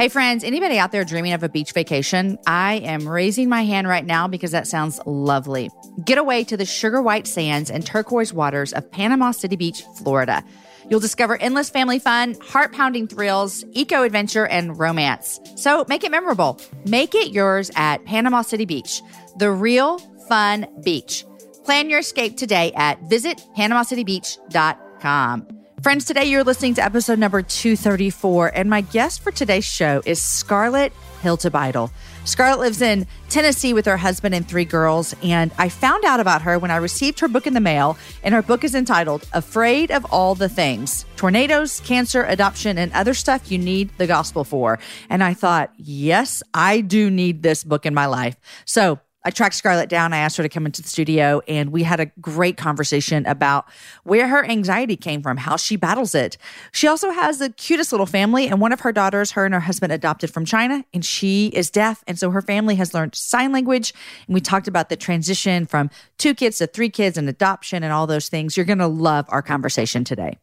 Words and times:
Hey, 0.00 0.08
friends, 0.08 0.44
anybody 0.44 0.78
out 0.78 0.92
there 0.92 1.04
dreaming 1.04 1.34
of 1.34 1.42
a 1.42 1.50
beach 1.50 1.72
vacation? 1.72 2.38
I 2.46 2.76
am 2.76 3.06
raising 3.06 3.50
my 3.50 3.66
hand 3.66 3.86
right 3.86 4.06
now 4.06 4.28
because 4.28 4.52
that 4.52 4.66
sounds 4.66 4.98
lovely. 5.04 5.68
Get 6.02 6.16
away 6.16 6.42
to 6.44 6.56
the 6.56 6.64
sugar 6.64 7.02
white 7.02 7.26
sands 7.26 7.70
and 7.70 7.84
turquoise 7.84 8.32
waters 8.32 8.72
of 8.72 8.90
Panama 8.90 9.32
City 9.32 9.56
Beach, 9.56 9.82
Florida. 9.98 10.42
You'll 10.88 11.00
discover 11.00 11.36
endless 11.36 11.68
family 11.68 11.98
fun, 11.98 12.34
heart 12.40 12.72
pounding 12.72 13.08
thrills, 13.08 13.62
eco 13.72 14.02
adventure, 14.02 14.46
and 14.46 14.78
romance. 14.78 15.38
So 15.56 15.84
make 15.86 16.02
it 16.02 16.10
memorable. 16.10 16.58
Make 16.86 17.14
it 17.14 17.32
yours 17.32 17.70
at 17.76 18.02
Panama 18.06 18.40
City 18.40 18.64
Beach, 18.64 19.02
the 19.36 19.50
real 19.50 19.98
fun 20.30 20.66
beach. 20.82 21.26
Plan 21.64 21.90
your 21.90 21.98
escape 21.98 22.38
today 22.38 22.72
at 22.74 23.02
visitpanamacitybeach.com. 23.02 25.59
Friends, 25.82 26.04
today 26.04 26.26
you're 26.26 26.44
listening 26.44 26.74
to 26.74 26.84
episode 26.84 27.18
number 27.18 27.40
234, 27.40 28.48
and 28.54 28.68
my 28.68 28.82
guest 28.82 29.22
for 29.22 29.30
today's 29.30 29.64
show 29.64 30.02
is 30.04 30.20
Scarlet 30.20 30.92
Hiltibidal. 31.22 31.90
Scarlet 32.26 32.60
lives 32.60 32.82
in 32.82 33.06
Tennessee 33.30 33.72
with 33.72 33.86
her 33.86 33.96
husband 33.96 34.34
and 34.34 34.46
three 34.46 34.66
girls, 34.66 35.16
and 35.22 35.50
I 35.56 35.70
found 35.70 36.04
out 36.04 36.20
about 36.20 36.42
her 36.42 36.58
when 36.58 36.70
I 36.70 36.76
received 36.76 37.20
her 37.20 37.28
book 37.28 37.46
in 37.46 37.54
the 37.54 37.60
mail, 37.60 37.96
and 38.22 38.34
her 38.34 38.42
book 38.42 38.62
is 38.62 38.74
entitled 38.74 39.26
Afraid 39.32 39.90
of 39.90 40.04
All 40.12 40.34
the 40.34 40.50
Things 40.50 41.06
Tornadoes, 41.16 41.80
Cancer, 41.80 42.24
Adoption, 42.24 42.76
and 42.76 42.92
Other 42.92 43.14
Stuff 43.14 43.50
You 43.50 43.56
Need 43.56 43.88
the 43.96 44.06
Gospel 44.06 44.44
For. 44.44 44.78
And 45.08 45.24
I 45.24 45.32
thought, 45.32 45.72
yes, 45.78 46.42
I 46.52 46.82
do 46.82 47.08
need 47.08 47.42
this 47.42 47.64
book 47.64 47.86
in 47.86 47.94
my 47.94 48.04
life. 48.04 48.36
So 48.66 49.00
I 49.22 49.30
tracked 49.30 49.54
Scarlet 49.54 49.90
down. 49.90 50.14
I 50.14 50.18
asked 50.18 50.38
her 50.38 50.42
to 50.42 50.48
come 50.48 50.64
into 50.64 50.80
the 50.80 50.88
studio, 50.88 51.42
and 51.46 51.70
we 51.70 51.82
had 51.82 52.00
a 52.00 52.06
great 52.20 52.56
conversation 52.56 53.26
about 53.26 53.66
where 54.04 54.28
her 54.28 54.44
anxiety 54.44 54.96
came 54.96 55.22
from, 55.22 55.36
how 55.36 55.56
she 55.56 55.76
battles 55.76 56.14
it. 56.14 56.38
She 56.72 56.86
also 56.86 57.10
has 57.10 57.38
the 57.38 57.50
cutest 57.50 57.92
little 57.92 58.06
family, 58.06 58.48
and 58.48 58.60
one 58.60 58.72
of 58.72 58.80
her 58.80 58.92
daughters, 58.92 59.32
her 59.32 59.44
and 59.44 59.52
her 59.52 59.60
husband 59.60 59.92
adopted 59.92 60.32
from 60.32 60.46
China, 60.46 60.84
and 60.94 61.04
she 61.04 61.48
is 61.48 61.70
deaf. 61.70 62.02
And 62.06 62.18
so 62.18 62.30
her 62.30 62.40
family 62.40 62.76
has 62.76 62.94
learned 62.94 63.14
sign 63.14 63.52
language. 63.52 63.92
And 64.26 64.34
we 64.34 64.40
talked 64.40 64.68
about 64.68 64.88
the 64.88 64.96
transition 64.96 65.66
from 65.66 65.90
two 66.16 66.34
kids 66.34 66.58
to 66.58 66.66
three 66.66 66.88
kids 66.88 67.18
and 67.18 67.28
adoption 67.28 67.82
and 67.82 67.92
all 67.92 68.06
those 68.06 68.30
things. 68.30 68.56
You're 68.56 68.66
going 68.66 68.78
to 68.78 68.86
love 68.86 69.26
our 69.28 69.42
conversation 69.42 70.02
today. 70.02 70.38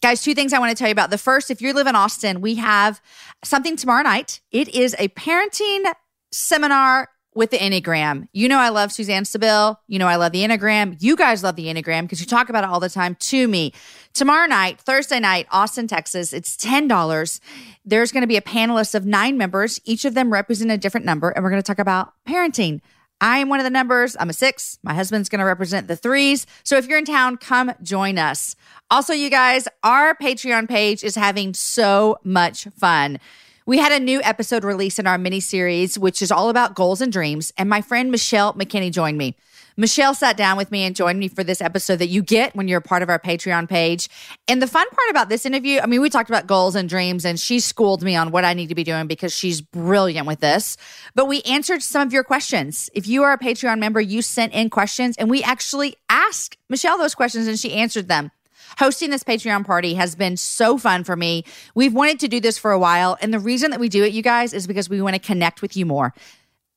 Guys, 0.00 0.22
two 0.22 0.34
things 0.34 0.52
I 0.52 0.58
want 0.58 0.70
to 0.70 0.74
tell 0.74 0.88
you 0.88 0.92
about. 0.92 1.10
The 1.10 1.18
first, 1.18 1.50
if 1.50 1.60
you 1.62 1.72
live 1.74 1.86
in 1.86 1.94
Austin, 1.94 2.40
we 2.40 2.56
have 2.56 3.00
something 3.44 3.76
tomorrow 3.76 4.02
night. 4.02 4.40
It 4.50 4.68
is 4.74 4.96
a 4.98 5.08
parenting 5.08 5.84
seminar 6.32 7.08
with 7.34 7.50
the 7.50 7.58
Enneagram. 7.58 8.28
You 8.32 8.48
know, 8.48 8.58
I 8.58 8.68
love 8.68 8.92
Suzanne 8.92 9.24
Stabile. 9.24 9.76
You 9.86 9.98
know, 9.98 10.06
I 10.06 10.16
love 10.16 10.32
the 10.32 10.42
Enneagram. 10.42 10.96
You 11.00 11.16
guys 11.16 11.42
love 11.42 11.56
the 11.56 11.66
Enneagram 11.66 12.02
because 12.02 12.20
you 12.20 12.26
talk 12.26 12.48
about 12.48 12.64
it 12.64 12.70
all 12.70 12.80
the 12.80 12.90
time 12.90 13.14
to 13.16 13.48
me. 13.48 13.72
Tomorrow 14.12 14.46
night, 14.46 14.80
Thursday 14.80 15.20
night, 15.20 15.46
Austin, 15.50 15.86
Texas, 15.86 16.32
it's 16.32 16.56
$10. 16.56 17.40
There's 17.84 18.12
going 18.12 18.22
to 18.22 18.26
be 18.26 18.36
a 18.36 18.42
panelist 18.42 18.94
of 18.94 19.06
nine 19.06 19.38
members. 19.38 19.80
Each 19.84 20.04
of 20.04 20.14
them 20.14 20.32
represent 20.32 20.70
a 20.70 20.76
different 20.76 21.06
number, 21.06 21.30
and 21.30 21.42
we're 21.42 21.50
going 21.50 21.62
to 21.62 21.66
talk 21.66 21.78
about 21.78 22.12
parenting. 22.28 22.80
I 23.22 23.38
am 23.38 23.48
one 23.48 23.60
of 23.60 23.64
the 23.64 23.70
numbers. 23.70 24.16
I'm 24.18 24.30
a 24.30 24.32
six. 24.32 24.78
My 24.82 24.94
husband's 24.94 25.28
going 25.28 25.38
to 25.38 25.44
represent 25.44 25.86
the 25.86 25.94
threes. 25.94 26.44
So 26.64 26.76
if 26.76 26.88
you're 26.88 26.98
in 26.98 27.04
town, 27.04 27.36
come 27.36 27.72
join 27.80 28.18
us. 28.18 28.56
Also, 28.90 29.12
you 29.12 29.30
guys, 29.30 29.68
our 29.84 30.16
Patreon 30.16 30.68
page 30.68 31.04
is 31.04 31.14
having 31.14 31.54
so 31.54 32.18
much 32.24 32.64
fun. 32.76 33.20
We 33.64 33.78
had 33.78 33.92
a 33.92 34.00
new 34.00 34.20
episode 34.22 34.64
release 34.64 34.98
in 34.98 35.06
our 35.06 35.18
mini 35.18 35.38
series, 35.38 35.96
which 35.96 36.20
is 36.20 36.32
all 36.32 36.48
about 36.48 36.74
goals 36.74 37.00
and 37.00 37.12
dreams. 37.12 37.52
And 37.56 37.68
my 37.68 37.80
friend 37.80 38.10
Michelle 38.10 38.54
McKinney 38.54 38.90
joined 38.90 39.16
me. 39.16 39.36
Michelle 39.76 40.14
sat 40.14 40.36
down 40.36 40.56
with 40.56 40.70
me 40.70 40.82
and 40.82 40.96
joined 40.96 41.18
me 41.18 41.28
for 41.28 41.44
this 41.44 41.60
episode 41.60 41.96
that 41.96 42.08
you 42.08 42.22
get 42.22 42.54
when 42.54 42.68
you're 42.68 42.80
a 42.80 42.82
part 42.82 43.02
of 43.02 43.08
our 43.08 43.20
Patreon 43.20 43.68
page. 43.68 44.08
And 44.48 44.60
the 44.60 44.66
fun 44.66 44.86
part 44.90 45.10
about 45.10 45.28
this 45.28 45.46
interview, 45.46 45.80
I 45.80 45.86
mean, 45.86 46.02
we 46.02 46.10
talked 46.10 46.28
about 46.28 46.46
goals 46.46 46.74
and 46.74 46.88
dreams, 46.88 47.24
and 47.24 47.38
she 47.38 47.60
schooled 47.60 48.02
me 48.02 48.16
on 48.16 48.32
what 48.32 48.44
I 48.44 48.52
need 48.52 48.68
to 48.68 48.74
be 48.74 48.84
doing 48.84 49.06
because 49.06 49.34
she's 49.34 49.60
brilliant 49.60 50.26
with 50.26 50.40
this. 50.40 50.76
But 51.14 51.26
we 51.26 51.40
answered 51.42 51.82
some 51.82 52.06
of 52.06 52.12
your 52.12 52.24
questions. 52.24 52.90
If 52.94 53.06
you 53.06 53.22
are 53.22 53.32
a 53.32 53.38
Patreon 53.38 53.78
member, 53.78 54.00
you 54.00 54.22
sent 54.22 54.52
in 54.52 54.70
questions, 54.70 55.16
and 55.16 55.30
we 55.30 55.42
actually 55.42 55.96
asked 56.10 56.58
Michelle 56.68 56.98
those 56.98 57.14
questions 57.14 57.46
and 57.46 57.58
she 57.58 57.72
answered 57.72 58.08
them. 58.08 58.30
Hosting 58.78 59.10
this 59.10 59.24
Patreon 59.24 59.64
party 59.64 59.94
has 59.94 60.14
been 60.14 60.36
so 60.36 60.78
fun 60.78 61.04
for 61.04 61.16
me. 61.16 61.44
We've 61.74 61.94
wanted 61.94 62.20
to 62.20 62.28
do 62.28 62.40
this 62.40 62.58
for 62.58 62.70
a 62.70 62.78
while. 62.78 63.16
And 63.20 63.32
the 63.32 63.38
reason 63.38 63.70
that 63.70 63.80
we 63.80 63.88
do 63.88 64.04
it, 64.04 64.12
you 64.12 64.22
guys, 64.22 64.52
is 64.52 64.66
because 64.66 64.88
we 64.88 65.00
want 65.00 65.14
to 65.14 65.20
connect 65.20 65.62
with 65.62 65.76
you 65.76 65.86
more. 65.86 66.14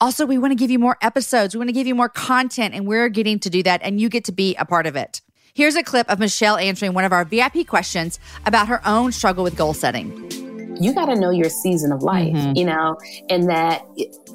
Also, 0.02 0.26
we 0.26 0.38
want 0.38 0.52
to 0.52 0.56
give 0.56 0.70
you 0.70 0.80
more 0.80 0.98
episodes. 1.02 1.56
We 1.56 1.60
want 1.60 1.70
to 1.70 1.74
give 1.74 1.88
you 1.88 1.96
more 1.96 2.10
content, 2.10 2.74
and 2.74 2.86
we're 2.86 3.08
getting 3.08 3.40
to 3.40 3.50
do 3.50 3.64
that, 3.64 3.82
and 3.82 4.00
you 4.00 4.10
get 4.10 4.26
to 4.26 4.34
be 4.34 4.56
a 4.56 4.66
part 4.66 4.88
of 4.88 4.96
it. 4.96 5.22
Here's 5.54 5.76
a 5.76 5.84
clip 5.84 6.10
of 6.10 6.20
Michelle 6.20 6.58
answering 6.58 6.94
one 6.94 7.06
of 7.06 7.14
our 7.14 7.24
VIP 7.24 7.66
questions 7.66 8.20
about 8.46 8.68
her 8.68 8.86
own 8.86 9.14
struggle 9.14 9.46
with 9.46 9.56
goal 9.56 9.74
setting 9.74 10.45
you 10.80 10.94
got 10.94 11.06
to 11.06 11.16
know 11.16 11.30
your 11.30 11.50
season 11.50 11.92
of 11.92 12.04
life, 12.04 12.34
mm-hmm. 12.34 12.56
you 12.56 12.66
know, 12.66 12.98
and 13.30 13.50
that 13.50 13.86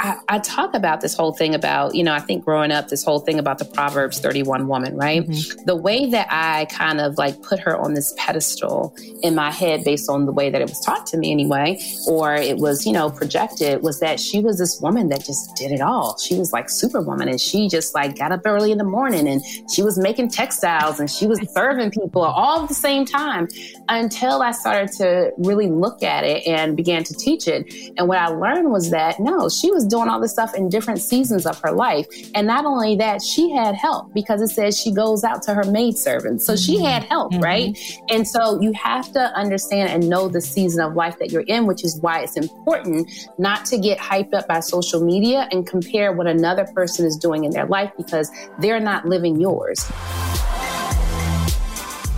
I, 0.00 0.16
I, 0.28 0.38
talk 0.38 0.74
about 0.74 1.02
this 1.02 1.14
whole 1.14 1.32
thing 1.32 1.54
about, 1.54 1.94
you 1.94 2.02
know, 2.02 2.14
I 2.14 2.20
think 2.20 2.44
growing 2.44 2.72
up, 2.72 2.88
this 2.88 3.04
whole 3.04 3.18
thing 3.18 3.38
about 3.38 3.58
the 3.58 3.64
Proverbs 3.66 4.18
31 4.20 4.66
woman, 4.66 4.96
right? 4.96 5.26
Mm-hmm. 5.26 5.64
The 5.66 5.76
way 5.76 6.06
that 6.10 6.26
I 6.30 6.64
kind 6.66 7.00
of 7.00 7.18
like 7.18 7.42
put 7.42 7.60
her 7.60 7.76
on 7.76 7.94
this 7.94 8.14
pedestal 8.16 8.96
in 9.22 9.34
my 9.34 9.50
head 9.50 9.84
based 9.84 10.08
on 10.08 10.24
the 10.24 10.32
way 10.32 10.48
that 10.48 10.60
it 10.60 10.68
was 10.68 10.80
taught 10.80 11.06
to 11.08 11.18
me 11.18 11.30
anyway, 11.32 11.78
or 12.08 12.34
it 12.34 12.56
was, 12.56 12.86
you 12.86 12.92
know, 12.92 13.10
projected 13.10 13.82
was 13.82 14.00
that 14.00 14.18
she 14.18 14.40
was 14.40 14.58
this 14.58 14.80
woman 14.80 15.08
that 15.08 15.24
just 15.24 15.54
did 15.56 15.70
it 15.70 15.80
all. 15.82 16.16
She 16.18 16.36
was 16.36 16.52
like 16.52 16.70
superwoman 16.70 17.28
and 17.28 17.40
she 17.40 17.68
just 17.68 17.94
like 17.94 18.16
got 18.16 18.32
up 18.32 18.40
early 18.46 18.72
in 18.72 18.78
the 18.78 18.84
morning 18.84 19.28
and 19.28 19.42
she 19.70 19.82
was 19.82 19.98
making 19.98 20.30
textiles 20.30 20.98
and 20.98 21.10
she 21.10 21.26
was 21.26 21.40
serving 21.52 21.90
people 21.90 22.22
all 22.22 22.62
at 22.62 22.68
the 22.68 22.74
same 22.74 23.04
time 23.04 23.48
until 23.88 24.40
I 24.40 24.52
started 24.52 24.92
to 24.98 25.32
really 25.36 25.66
look 25.66 26.02
at 26.02 26.24
it 26.24 26.29
and 26.46 26.76
began 26.76 27.04
to 27.04 27.14
teach 27.14 27.46
it. 27.48 27.92
And 27.96 28.08
what 28.08 28.18
I 28.18 28.28
learned 28.28 28.70
was 28.70 28.90
that 28.90 29.20
no, 29.20 29.48
she 29.48 29.70
was 29.70 29.86
doing 29.86 30.08
all 30.08 30.20
this 30.20 30.32
stuff 30.32 30.54
in 30.54 30.68
different 30.68 31.00
seasons 31.00 31.46
of 31.46 31.60
her 31.60 31.72
life. 31.72 32.06
And 32.34 32.46
not 32.46 32.64
only 32.64 32.96
that, 32.96 33.22
she 33.22 33.50
had 33.50 33.74
help 33.74 34.12
because 34.14 34.40
it 34.40 34.48
says 34.48 34.78
she 34.78 34.92
goes 34.92 35.24
out 35.24 35.42
to 35.44 35.54
her 35.54 35.64
maid 35.64 35.96
servants. 35.96 36.44
So 36.44 36.56
she 36.56 36.82
had 36.82 37.04
help, 37.04 37.32
mm-hmm. 37.32 37.42
right? 37.42 37.78
And 38.08 38.26
so 38.26 38.60
you 38.60 38.72
have 38.72 39.12
to 39.12 39.20
understand 39.36 39.90
and 39.90 40.08
know 40.08 40.28
the 40.28 40.40
season 40.40 40.80
of 40.84 40.94
life 40.94 41.18
that 41.18 41.30
you're 41.30 41.42
in, 41.42 41.66
which 41.66 41.84
is 41.84 41.98
why 42.00 42.20
it's 42.20 42.36
important 42.36 43.10
not 43.38 43.64
to 43.66 43.78
get 43.78 43.98
hyped 43.98 44.34
up 44.34 44.48
by 44.48 44.60
social 44.60 45.04
media 45.04 45.48
and 45.50 45.66
compare 45.66 46.12
what 46.12 46.26
another 46.26 46.64
person 46.74 47.06
is 47.06 47.16
doing 47.16 47.44
in 47.44 47.50
their 47.50 47.66
life 47.66 47.90
because 47.96 48.30
they're 48.58 48.80
not 48.80 49.06
living 49.06 49.40
yours. 49.40 49.90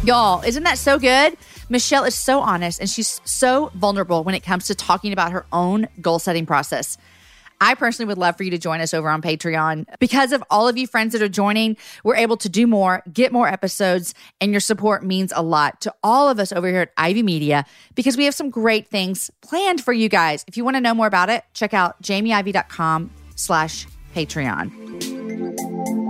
Y'all, 0.04 0.42
isn't 0.42 0.64
that 0.64 0.78
so 0.78 0.98
good? 0.98 1.36
Michelle 1.72 2.04
is 2.04 2.14
so 2.14 2.40
honest 2.40 2.78
and 2.80 2.88
she's 2.88 3.20
so 3.24 3.72
vulnerable 3.74 4.22
when 4.24 4.34
it 4.34 4.42
comes 4.42 4.66
to 4.66 4.74
talking 4.74 5.12
about 5.12 5.32
her 5.32 5.46
own 5.52 5.88
goal 6.02 6.18
setting 6.18 6.44
process. 6.44 6.98
I 7.62 7.74
personally 7.74 8.08
would 8.08 8.18
love 8.18 8.36
for 8.36 8.42
you 8.42 8.50
to 8.50 8.58
join 8.58 8.80
us 8.80 8.92
over 8.92 9.08
on 9.08 9.22
Patreon. 9.22 9.86
Because 9.98 10.32
of 10.32 10.44
all 10.50 10.68
of 10.68 10.76
you 10.76 10.86
friends 10.86 11.12
that 11.12 11.22
are 11.22 11.28
joining, 11.30 11.78
we're 12.04 12.16
able 12.16 12.36
to 12.38 12.48
do 12.50 12.66
more, 12.66 13.02
get 13.10 13.32
more 13.32 13.48
episodes, 13.48 14.14
and 14.40 14.50
your 14.50 14.60
support 14.60 15.02
means 15.02 15.32
a 15.34 15.42
lot 15.42 15.80
to 15.80 15.94
all 16.02 16.28
of 16.28 16.38
us 16.38 16.52
over 16.52 16.68
here 16.68 16.80
at 16.82 16.90
Ivey 16.98 17.22
Media 17.22 17.64
because 17.94 18.18
we 18.18 18.26
have 18.26 18.34
some 18.34 18.50
great 18.50 18.88
things 18.88 19.30
planned 19.40 19.82
for 19.82 19.94
you 19.94 20.10
guys. 20.10 20.44
If 20.46 20.58
you 20.58 20.64
want 20.64 20.76
to 20.76 20.80
know 20.80 20.92
more 20.92 21.06
about 21.06 21.30
it, 21.30 21.42
check 21.54 21.72
out 21.72 22.02
jamieivey.com 22.02 23.10
slash 23.36 23.86
Patreon. 24.14 26.01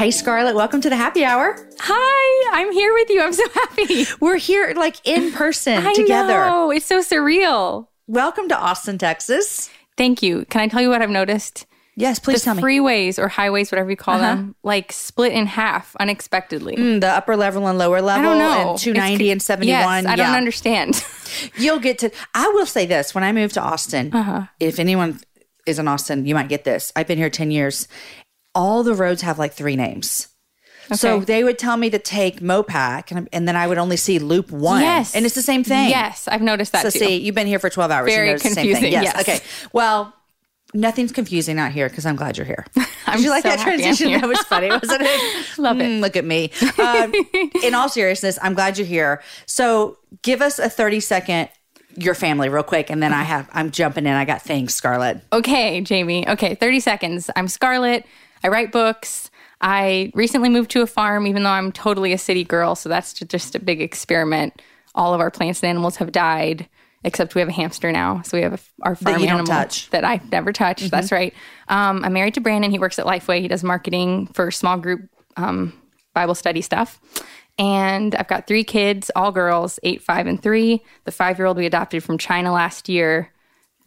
Hey, 0.00 0.10
Scarlet, 0.10 0.54
welcome 0.54 0.80
to 0.80 0.88
the 0.88 0.96
happy 0.96 1.26
hour. 1.26 1.58
Hi, 1.80 2.58
I'm 2.58 2.72
here 2.72 2.94
with 2.94 3.10
you. 3.10 3.20
I'm 3.20 3.34
so 3.34 3.46
happy. 3.50 4.06
We're 4.18 4.38
here 4.38 4.72
like 4.74 4.96
in 5.06 5.30
person 5.30 5.86
I 5.86 5.92
together. 5.92 6.46
Know. 6.46 6.70
It's 6.70 6.86
so 6.86 7.00
surreal. 7.00 7.86
Welcome 8.06 8.48
to 8.48 8.58
Austin, 8.58 8.96
Texas. 8.96 9.68
Thank 9.98 10.22
you. 10.22 10.46
Can 10.46 10.62
I 10.62 10.68
tell 10.68 10.80
you 10.80 10.88
what 10.88 11.02
I've 11.02 11.10
noticed? 11.10 11.66
Yes, 11.96 12.18
please 12.18 12.40
the 12.40 12.46
tell 12.46 12.54
me. 12.54 12.62
Freeways 12.62 13.18
or 13.18 13.28
highways, 13.28 13.70
whatever 13.70 13.90
you 13.90 13.96
call 13.98 14.14
uh-huh. 14.14 14.36
them, 14.36 14.54
like 14.62 14.90
split 14.90 15.34
in 15.34 15.44
half 15.44 15.94
unexpectedly. 15.96 16.76
Mm, 16.76 17.02
the 17.02 17.08
upper 17.08 17.36
level 17.36 17.66
and 17.66 17.76
lower 17.76 18.00
level. 18.00 18.26
I 18.26 18.38
don't 18.38 18.38
know. 18.38 18.70
And 18.70 18.78
290 18.78 19.24
it's, 19.26 19.32
and 19.32 19.42
71. 19.42 20.04
Yes, 20.04 20.06
I 20.06 20.16
don't 20.16 20.34
understand. 20.34 21.04
You'll 21.58 21.78
get 21.78 21.98
to. 21.98 22.10
I 22.32 22.48
will 22.48 22.64
say 22.64 22.86
this: 22.86 23.14
when 23.14 23.22
I 23.22 23.32
moved 23.32 23.52
to 23.52 23.60
Austin, 23.60 24.14
uh-huh. 24.14 24.46
if 24.60 24.78
anyone 24.78 25.20
is 25.66 25.78
in 25.78 25.86
Austin, 25.86 26.24
you 26.24 26.34
might 26.34 26.48
get 26.48 26.64
this. 26.64 26.90
I've 26.96 27.06
been 27.06 27.18
here 27.18 27.28
10 27.28 27.50
years. 27.50 27.86
All 28.54 28.82
the 28.82 28.94
roads 28.94 29.22
have 29.22 29.38
like 29.38 29.52
three 29.52 29.76
names. 29.76 30.28
Okay. 30.86 30.96
So 30.96 31.20
they 31.20 31.44
would 31.44 31.58
tell 31.58 31.76
me 31.76 31.88
to 31.90 32.00
take 32.00 32.40
Mopac, 32.40 33.12
and, 33.12 33.28
and, 33.32 33.46
then 33.46 33.54
I 33.54 33.68
would 33.68 33.78
only 33.78 33.96
see 33.96 34.18
Loop 34.18 34.50
One. 34.50 34.80
Yes, 34.80 35.14
and 35.14 35.24
it's 35.24 35.36
the 35.36 35.42
same 35.42 35.62
thing. 35.62 35.88
Yes, 35.88 36.26
I've 36.26 36.42
noticed 36.42 36.72
that. 36.72 36.82
So 36.82 36.90
too. 36.90 36.98
see, 36.98 37.18
you've 37.18 37.36
been 37.36 37.46
here 37.46 37.60
for 37.60 37.70
twelve 37.70 37.92
hours. 37.92 38.12
Very 38.12 38.36
confusing. 38.40 38.90
Yes. 38.90 39.04
yes. 39.04 39.20
Okay. 39.20 39.40
Well, 39.72 40.12
Nothing's 40.72 41.10
confusing 41.10 41.58
out 41.58 41.72
here 41.72 41.88
because 41.88 42.06
I'm 42.06 42.16
glad 42.16 42.36
you're 42.36 42.46
here. 42.46 42.64
I'm 43.06 43.20
you 43.20 43.30
like 43.30 43.42
so 43.42 43.48
that 43.48 43.60
transition? 43.60 44.12
That 44.12 44.28
was 44.28 44.38
funny, 44.40 44.68
wasn't 44.70 45.02
it? 45.02 45.58
Love 45.58 45.80
it. 45.80 45.84
Mm, 45.84 46.00
look 46.00 46.16
at 46.16 46.24
me. 46.24 46.52
Um, 46.78 47.12
in 47.64 47.74
all 47.74 47.88
seriousness, 47.88 48.38
I'm 48.40 48.54
glad 48.54 48.78
you're 48.78 48.86
here. 48.86 49.22
So 49.46 49.98
give 50.22 50.40
us 50.40 50.58
a 50.58 50.68
30 50.68 51.00
second 51.00 51.48
your 51.96 52.14
family 52.14 52.48
real 52.48 52.62
quick, 52.62 52.88
and 52.88 53.02
then 53.02 53.12
I 53.12 53.24
have 53.24 53.50
I'm 53.52 53.72
jumping 53.72 54.06
in. 54.06 54.12
I 54.12 54.24
got 54.24 54.42
things, 54.42 54.72
Scarlet. 54.72 55.20
Okay, 55.32 55.80
Jamie. 55.80 56.28
Okay, 56.28 56.54
30 56.54 56.80
seconds. 56.80 57.30
I'm 57.34 57.48
Scarlet. 57.48 58.06
I 58.42 58.48
write 58.48 58.72
books. 58.72 59.30
I 59.60 60.10
recently 60.14 60.48
moved 60.48 60.70
to 60.72 60.82
a 60.82 60.86
farm, 60.86 61.26
even 61.26 61.42
though 61.42 61.50
I'm 61.50 61.72
totally 61.72 62.12
a 62.12 62.18
city 62.18 62.44
girl. 62.44 62.74
So 62.74 62.88
that's 62.88 63.12
just 63.12 63.54
a 63.54 63.58
big 63.58 63.80
experiment. 63.82 64.62
All 64.94 65.12
of 65.14 65.20
our 65.20 65.30
plants 65.30 65.62
and 65.62 65.68
animals 65.68 65.96
have 65.96 66.12
died, 66.12 66.68
except 67.04 67.34
we 67.34 67.40
have 67.40 67.48
a 67.48 67.52
hamster 67.52 67.92
now. 67.92 68.22
So 68.22 68.38
we 68.38 68.42
have 68.42 68.54
a, 68.54 68.58
our 68.82 68.96
farm 68.96 69.20
you 69.20 69.28
animal. 69.28 69.46
Mm-hmm. 69.46 69.90
that 69.90 70.04
I've 70.04 70.30
never 70.32 70.52
touched. 70.52 70.90
That's 70.90 71.12
right. 71.12 71.34
Um, 71.68 72.04
I'm 72.04 72.12
married 72.12 72.34
to 72.34 72.40
Brandon. 72.40 72.70
He 72.70 72.78
works 72.78 72.98
at 72.98 73.06
Lifeway. 73.06 73.40
He 73.40 73.48
does 73.48 73.62
marketing 73.62 74.28
for 74.28 74.50
small 74.50 74.78
group 74.78 75.02
um, 75.36 75.74
Bible 76.14 76.34
study 76.34 76.62
stuff. 76.62 76.98
And 77.58 78.14
I've 78.14 78.28
got 78.28 78.46
three 78.46 78.64
kids, 78.64 79.10
all 79.14 79.32
girls, 79.32 79.78
eight, 79.82 80.02
five, 80.02 80.26
and 80.26 80.42
three. 80.42 80.82
The 81.04 81.12
five 81.12 81.38
year 81.38 81.46
old 81.46 81.58
we 81.58 81.66
adopted 81.66 82.02
from 82.02 82.16
China 82.16 82.52
last 82.52 82.88
year 82.88 83.30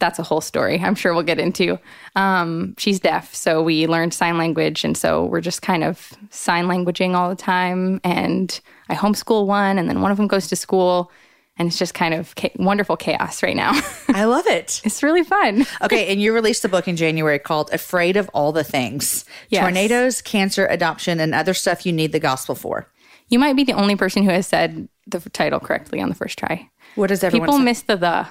that's 0.00 0.18
a 0.18 0.22
whole 0.22 0.40
story 0.40 0.80
I'm 0.80 0.94
sure 0.94 1.14
we'll 1.14 1.22
get 1.22 1.38
into. 1.38 1.78
Um, 2.16 2.74
she's 2.78 3.00
deaf, 3.00 3.34
so 3.34 3.62
we 3.62 3.86
learned 3.86 4.12
sign 4.14 4.36
language. 4.38 4.84
And 4.84 4.96
so 4.96 5.24
we're 5.24 5.40
just 5.40 5.62
kind 5.62 5.84
of 5.84 6.12
sign 6.30 6.66
languaging 6.66 7.14
all 7.14 7.28
the 7.28 7.36
time. 7.36 8.00
And 8.04 8.60
I 8.88 8.94
homeschool 8.94 9.46
one, 9.46 9.78
and 9.78 9.88
then 9.88 10.00
one 10.00 10.10
of 10.10 10.16
them 10.16 10.26
goes 10.26 10.48
to 10.48 10.56
school. 10.56 11.10
And 11.56 11.68
it's 11.68 11.78
just 11.78 11.94
kind 11.94 12.14
of 12.14 12.34
cha- 12.34 12.48
wonderful 12.56 12.96
chaos 12.96 13.40
right 13.40 13.54
now. 13.54 13.80
I 14.08 14.24
love 14.24 14.44
it. 14.48 14.80
it's 14.84 15.02
really 15.04 15.22
fun. 15.22 15.64
Okay, 15.82 16.10
and 16.10 16.20
you 16.20 16.34
released 16.34 16.64
a 16.64 16.68
book 16.68 16.88
in 16.88 16.96
January 16.96 17.38
called 17.38 17.70
Afraid 17.72 18.16
of 18.16 18.28
All 18.34 18.50
the 18.50 18.64
Things 18.64 19.24
Yes. 19.50 19.62
Tornadoes, 19.62 20.20
Cancer, 20.20 20.66
Adoption, 20.66 21.20
and 21.20 21.32
Other 21.34 21.54
Stuff 21.54 21.86
You 21.86 21.92
Need 21.92 22.10
the 22.10 22.18
Gospel 22.18 22.56
For. 22.56 22.90
You 23.28 23.38
might 23.38 23.54
be 23.54 23.62
the 23.62 23.72
only 23.74 23.94
person 23.94 24.24
who 24.24 24.30
has 24.30 24.46
said 24.48 24.88
the 25.06 25.20
title 25.30 25.60
correctly 25.60 26.00
on 26.00 26.08
the 26.08 26.14
first 26.16 26.38
try. 26.38 26.68
What 26.96 27.06
does 27.06 27.22
everyone 27.22 27.46
People 27.46 27.58
say? 27.58 27.64
miss 27.64 27.82
the 27.82 27.96
the 27.96 28.26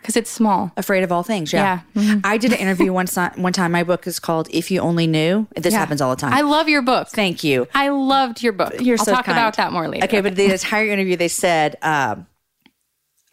because 0.00 0.16
it's 0.16 0.30
small. 0.30 0.72
Afraid 0.76 1.02
of 1.04 1.12
all 1.12 1.22
things. 1.22 1.52
Yeah. 1.52 1.80
I 2.24 2.38
did 2.38 2.52
an 2.52 2.58
interview 2.58 2.92
one, 2.92 3.06
si- 3.06 3.20
one 3.36 3.52
time. 3.52 3.72
My 3.72 3.84
book 3.84 4.06
is 4.06 4.18
called 4.18 4.48
If 4.50 4.70
You 4.70 4.80
Only 4.80 5.06
Knew. 5.06 5.46
This 5.56 5.74
happens 5.74 6.00
all 6.00 6.10
the 6.14 6.20
time. 6.20 6.32
I 6.32 6.40
love 6.40 6.68
your 6.68 6.82
book. 6.82 7.08
Thank 7.08 7.44
you. 7.44 7.68
I 7.74 7.88
loved 7.90 8.42
your 8.42 8.52
book. 8.52 8.74
You're 8.80 8.98
I'll 8.98 9.04
so 9.04 9.12
talk 9.12 9.26
kind. 9.26 9.36
about 9.38 9.56
that 9.56 9.72
more 9.72 9.88
later. 9.88 10.04
Okay, 10.06 10.20
but 10.20 10.36
the 10.36 10.50
entire 10.52 10.86
interview, 10.86 11.16
they 11.16 11.28
said, 11.28 11.76
um, 11.82 12.26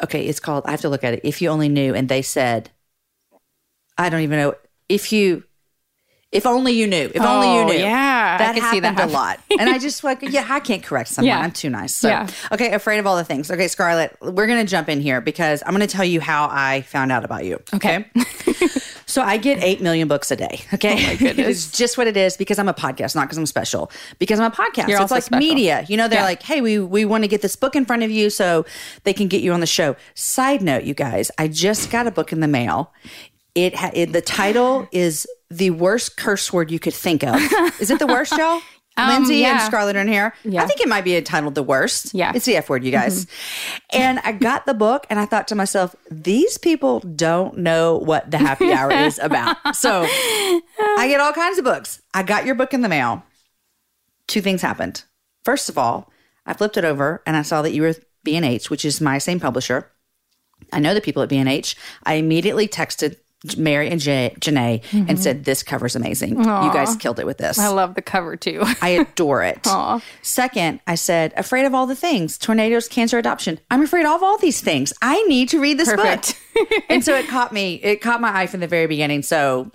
okay, 0.04 0.26
it's 0.26 0.40
called, 0.40 0.66
I 0.66 0.72
have 0.72 0.82
to 0.82 0.90
look 0.90 1.04
at 1.04 1.14
it. 1.14 1.22
If 1.24 1.42
You 1.42 1.50
Only 1.50 1.70
Knew. 1.70 1.96
And 1.96 2.10
they 2.10 2.22
said, 2.22 2.70
I 3.98 4.10
don't 4.10 4.22
even 4.22 4.38
know. 4.38 4.54
If 4.90 5.12
you, 5.12 5.44
if 6.32 6.46
only 6.46 6.74
you 6.74 6.88
knew. 6.88 7.10
If 7.14 7.22
only 7.22 7.48
you 7.56 7.62
Oh, 7.62 7.68
knew. 7.68 7.74
yeah, 7.78 8.17
I 8.42 8.46
That 8.48 8.56
see 8.56 8.62
happened 8.62 8.98
that 8.98 9.10
a 9.10 9.12
lot. 9.12 9.40
And 9.60 9.70
I 9.70 9.78
just 9.80 10.04
like, 10.04 10.22
yeah, 10.22 10.46
I 10.50 10.60
can't 10.60 10.84
correct 10.84 11.10
someone. 11.10 11.28
Yeah. 11.30 11.40
I'm 11.40 11.52
too 11.52 11.70
nice. 11.70 11.96
So, 11.96 12.08
Yeah. 12.10 12.28
okay, 12.52 12.74
afraid 12.74 13.00
of 13.00 13.08
all 13.08 13.16
the 13.18 13.24
things. 13.24 13.50
Okay, 13.52 13.68
Scarlet, 13.68 14.16
we're 14.22 14.48
going 14.48 14.64
to 14.66 14.70
jump 14.70 14.90
in 14.90 15.00
here 15.02 15.22
because 15.22 15.64
I'm 15.66 15.74
going 15.76 15.88
to 15.88 15.94
tell 15.94 16.06
you 16.06 16.22
how 16.22 16.48
I 16.52 16.82
found 16.82 17.12
out 17.12 17.24
about 17.26 17.46
you. 17.46 17.62
Okay. 17.74 18.06
So 19.10 19.22
I 19.22 19.38
get 19.38 19.64
8 19.64 19.80
million 19.82 20.10
books 20.10 20.32
a 20.32 20.36
day. 20.36 20.60
Okay. 20.74 20.92
Oh 20.92 21.08
my 21.08 21.16
goodness. 21.20 21.48
it's 21.48 21.78
just 21.78 21.98
what 21.98 22.08
it 22.08 22.18
is 22.18 22.36
because 22.36 22.60
I'm 22.60 22.68
a 22.68 22.74
podcast, 22.74 23.16
not 23.16 23.24
because 23.24 23.38
I'm 23.38 23.46
special. 23.46 23.90
Because 24.20 24.38
I'm 24.38 24.52
a 24.52 24.54
podcast. 24.54 24.90
You're 24.90 25.02
it's 25.02 25.12
like 25.12 25.24
special. 25.24 25.48
media. 25.48 25.86
You 25.88 25.96
know, 25.96 26.10
they're 26.10 26.20
Yeah. 26.20 26.26
like, 26.26 26.44
hey, 26.44 26.60
we, 26.60 26.78
we 26.78 27.06
want 27.06 27.24
to 27.24 27.30
get 27.30 27.42
this 27.42 27.56
book 27.56 27.78
in 27.78 27.86
front 27.86 28.04
of 28.04 28.12
you 28.12 28.30
so 28.30 28.66
they 29.06 29.14
can 29.14 29.30
get 29.30 29.42
you 29.42 29.54
on 29.54 29.62
the 29.62 29.66
show. 29.66 29.96
Side 30.14 30.62
note, 30.62 30.84
you 30.84 30.94
guys, 30.94 31.32
I 31.38 31.48
just 31.48 31.90
got 31.90 32.06
a 32.06 32.12
book 32.12 32.34
in 32.34 32.42
the 32.42 32.50
mail. 32.50 32.94
It, 33.56 33.76
ha- 33.76 33.92
it 33.94 34.12
the 34.12 34.22
title 34.22 34.90
is 34.92 35.26
the 35.50 35.70
worst 35.72 36.18
curse 36.18 36.52
word 36.52 36.72
you 36.72 36.80
could 36.80 36.94
think 36.94 37.24
of. 37.24 37.36
Is 37.80 37.90
it 37.92 38.00
the 38.00 38.08
worst, 38.08 38.38
y'all? 38.38 38.62
Lindsay 38.98 39.46
and 39.46 39.60
Um. 39.60 39.66
Scarlet 39.66 39.96
are 39.96 40.00
in 40.02 40.08
here. 40.08 40.34
Yeah. 40.44 40.64
I 40.64 40.66
think 40.66 40.82
it 40.82 40.88
might 40.88 41.04
be 41.04 41.16
entitled 41.16 41.54
the 41.54 41.62
worst. 41.62 42.16
Yeah. 42.16 42.32
It's 42.34 42.46
the 42.46 42.56
F 42.58 42.68
word, 42.68 42.84
you 42.84 42.92
guys. 42.92 43.28
And 43.94 44.18
I 44.24 44.32
got 44.32 44.66
the 44.66 44.74
book 44.74 45.06
and 45.12 45.20
I 45.20 45.26
thought 45.26 45.48
to 45.50 45.56
myself, 45.56 45.96
these 46.10 46.58
people 46.58 47.02
don't 47.02 47.60
know 47.60 47.98
what 48.00 48.32
the 48.32 48.40
happy 48.40 48.74
hour 48.74 48.92
is 48.92 49.20
about. 49.20 49.76
So 49.76 50.08
I 50.10 51.06
get 51.08 51.20
all 51.22 51.32
kinds 51.32 51.60
of 51.60 51.64
books. 51.64 52.02
I 52.16 52.24
got 52.24 52.46
your 52.48 52.56
book 52.56 52.74
in 52.74 52.82
the 52.82 52.90
mail. 52.90 53.22
Two 54.28 54.42
things 54.42 54.64
happened. 54.64 55.04
First 55.46 55.70
of 55.70 55.78
all, 55.78 56.12
I 56.48 56.54
flipped 56.54 56.76
it 56.78 56.84
over 56.84 57.22
and 57.28 57.38
I 57.38 57.44
saw 57.44 57.62
that 57.62 57.74
you 57.74 57.84
were 57.84 57.94
B&H, 58.24 58.72
which 58.72 58.84
is 58.84 59.00
my 59.00 59.20
same 59.20 59.40
publisher. 59.40 59.92
I 60.74 60.80
know 60.80 60.96
the 60.96 61.02
people 61.02 61.22
at 61.22 61.30
B&H. 61.30 61.76
I 62.04 62.16
immediately 62.16 62.68
texted 62.68 63.18
Mary 63.56 63.90
and 63.90 64.00
J- 64.00 64.36
Janae 64.40 64.82
and 64.92 65.08
mm-hmm. 65.08 65.16
said, 65.18 65.46
this 65.46 65.62
cover's 65.62 65.96
amazing. 65.96 66.38
You 66.38 66.44
guys 66.44 66.96
killed 66.96 67.20
it 67.20 67.26
with 67.26 67.38
this. 67.38 67.60
I 67.60 67.68
love 67.68 67.96
the 67.96 68.02
cover 68.02 68.36
too. 68.36 68.64
I 68.82 68.90
adore 68.90 69.44
it. 69.44 69.66
Aw. 69.66 70.02
Second, 70.22 70.80
I 70.88 70.96
said, 70.96 71.34
afraid 71.38 71.66
of 71.66 71.74
all 71.74 71.86
the 71.86 71.96
things 71.96 72.38
tornadoes, 72.38 72.88
cancer, 72.88 73.18
adoption. 73.18 73.60
I'm 73.70 73.84
afraid 73.84 74.06
of 74.06 74.24
all 74.24 74.38
these 74.38 74.62
things. 74.62 74.92
I 75.02 75.22
need 75.24 75.50
to 75.50 75.60
read 75.60 75.78
this 75.78 75.90
Perfect. 75.90 76.40
book. 76.54 76.72
and 76.90 77.04
so 77.04 77.16
it 77.16 77.28
caught 77.28 77.54
me, 77.54 77.76
it 77.76 78.02
caught 78.02 78.22
my 78.22 78.36
eye 78.36 78.48
from 78.48 78.60
the 78.60 78.68
very 78.68 78.88
beginning. 78.88 79.22
So 79.22 79.72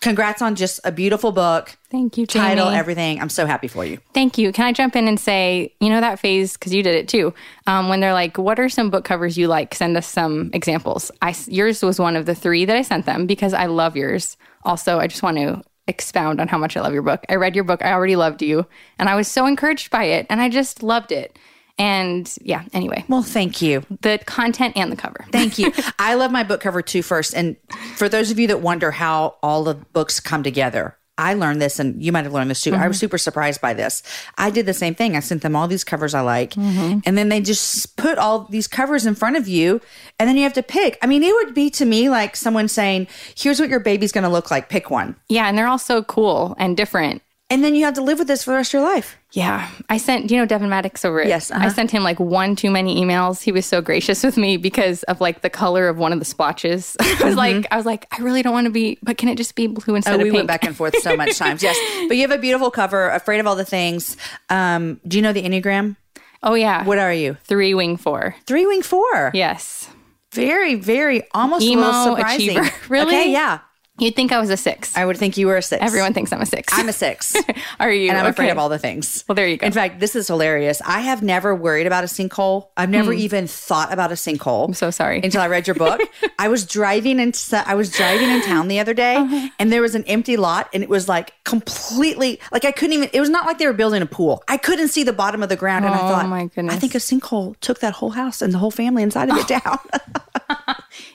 congrats 0.00 0.40
on 0.42 0.54
just 0.54 0.80
a 0.84 0.92
beautiful 0.92 1.32
book. 1.32 1.76
Thank 1.90 2.16
you, 2.16 2.26
Jamie. 2.26 2.48
Title, 2.48 2.68
everything. 2.68 3.20
I'm 3.20 3.28
so 3.28 3.46
happy 3.46 3.68
for 3.68 3.84
you. 3.84 3.98
Thank 4.14 4.38
you. 4.38 4.52
Can 4.52 4.66
I 4.66 4.72
jump 4.72 4.96
in 4.96 5.06
and 5.06 5.20
say, 5.20 5.74
you 5.80 5.90
know, 5.90 6.00
that 6.00 6.18
phase, 6.18 6.54
because 6.54 6.74
you 6.74 6.82
did 6.82 6.94
it 6.94 7.08
too, 7.08 7.34
um, 7.66 7.88
when 7.88 8.00
they're 8.00 8.14
like, 8.14 8.38
what 8.38 8.58
are 8.58 8.68
some 8.68 8.90
book 8.90 9.04
covers 9.04 9.36
you 9.36 9.48
like? 9.48 9.74
Send 9.74 9.96
us 9.96 10.06
some 10.06 10.50
examples. 10.52 11.10
I, 11.20 11.34
yours 11.46 11.82
was 11.82 11.98
one 11.98 12.16
of 12.16 12.26
the 12.26 12.34
three 12.34 12.64
that 12.64 12.76
I 12.76 12.82
sent 12.82 13.06
them 13.06 13.26
because 13.26 13.52
I 13.52 13.66
love 13.66 13.96
yours. 13.96 14.36
Also, 14.64 14.98
I 14.98 15.06
just 15.06 15.22
want 15.22 15.36
to 15.38 15.62
expound 15.86 16.40
on 16.40 16.48
how 16.48 16.58
much 16.58 16.76
I 16.76 16.80
love 16.80 16.92
your 16.92 17.02
book. 17.02 17.24
I 17.28 17.34
read 17.34 17.54
your 17.54 17.64
book, 17.64 17.84
I 17.84 17.92
already 17.92 18.16
loved 18.16 18.42
you, 18.42 18.66
and 18.98 19.08
I 19.08 19.16
was 19.16 19.26
so 19.26 19.46
encouraged 19.46 19.90
by 19.90 20.04
it, 20.04 20.26
and 20.30 20.40
I 20.40 20.48
just 20.48 20.82
loved 20.82 21.10
it. 21.10 21.36
And 21.80 22.36
yeah, 22.42 22.64
anyway, 22.74 23.06
Well, 23.08 23.22
thank 23.22 23.62
you. 23.62 23.82
the 24.02 24.20
content 24.26 24.76
and 24.76 24.92
the 24.92 24.96
cover. 24.96 25.24
Thank 25.32 25.58
you. 25.58 25.72
I 25.98 26.12
love 26.12 26.30
my 26.30 26.42
book 26.42 26.60
cover 26.60 26.82
too 26.82 27.02
first. 27.02 27.34
And 27.34 27.56
for 27.96 28.06
those 28.06 28.30
of 28.30 28.38
you 28.38 28.46
that 28.48 28.60
wonder 28.60 28.90
how 28.90 29.36
all 29.42 29.64
the 29.64 29.74
books 29.74 30.20
come 30.20 30.42
together, 30.42 30.98
I 31.16 31.34
learned 31.34 31.60
this 31.62 31.78
and 31.78 32.02
you 32.02 32.12
might 32.12 32.24
have 32.24 32.34
learned 32.34 32.50
this 32.50 32.62
too. 32.62 32.74
I 32.74 32.86
was 32.86 32.96
mm-hmm. 32.96 33.00
super 33.00 33.18
surprised 33.18 33.62
by 33.62 33.72
this. 33.72 34.02
I 34.36 34.50
did 34.50 34.66
the 34.66 34.74
same 34.74 34.94
thing. 34.94 35.16
I 35.16 35.20
sent 35.20 35.40
them 35.40 35.56
all 35.56 35.68
these 35.68 35.84
covers 35.84 36.12
I 36.12 36.20
like. 36.20 36.52
Mm-hmm. 36.52 37.00
And 37.06 37.16
then 37.16 37.30
they 37.30 37.40
just 37.40 37.96
put 37.96 38.18
all 38.18 38.44
these 38.44 38.68
covers 38.68 39.06
in 39.06 39.14
front 39.14 39.36
of 39.36 39.48
you 39.48 39.80
and 40.18 40.28
then 40.28 40.36
you 40.36 40.42
have 40.42 40.52
to 40.54 40.62
pick. 40.62 40.98
I 41.00 41.06
mean, 41.06 41.22
it 41.22 41.34
would 41.34 41.54
be 41.54 41.70
to 41.70 41.86
me 41.86 42.10
like 42.10 42.36
someone 42.36 42.68
saying, 42.68 43.06
here's 43.36 43.58
what 43.58 43.70
your 43.70 43.80
baby's 43.80 44.12
going 44.12 44.24
to 44.24 44.30
look 44.30 44.50
like. 44.50 44.68
Pick 44.68 44.90
one. 44.90 45.16
Yeah, 45.30 45.46
and 45.46 45.56
they're 45.56 45.66
all 45.66 45.78
so 45.78 46.02
cool 46.02 46.56
and 46.58 46.76
different. 46.76 47.22
And 47.52 47.64
then 47.64 47.74
you 47.74 47.84
have 47.84 47.94
to 47.94 48.02
live 48.02 48.20
with 48.20 48.28
this 48.28 48.44
for 48.44 48.52
the 48.52 48.56
rest 48.58 48.70
of 48.72 48.80
your 48.80 48.88
life. 48.88 49.16
Yeah, 49.32 49.68
I 49.88 49.96
sent. 49.96 50.30
You 50.30 50.36
know 50.36 50.46
Devin 50.46 50.68
Maddox 50.68 51.04
over? 51.04 51.20
It? 51.20 51.26
Yes, 51.28 51.50
uh-huh. 51.50 51.64
I 51.64 51.68
sent 51.68 51.90
him 51.90 52.04
like 52.04 52.20
one 52.20 52.54
too 52.54 52.70
many 52.70 53.02
emails. 53.04 53.42
He 53.42 53.50
was 53.50 53.66
so 53.66 53.80
gracious 53.82 54.22
with 54.22 54.36
me 54.36 54.56
because 54.56 55.02
of 55.04 55.20
like 55.20 55.40
the 55.42 55.50
color 55.50 55.88
of 55.88 55.98
one 55.98 56.12
of 56.12 56.20
the 56.20 56.24
splotches. 56.24 56.96
I 57.00 57.24
was 57.24 57.34
like, 57.34 57.66
I 57.72 57.76
was 57.76 57.86
like, 57.86 58.06
I 58.16 58.22
really 58.22 58.42
don't 58.42 58.52
want 58.52 58.66
to 58.66 58.70
be, 58.70 58.98
but 59.02 59.18
can 59.18 59.28
it 59.28 59.36
just 59.36 59.56
be 59.56 59.66
blue 59.66 59.96
instead 59.96 60.12
Mm-hmm. 60.12 60.20
Oh, 60.20 60.20
of 60.20 60.24
we 60.24 60.30
pink? 60.30 60.34
went 60.36 60.46
back 60.48 60.64
and 60.64 60.76
forth 60.76 60.96
so 61.02 61.16
much 61.16 61.36
times. 61.38 61.62
Yes. 61.62 61.76
But 62.08 62.16
you 62.16 62.22
have 62.22 62.30
a 62.30 62.38
beautiful 62.40 62.70
cover, 62.70 63.08
Afraid 63.08 63.40
of 63.40 63.46
All 63.48 63.56
the 63.56 63.64
Things. 63.64 64.16
Um, 64.48 65.00
do 65.06 65.16
you 65.18 65.22
know 65.22 65.32
the 65.32 65.42
Enneagram? 65.42 65.96
oh 66.42 66.54
yeah, 66.54 66.84
What 66.84 66.98
are 66.98 67.12
you? 67.12 67.36
three 67.44 67.74
wing 67.74 67.96
four? 67.96 68.34
Three 68.46 68.64
wing 68.64 68.82
four. 68.82 69.32
Yes, 69.34 69.88
Very, 70.32 70.76
very 70.76 71.22
almost 71.34 71.62
Emo 71.64 71.82
a 71.82 71.84
little 71.84 72.16
surprising. 72.16 72.58
achiever. 72.58 72.74
Really? 72.88 73.06
Okay, 73.16 73.32
yeah. 73.32 73.58
You'd 74.00 74.16
think 74.16 74.32
I 74.32 74.40
was 74.40 74.50
a 74.50 74.56
six. 74.56 74.96
I 74.96 75.04
would 75.04 75.16
think 75.16 75.36
you 75.36 75.46
were 75.46 75.56
a 75.56 75.62
six. 75.62 75.82
Everyone 75.82 76.12
thinks 76.12 76.32
I'm 76.32 76.40
a 76.40 76.46
six. 76.46 76.72
I'm 76.76 76.88
a 76.88 76.92
six. 76.92 77.36
Are 77.80 77.90
you? 77.90 78.08
and 78.10 78.18
I'm 78.18 78.26
afraid 78.26 78.50
of 78.50 78.58
all 78.58 78.68
the 78.68 78.78
things. 78.78 79.24
Well, 79.28 79.34
there 79.34 79.46
you 79.46 79.56
go. 79.56 79.66
In 79.66 79.72
fact, 79.72 80.00
this 80.00 80.16
is 80.16 80.26
hilarious. 80.28 80.80
I 80.84 81.00
have 81.00 81.22
never 81.22 81.54
worried 81.54 81.86
about 81.86 82.04
a 82.04 82.06
sinkhole. 82.06 82.68
I've 82.76 82.90
never 82.90 83.12
even 83.12 83.46
thought 83.46 83.92
about 83.92 84.10
a 84.10 84.14
sinkhole. 84.14 84.68
I'm 84.68 84.74
so 84.74 84.90
sorry. 84.90 85.20
Until 85.22 85.40
I 85.42 85.48
read 85.48 85.66
your 85.66 85.74
book. 85.76 86.00
I 86.38 86.48
was 86.48 86.66
driving 86.66 87.20
in 87.20 87.32
I 87.52 87.74
was 87.74 87.90
driving 87.90 88.28
in 88.30 88.42
town 88.42 88.68
the 88.68 88.80
other 88.80 88.94
day 88.94 89.16
Uh-huh. 89.16 89.48
and 89.58 89.72
there 89.72 89.82
was 89.82 89.94
an 89.94 90.04
empty 90.04 90.36
lot 90.36 90.68
and 90.72 90.82
it 90.82 90.88
was 90.88 91.08
like 91.08 91.32
completely 91.44 92.40
like 92.52 92.64
I 92.64 92.72
couldn't 92.72 92.94
even 92.94 93.10
it 93.12 93.20
was 93.20 93.30
not 93.30 93.46
like 93.46 93.58
they 93.58 93.66
were 93.66 93.72
building 93.72 94.02
a 94.02 94.06
pool. 94.06 94.42
I 94.48 94.56
couldn't 94.56 94.88
see 94.88 95.02
the 95.04 95.12
bottom 95.12 95.42
of 95.42 95.48
the 95.48 95.56
ground 95.56 95.84
and 95.84 95.94
I 95.94 95.98
thought, 95.98 96.10
Oh, 96.10 96.14
thought 96.20 96.28
my 96.28 96.46
goodness. 96.46 96.74
I 96.74 96.78
think 96.78 96.94
a 96.94 96.98
sinkhole 96.98 97.58
took 97.60 97.80
that 97.80 97.94
whole 97.94 98.10
house 98.10 98.40
and 98.42 98.52
the 98.52 98.58
whole 98.58 98.70
family 98.70 99.02
inside 99.02 99.28
of 99.30 99.36
it 99.36 99.48
down. 99.62 99.78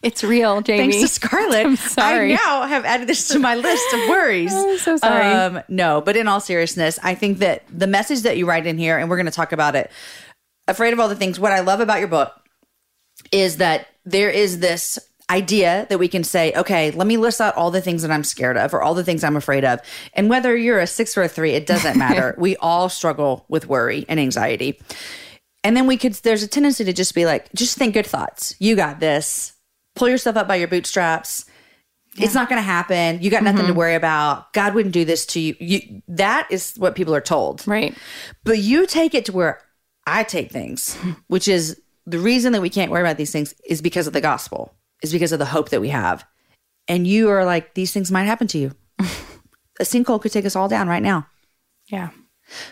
It's 0.02 0.24
real, 0.24 0.62
Jamie. 0.62 0.94
Thanks 0.94 1.02
to 1.02 1.08
Scarlet. 1.08 1.66
I'm 1.66 1.76
sorry. 1.76 2.34
I 2.34 2.36
now 2.36 2.64
have 2.64 2.86
added 2.86 3.08
this 3.08 3.28
to 3.30 3.40
my 3.40 3.56
list 3.56 3.94
of 3.94 4.00
worries. 4.10 4.54
I'm 4.56 4.78
so 4.78 4.98
sorry. 4.98 5.26
Um, 5.26 5.64
no, 5.68 6.02
but 6.02 6.16
in 6.16 6.28
all 6.28 6.40
seriousness, 6.40 7.00
I 7.04 7.16
think 7.16 7.40
that 7.40 7.64
the 7.70 7.88
message 7.88 8.22
that 8.22 8.38
you 8.38 8.46
write 8.46 8.68
in 8.68 8.78
here, 8.78 8.98
and 8.98 9.10
we're 9.10 9.18
going 9.18 9.26
to 9.26 9.32
talk 9.32 9.52
about 9.52 9.76
it, 9.76 9.92
Afraid 10.68 10.94
of 10.94 11.00
All 11.00 11.08
the 11.10 11.16
Things, 11.16 11.40
what 11.40 11.52
I 11.52 11.60
love 11.60 11.80
about 11.80 12.00
your 12.00 12.08
book 12.08 12.34
is 13.32 13.58
that 13.58 13.88
there 14.06 14.30
is 14.30 14.60
this 14.60 15.00
idea 15.30 15.88
that 15.90 15.98
we 15.98 16.08
can 16.08 16.24
say, 16.24 16.54
okay, 16.54 16.92
let 16.92 17.08
me 17.08 17.18
list 17.18 17.42
out 17.42 17.56
all 17.56 17.72
the 17.72 17.82
things 17.82 18.04
that 18.04 18.12
I'm 18.12 18.24
scared 18.24 18.58
of 18.58 18.74
or 18.74 18.82
all 18.82 18.94
the 18.94 19.04
things 19.04 19.24
I'm 19.24 19.36
afraid 19.36 19.66
of. 19.66 19.80
And 20.14 20.30
whether 20.30 20.56
you're 20.56 20.80
a 20.80 20.88
six 20.88 21.18
or 21.18 21.24
a 21.24 21.28
three, 21.28 21.52
it 21.52 21.66
doesn't 21.66 21.98
matter. 21.98 22.36
we 22.40 22.56
all 22.58 22.90
struggle 22.90 23.46
with 23.48 23.68
worry 23.68 24.06
and 24.08 24.20
anxiety. 24.20 24.80
And 25.64 25.76
then 25.76 25.88
we 25.88 25.98
could, 25.98 26.14
there's 26.14 26.44
a 26.44 26.48
tendency 26.48 26.84
to 26.84 26.94
just 26.94 27.16
be 27.16 27.26
like, 27.26 27.52
just 27.54 27.78
think 27.78 27.96
good 27.96 28.06
thoughts. 28.06 28.56
You 28.60 28.76
got 28.76 29.00
this. 29.00 29.54
Pull 29.96 30.10
yourself 30.10 30.36
up 30.38 30.48
by 30.48 30.56
your 30.56 30.68
bootstraps. 30.68 31.46
It's 32.18 32.34
not 32.34 32.48
going 32.48 32.60
to 32.60 32.64
happen. 32.64 33.22
You 33.22 33.30
got 33.30 33.44
nothing 33.44 33.64
to 33.64 33.68
mm-hmm. 33.68 33.78
worry 33.78 33.96
about. 33.96 34.54
God 34.54 34.74
wouldn't 34.74 34.94
do 34.94 35.04
this 35.04 35.26
to 35.28 35.40
you. 35.40 35.56
you. 35.60 36.02
That 36.08 36.48
is 36.50 36.76
what 36.78 36.96
people 36.96 37.14
are 37.14 37.22
told. 37.22 37.68
Right. 37.68 37.96
But 38.46 38.60
you 38.60 38.86
take 38.86 39.14
it 39.14 39.26
to 39.26 39.34
where 39.34 39.62
I 40.08 40.24
take 40.24 40.52
things, 40.52 40.96
which 41.28 41.48
is 41.48 41.82
the 42.06 42.20
reason 42.20 42.54
that 42.54 42.62
we 42.62 42.70
can't 42.70 42.92
worry 42.92 43.02
about 43.02 43.18
these 43.18 43.32
things 43.32 43.54
is 43.66 43.82
because 43.82 44.08
of 44.08 44.14
the 44.14 44.22
gospel, 44.22 44.74
is 45.02 45.12
because 45.12 45.34
of 45.34 45.40
the 45.40 45.46
hope 45.46 45.70
that 45.70 45.82
we 45.82 45.90
have. 45.90 46.26
And 46.88 47.06
you 47.06 47.30
are 47.30 47.44
like, 47.44 47.74
these 47.74 47.92
things 47.92 48.12
might 48.12 48.24
happen 48.24 48.48
to 48.48 48.58
you. 48.58 48.72
a 49.80 49.84
sinkhole 49.84 50.22
could 50.22 50.32
take 50.32 50.46
us 50.46 50.56
all 50.56 50.70
down 50.70 50.88
right 50.88 51.04
now. 51.04 51.28
Yeah. 51.88 52.12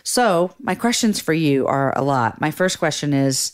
So, 0.03 0.53
my 0.60 0.75
questions 0.75 1.20
for 1.20 1.34
you 1.34 1.65
are 1.68 1.98
a 1.98 2.03
lot. 2.03 2.39
My 2.39 2.51
first 2.51 2.80
question 2.80 3.13
is 3.13 3.53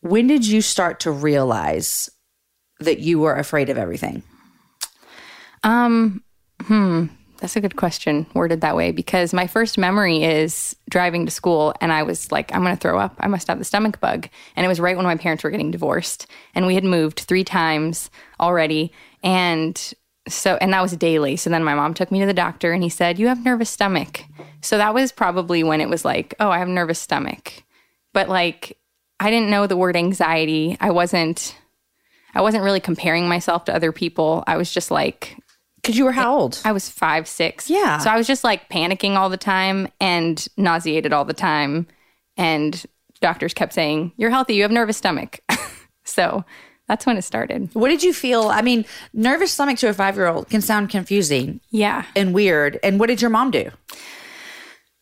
When 0.00 0.26
did 0.26 0.46
you 0.46 0.62
start 0.62 1.00
to 1.00 1.10
realize 1.10 2.10
that 2.80 3.00
you 3.00 3.18
were 3.18 3.34
afraid 3.34 3.68
of 3.68 3.76
everything? 3.76 4.22
Um, 5.62 6.22
hmm, 6.62 7.06
that's 7.38 7.56
a 7.56 7.60
good 7.60 7.76
question, 7.76 8.26
worded 8.34 8.60
that 8.60 8.76
way, 8.76 8.92
because 8.92 9.32
my 9.32 9.46
first 9.46 9.78
memory 9.78 10.24
is 10.24 10.76
driving 10.88 11.24
to 11.26 11.30
school 11.30 11.74
and 11.80 11.92
I 11.92 12.02
was 12.02 12.30
like, 12.30 12.54
I'm 12.54 12.62
going 12.62 12.76
to 12.76 12.80
throw 12.80 12.98
up. 12.98 13.16
I 13.20 13.28
must 13.28 13.48
have 13.48 13.58
the 13.58 13.64
stomach 13.64 14.00
bug. 14.00 14.28
And 14.56 14.64
it 14.64 14.68
was 14.68 14.80
right 14.80 14.96
when 14.96 15.06
my 15.06 15.16
parents 15.16 15.42
were 15.42 15.50
getting 15.50 15.70
divorced. 15.70 16.26
And 16.54 16.66
we 16.66 16.74
had 16.74 16.84
moved 16.84 17.20
three 17.20 17.44
times 17.44 18.10
already. 18.38 18.92
And 19.22 19.92
so, 20.28 20.58
and 20.60 20.72
that 20.72 20.82
was 20.82 20.96
daily. 20.96 21.36
So 21.36 21.50
then 21.50 21.64
my 21.64 21.74
mom 21.74 21.94
took 21.94 22.10
me 22.10 22.20
to 22.20 22.26
the 22.26 22.34
doctor 22.34 22.72
and 22.72 22.82
he 22.82 22.88
said, 22.88 23.18
You 23.18 23.28
have 23.28 23.44
nervous 23.44 23.70
stomach. 23.70 24.24
So 24.60 24.76
that 24.76 24.94
was 24.94 25.12
probably 25.12 25.64
when 25.64 25.80
it 25.80 25.88
was 25.88 26.04
like, 26.04 26.34
Oh, 26.40 26.50
I 26.50 26.58
have 26.58 26.68
nervous 26.68 26.98
stomach. 26.98 27.64
But 28.12 28.28
like, 28.28 28.76
I 29.20 29.30
didn't 29.30 29.50
know 29.50 29.66
the 29.66 29.76
word 29.76 29.96
anxiety. 29.96 30.76
I 30.80 30.90
wasn't. 30.90 31.56
I 32.34 32.40
wasn't 32.42 32.64
really 32.64 32.80
comparing 32.80 33.28
myself 33.28 33.64
to 33.66 33.74
other 33.74 33.92
people. 33.92 34.42
I 34.46 34.56
was 34.56 34.72
just 34.72 34.90
like, 34.90 35.36
Because 35.76 35.98
you 35.98 36.04
were 36.04 36.12
how 36.12 36.36
old? 36.36 36.60
I 36.64 36.72
was 36.72 36.88
five, 36.88 37.28
six. 37.28 37.68
Yeah. 37.68 37.98
So 37.98 38.08
I 38.10 38.16
was 38.16 38.26
just 38.26 38.44
like 38.44 38.68
panicking 38.68 39.16
all 39.16 39.28
the 39.28 39.36
time 39.36 39.88
and 40.00 40.44
nauseated 40.56 41.12
all 41.12 41.24
the 41.24 41.34
time. 41.34 41.86
And 42.36 42.82
doctors 43.20 43.52
kept 43.52 43.72
saying, 43.74 44.12
You're 44.16 44.30
healthy, 44.30 44.54
you 44.54 44.62
have 44.62 44.70
nervous 44.70 44.96
stomach. 44.96 45.40
so 46.04 46.44
that's 46.88 47.04
when 47.04 47.16
it 47.18 47.22
started. 47.22 47.68
What 47.74 47.88
did 47.88 48.02
you 48.02 48.12
feel? 48.14 48.44
I 48.48 48.62
mean, 48.62 48.84
nervous 49.12 49.52
stomach 49.52 49.78
to 49.78 49.88
a 49.88 49.92
five 49.92 50.16
year 50.16 50.26
old 50.28 50.48
can 50.48 50.60
sound 50.62 50.88
confusing 50.90 51.60
Yeah. 51.70 52.04
and 52.16 52.32
weird. 52.32 52.78
And 52.82 52.98
what 52.98 53.08
did 53.08 53.20
your 53.20 53.30
mom 53.30 53.50
do? 53.50 53.70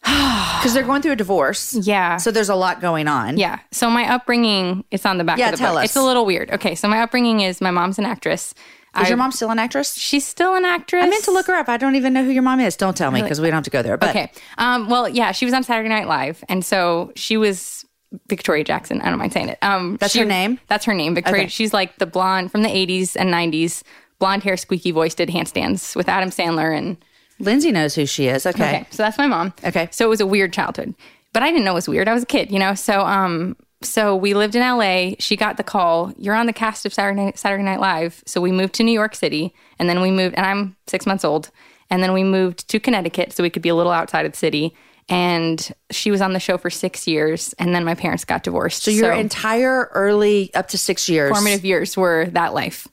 Because 0.59 0.75
they're 0.75 0.83
going 0.83 1.03
through 1.03 1.12
a 1.12 1.17
divorce. 1.17 1.73
Yeah. 1.75 2.17
So 2.17 2.33
there's 2.33 2.49
a 2.49 2.55
lot 2.57 2.81
going 2.81 3.07
on. 3.07 3.37
Yeah. 3.38 3.61
So 3.71 3.88
my 3.88 4.09
upbringing, 4.12 4.85
it's 4.91 5.07
on 5.07 5.17
the 5.19 5.23
back 5.25 5.38
Yeah, 5.38 5.47
of 5.47 5.53
the 5.53 5.59
tell 5.59 5.75
book. 5.75 5.85
us. 5.85 5.91
It's 5.91 5.97
a 5.97 6.03
little 6.03 6.27
weird. 6.27 6.50
Okay. 6.50 6.75
So 6.75 6.88
my 6.88 7.00
upbringing 7.00 7.41
is 7.43 7.61
my 7.61 7.71
mom's 7.71 7.97
an 7.99 8.05
actress. 8.05 8.55
Is 8.97 9.05
I- 9.05 9.09
your 9.09 9.17
mom 9.19 9.31
still 9.31 9.50
an 9.50 9.61
actress? 9.61 9.95
She's 9.95 10.27
still 10.27 10.57
an 10.57 10.65
actress. 10.65 11.05
I 11.05 11.09
meant 11.09 11.23
to 11.25 11.31
look 11.31 11.47
her 11.47 11.55
up. 11.55 11.69
I 11.69 11.77
don't 11.77 11.95
even 11.95 12.12
know 12.12 12.25
who 12.25 12.31
your 12.31 12.43
mom 12.43 12.59
is. 12.59 12.75
Don't 12.75 12.97
tell 12.97 13.12
me 13.12 13.23
because 13.23 13.41
we 13.41 13.47
don't 13.47 13.55
have 13.55 13.65
to 13.65 13.71
go 13.71 13.83
there. 13.83 13.97
But 13.97 14.11
Okay. 14.11 14.33
Um, 14.59 14.88
well, 14.88 15.09
yeah, 15.09 15.31
she 15.31 15.45
was 15.45 15.55
on 15.55 15.62
Saturday 15.62 15.88
Night 15.91 16.09
Live, 16.09 16.43
and 16.49 16.65
so 16.65 17.12
she 17.15 17.37
was 17.37 17.85
Victoria 18.29 18.65
Jackson. 18.65 19.00
I 19.00 19.11
don't 19.11 19.19
mind 19.21 19.33
saying 19.33 19.50
it. 19.50 19.59
Um, 19.62 19.97
That's 20.00 20.12
she- 20.15 20.19
her 20.21 20.25
name? 20.25 20.59
That's 20.67 20.87
her 20.87 20.95
name. 20.95 21.15
Victoria. 21.15 21.43
Okay. 21.43 21.49
She's 21.49 21.73
like 21.73 21.99
the 21.99 22.07
blonde 22.07 22.50
from 22.50 22.62
the 22.62 22.69
'80s 22.71 23.15
and 23.15 23.31
'90s, 23.33 23.85
blonde 24.19 24.43
hair, 24.43 24.57
squeaky 24.57 24.91
voice, 24.91 25.15
did 25.15 25.29
handstands 25.29 25.95
with 25.95 26.09
Adam 26.09 26.31
Sandler, 26.31 26.77
and 26.77 26.97
Lindsay 27.40 27.73
knows 27.73 27.95
who 27.95 28.07
she 28.07 28.28
is. 28.28 28.47
Okay. 28.47 28.68
okay, 28.68 28.87
so 28.90 29.02
that's 29.02 29.18
my 29.18 29.26
mom. 29.26 29.52
Okay. 29.64 29.88
So 29.90 30.04
it 30.04 30.09
was 30.09 30.21
a 30.21 30.26
weird 30.26 30.52
childhood, 30.52 30.95
but 31.33 31.42
I 31.42 31.50
didn't 31.50 31.64
know 31.64 31.73
it 31.73 31.75
was 31.75 31.88
weird. 31.88 32.09
I 32.09 32.14
was 32.14 32.23
a 32.23 32.26
kid, 32.26 32.50
you 32.50 32.59
know. 32.59 32.75
So 32.75 33.00
um, 33.00 33.57
so 33.83 34.16
we 34.16 34.35
lived 34.35 34.57
in 34.57 34.62
LA. 34.62 35.14
She 35.18 35.37
got 35.37 35.57
the 35.57 35.62
call. 35.62 36.12
You're 36.18 36.35
on 36.35 36.47
the 36.47 36.52
cast 36.52 36.85
of 36.85 36.92
Saturday 36.92 37.25
Night, 37.25 37.38
Saturday 37.38 37.62
Night 37.62 37.80
Live. 37.80 38.23
So 38.26 38.40
we 38.40 38.50
moved 38.50 38.75
to 38.75 38.83
New 38.83 38.92
York 38.92 39.14
City, 39.14 39.54
and 39.78 39.88
then 39.88 40.00
we 40.00 40.11
moved. 40.11 40.35
And 40.35 40.45
I'm 40.45 40.76
six 40.87 41.07
months 41.07 41.25
old, 41.25 41.50
and 41.90 42.02
then 42.02 42.12
we 42.12 42.25
moved 42.25 42.68
to 42.68 42.80
Connecticut, 42.80 43.33
so 43.33 43.42
we 43.42 43.50
could 43.50 43.62
be 43.62 43.68
a 43.68 43.75
little 43.75 43.92
outside 43.92 44.26
of 44.26 44.33
the 44.33 44.38
city. 44.38 44.75
And 45.11 45.73
she 45.90 46.11
was 46.11 46.21
on 46.21 46.35
the 46.35 46.40
show 46.40 46.59
for 46.59 46.68
six 46.68 47.07
years, 47.07 47.54
and 47.59 47.75
then 47.75 47.85
my 47.85 47.95
parents 47.95 48.25
got 48.25 48.42
divorced. 48.42 48.83
So 48.83 48.90
your 48.90 49.12
entire 49.12 49.88
early 49.95 50.52
up 50.54 50.68
to 50.68 50.78
six 50.78 51.09
years. 51.09 51.30
formative 51.30 51.64
years 51.64 51.97
were 51.97 52.26
that 52.33 52.52
life. 52.52 52.88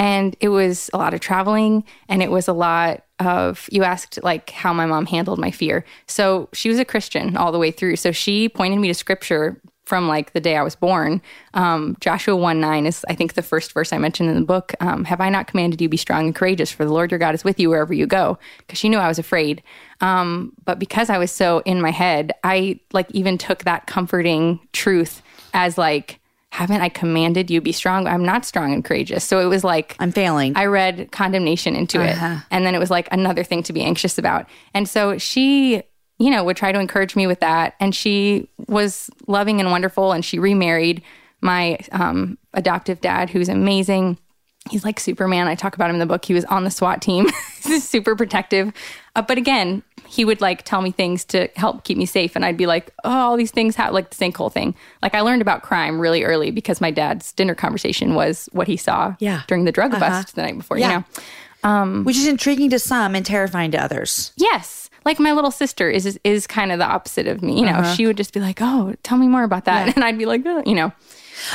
And 0.00 0.34
it 0.40 0.48
was 0.48 0.88
a 0.94 0.96
lot 0.96 1.12
of 1.12 1.20
traveling 1.20 1.84
and 2.08 2.22
it 2.22 2.30
was 2.30 2.48
a 2.48 2.54
lot 2.54 3.04
of 3.18 3.68
you 3.70 3.84
asked 3.84 4.18
like 4.22 4.48
how 4.48 4.72
my 4.72 4.86
mom 4.86 5.04
handled 5.04 5.38
my 5.38 5.50
fear. 5.50 5.84
So 6.06 6.48
she 6.54 6.70
was 6.70 6.78
a 6.78 6.86
Christian 6.86 7.36
all 7.36 7.52
the 7.52 7.58
way 7.58 7.70
through. 7.70 7.96
So 7.96 8.10
she 8.10 8.48
pointed 8.48 8.80
me 8.80 8.88
to 8.88 8.94
scripture 8.94 9.60
from 9.84 10.08
like 10.08 10.32
the 10.32 10.40
day 10.40 10.56
I 10.56 10.62
was 10.62 10.74
born. 10.74 11.20
Um, 11.52 11.98
Joshua 12.00 12.34
1 12.34 12.60
9 12.60 12.86
is, 12.86 13.04
I 13.10 13.14
think, 13.14 13.34
the 13.34 13.42
first 13.42 13.72
verse 13.72 13.92
I 13.92 13.98
mentioned 13.98 14.30
in 14.30 14.36
the 14.36 14.46
book. 14.46 14.72
Um, 14.80 15.04
Have 15.04 15.20
I 15.20 15.28
not 15.28 15.48
commanded 15.48 15.82
you 15.82 15.88
be 15.90 15.98
strong 15.98 16.26
and 16.26 16.34
courageous? 16.34 16.72
For 16.72 16.86
the 16.86 16.92
Lord 16.92 17.10
your 17.10 17.18
God 17.18 17.34
is 17.34 17.44
with 17.44 17.60
you 17.60 17.68
wherever 17.68 17.92
you 17.92 18.06
go. 18.06 18.38
Because 18.58 18.78
she 18.78 18.88
knew 18.88 18.96
I 18.96 19.08
was 19.08 19.18
afraid. 19.18 19.62
Um, 20.00 20.54
but 20.64 20.78
because 20.78 21.10
I 21.10 21.18
was 21.18 21.30
so 21.30 21.60
in 21.66 21.80
my 21.82 21.90
head, 21.90 22.32
I 22.42 22.80
like 22.94 23.10
even 23.10 23.36
took 23.36 23.64
that 23.64 23.86
comforting 23.86 24.60
truth 24.72 25.20
as 25.52 25.76
like, 25.76 26.19
haven't 26.52 26.80
I 26.80 26.88
commanded 26.88 27.50
you 27.50 27.60
be 27.60 27.72
strong? 27.72 28.06
I'm 28.06 28.24
not 28.24 28.44
strong 28.44 28.72
and 28.72 28.84
courageous. 28.84 29.24
So 29.24 29.40
it 29.40 29.46
was 29.46 29.64
like 29.64 29.96
I'm 29.98 30.12
failing. 30.12 30.56
I 30.56 30.66
read 30.66 31.10
condemnation 31.12 31.76
into 31.76 32.02
it. 32.02 32.16
And 32.50 32.66
then 32.66 32.74
it 32.74 32.78
was 32.78 32.90
like 32.90 33.08
another 33.12 33.44
thing 33.44 33.62
to 33.64 33.72
be 33.72 33.82
anxious 33.82 34.18
about. 34.18 34.46
And 34.74 34.88
so 34.88 35.16
she, 35.16 35.82
you 36.18 36.30
know, 36.30 36.42
would 36.44 36.56
try 36.56 36.72
to 36.72 36.80
encourage 36.80 37.14
me 37.14 37.26
with 37.26 37.40
that. 37.40 37.74
And 37.80 37.94
she 37.94 38.48
was 38.66 39.08
loving 39.26 39.60
and 39.60 39.70
wonderful. 39.70 40.12
And 40.12 40.24
she 40.24 40.38
remarried 40.38 41.02
my 41.40 41.78
um, 41.92 42.36
adoptive 42.52 43.00
dad, 43.00 43.30
who's 43.30 43.48
amazing. 43.48 44.18
He's 44.68 44.84
like 44.84 45.00
Superman. 45.00 45.48
I 45.48 45.54
talk 45.54 45.74
about 45.74 45.88
him 45.88 45.96
in 45.96 46.00
the 46.00 46.06
book. 46.06 46.24
He 46.24 46.34
was 46.34 46.44
on 46.44 46.64
the 46.64 46.70
SWAT 46.70 47.00
team, 47.00 47.26
He's 47.62 47.88
super 47.88 48.14
protective. 48.14 48.72
Uh, 49.16 49.22
but 49.22 49.38
again, 49.38 49.82
he 50.06 50.24
would 50.24 50.40
like 50.40 50.64
tell 50.64 50.82
me 50.82 50.90
things 50.90 51.24
to 51.26 51.48
help 51.56 51.84
keep 51.84 51.96
me 51.96 52.04
safe. 52.06 52.36
And 52.36 52.44
I'd 52.44 52.56
be 52.56 52.66
like, 52.66 52.90
oh, 53.04 53.10
all 53.10 53.36
these 53.36 53.50
things 53.52 53.74
have 53.76 53.94
like 53.94 54.10
the 54.10 54.16
sinkhole 54.16 54.52
thing. 54.52 54.74
Like 55.02 55.14
I 55.14 55.22
learned 55.22 55.40
about 55.40 55.62
crime 55.62 55.98
really 56.00 56.24
early 56.24 56.50
because 56.50 56.80
my 56.80 56.90
dad's 56.90 57.32
dinner 57.32 57.54
conversation 57.54 58.14
was 58.14 58.48
what 58.52 58.66
he 58.68 58.76
saw 58.76 59.14
Yeah. 59.18 59.42
during 59.48 59.64
the 59.64 59.72
drug 59.72 59.92
bust 59.98 60.34
the 60.36 60.42
night 60.42 60.58
before, 60.58 60.78
Yeah. 60.78 60.88
you 60.88 61.04
know? 61.64 62.02
which 62.04 62.16
is 62.16 62.26
intriguing 62.26 62.70
to 62.70 62.78
some 62.78 63.14
and 63.14 63.24
terrifying 63.24 63.70
to 63.70 63.82
others. 63.82 64.32
Yes. 64.36 64.90
Like 65.04 65.18
my 65.18 65.32
little 65.32 65.50
sister 65.50 65.88
is 65.88 66.18
is 66.24 66.46
kind 66.46 66.70
of 66.72 66.78
the 66.78 66.84
opposite 66.86 67.26
of 67.26 67.42
me. 67.42 67.58
You 67.60 67.64
know, 67.66 67.72
Uh-huh. 67.72 67.94
she 67.94 68.06
would 68.06 68.18
just 68.18 68.34
be 68.34 68.40
like, 68.40 68.58
"Oh, 68.60 68.94
tell 69.02 69.16
me 69.16 69.28
more 69.28 69.44
about 69.44 69.64
that," 69.64 69.94
and 69.96 70.04
I'd 70.04 70.18
be 70.18 70.26
like, 70.26 70.42
oh, 70.44 70.62
"You 70.66 70.74
know, 70.74 70.92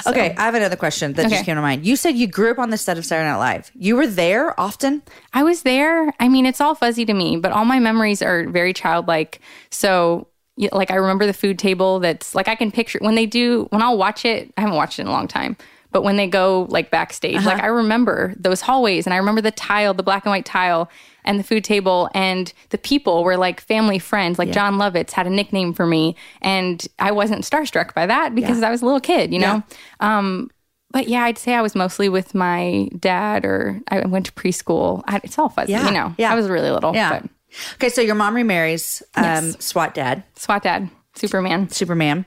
Okay, 0.08 0.34
I 0.38 0.44
have 0.44 0.56
another 0.56 0.76
question 0.76 1.14
that 1.14 1.30
just 1.30 1.46
came 1.46 1.56
to 1.56 1.62
mind. 1.62 1.86
You 1.86 1.96
said 1.96 2.16
you 2.16 2.28
grew 2.28 2.52
up 2.52 2.60
on 2.60 2.70
the 2.70 2.78
set 2.78 2.98
of 2.98 3.06
Saturday 3.06 3.30
Night 3.30 3.38
Live. 3.38 3.72
You 3.76 3.96
were 3.96 4.08
there 4.08 4.60
often. 4.60 5.04
I 5.34 5.44
was 5.44 5.64
there. 5.64 6.14
I 6.20 6.30
mean, 6.30 6.46
it's 6.46 6.62
all 6.62 6.76
fuzzy 6.76 7.06
to 7.06 7.14
me, 7.14 7.38
but 7.38 7.52
all 7.52 7.66
my 7.66 7.80
memories 7.80 8.22
are 8.22 8.48
very 8.48 8.74
childlike. 8.74 9.42
So, 9.70 10.28
like, 10.58 10.92
I 10.92 10.96
remember 10.96 11.26
the 11.26 11.34
food 11.34 11.60
table. 11.60 12.00
That's 12.00 12.36
like 12.36 12.48
I 12.48 12.56
can 12.56 12.72
picture 12.72 13.00
when 13.02 13.16
they 13.16 13.26
do 13.26 13.68
when 13.70 13.82
I'll 13.82 13.98
watch 13.98 14.26
it. 14.26 14.54
I 14.58 14.62
haven't 14.62 14.76
watched 14.76 15.00
it 15.00 15.04
in 15.04 15.08
a 15.08 15.12
long 15.12 15.28
time, 15.28 15.58
but 15.92 16.04
when 16.04 16.16
they 16.18 16.28
go 16.28 16.68
like 16.70 16.92
backstage, 16.92 17.44
like 17.46 17.58
uh-huh. 17.58 17.64
I 17.64 17.68
remember 17.68 18.34
those 18.38 18.62
hallways, 18.62 19.06
and 19.06 19.14
I 19.14 19.18
remember 19.18 19.42
the 19.42 19.52
tile, 19.52 19.94
the 19.94 20.04
black 20.04 20.26
and 20.26 20.32
white 20.32 20.46
tile, 20.46 20.90
and 21.26 21.38
the 21.40 21.44
food 21.44 21.64
table, 21.64 22.10
and 22.14 22.52
the 22.70 22.78
people 22.78 23.24
were 23.24 23.38
like 23.38 23.60
family 23.60 24.00
friends. 24.00 24.40
Like 24.40 24.52
Jon 24.52 24.76
Lovitz 24.76 25.12
had 25.12 25.28
a 25.28 25.30
nickname 25.30 25.74
for 25.74 25.86
me, 25.86 26.16
and 26.42 26.86
I 27.00 27.12
wasn't 27.12 27.44
starstruck 27.44 27.94
by 27.94 28.06
that 28.06 28.34
because 28.34 28.64
I 28.64 28.70
was 28.72 28.82
a 28.82 28.86
little 28.86 29.02
kid, 29.02 29.34
you 29.34 29.40
know. 29.40 29.64
Um, 30.00 30.50
but 30.92 31.10
yeah, 31.10 31.24
I'd 31.26 31.38
say 31.38 31.54
I 31.54 31.62
was 31.62 31.76
mostly 31.76 32.08
with 32.08 32.34
my 32.34 32.88
dad, 32.98 33.44
or 33.44 33.82
I 33.90 34.06
went 34.06 34.28
to 34.28 34.32
preschool. 34.32 35.04
I, 35.08 35.20
it's 35.24 35.38
all 35.38 35.50
fuzzy, 35.50 35.74
Yeah, 35.74 35.86
you 35.88 35.92
know. 35.92 36.16
yeah. 36.18 36.32
I 36.32 36.36
was 36.36 36.48
really 36.48 36.72
little. 36.72 36.94
Yeah. 36.96 37.20
But 37.20 37.30
Okay, 37.76 37.90
so 37.90 38.02
your 38.02 38.16
mom 38.16 38.36
remarries 38.36 39.02
um, 39.16 39.24
Yes. 39.24 39.58
SWAT 39.66 39.94
dad, 39.94 40.24
SWAT 40.36 40.64
dad, 40.64 40.90
Superman. 41.16 41.70
Superman. 41.70 42.26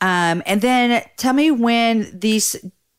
Um, 0.00 0.42
and 0.46 0.60
then 0.60 1.02
tell 1.16 1.32
me 1.32 1.50
when 1.50 2.08
these 2.16 2.54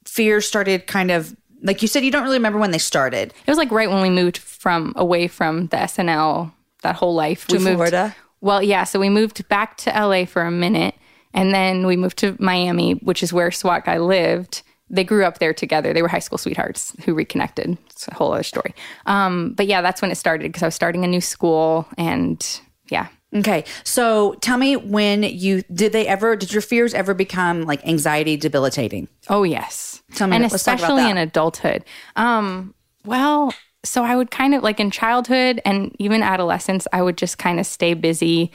fears 0.06 0.46
started 0.46 0.88
kind 0.88 1.12
of, 1.12 1.36
like 1.62 1.82
you 1.82 1.88
said, 1.88 2.04
you 2.04 2.12
don't 2.12 2.24
really 2.24 2.38
remember 2.38 2.60
when 2.60 2.72
they 2.72 2.78
started. 2.78 3.34
It 3.46 3.52
was 3.52 3.58
like 3.58 3.72
right 3.72 3.90
when 3.90 4.02
we 4.02 4.10
moved 4.10 4.38
from 4.38 4.94
away 4.96 5.28
from 5.28 5.68
the 5.68 5.78
SNL 5.78 6.52
that 6.82 6.96
whole 6.96 7.14
life. 7.14 7.48
To 7.48 7.58
we 7.58 7.64
moved, 7.64 7.76
Florida? 7.76 8.16
Well, 8.42 8.64
yeah. 8.64 8.84
So 8.84 9.00
we 9.00 9.10
moved 9.10 9.48
back 9.50 9.78
to 9.78 9.90
LA 9.92 10.26
for 10.26 10.44
a 10.44 10.52
minute, 10.52 10.96
and 11.34 11.54
then 11.54 11.86
we 11.86 11.98
moved 11.98 12.18
to 12.20 12.36
Miami, 12.40 12.94
which 12.94 13.24
is 13.24 13.34
where 13.34 13.52
SWAT 13.52 13.86
guy 13.86 13.98
lived. 13.98 14.64
They 14.90 15.04
grew 15.04 15.24
up 15.24 15.38
there 15.38 15.54
together. 15.54 15.94
They 15.94 16.02
were 16.02 16.08
high 16.08 16.20
school 16.20 16.40
sweethearts 16.40 16.96
who 17.04 17.14
reconnected. 17.14 17.78
It's 17.92 18.08
a 18.08 18.14
whole 18.16 18.34
other 18.34 18.44
story. 18.44 18.74
Um, 19.06 19.54
but 19.54 19.68
yeah, 19.68 19.82
that's 19.82 20.02
when 20.02 20.12
it 20.12 20.16
started 20.16 20.50
because 20.50 20.64
I 20.64 20.68
was 20.68 20.76
starting 20.76 21.04
a 21.04 21.08
new 21.08 21.22
school, 21.22 21.88
and 21.98 22.44
yeah, 22.90 23.08
Okay, 23.36 23.64
so 23.84 24.34
tell 24.42 24.58
me 24.58 24.76
when 24.76 25.22
you 25.24 25.62
did 25.72 25.92
they 25.92 26.08
ever 26.08 26.36
did 26.36 26.52
your 26.52 26.64
fears 26.64 26.94
ever 26.96 27.14
become 27.14 27.64
like 27.64 27.86
anxiety 27.86 28.38
debilitating? 28.38 29.08
Oh 29.30 29.44
yes. 29.44 30.02
Tell 30.16 30.28
me 30.28 30.36
and 30.38 30.46
that- 30.46 30.52
let's 30.52 30.64
talk 30.64 30.80
about 30.80 30.92
especially 30.94 31.12
in 31.12 31.18
adulthood. 31.18 31.86
Um, 32.16 32.74
well, 33.06 33.54
so 33.86 34.04
I 34.04 34.16
would 34.16 34.32
kind 34.32 34.56
of 34.56 34.64
like 34.64 34.80
in 34.80 34.90
childhood 34.90 35.62
and 35.64 35.96
even 36.00 36.24
adolescence, 36.24 36.88
I 36.92 37.02
would 37.04 37.18
just 37.18 37.38
kind 37.38 37.60
of 37.60 37.66
stay 37.68 37.94
busy 37.94 38.52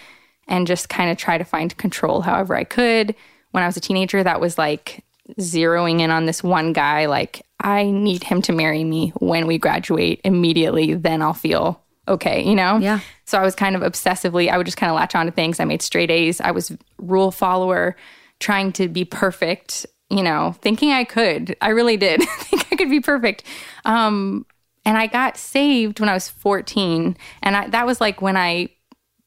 and 0.49 0.67
just 0.67 0.89
kind 0.89 1.11
of 1.11 1.17
try 1.17 1.39
to 1.39 1.45
find 1.45 1.75
control 1.79 2.21
however 2.23 2.57
I 2.57 2.65
could. 2.65 3.15
When 3.53 3.63
I 3.63 3.67
was 3.67 3.77
a 3.77 3.81
teenager, 3.81 4.23
that 4.25 4.41
was 4.41 4.59
like 4.59 5.05
zeroing 5.39 6.01
in 6.01 6.11
on 6.11 6.27
this 6.27 6.43
one 6.43 6.73
guy. 6.73 7.07
Like 7.07 7.43
I 7.61 7.85
need 7.85 8.25
him 8.25 8.43
to 8.43 8.53
marry 8.53 8.83
me 8.83 9.11
when 9.21 9.47
we 9.47 9.57
graduate 9.59 10.21
immediately. 10.25 10.95
Then 10.95 11.23
I'll 11.23 11.33
feel 11.33 11.81
okay, 12.09 12.43
you 12.43 12.55
know? 12.55 12.79
Yeah. 12.79 13.01
So 13.25 13.39
I 13.39 13.43
was 13.43 13.55
kind 13.55 13.77
of 13.77 13.83
obsessively, 13.83 14.51
I 14.51 14.57
would 14.57 14.67
just 14.67 14.77
kind 14.77 14.91
of 14.91 14.97
latch 14.97 15.15
on 15.15 15.27
to 15.27 15.33
things. 15.33 15.61
I 15.61 15.65
made 15.65 15.83
straight 15.83 16.11
A's. 16.11 16.41
I 16.41 16.51
was 16.51 16.73
rule 16.99 17.31
follower, 17.31 17.97
trying 18.41 18.73
to 18.73 18.89
be 18.89 19.05
perfect, 19.05 19.87
you 20.11 20.23
know, 20.23 20.55
thinking 20.61 20.91
I 20.91 21.05
could. 21.05 21.57
I 21.61 21.71
really 21.71 21.97
did 21.97 22.23
think 22.29 22.67
I 22.71 22.77
could 22.77 22.91
be 22.91 23.01
perfect. 23.01 23.45
Um, 23.85 24.47
and 24.85 24.99
I 24.99 25.07
got 25.07 25.37
saved 25.37 26.01
when 26.01 26.09
I 26.09 26.15
was 26.15 26.29
14. 26.29 27.17
And 27.43 27.57
I, 27.57 27.69
that 27.69 27.87
was 27.87 28.01
like 28.01 28.21
when 28.21 28.37
I 28.37 28.69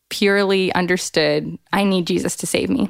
purely 0.09 0.73
understood 0.73 1.57
I 1.73 1.83
need 1.83 2.07
Jesus 2.07 2.35
to 2.37 2.47
save 2.47 2.69
me. 2.69 2.89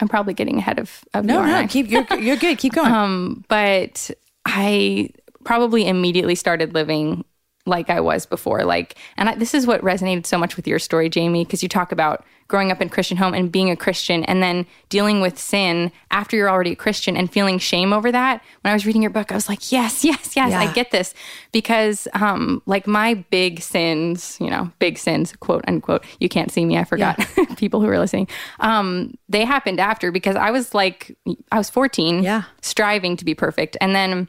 I'm 0.00 0.08
probably 0.08 0.34
getting 0.34 0.58
ahead 0.58 0.78
of, 0.78 1.04
of 1.14 1.24
No, 1.24 1.40
you, 1.40 1.46
no, 1.46 1.66
keep 1.66 1.88
you're 1.88 2.06
you're 2.18 2.36
good. 2.36 2.58
Keep 2.58 2.74
going. 2.74 2.92
Um, 2.92 3.44
but 3.48 4.10
I 4.44 5.10
probably 5.44 5.88
immediately 5.88 6.34
started 6.34 6.74
living 6.74 7.24
like 7.66 7.90
I 7.90 8.00
was 8.00 8.26
before. 8.26 8.64
Like, 8.64 8.96
and 9.16 9.28
I, 9.28 9.34
this 9.34 9.52
is 9.54 9.66
what 9.66 9.80
resonated 9.82 10.24
so 10.26 10.38
much 10.38 10.56
with 10.56 10.66
your 10.66 10.78
story, 10.78 11.08
Jamie, 11.08 11.44
because 11.44 11.62
you 11.62 11.68
talk 11.68 11.92
about 11.92 12.24
growing 12.48 12.70
up 12.70 12.80
in 12.80 12.88
Christian 12.88 13.16
home 13.16 13.34
and 13.34 13.50
being 13.50 13.70
a 13.72 13.76
Christian, 13.76 14.22
and 14.24 14.40
then 14.40 14.64
dealing 14.88 15.20
with 15.20 15.36
sin 15.36 15.90
after 16.12 16.36
you're 16.36 16.48
already 16.48 16.70
a 16.70 16.76
Christian 16.76 17.16
and 17.16 17.28
feeling 17.32 17.58
shame 17.58 17.92
over 17.92 18.12
that. 18.12 18.40
When 18.60 18.70
I 18.70 18.74
was 18.74 18.86
reading 18.86 19.02
your 19.02 19.10
book, 19.10 19.32
I 19.32 19.34
was 19.34 19.48
like, 19.48 19.72
yes, 19.72 20.04
yes, 20.04 20.36
yes, 20.36 20.50
Yeah. 20.52 20.60
I 20.60 20.72
get 20.72 20.92
this 20.92 21.12
because, 21.50 22.06
um, 22.14 22.62
like 22.66 22.86
my 22.86 23.14
big 23.30 23.60
sins, 23.60 24.36
you 24.40 24.48
know, 24.48 24.70
big 24.78 24.96
sins, 24.96 25.34
quote 25.40 25.64
unquote. 25.66 26.04
You 26.20 26.28
can't 26.28 26.52
see 26.52 26.64
me. 26.64 26.78
I 26.78 26.84
forgot 26.84 27.18
people 27.56 27.80
who 27.80 27.88
are 27.88 27.98
listening. 27.98 28.28
Um, 28.60 29.14
they 29.28 29.44
happened 29.44 29.80
after 29.80 30.12
because 30.12 30.36
I 30.36 30.52
was 30.52 30.72
like, 30.72 31.16
I 31.50 31.58
was 31.58 31.68
14, 31.68 32.22
Yeah. 32.22 32.44
striving 32.62 33.16
to 33.16 33.24
be 33.24 33.34
perfect, 33.34 33.76
and 33.80 33.92
then 33.92 34.28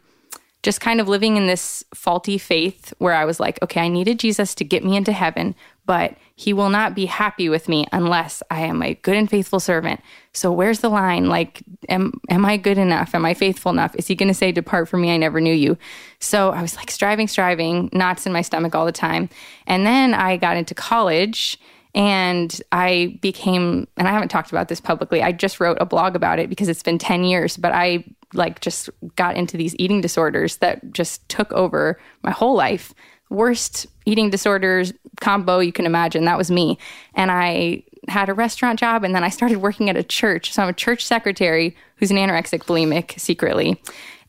just 0.67 0.81
kind 0.81 0.99
of 0.99 1.07
living 1.07 1.37
in 1.37 1.47
this 1.47 1.81
faulty 1.95 2.37
faith 2.37 2.93
where 2.97 3.13
I 3.13 3.23
was 3.23 3.39
like, 3.39 3.57
okay, 3.63 3.79
I 3.79 3.87
needed 3.87 4.19
Jesus 4.19 4.53
to 4.55 4.65
get 4.65 4.83
me 4.83 4.97
into 4.97 5.13
heaven, 5.13 5.55
but 5.85 6.17
he 6.35 6.51
will 6.51 6.67
not 6.67 6.93
be 6.93 7.05
happy 7.05 7.47
with 7.47 7.69
me 7.69 7.85
unless 7.93 8.43
I 8.51 8.65
am 8.65 8.83
a 8.83 8.95
good 8.95 9.15
and 9.15 9.29
faithful 9.29 9.61
servant. 9.61 10.01
So 10.33 10.51
where's 10.51 10.81
the 10.81 10.89
line? 10.89 11.29
Like, 11.29 11.63
am 11.87 12.19
am 12.29 12.43
I 12.43 12.57
good 12.57 12.77
enough? 12.77 13.15
Am 13.15 13.23
I 13.25 13.33
faithful 13.33 13.71
enough? 13.71 13.95
Is 13.95 14.07
he 14.07 14.15
going 14.15 14.27
to 14.27 14.33
say, 14.33 14.51
"Depart 14.51 14.89
from 14.89 14.99
me, 15.03 15.13
I 15.13 15.15
never 15.15 15.39
knew 15.39 15.53
you"? 15.53 15.77
So 16.19 16.49
I 16.49 16.61
was 16.61 16.75
like 16.75 16.91
striving, 16.91 17.29
striving, 17.29 17.89
knots 17.93 18.25
in 18.25 18.33
my 18.33 18.41
stomach 18.41 18.75
all 18.75 18.85
the 18.85 18.91
time. 18.91 19.29
And 19.67 19.85
then 19.85 20.13
I 20.13 20.35
got 20.35 20.57
into 20.57 20.75
college 20.75 21.57
and 21.95 22.61
I 22.73 23.17
became, 23.21 23.87
and 23.95 24.05
I 24.05 24.11
haven't 24.11 24.29
talked 24.29 24.51
about 24.51 24.67
this 24.67 24.81
publicly. 24.81 25.23
I 25.23 25.31
just 25.31 25.61
wrote 25.61 25.77
a 25.79 25.85
blog 25.85 26.13
about 26.13 26.39
it 26.39 26.49
because 26.49 26.67
it's 26.67 26.83
been 26.83 26.99
10 26.99 27.23
years, 27.23 27.55
but 27.55 27.71
I 27.71 28.03
like 28.33 28.61
just 28.61 28.89
got 29.15 29.35
into 29.35 29.57
these 29.57 29.75
eating 29.79 30.01
disorders 30.01 30.57
that 30.57 30.91
just 30.91 31.27
took 31.29 31.51
over 31.53 31.99
my 32.23 32.31
whole 32.31 32.55
life. 32.55 32.93
Worst 33.29 33.87
eating 34.05 34.29
disorders 34.29 34.93
combo 35.19 35.59
you 35.59 35.71
can 35.71 35.85
imagine. 35.85 36.25
That 36.25 36.37
was 36.37 36.51
me. 36.51 36.77
And 37.13 37.31
I 37.31 37.83
had 38.07 38.29
a 38.29 38.33
restaurant 38.33 38.79
job 38.79 39.03
and 39.03 39.13
then 39.13 39.23
I 39.23 39.29
started 39.29 39.57
working 39.57 39.89
at 39.89 39.97
a 39.97 40.03
church. 40.03 40.53
So 40.53 40.63
I'm 40.63 40.69
a 40.69 40.73
church 40.73 41.05
secretary 41.05 41.75
who's 41.95 42.11
an 42.11 42.17
anorexic 42.17 42.63
bulimic 42.65 43.19
secretly. 43.19 43.81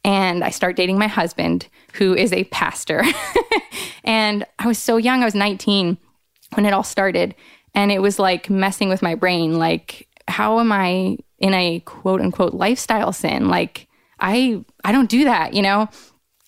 And 0.05 0.43
I 0.45 0.51
start 0.51 0.77
dating 0.77 0.99
my 0.99 1.07
husband, 1.07 1.69
who 1.95 2.15
is 2.15 2.33
a 2.33 2.45
pastor. 2.45 3.03
and 4.05 4.47
I 4.59 4.67
was 4.67 4.79
so 4.79 4.97
young, 4.97 5.23
I 5.23 5.27
was 5.27 5.35
19 5.35 5.99
when 6.55 6.67
it 6.67 6.73
all 6.73 6.85
started. 6.85 7.35
And 7.75 7.93
it 7.93 8.01
was 8.01 8.19
like 8.19 8.49
messing 8.49 8.89
with 8.89 9.03
my 9.03 9.15
brain. 9.15 9.59
Like, 9.59 10.09
how 10.27 10.61
am 10.61 10.73
I 10.73 11.19
in 11.39 11.55
a 11.55 11.81
quote 11.81 12.21
unquote 12.21 12.55
lifestyle 12.55 13.13
sin? 13.13 13.49
Like, 13.49 13.88
I 14.21 14.65
I 14.85 14.93
don't 14.93 15.11
do 15.11 15.25
that, 15.25 15.55
you 15.55 15.63
know? 15.63 15.89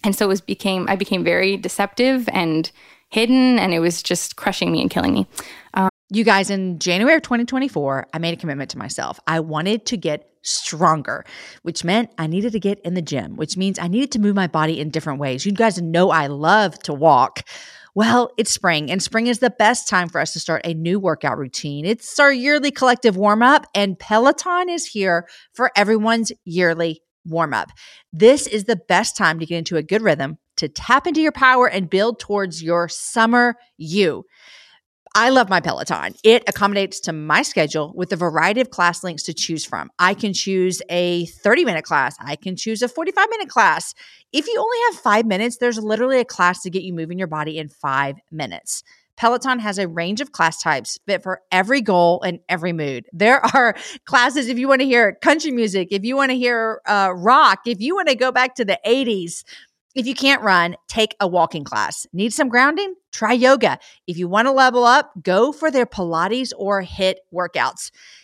And 0.02 0.16
so 0.16 0.26
it 0.26 0.28
was 0.28 0.40
became 0.40 0.86
I 0.88 0.96
became 0.96 1.24
very 1.24 1.56
deceptive 1.56 2.28
and 2.32 2.70
hidden 3.10 3.58
and 3.58 3.74
it 3.74 3.80
was 3.80 4.02
just 4.02 4.36
crushing 4.36 4.72
me 4.72 4.80
and 4.80 4.90
killing 4.90 5.12
me. 5.12 5.26
Um, 5.74 5.90
you 6.10 6.24
guys, 6.24 6.50
in 6.50 6.78
January 6.78 7.16
of 7.16 7.22
2024, 7.22 8.08
I 8.12 8.18
made 8.18 8.34
a 8.34 8.36
commitment 8.36 8.70
to 8.70 8.78
myself. 8.78 9.20
I 9.26 9.40
wanted 9.40 9.86
to 9.86 9.96
get 9.96 10.28
stronger, 10.42 11.24
which 11.62 11.84
meant 11.84 12.10
I 12.18 12.26
needed 12.26 12.52
to 12.52 12.60
get 12.60 12.80
in 12.80 12.94
the 12.94 13.02
gym, 13.02 13.36
which 13.36 13.56
means 13.56 13.78
I 13.78 13.88
needed 13.88 14.10
to 14.12 14.18
move 14.18 14.34
my 14.34 14.46
body 14.46 14.80
in 14.80 14.90
different 14.90 15.20
ways. 15.20 15.44
You 15.44 15.52
guys 15.52 15.80
know 15.80 16.10
I 16.10 16.26
love 16.28 16.78
to 16.84 16.92
walk. 16.92 17.42
Well, 17.94 18.30
it's 18.38 18.52
spring, 18.52 18.90
and 18.90 19.02
spring 19.02 19.26
is 19.26 19.40
the 19.40 19.50
best 19.50 19.88
time 19.88 20.08
for 20.08 20.20
us 20.20 20.32
to 20.32 20.40
start 20.40 20.62
a 20.64 20.74
new 20.74 21.00
workout 21.00 21.38
routine. 21.38 21.84
It's 21.84 22.18
our 22.20 22.32
yearly 22.32 22.70
collective 22.70 23.16
warm 23.16 23.42
up, 23.42 23.66
and 23.74 23.98
Peloton 23.98 24.68
is 24.68 24.86
here 24.86 25.28
for 25.52 25.72
everyone's 25.76 26.30
yearly 26.44 27.02
warm 27.30 27.54
up. 27.54 27.70
This 28.12 28.46
is 28.46 28.64
the 28.64 28.76
best 28.76 29.16
time 29.16 29.38
to 29.38 29.46
get 29.46 29.58
into 29.58 29.76
a 29.76 29.82
good 29.82 30.02
rhythm, 30.02 30.38
to 30.56 30.68
tap 30.68 31.06
into 31.06 31.20
your 31.20 31.32
power, 31.32 31.68
and 31.68 31.88
build 31.88 32.18
towards 32.18 32.62
your 32.62 32.88
summer 32.88 33.56
you. 33.78 34.24
I 35.14 35.30
love 35.30 35.48
my 35.48 35.60
Peloton. 35.60 36.14
It 36.22 36.44
accommodates 36.48 37.00
to 37.00 37.12
my 37.12 37.42
schedule 37.42 37.92
with 37.96 38.12
a 38.12 38.16
variety 38.16 38.60
of 38.60 38.70
class 38.70 39.02
links 39.02 39.24
to 39.24 39.34
choose 39.34 39.64
from. 39.64 39.90
I 39.98 40.14
can 40.14 40.32
choose 40.32 40.80
a 40.88 41.26
30 41.26 41.64
minute 41.64 41.84
class, 41.84 42.16
I 42.20 42.36
can 42.36 42.54
choose 42.54 42.80
a 42.82 42.88
45 42.88 43.28
minute 43.30 43.48
class. 43.48 43.94
If 44.32 44.46
you 44.46 44.54
only 44.58 44.78
have 44.90 45.02
five 45.02 45.26
minutes, 45.26 45.56
there's 45.56 45.78
literally 45.78 46.20
a 46.20 46.24
class 46.24 46.62
to 46.62 46.70
get 46.70 46.84
you 46.84 46.92
moving 46.92 47.18
your 47.18 47.26
body 47.26 47.58
in 47.58 47.68
five 47.68 48.16
minutes. 48.30 48.84
Peloton 49.20 49.58
has 49.58 49.78
a 49.78 49.86
range 49.86 50.22
of 50.22 50.32
class 50.32 50.62
types 50.62 50.98
fit 51.06 51.22
for 51.22 51.42
every 51.52 51.82
goal 51.82 52.22
and 52.22 52.40
every 52.48 52.72
mood. 52.72 53.04
There 53.12 53.44
are 53.54 53.76
classes 54.06 54.48
if 54.48 54.58
you 54.58 54.66
want 54.66 54.80
to 54.80 54.86
hear 54.86 55.14
country 55.20 55.50
music, 55.50 55.88
if 55.90 56.04
you 56.04 56.16
want 56.16 56.30
to 56.30 56.38
hear 56.38 56.80
uh, 56.86 57.12
rock, 57.14 57.60
if 57.66 57.82
you 57.82 57.94
want 57.94 58.08
to 58.08 58.14
go 58.14 58.32
back 58.32 58.54
to 58.54 58.64
the 58.64 58.80
80s. 58.86 59.44
If 59.94 60.06
you 60.06 60.14
can't 60.14 60.40
run, 60.40 60.76
take 60.88 61.16
a 61.18 61.26
walking 61.26 61.64
class. 61.64 62.06
Need 62.12 62.32
some 62.32 62.48
grounding? 62.48 62.94
Try 63.12 63.32
yoga. 63.32 63.80
If 64.06 64.16
you 64.16 64.28
want 64.28 64.46
to 64.46 64.52
level 64.52 64.84
up, 64.84 65.10
go 65.20 65.50
for 65.50 65.70
their 65.70 65.84
Pilates 65.84 66.52
or 66.56 66.82
HIIT 66.82 67.16
workouts. 67.34 67.90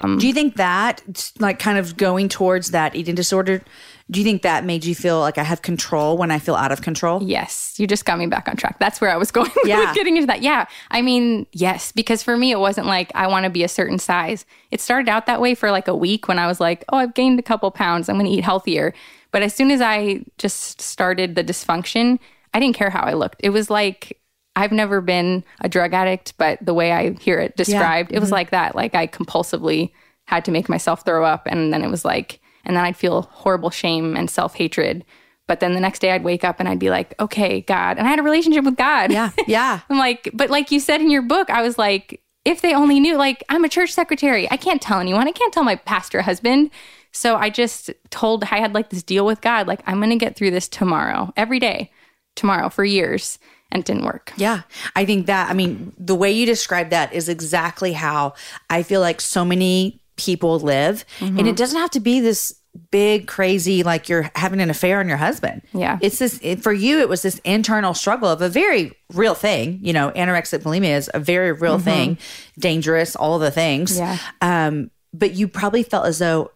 Um, 0.00 0.18
Do 0.18 0.26
you 0.26 0.32
think 0.34 0.56
that, 0.56 1.30
like, 1.38 1.58
kind 1.60 1.78
of 1.78 1.96
going 1.96 2.28
towards 2.28 2.72
that 2.72 2.96
eating 2.96 3.14
disorder, 3.14 3.62
do 4.10 4.18
you 4.20 4.24
think 4.24 4.42
that 4.42 4.64
made 4.64 4.84
you 4.84 4.94
feel 4.94 5.20
like 5.20 5.38
I 5.38 5.44
have 5.44 5.62
control 5.62 6.18
when 6.18 6.32
I 6.32 6.40
feel 6.40 6.56
out 6.56 6.72
of 6.72 6.82
control? 6.82 7.22
Yes, 7.22 7.74
you 7.78 7.86
just 7.86 8.04
got 8.04 8.18
me 8.18 8.26
back 8.26 8.48
on 8.48 8.56
track. 8.56 8.78
That's 8.80 9.00
where 9.00 9.10
I 9.10 9.16
was 9.16 9.30
going 9.32 9.52
with 9.54 9.66
Yeah. 9.66 9.94
getting 9.94 10.16
into 10.16 10.26
that. 10.26 10.42
Yeah. 10.42 10.66
I 10.90 11.00
mean, 11.00 11.46
yes, 11.52 11.92
because 11.92 12.22
for 12.24 12.36
me, 12.36 12.50
it 12.50 12.58
wasn't 12.58 12.88
like 12.88 13.12
I 13.14 13.28
want 13.28 13.44
to 13.44 13.50
be 13.50 13.62
a 13.62 13.68
certain 13.68 13.98
size. 14.00 14.44
It 14.72 14.80
started 14.80 15.08
out 15.08 15.26
that 15.26 15.40
way 15.40 15.54
for 15.54 15.70
like 15.70 15.86
a 15.86 15.94
week 15.94 16.26
when 16.26 16.40
I 16.40 16.48
was 16.48 16.58
like, 16.60 16.84
oh, 16.90 16.96
I've 16.98 17.14
gained 17.14 17.38
a 17.38 17.42
couple 17.42 17.70
pounds. 17.70 18.08
I'm 18.08 18.16
going 18.16 18.26
to 18.26 18.32
eat 18.32 18.44
healthier. 18.44 18.92
But 19.30 19.42
as 19.42 19.54
soon 19.54 19.70
as 19.70 19.80
I 19.80 20.24
just 20.38 20.80
started 20.82 21.34
the 21.36 21.44
dysfunction, 21.44 22.18
I 22.52 22.58
didn't 22.60 22.76
care 22.76 22.90
how 22.90 23.02
I 23.02 23.14
looked. 23.14 23.40
It 23.44 23.50
was 23.50 23.70
like, 23.70 24.18
I've 24.56 24.72
never 24.72 25.00
been 25.00 25.44
a 25.60 25.68
drug 25.68 25.94
addict, 25.94 26.34
but 26.38 26.58
the 26.64 26.74
way 26.74 26.92
I 26.92 27.12
hear 27.14 27.38
it 27.38 27.56
described, 27.56 28.12
it 28.12 28.20
was 28.20 28.28
mm-hmm. 28.28 28.34
like 28.34 28.50
that. 28.50 28.74
Like 28.74 28.94
I 28.94 29.06
compulsively 29.06 29.92
had 30.26 30.44
to 30.44 30.50
make 30.50 30.68
myself 30.68 31.04
throw 31.04 31.24
up. 31.24 31.46
And 31.46 31.72
then 31.72 31.82
it 31.82 31.90
was 31.90 32.04
like, 32.04 32.40
and 32.64 32.76
then 32.76 32.84
I'd 32.84 32.96
feel 32.96 33.22
horrible 33.22 33.70
shame 33.70 34.16
and 34.16 34.30
self 34.30 34.54
hatred. 34.54 35.04
But 35.46 35.60
then 35.60 35.74
the 35.74 35.80
next 35.80 35.98
day 35.98 36.12
I'd 36.12 36.24
wake 36.24 36.44
up 36.44 36.58
and 36.58 36.68
I'd 36.68 36.78
be 36.78 36.88
like, 36.88 37.14
okay, 37.20 37.60
God. 37.60 37.98
And 37.98 38.06
I 38.06 38.10
had 38.10 38.18
a 38.18 38.22
relationship 38.22 38.64
with 38.64 38.76
God. 38.76 39.12
Yeah. 39.12 39.30
Yeah. 39.46 39.80
I'm 39.90 39.98
like, 39.98 40.30
but 40.32 40.50
like 40.50 40.70
you 40.70 40.80
said 40.80 41.00
in 41.00 41.10
your 41.10 41.22
book, 41.22 41.50
I 41.50 41.62
was 41.62 41.76
like, 41.76 42.22
if 42.44 42.60
they 42.60 42.74
only 42.74 43.00
knew, 43.00 43.16
like, 43.16 43.42
I'm 43.48 43.64
a 43.64 43.68
church 43.68 43.92
secretary. 43.92 44.50
I 44.50 44.56
can't 44.56 44.80
tell 44.80 45.00
anyone. 45.00 45.26
I 45.26 45.32
can't 45.32 45.52
tell 45.52 45.64
my 45.64 45.76
pastor 45.76 46.22
husband. 46.22 46.70
So 47.12 47.36
I 47.36 47.48
just 47.48 47.90
told, 48.10 48.44
I 48.44 48.58
had 48.58 48.74
like 48.74 48.90
this 48.90 49.02
deal 49.02 49.24
with 49.24 49.40
God, 49.40 49.66
like, 49.66 49.80
I'm 49.86 49.98
going 49.98 50.10
to 50.10 50.16
get 50.16 50.36
through 50.36 50.50
this 50.50 50.68
tomorrow, 50.68 51.32
every 51.36 51.58
day, 51.58 51.90
tomorrow 52.34 52.68
for 52.68 52.84
years. 52.84 53.38
And 53.74 53.80
it 53.80 53.86
didn't 53.86 54.04
work. 54.04 54.32
Yeah. 54.36 54.62
I 54.96 55.04
think 55.04 55.26
that, 55.26 55.50
I 55.50 55.52
mean, 55.52 55.92
the 55.98 56.14
way 56.14 56.30
you 56.30 56.46
describe 56.46 56.90
that 56.90 57.12
is 57.12 57.28
exactly 57.28 57.92
how 57.92 58.34
I 58.70 58.84
feel 58.84 59.00
like 59.00 59.20
so 59.20 59.44
many 59.44 60.00
people 60.16 60.60
live. 60.60 61.04
And 61.20 61.36
Mm-hmm. 61.36 61.46
it 61.48 61.56
doesn't 61.56 61.80
have 61.80 61.90
to 61.90 62.00
be 62.00 62.20
this 62.20 62.54
big, 62.90 63.26
crazy, 63.26 63.82
like 63.82 64.08
you're 64.08 64.30
having 64.36 64.60
an 64.60 64.70
affair 64.70 65.00
on 65.00 65.08
your 65.08 65.16
husband. 65.16 65.62
Yeah. 65.72 65.98
It's 66.00 66.18
this, 66.20 66.38
it, 66.42 66.62
for 66.62 66.72
you, 66.72 67.00
it 67.00 67.08
was 67.08 67.22
this 67.22 67.40
internal 67.44 67.94
struggle 67.94 68.28
of 68.28 68.40
a 68.42 68.48
very 68.48 68.92
real 69.12 69.34
thing. 69.34 69.80
You 69.82 69.92
know, 69.92 70.12
anorexic 70.12 70.60
bulimia 70.62 70.96
is 70.96 71.10
a 71.12 71.18
very 71.20 71.52
real 71.52 71.78
thing, 71.80 72.18
dangerous, 72.58 73.16
all 73.16 73.38
the 73.40 73.50
things. 73.50 73.98
Mm-hmm. 73.98 74.18
Yeah. 74.40 74.66
Um, 74.66 74.90
but 75.12 75.34
you 75.34 75.48
probably 75.48 75.82
felt 75.82 76.06
as 76.06 76.18
though 76.18 76.52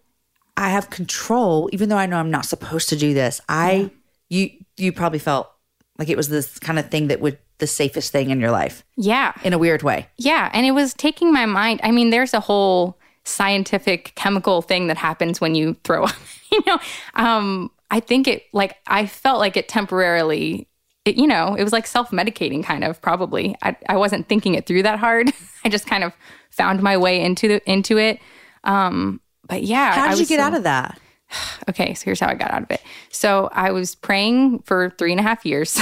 I 0.56 0.70
have 0.70 0.90
control, 0.90 1.68
even 1.72 1.88
though 1.88 1.98
I 1.98 2.06
know 2.06 2.18
I'm 2.18 2.30
not 2.30 2.46
supposed 2.46 2.88
to 2.90 2.96
do 2.96 3.14
this. 3.14 3.40
I, 3.48 3.90
you, 4.28 4.50
you 4.76 4.92
probably 4.92 5.20
felt 5.20 5.50
like 5.98 6.08
it 6.08 6.16
was 6.16 6.28
this 6.28 6.58
kind 6.58 6.78
of 6.78 6.90
thing 6.90 7.08
that 7.08 7.20
would 7.20 7.38
the 7.58 7.66
safest 7.66 8.12
thing 8.12 8.30
in 8.30 8.38
your 8.40 8.52
life 8.52 8.84
Yeah. 8.96 9.32
in 9.42 9.52
a 9.52 9.58
weird 9.58 9.82
way. 9.82 10.08
Yeah, 10.16 10.48
and 10.52 10.64
it 10.64 10.70
was 10.70 10.94
taking 10.94 11.32
my 11.32 11.44
mind. 11.44 11.80
I 11.82 11.90
mean, 11.90 12.10
there's 12.10 12.32
a 12.34 12.38
whole 12.40 12.96
scientific 13.24 14.12
chemical 14.14 14.62
thing 14.62 14.86
that 14.88 14.96
happens 14.96 15.40
when 15.40 15.54
you 15.54 15.74
throw 15.84 16.04
up. 16.04 16.14
you 16.52 16.60
know, 16.66 16.78
um, 17.14 17.70
I 17.90 18.00
think 18.00 18.28
it 18.28 18.44
like 18.52 18.76
I 18.86 19.06
felt 19.06 19.38
like 19.40 19.56
it 19.56 19.68
temporarily. 19.68 20.68
It, 21.04 21.16
you 21.16 21.26
know, 21.26 21.54
it 21.54 21.62
was 21.64 21.72
like 21.72 21.86
self 21.86 22.10
medicating, 22.10 22.62
kind 22.62 22.84
of 22.84 23.00
probably. 23.00 23.56
I, 23.62 23.76
I 23.88 23.96
wasn't 23.96 24.28
thinking 24.28 24.54
it 24.54 24.66
through 24.66 24.82
that 24.82 24.98
hard. 24.98 25.32
I 25.64 25.68
just 25.68 25.86
kind 25.86 26.04
of 26.04 26.12
found 26.50 26.82
my 26.82 26.96
way 26.96 27.20
into 27.22 27.48
the 27.48 27.70
into 27.70 27.98
it. 27.98 28.20
Um, 28.64 29.20
but 29.48 29.62
yeah, 29.62 29.94
How 29.94 30.10
did 30.10 30.18
you 30.20 30.26
get 30.26 30.38
so- 30.38 30.44
out 30.46 30.54
of 30.54 30.64
that? 30.64 30.98
Okay, 31.68 31.92
so 31.92 32.06
here's 32.06 32.20
how 32.20 32.28
I 32.28 32.34
got 32.34 32.50
out 32.50 32.62
of 32.62 32.70
it. 32.70 32.80
So 33.10 33.50
I 33.52 33.72
was 33.72 33.94
praying 33.94 34.60
for 34.60 34.88
three 34.96 35.10
and 35.10 35.20
a 35.20 35.22
half 35.22 35.44
years, 35.44 35.78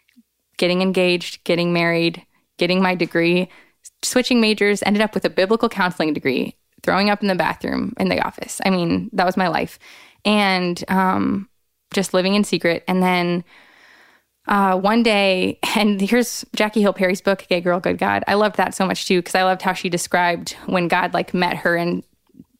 getting 0.56 0.82
engaged, 0.82 1.44
getting 1.44 1.72
married, 1.72 2.26
getting 2.58 2.82
my 2.82 2.96
degree, 2.96 3.48
switching 4.02 4.40
majors, 4.40 4.82
ended 4.84 5.02
up 5.02 5.14
with 5.14 5.24
a 5.24 5.30
biblical 5.30 5.68
counseling 5.68 6.12
degree, 6.12 6.56
throwing 6.82 7.10
up 7.10 7.22
in 7.22 7.28
the 7.28 7.36
bathroom 7.36 7.94
in 7.98 8.08
the 8.08 8.20
office. 8.20 8.60
I 8.64 8.70
mean, 8.70 9.08
that 9.12 9.26
was 9.26 9.36
my 9.36 9.46
life. 9.46 9.78
And 10.24 10.82
um, 10.88 11.48
just 11.92 12.14
living 12.14 12.34
in 12.34 12.44
secret. 12.44 12.84
And 12.88 13.02
then 13.02 13.44
uh, 14.46 14.76
one 14.76 15.02
day, 15.02 15.58
and 15.76 16.00
here's 16.00 16.44
Jackie 16.54 16.80
Hill 16.80 16.92
Perry's 16.92 17.20
book, 17.20 17.46
Gay 17.48 17.60
Girl, 17.60 17.80
Good 17.80 17.98
God. 17.98 18.24
I 18.26 18.34
loved 18.34 18.56
that 18.56 18.74
so 18.74 18.86
much 18.86 19.06
too, 19.06 19.18
because 19.20 19.34
I 19.34 19.44
loved 19.44 19.62
how 19.62 19.72
she 19.72 19.88
described 19.88 20.52
when 20.66 20.88
God 20.88 21.14
like 21.14 21.34
met 21.34 21.56
her 21.58 21.76
and 21.76 22.02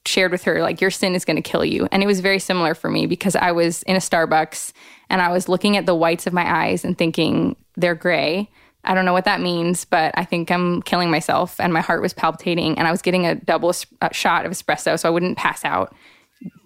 shared 0.05 0.31
with 0.31 0.43
her 0.43 0.61
like 0.61 0.81
your 0.81 0.91
sin 0.91 1.15
is 1.15 1.25
going 1.25 1.35
to 1.35 1.41
kill 1.41 1.63
you. 1.63 1.87
And 1.91 2.01
it 2.01 2.07
was 2.07 2.19
very 2.19 2.39
similar 2.39 2.73
for 2.73 2.89
me 2.89 3.05
because 3.05 3.35
i 3.35 3.51
was 3.51 3.83
in 3.83 3.95
a 3.95 3.99
starbucks 3.99 4.73
and 5.09 5.21
i 5.21 5.31
was 5.31 5.47
looking 5.47 5.77
at 5.77 5.85
the 5.85 5.95
whites 5.95 6.25
of 6.25 6.33
my 6.33 6.65
eyes 6.65 6.83
and 6.83 6.97
thinking 6.97 7.55
they're 7.75 7.95
gray. 7.95 8.49
I 8.83 8.95
don't 8.95 9.05
know 9.05 9.13
what 9.13 9.25
that 9.25 9.41
means 9.41 9.85
but 9.85 10.11
i 10.17 10.25
think 10.25 10.49
i'm 10.49 10.81
killing 10.81 11.11
myself 11.11 11.59
and 11.59 11.71
my 11.71 11.81
heart 11.81 12.01
was 12.01 12.13
palpitating 12.13 12.79
and 12.79 12.87
i 12.87 12.91
was 12.91 13.03
getting 13.03 13.27
a 13.27 13.35
double 13.35 13.73
shot 14.11 14.45
of 14.45 14.51
espresso 14.51 14.99
so 14.99 15.07
i 15.07 15.11
wouldn't 15.11 15.37
pass 15.37 15.63
out 15.63 15.95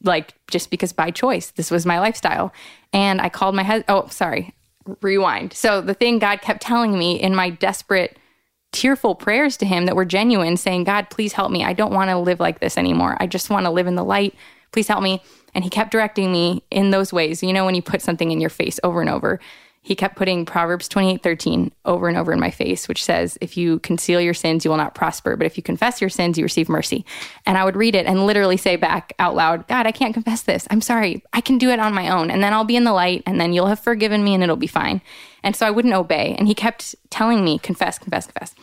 like 0.04 0.34
just 0.48 0.70
because 0.70 0.94
by 0.94 1.12
choice 1.12 1.52
this 1.52 1.70
was 1.70 1.86
my 1.86 2.00
lifestyle. 2.00 2.54
And 2.94 3.20
i 3.20 3.28
called 3.28 3.54
my 3.54 3.64
husband 3.64 3.86
oh 3.90 4.08
sorry 4.08 4.54
rewind. 5.02 5.52
So 5.52 5.82
the 5.82 5.94
thing 5.94 6.20
god 6.20 6.42
kept 6.42 6.62
telling 6.62 6.98
me 6.98 7.20
in 7.20 7.36
my 7.36 7.50
desperate 7.50 8.18
tearful 8.76 9.16
prayers 9.16 9.56
to 9.58 9.66
him 9.66 9.86
that 9.86 9.96
were 9.96 10.04
genuine, 10.04 10.58
saying, 10.58 10.84
God, 10.84 11.10
please 11.10 11.32
help 11.32 11.50
me. 11.50 11.64
I 11.64 11.72
don't 11.72 11.94
want 11.94 12.10
to 12.10 12.18
live 12.18 12.42
like 12.42 12.60
this 12.60 12.78
anymore. 12.78 13.16
I 13.22 13.26
just 13.26 13.50
want 13.50 13.66
to 13.66 13.70
live 13.70 13.88
in 13.88 13.96
the 13.96 14.04
light. 14.04 14.36
Please 14.74 14.90
help 14.90 15.02
me. 15.02 15.24
And 15.54 15.64
he 15.64 15.70
kept 15.70 15.92
directing 15.92 16.30
me 16.30 16.62
in 16.70 16.92
those 16.92 17.14
ways. 17.14 17.42
You 17.42 17.54
know, 17.54 17.64
when 17.64 17.76
you 17.76 17.82
put 17.82 18.02
something 18.02 18.32
in 18.32 18.42
your 18.42 18.50
face 18.50 18.78
over 18.84 19.00
and 19.00 19.10
over, 19.10 19.40
he 19.86 19.96
kept 19.96 20.16
putting 20.16 20.48
Proverbs 20.48 20.88
28 20.88 21.22
13 21.22 21.72
over 21.86 22.08
and 22.08 22.18
over 22.18 22.34
in 22.34 22.40
my 22.40 22.50
face, 22.50 22.88
which 22.88 23.04
says, 23.04 23.38
If 23.40 23.56
you 23.56 23.78
conceal 23.82 24.20
your 24.20 24.34
sins, 24.34 24.66
you 24.66 24.72
will 24.72 24.80
not 24.80 24.96
prosper. 24.96 25.36
But 25.36 25.46
if 25.46 25.58
you 25.58 25.62
confess 25.62 26.02
your 26.02 26.10
sins, 26.10 26.40
you 26.40 26.44
receive 26.44 26.68
mercy. 26.68 27.06
And 27.46 27.56
I 27.56 27.64
would 27.64 27.76
read 27.76 27.94
it 27.94 28.08
and 28.08 28.26
literally 28.26 28.58
say 28.58 28.78
back 28.78 29.14
out 29.20 29.36
loud, 29.36 29.68
God, 29.68 29.86
I 29.86 29.92
can't 29.92 30.16
confess 30.16 30.42
this. 30.42 30.68
I'm 30.72 30.82
sorry. 30.82 31.24
I 31.34 31.42
can 31.42 31.60
do 31.60 31.70
it 31.70 31.80
on 31.80 31.94
my 31.94 32.10
own. 32.10 32.32
And 32.32 32.42
then 32.42 32.52
I'll 32.52 32.64
be 32.64 32.76
in 32.76 32.84
the 32.84 32.94
light, 32.94 33.22
and 33.28 33.40
then 33.40 33.54
you'll 33.54 33.68
have 33.68 33.80
forgiven 33.80 34.24
me, 34.24 34.34
and 34.34 34.42
it'll 34.42 34.56
be 34.56 34.66
fine. 34.66 35.02
And 35.44 35.56
so 35.56 35.68
I 35.68 35.72
wouldn't 35.72 35.94
obey. 35.94 36.36
And 36.36 36.48
he 36.48 36.56
kept 36.56 36.96
telling 37.12 37.46
me, 37.46 37.60
Confess, 37.60 38.00
confess, 38.00 38.26
confess. 38.26 38.56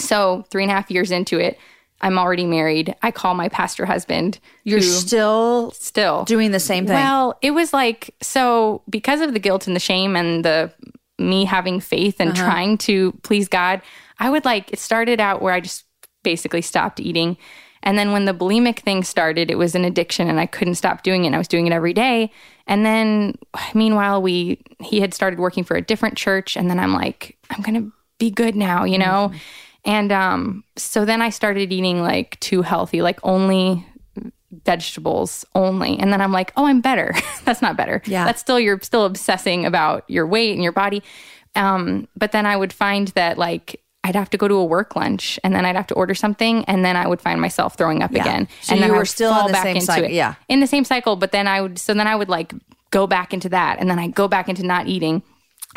So 0.00 0.46
three 0.50 0.64
and 0.64 0.72
a 0.72 0.74
half 0.74 0.90
years 0.90 1.12
into 1.12 1.38
it, 1.38 1.60
I'm 2.00 2.18
already 2.18 2.44
married. 2.44 2.94
I 3.02 3.10
call 3.10 3.34
my 3.34 3.48
pastor 3.48 3.86
husband. 3.86 4.38
You're 4.64 4.82
still 4.82 5.70
still 5.72 6.24
doing 6.24 6.50
the 6.50 6.60
same 6.60 6.86
thing. 6.86 6.94
well, 6.94 7.38
it 7.42 7.52
was 7.52 7.72
like 7.72 8.14
so 8.20 8.82
because 8.88 9.20
of 9.20 9.32
the 9.32 9.38
guilt 9.38 9.66
and 9.66 9.74
the 9.74 9.80
shame 9.80 10.16
and 10.16 10.44
the 10.44 10.72
me 11.18 11.44
having 11.44 11.80
faith 11.80 12.16
and 12.20 12.32
uh-huh. 12.32 12.44
trying 12.44 12.78
to 12.78 13.12
please 13.22 13.48
God, 13.48 13.80
I 14.18 14.30
would 14.30 14.44
like 14.44 14.72
it 14.72 14.78
started 14.78 15.20
out 15.20 15.40
where 15.40 15.54
I 15.54 15.60
just 15.60 15.84
basically 16.22 16.62
stopped 16.62 17.00
eating. 17.00 17.38
And 17.82 17.96
then 17.96 18.10
when 18.10 18.24
the 18.24 18.34
bulimic 18.34 18.80
thing 18.80 19.04
started, 19.04 19.50
it 19.50 19.56
was 19.56 19.74
an 19.76 19.84
addiction 19.84 20.28
and 20.28 20.40
I 20.40 20.46
couldn't 20.46 20.74
stop 20.74 21.02
doing 21.02 21.24
it. 21.24 21.28
And 21.28 21.36
I 21.36 21.38
was 21.38 21.48
doing 21.48 21.68
it 21.68 21.72
every 21.72 21.94
day. 21.94 22.32
And 22.66 22.84
then 22.84 23.38
meanwhile, 23.74 24.20
we 24.20 24.60
he 24.80 25.00
had 25.00 25.14
started 25.14 25.38
working 25.38 25.64
for 25.64 25.76
a 25.76 25.82
different 25.82 26.18
church. 26.18 26.56
And 26.56 26.68
then 26.68 26.80
I'm 26.80 26.92
like, 26.92 27.38
I'm 27.50 27.62
gonna 27.62 27.88
be 28.18 28.30
good 28.30 28.56
now, 28.56 28.84
you 28.84 28.98
know? 28.98 29.30
Mm-hmm. 29.30 29.36
And 29.86 30.12
um, 30.12 30.64
so 30.76 31.04
then 31.04 31.22
I 31.22 31.30
started 31.30 31.72
eating 31.72 32.02
like 32.02 32.38
too 32.40 32.62
healthy, 32.62 33.00
like 33.02 33.20
only 33.22 33.86
vegetables 34.64 35.44
only. 35.54 35.98
And 35.98 36.12
then 36.12 36.20
I'm 36.20 36.32
like, 36.32 36.52
oh, 36.56 36.66
I'm 36.66 36.80
better. 36.80 37.14
That's 37.44 37.62
not 37.62 37.76
better. 37.76 38.02
Yeah. 38.04 38.24
That's 38.24 38.40
still, 38.40 38.58
you're 38.60 38.80
still 38.80 39.04
obsessing 39.04 39.64
about 39.64 40.04
your 40.08 40.26
weight 40.26 40.52
and 40.54 40.62
your 40.62 40.72
body. 40.72 41.02
Um, 41.54 42.08
but 42.16 42.32
then 42.32 42.46
I 42.46 42.56
would 42.56 42.72
find 42.72 43.08
that 43.08 43.38
like, 43.38 43.80
I'd 44.04 44.14
have 44.14 44.30
to 44.30 44.36
go 44.38 44.46
to 44.46 44.54
a 44.54 44.64
work 44.64 44.94
lunch 44.94 45.38
and 45.42 45.54
then 45.54 45.64
I'd 45.64 45.74
have 45.74 45.88
to 45.88 45.94
order 45.94 46.14
something 46.14 46.64
and 46.66 46.84
then 46.84 46.96
I 46.96 47.08
would 47.08 47.20
find 47.20 47.40
myself 47.40 47.76
throwing 47.76 48.02
up 48.04 48.12
again. 48.12 48.46
So 48.60 48.74
and 48.74 48.82
then 48.82 48.90
you 48.90 48.94
I 48.94 48.98
were 48.98 49.02
would 49.02 49.08
still 49.08 49.30
in 49.30 49.36
fall 49.36 49.46
the 49.48 49.52
back 49.52 49.62
same 49.64 49.76
into 49.76 49.86
cycle, 49.86 50.04
it. 50.04 50.12
yeah. 50.12 50.34
In 50.48 50.60
the 50.60 50.66
same 50.68 50.84
cycle, 50.84 51.16
but 51.16 51.32
then 51.32 51.48
I 51.48 51.60
would 51.60 51.76
so 51.78 51.92
then 51.92 52.06
I 52.06 52.14
would 52.14 52.28
like 52.28 52.52
go 52.92 53.08
back 53.08 53.34
into 53.34 53.48
that 53.48 53.80
and 53.80 53.90
then 53.90 53.98
I 53.98 54.06
go 54.06 54.28
back 54.28 54.48
into 54.48 54.64
not 54.64 54.86
eating. 54.86 55.24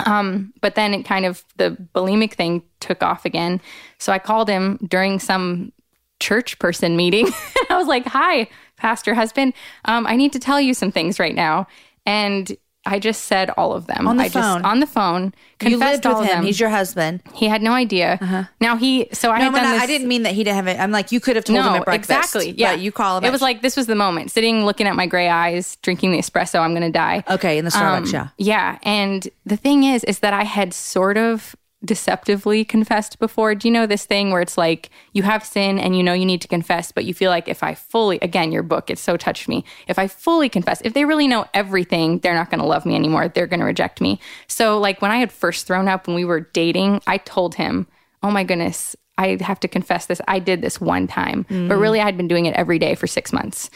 Um, 0.06 0.54
but 0.62 0.76
then 0.76 0.94
it 0.94 1.04
kind 1.06 1.26
of 1.26 1.44
the 1.58 1.72
bulimic 1.96 2.34
thing 2.34 2.62
took 2.80 3.02
off 3.02 3.26
again. 3.26 3.62
So 4.00 4.12
I 4.14 4.20
called 4.20 4.50
him 4.50 4.78
during 4.88 5.20
some 5.20 5.72
church 6.20 6.58
person 6.60 6.96
meeting. 6.98 7.28
I 7.70 7.78
was 7.78 7.88
like, 7.88 8.06
"Hi, 8.08 8.48
pastor 8.78 9.14
husband. 9.14 9.54
Um, 9.86 10.08
I 10.08 10.16
need 10.16 10.34
to 10.34 10.40
tell 10.40 10.60
you 10.60 10.74
some 10.74 10.92
things 10.92 11.20
right 11.20 11.36
now." 11.36 11.68
And 12.06 12.56
I 12.86 12.98
just 12.98 13.26
said 13.26 13.50
all 13.52 13.74
of 13.74 13.88
them 13.88 14.08
On 14.08 14.16
the 14.18 14.24
I 14.24 14.30
phone? 14.30 14.42
Just, 14.62 14.66
on 14.66 14.80
the 14.80 14.88
phone. 14.88 15.26
you 15.62 15.72
confessed 15.72 15.92
lived 15.92 16.06
all 16.08 16.22
with 16.22 16.30
of 16.30 16.34
him. 16.34 16.38
them. 16.40 16.46
He's 16.46 16.60
your 16.60 16.70
husband. 16.70 17.22
he 17.34 17.46
had 17.48 17.62
no 17.62 17.74
idea. 17.74 18.48
Now 18.62 18.78
he. 18.78 19.10
So 19.12 19.30
I 19.32 19.40
No, 19.40 19.44
had 19.46 19.54
done 19.56 19.66
I, 19.66 19.72
this. 19.74 19.84
I 19.84 19.86
didn't 19.86 20.08
mean 20.08 20.24
that 20.24 20.34
he 20.34 20.44
didn't 20.46 20.56
have 20.56 20.68
it. 20.68 20.80
I'm 20.80 20.90
like, 20.92 21.12
you 21.12 21.20
could 21.20 21.36
have 21.36 21.46
told 21.46 21.60
him 21.60 21.66
at 21.74 21.86
breakfast. 21.86 22.10
exactly. 22.36 22.52
Yeah, 22.58 22.74
you 22.74 22.92
call 22.92 23.18
him. 23.18 23.26
It 23.26 23.32
was 23.32 23.42
like 23.42 23.62
this 23.62 23.76
was 23.76 23.86
the 23.88 23.96
moment. 23.96 24.32
Sitting, 24.32 24.66
looking 24.66 24.88
at 24.88 24.96
my 24.96 25.06
gray 25.08 25.28
eyes, 25.28 25.76
drinking 25.84 26.14
the 26.14 26.20
espresso. 26.20 26.60
I'm 26.62 26.72
going 26.72 26.82
to 26.82 26.90
die. 26.92 27.24
okay 27.30 27.58
in 27.58 27.66
the 27.66 27.72
Starbucks. 27.72 28.08
Um, 28.08 28.12
yeah. 28.14 28.28
Yeah. 28.38 28.80
And 28.84 29.28
the 29.46 29.58
thing 29.58 29.84
is, 29.84 30.04
is 30.06 30.20
that 30.20 30.34
I 30.34 30.46
had 30.46 30.74
sort 30.74 31.18
of 31.18 31.56
deceptively 31.84 32.66
confessed 32.66 33.20
before. 33.20 33.56
Do 33.56 33.68
you 33.68 33.74
know 33.74 33.86
this 33.86 34.06
thing 34.06 34.32
where 34.32 34.42
it's 34.42 34.58
like 34.58 34.90
you 35.14 35.24
have 35.24 35.46
sin 35.46 35.80
and 35.80 35.96
you 35.96 36.04
know 36.04 36.14
you 36.14 36.26
need 36.26 36.42
to 36.42 36.48
confess, 36.48 36.92
but 36.92 37.06
you 37.06 37.14
feel 37.14 37.32
like 37.32 37.48
if 37.48 37.64
I 37.64 37.74
fully, 37.74 38.20
again, 38.22 38.52
your 38.52 38.64
book, 38.64 38.90
it 38.90 39.00
so 39.00 39.16
touched 39.16 39.48
me. 39.48 39.64
If 39.88 39.98
I 39.98 40.08
fully 40.08 40.50
confess, 40.50 40.82
if 40.84 40.94
they 40.94 41.06
really 41.06 41.28
know 41.28 41.46
everything, 41.54 42.20
they're 42.20 42.34
not 42.34 42.50
going 42.50 42.60
to 42.60 42.66
love 42.66 42.86
me 42.86 42.96
anymore. 42.96 43.30
They're 43.30 43.48
going 43.48 43.62
to 43.62 43.66
reject 43.66 44.02
me. 44.02 44.20
So, 44.48 44.78
like 44.78 45.02
when 45.02 45.12
I 45.12 45.18
had 45.18 45.32
first 45.32 45.68
thrown 45.68 45.88
up 45.88 46.08
when 46.08 46.16
we 46.16 46.26
were 46.26 46.42
dating, 46.42 47.02
I 47.08 47.18
told 47.18 47.56
him, 47.56 47.88
oh 48.22 48.32
my 48.32 48.44
goodness, 48.44 48.96
I 49.18 49.38
have 49.42 49.60
to 49.62 49.68
confess 49.68 50.06
this. 50.06 50.22
I 50.28 50.40
did 50.40 50.62
this 50.62 50.80
one 50.80 51.08
time, 51.08 51.44
but 51.44 51.54
mm. 51.54 51.80
really 51.80 52.00
I'd 52.00 52.18
been 52.18 52.28
doing 52.28 52.46
it 52.46 52.56
every 52.56 52.80
day 52.80 52.96
for 52.96 53.08
six 53.08 53.34
months. 53.34 53.70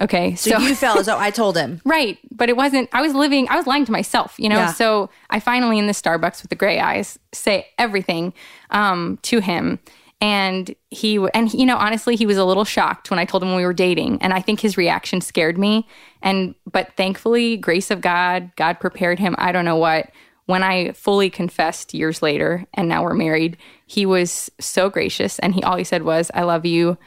Okay. 0.00 0.34
So 0.34 0.58
you 0.58 0.74
felt 0.74 0.98
as 0.98 1.06
though 1.06 1.18
I 1.18 1.30
told 1.30 1.56
him. 1.56 1.80
Right. 1.84 2.18
But 2.30 2.48
it 2.48 2.56
wasn't, 2.56 2.88
I 2.92 3.02
was 3.02 3.14
living, 3.14 3.48
I 3.48 3.56
was 3.56 3.66
lying 3.66 3.84
to 3.84 3.92
myself, 3.92 4.34
you 4.38 4.48
know? 4.48 4.56
Yeah. 4.56 4.72
So 4.72 5.10
I 5.28 5.40
finally, 5.40 5.78
in 5.78 5.86
the 5.86 5.92
Starbucks 5.92 6.42
with 6.42 6.48
the 6.48 6.56
gray 6.56 6.80
eyes, 6.80 7.18
say 7.32 7.68
everything 7.78 8.32
um, 8.70 9.18
to 9.22 9.40
him. 9.40 9.78
And 10.22 10.74
he, 10.90 11.16
and 11.32 11.52
you 11.52 11.64
know, 11.64 11.76
honestly, 11.76 12.14
he 12.14 12.26
was 12.26 12.36
a 12.36 12.44
little 12.44 12.64
shocked 12.64 13.10
when 13.10 13.18
I 13.18 13.24
told 13.24 13.42
him 13.42 13.54
we 13.54 13.64
were 13.64 13.72
dating. 13.72 14.20
And 14.20 14.32
I 14.34 14.40
think 14.40 14.60
his 14.60 14.76
reaction 14.76 15.20
scared 15.20 15.58
me. 15.58 15.86
And, 16.22 16.54
but 16.70 16.94
thankfully, 16.96 17.56
grace 17.56 17.90
of 17.90 18.00
God, 18.00 18.50
God 18.56 18.80
prepared 18.80 19.18
him. 19.18 19.34
I 19.38 19.52
don't 19.52 19.64
know 19.64 19.76
what. 19.76 20.10
When 20.46 20.62
I 20.62 20.92
fully 20.92 21.30
confessed 21.30 21.94
years 21.94 22.22
later, 22.22 22.66
and 22.74 22.88
now 22.88 23.04
we're 23.04 23.14
married, 23.14 23.56
he 23.86 24.04
was 24.04 24.50
so 24.58 24.90
gracious. 24.90 25.38
And 25.38 25.54
he, 25.54 25.62
all 25.62 25.76
he 25.76 25.84
said 25.84 26.02
was, 26.02 26.30
I 26.34 26.42
love 26.42 26.66
you 26.66 26.98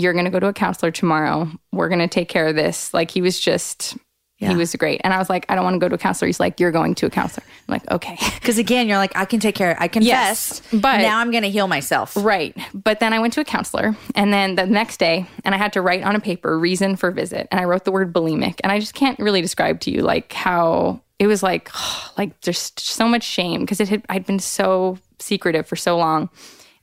you're 0.00 0.12
going 0.12 0.24
to 0.24 0.30
go 0.30 0.40
to 0.40 0.48
a 0.48 0.52
counselor 0.52 0.90
tomorrow. 0.90 1.48
We're 1.72 1.88
going 1.88 2.00
to 2.00 2.08
take 2.08 2.28
care 2.28 2.46
of 2.48 2.56
this. 2.56 2.92
Like 2.94 3.10
he 3.10 3.22
was 3.22 3.38
just, 3.38 3.96
he 4.38 4.56
was 4.56 4.74
great. 4.74 5.02
And 5.04 5.12
I 5.12 5.18
was 5.18 5.28
like, 5.28 5.44
I 5.50 5.54
don't 5.54 5.64
want 5.64 5.74
to 5.74 5.78
go 5.78 5.88
to 5.90 5.96
a 5.96 5.98
counselor. 5.98 6.26
He's 6.26 6.40
like, 6.40 6.58
you're 6.58 6.70
going 6.70 6.94
to 6.94 7.06
a 7.06 7.10
counselor. 7.10 7.44
I'm 7.68 7.72
like, 7.72 7.90
okay. 7.90 8.16
Because 8.40 8.56
again, 8.56 8.88
you're 8.88 8.96
like, 8.96 9.14
I 9.14 9.26
can 9.26 9.38
take 9.38 9.54
care. 9.54 9.76
I 9.78 9.86
confessed, 9.86 10.64
but- 10.72 10.96
now 11.02 11.18
I'm 11.18 11.30
going 11.30 11.42
to 11.42 11.50
heal 11.50 11.68
myself. 11.68 12.16
right. 12.16 12.56
But 12.72 13.00
then 13.00 13.12
I 13.12 13.18
went 13.18 13.34
to 13.34 13.40
a 13.42 13.44
counselor 13.44 13.94
and 14.14 14.32
then 14.32 14.54
the 14.56 14.64
next 14.64 14.96
day, 14.98 15.26
and 15.44 15.54
I 15.54 15.58
had 15.58 15.74
to 15.74 15.82
write 15.82 16.02
on 16.04 16.16
a 16.16 16.20
paper 16.20 16.58
reason 16.58 16.96
for 16.96 17.10
visit. 17.10 17.48
And 17.50 17.60
I 17.60 17.64
wrote 17.64 17.84
the 17.84 17.92
word 17.92 18.14
bulimic. 18.14 18.60
And 18.64 18.72
I 18.72 18.80
just 18.80 18.94
can't 18.94 19.18
really 19.18 19.42
describe 19.42 19.80
to 19.80 19.90
you 19.90 20.00
like 20.00 20.32
how 20.32 21.02
it 21.18 21.26
was 21.26 21.42
like, 21.42 21.68
like 22.16 22.40
there's 22.40 22.72
so 22.78 23.06
much 23.06 23.24
shame 23.24 23.60
because 23.60 23.78
it 23.78 23.90
had, 23.90 24.06
I'd 24.08 24.24
been 24.24 24.38
so 24.38 24.96
secretive 25.18 25.66
for 25.66 25.76
so 25.76 25.98
long. 25.98 26.30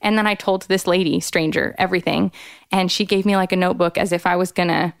And 0.00 0.16
then 0.16 0.26
I 0.26 0.34
told 0.34 0.62
this 0.62 0.86
lady, 0.86 1.20
stranger, 1.20 1.74
everything. 1.78 2.32
And 2.70 2.90
she 2.90 3.04
gave 3.04 3.26
me 3.26 3.36
like 3.36 3.52
a 3.52 3.56
notebook 3.56 3.98
as 3.98 4.12
if 4.12 4.26
I 4.26 4.36
was 4.36 4.52
going 4.52 4.68
to 4.68 4.94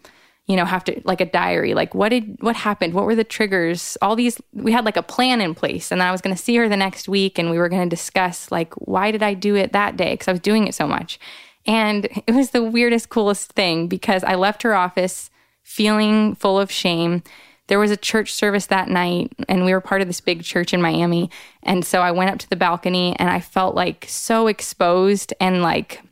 you 0.48 0.56
know 0.56 0.64
have 0.64 0.82
to 0.84 1.00
like 1.04 1.20
a 1.20 1.26
diary. 1.26 1.74
Like 1.74 1.94
what 1.94 2.08
did 2.08 2.38
what 2.40 2.56
happened? 2.56 2.94
What 2.94 3.04
were 3.04 3.14
the 3.14 3.22
triggers? 3.22 3.96
All 4.02 4.16
these 4.16 4.40
we 4.52 4.72
had 4.72 4.84
like 4.84 4.96
a 4.96 5.02
plan 5.02 5.40
in 5.40 5.54
place. 5.54 5.92
And 5.92 6.02
i 6.02 6.10
was 6.10 6.20
going 6.20 6.34
to 6.34 6.42
see 6.42 6.56
her 6.56 6.68
the 6.68 6.76
next 6.76 7.08
week 7.08 7.38
and 7.38 7.50
we 7.50 7.58
were 7.58 7.68
going 7.68 7.88
to 7.88 7.94
discuss 7.94 8.50
like 8.50 8.74
why 8.74 9.10
did 9.10 9.22
i 9.22 9.34
do 9.34 9.54
it 9.54 9.72
that 9.72 9.96
day? 9.96 10.14
Because 10.14 10.26
i 10.28 10.32
was 10.32 10.40
doing 10.40 10.66
it 10.66 10.74
so 10.74 10.88
much. 10.88 11.20
And 11.66 12.08
it 12.26 12.34
was 12.34 12.50
the 12.50 12.64
weirdest 12.64 13.10
coolest 13.10 13.52
thing 13.52 13.86
because 13.86 14.24
i 14.24 14.34
left 14.34 14.62
her 14.62 14.74
office 14.74 15.30
feeling 15.62 16.34
full 16.34 16.58
of 16.58 16.72
shame 16.72 17.22
there 17.68 17.78
was 17.78 17.90
a 17.90 17.96
church 17.96 18.32
service 18.32 18.66
that 18.66 18.88
night 18.88 19.32
and 19.48 19.64
we 19.64 19.72
were 19.72 19.80
part 19.80 20.00
of 20.00 20.06
this 20.06 20.20
big 20.20 20.42
church 20.42 20.74
in 20.74 20.82
miami 20.82 21.30
and 21.62 21.84
so 21.84 22.00
i 22.00 22.10
went 22.10 22.30
up 22.30 22.38
to 22.38 22.50
the 22.50 22.56
balcony 22.56 23.14
and 23.18 23.30
i 23.30 23.40
felt 23.40 23.74
like 23.74 24.04
so 24.08 24.46
exposed 24.46 25.32
and 25.40 25.62
like 25.62 26.02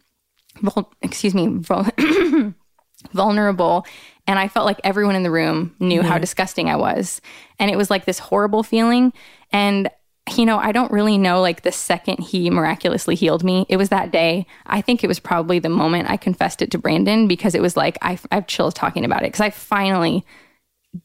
vul- 0.62 0.92
excuse 1.02 1.34
me 1.34 1.48
vul- 1.48 1.86
vulnerable 3.12 3.84
and 4.26 4.38
I 4.38 4.48
felt 4.48 4.66
like 4.66 4.80
everyone 4.82 5.14
in 5.14 5.22
the 5.22 5.30
room 5.30 5.74
knew 5.78 6.02
how 6.02 6.18
disgusting 6.18 6.68
I 6.68 6.76
was. 6.76 7.20
And 7.58 7.70
it 7.70 7.76
was 7.76 7.90
like 7.90 8.04
this 8.04 8.18
horrible 8.18 8.62
feeling. 8.62 9.12
And, 9.52 9.88
you 10.36 10.44
know, 10.44 10.58
I 10.58 10.72
don't 10.72 10.90
really 10.90 11.16
know 11.16 11.40
like 11.40 11.62
the 11.62 11.70
second 11.70 12.18
he 12.18 12.50
miraculously 12.50 13.14
healed 13.14 13.44
me. 13.44 13.66
It 13.68 13.76
was 13.76 13.90
that 13.90 14.10
day. 14.10 14.46
I 14.66 14.80
think 14.80 15.04
it 15.04 15.06
was 15.06 15.20
probably 15.20 15.60
the 15.60 15.68
moment 15.68 16.10
I 16.10 16.16
confessed 16.16 16.60
it 16.60 16.72
to 16.72 16.78
Brandon 16.78 17.28
because 17.28 17.54
it 17.54 17.62
was 17.62 17.76
like, 17.76 17.98
I, 18.02 18.18
I 18.32 18.36
have 18.36 18.48
chills 18.48 18.74
talking 18.74 19.04
about 19.04 19.22
it 19.22 19.28
because 19.28 19.40
I 19.40 19.50
finally 19.50 20.24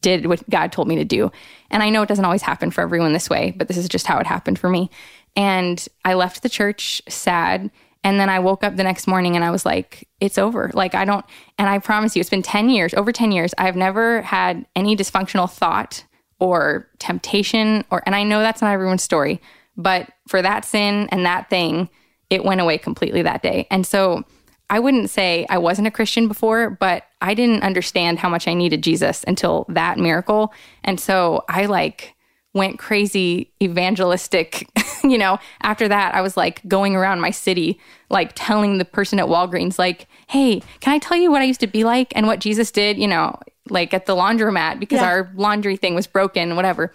did 0.00 0.26
what 0.26 0.48
God 0.48 0.72
told 0.72 0.88
me 0.88 0.96
to 0.96 1.04
do. 1.04 1.30
And 1.70 1.82
I 1.82 1.90
know 1.90 2.02
it 2.02 2.08
doesn't 2.08 2.24
always 2.24 2.42
happen 2.42 2.70
for 2.70 2.80
everyone 2.80 3.12
this 3.12 3.30
way, 3.30 3.52
but 3.56 3.68
this 3.68 3.76
is 3.76 3.88
just 3.88 4.06
how 4.06 4.18
it 4.18 4.26
happened 4.26 4.58
for 4.58 4.68
me. 4.68 4.90
And 5.36 5.86
I 6.04 6.14
left 6.14 6.42
the 6.42 6.48
church 6.48 7.02
sad 7.08 7.70
and 8.04 8.18
then 8.18 8.28
I 8.28 8.40
woke 8.40 8.64
up 8.64 8.76
the 8.76 8.82
next 8.82 9.06
morning 9.06 9.36
and 9.36 9.44
I 9.44 9.50
was 9.50 9.64
like, 9.64 10.08
it's 10.20 10.38
over. 10.38 10.70
Like, 10.74 10.94
I 10.94 11.04
don't, 11.04 11.24
and 11.58 11.68
I 11.68 11.78
promise 11.78 12.16
you, 12.16 12.20
it's 12.20 12.30
been 12.30 12.42
10 12.42 12.68
years, 12.68 12.94
over 12.94 13.12
10 13.12 13.30
years. 13.32 13.54
I've 13.58 13.76
never 13.76 14.22
had 14.22 14.66
any 14.74 14.96
dysfunctional 14.96 15.50
thought 15.50 16.04
or 16.40 16.88
temptation, 16.98 17.84
or, 17.90 18.02
and 18.04 18.16
I 18.16 18.24
know 18.24 18.40
that's 18.40 18.60
not 18.60 18.72
everyone's 18.72 19.04
story, 19.04 19.40
but 19.76 20.10
for 20.26 20.42
that 20.42 20.64
sin 20.64 21.08
and 21.12 21.24
that 21.24 21.48
thing, 21.48 21.88
it 22.28 22.44
went 22.44 22.60
away 22.60 22.78
completely 22.78 23.22
that 23.22 23.42
day. 23.42 23.68
And 23.70 23.86
so 23.86 24.24
I 24.72 24.78
wouldn't 24.80 25.10
say 25.10 25.44
I 25.50 25.58
wasn't 25.58 25.86
a 25.86 25.90
Christian 25.90 26.28
before, 26.28 26.70
but 26.70 27.04
I 27.20 27.34
didn't 27.34 27.62
understand 27.62 28.18
how 28.18 28.30
much 28.30 28.48
I 28.48 28.54
needed 28.54 28.82
Jesus 28.82 29.22
until 29.28 29.66
that 29.68 29.98
miracle. 29.98 30.52
And 30.82 30.98
so 30.98 31.44
I 31.46 31.66
like, 31.66 32.14
went 32.54 32.78
crazy 32.78 33.52
evangelistic. 33.62 34.66
you 35.04 35.18
know, 35.18 35.38
after 35.62 35.88
that, 35.88 36.14
I 36.14 36.22
was 36.22 36.36
like 36.38 36.66
going 36.66 36.96
around 36.96 37.20
my 37.20 37.30
city, 37.30 37.78
like 38.08 38.32
telling 38.34 38.78
the 38.78 38.84
person 38.86 39.18
at 39.18 39.26
Walgreens, 39.26 39.78
like, 39.78 40.06
hey, 40.28 40.62
can 40.80 40.94
I 40.94 40.98
tell 40.98 41.18
you 41.18 41.30
what 41.30 41.42
I 41.42 41.44
used 41.44 41.60
to 41.60 41.66
be 41.66 41.84
like 41.84 42.10
and 42.16 42.26
what 42.26 42.40
Jesus 42.40 42.70
did, 42.70 42.98
you 42.98 43.08
know, 43.08 43.38
like 43.68 43.92
at 43.92 44.06
the 44.06 44.16
laundromat 44.16 44.80
because 44.80 45.00
Yeah. 45.00 45.06
our 45.06 45.32
laundry 45.34 45.76
thing 45.76 45.94
was 45.94 46.06
broken, 46.06 46.56
whatever. 46.56 46.92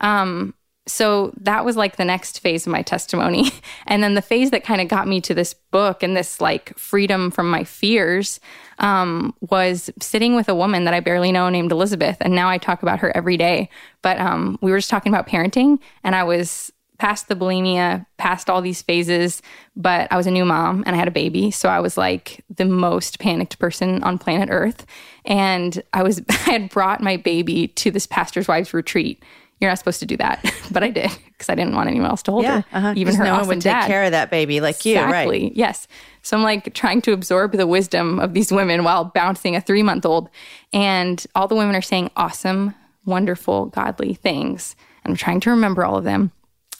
Um, 0.00 0.54
so 0.88 1.32
that 1.40 1.64
was 1.64 1.76
like 1.76 1.96
the 1.96 2.04
next 2.04 2.40
phase 2.40 2.66
of 2.66 2.72
my 2.72 2.82
testimony. 2.82 3.50
And 3.86 4.02
then 4.02 4.14
the 4.14 4.22
phase 4.22 4.50
that 4.50 4.64
kind 4.64 4.82
of 4.82 4.88
got 4.88 5.08
me 5.08 5.18
to 5.22 5.34
this 5.34 5.54
book 5.54 6.02
and 6.02 6.14
this 6.14 6.42
like 6.42 6.76
freedom 6.78 7.30
from 7.30 7.50
my 7.50 7.64
fears 7.64 8.38
um, 8.78 9.34
was 9.40 9.88
sitting 9.98 10.36
with 10.36 10.48
a 10.48 10.54
woman 10.54 10.84
that 10.84 10.92
I 10.92 11.00
barely 11.00 11.32
know 11.32 11.48
named 11.48 11.72
Elizabeth. 11.72 12.18
And 12.20 12.34
now 12.34 12.50
I 12.50 12.58
talk 12.58 12.82
about 12.82 12.98
her 12.98 13.16
every 13.16 13.38
day. 13.38 13.70
But 14.02 14.20
um, 14.20 14.58
we 14.60 14.70
were 14.70 14.78
just 14.78 14.90
talking 14.90 15.10
about 15.10 15.26
parenting, 15.26 15.78
and 16.04 16.14
I 16.14 16.24
was 16.24 16.70
past 16.98 17.28
the 17.28 17.36
bulimia, 17.36 18.04
past 18.16 18.50
all 18.50 18.60
these 18.60 18.82
phases, 18.82 19.40
but 19.76 20.10
I 20.12 20.16
was 20.16 20.26
a 20.26 20.32
new 20.32 20.44
mom 20.44 20.82
and 20.84 20.94
I 20.94 20.98
had 20.98 21.08
a 21.08 21.12
baby. 21.12 21.50
So 21.50 21.68
I 21.68 21.80
was 21.80 21.96
like 21.96 22.44
the 22.54 22.64
most 22.64 23.20
panicked 23.20 23.58
person 23.58 24.02
on 24.02 24.18
planet 24.18 24.48
Earth. 24.50 24.84
And 25.24 25.80
I 25.92 26.02
was, 26.02 26.20
I 26.28 26.34
had 26.34 26.70
brought 26.70 27.00
my 27.00 27.16
baby 27.16 27.68
to 27.68 27.90
this 27.90 28.06
pastor's 28.06 28.48
wives 28.48 28.74
retreat. 28.74 29.22
You're 29.60 29.70
not 29.70 29.78
supposed 29.78 30.00
to 30.00 30.06
do 30.06 30.16
that, 30.18 30.44
but 30.70 30.82
I 30.82 30.90
did 30.90 31.10
because 31.32 31.48
I 31.48 31.54
didn't 31.54 31.74
want 31.74 31.88
anyone 31.88 32.08
else 32.08 32.22
to 32.24 32.30
hold 32.32 32.44
her, 32.44 32.64
uh-huh, 32.72 32.94
even 32.96 33.14
her 33.14 33.24
no 33.24 33.32
one 33.32 33.40
awesome 33.40 33.48
would 33.48 33.60
take 33.60 33.72
dad. 33.72 33.86
care 33.86 34.04
of 34.04 34.12
that 34.12 34.30
baby 34.30 34.60
like 34.60 34.84
you, 34.84 34.96
right? 34.96 35.06
Exactly. 35.06 35.52
Yes. 35.54 35.88
So 36.22 36.36
I'm 36.36 36.42
like 36.42 36.74
trying 36.74 37.02
to 37.02 37.12
absorb 37.12 37.52
the 37.52 37.66
wisdom 37.66 38.18
of 38.18 38.34
these 38.34 38.52
women 38.52 38.84
while 38.84 39.06
bouncing 39.06 39.56
a 39.56 39.60
three 39.60 39.82
month 39.82 40.04
old. 40.04 40.28
And 40.72 41.24
all 41.34 41.48
the 41.48 41.54
women 41.56 41.74
are 41.74 41.82
saying 41.82 42.10
awesome, 42.16 42.74
wonderful, 43.04 43.66
godly 43.66 44.14
things. 44.14 44.76
And 45.04 45.12
I'm 45.12 45.16
trying 45.16 45.40
to 45.40 45.50
remember 45.50 45.84
all 45.84 45.96
of 45.96 46.04
them. 46.04 46.32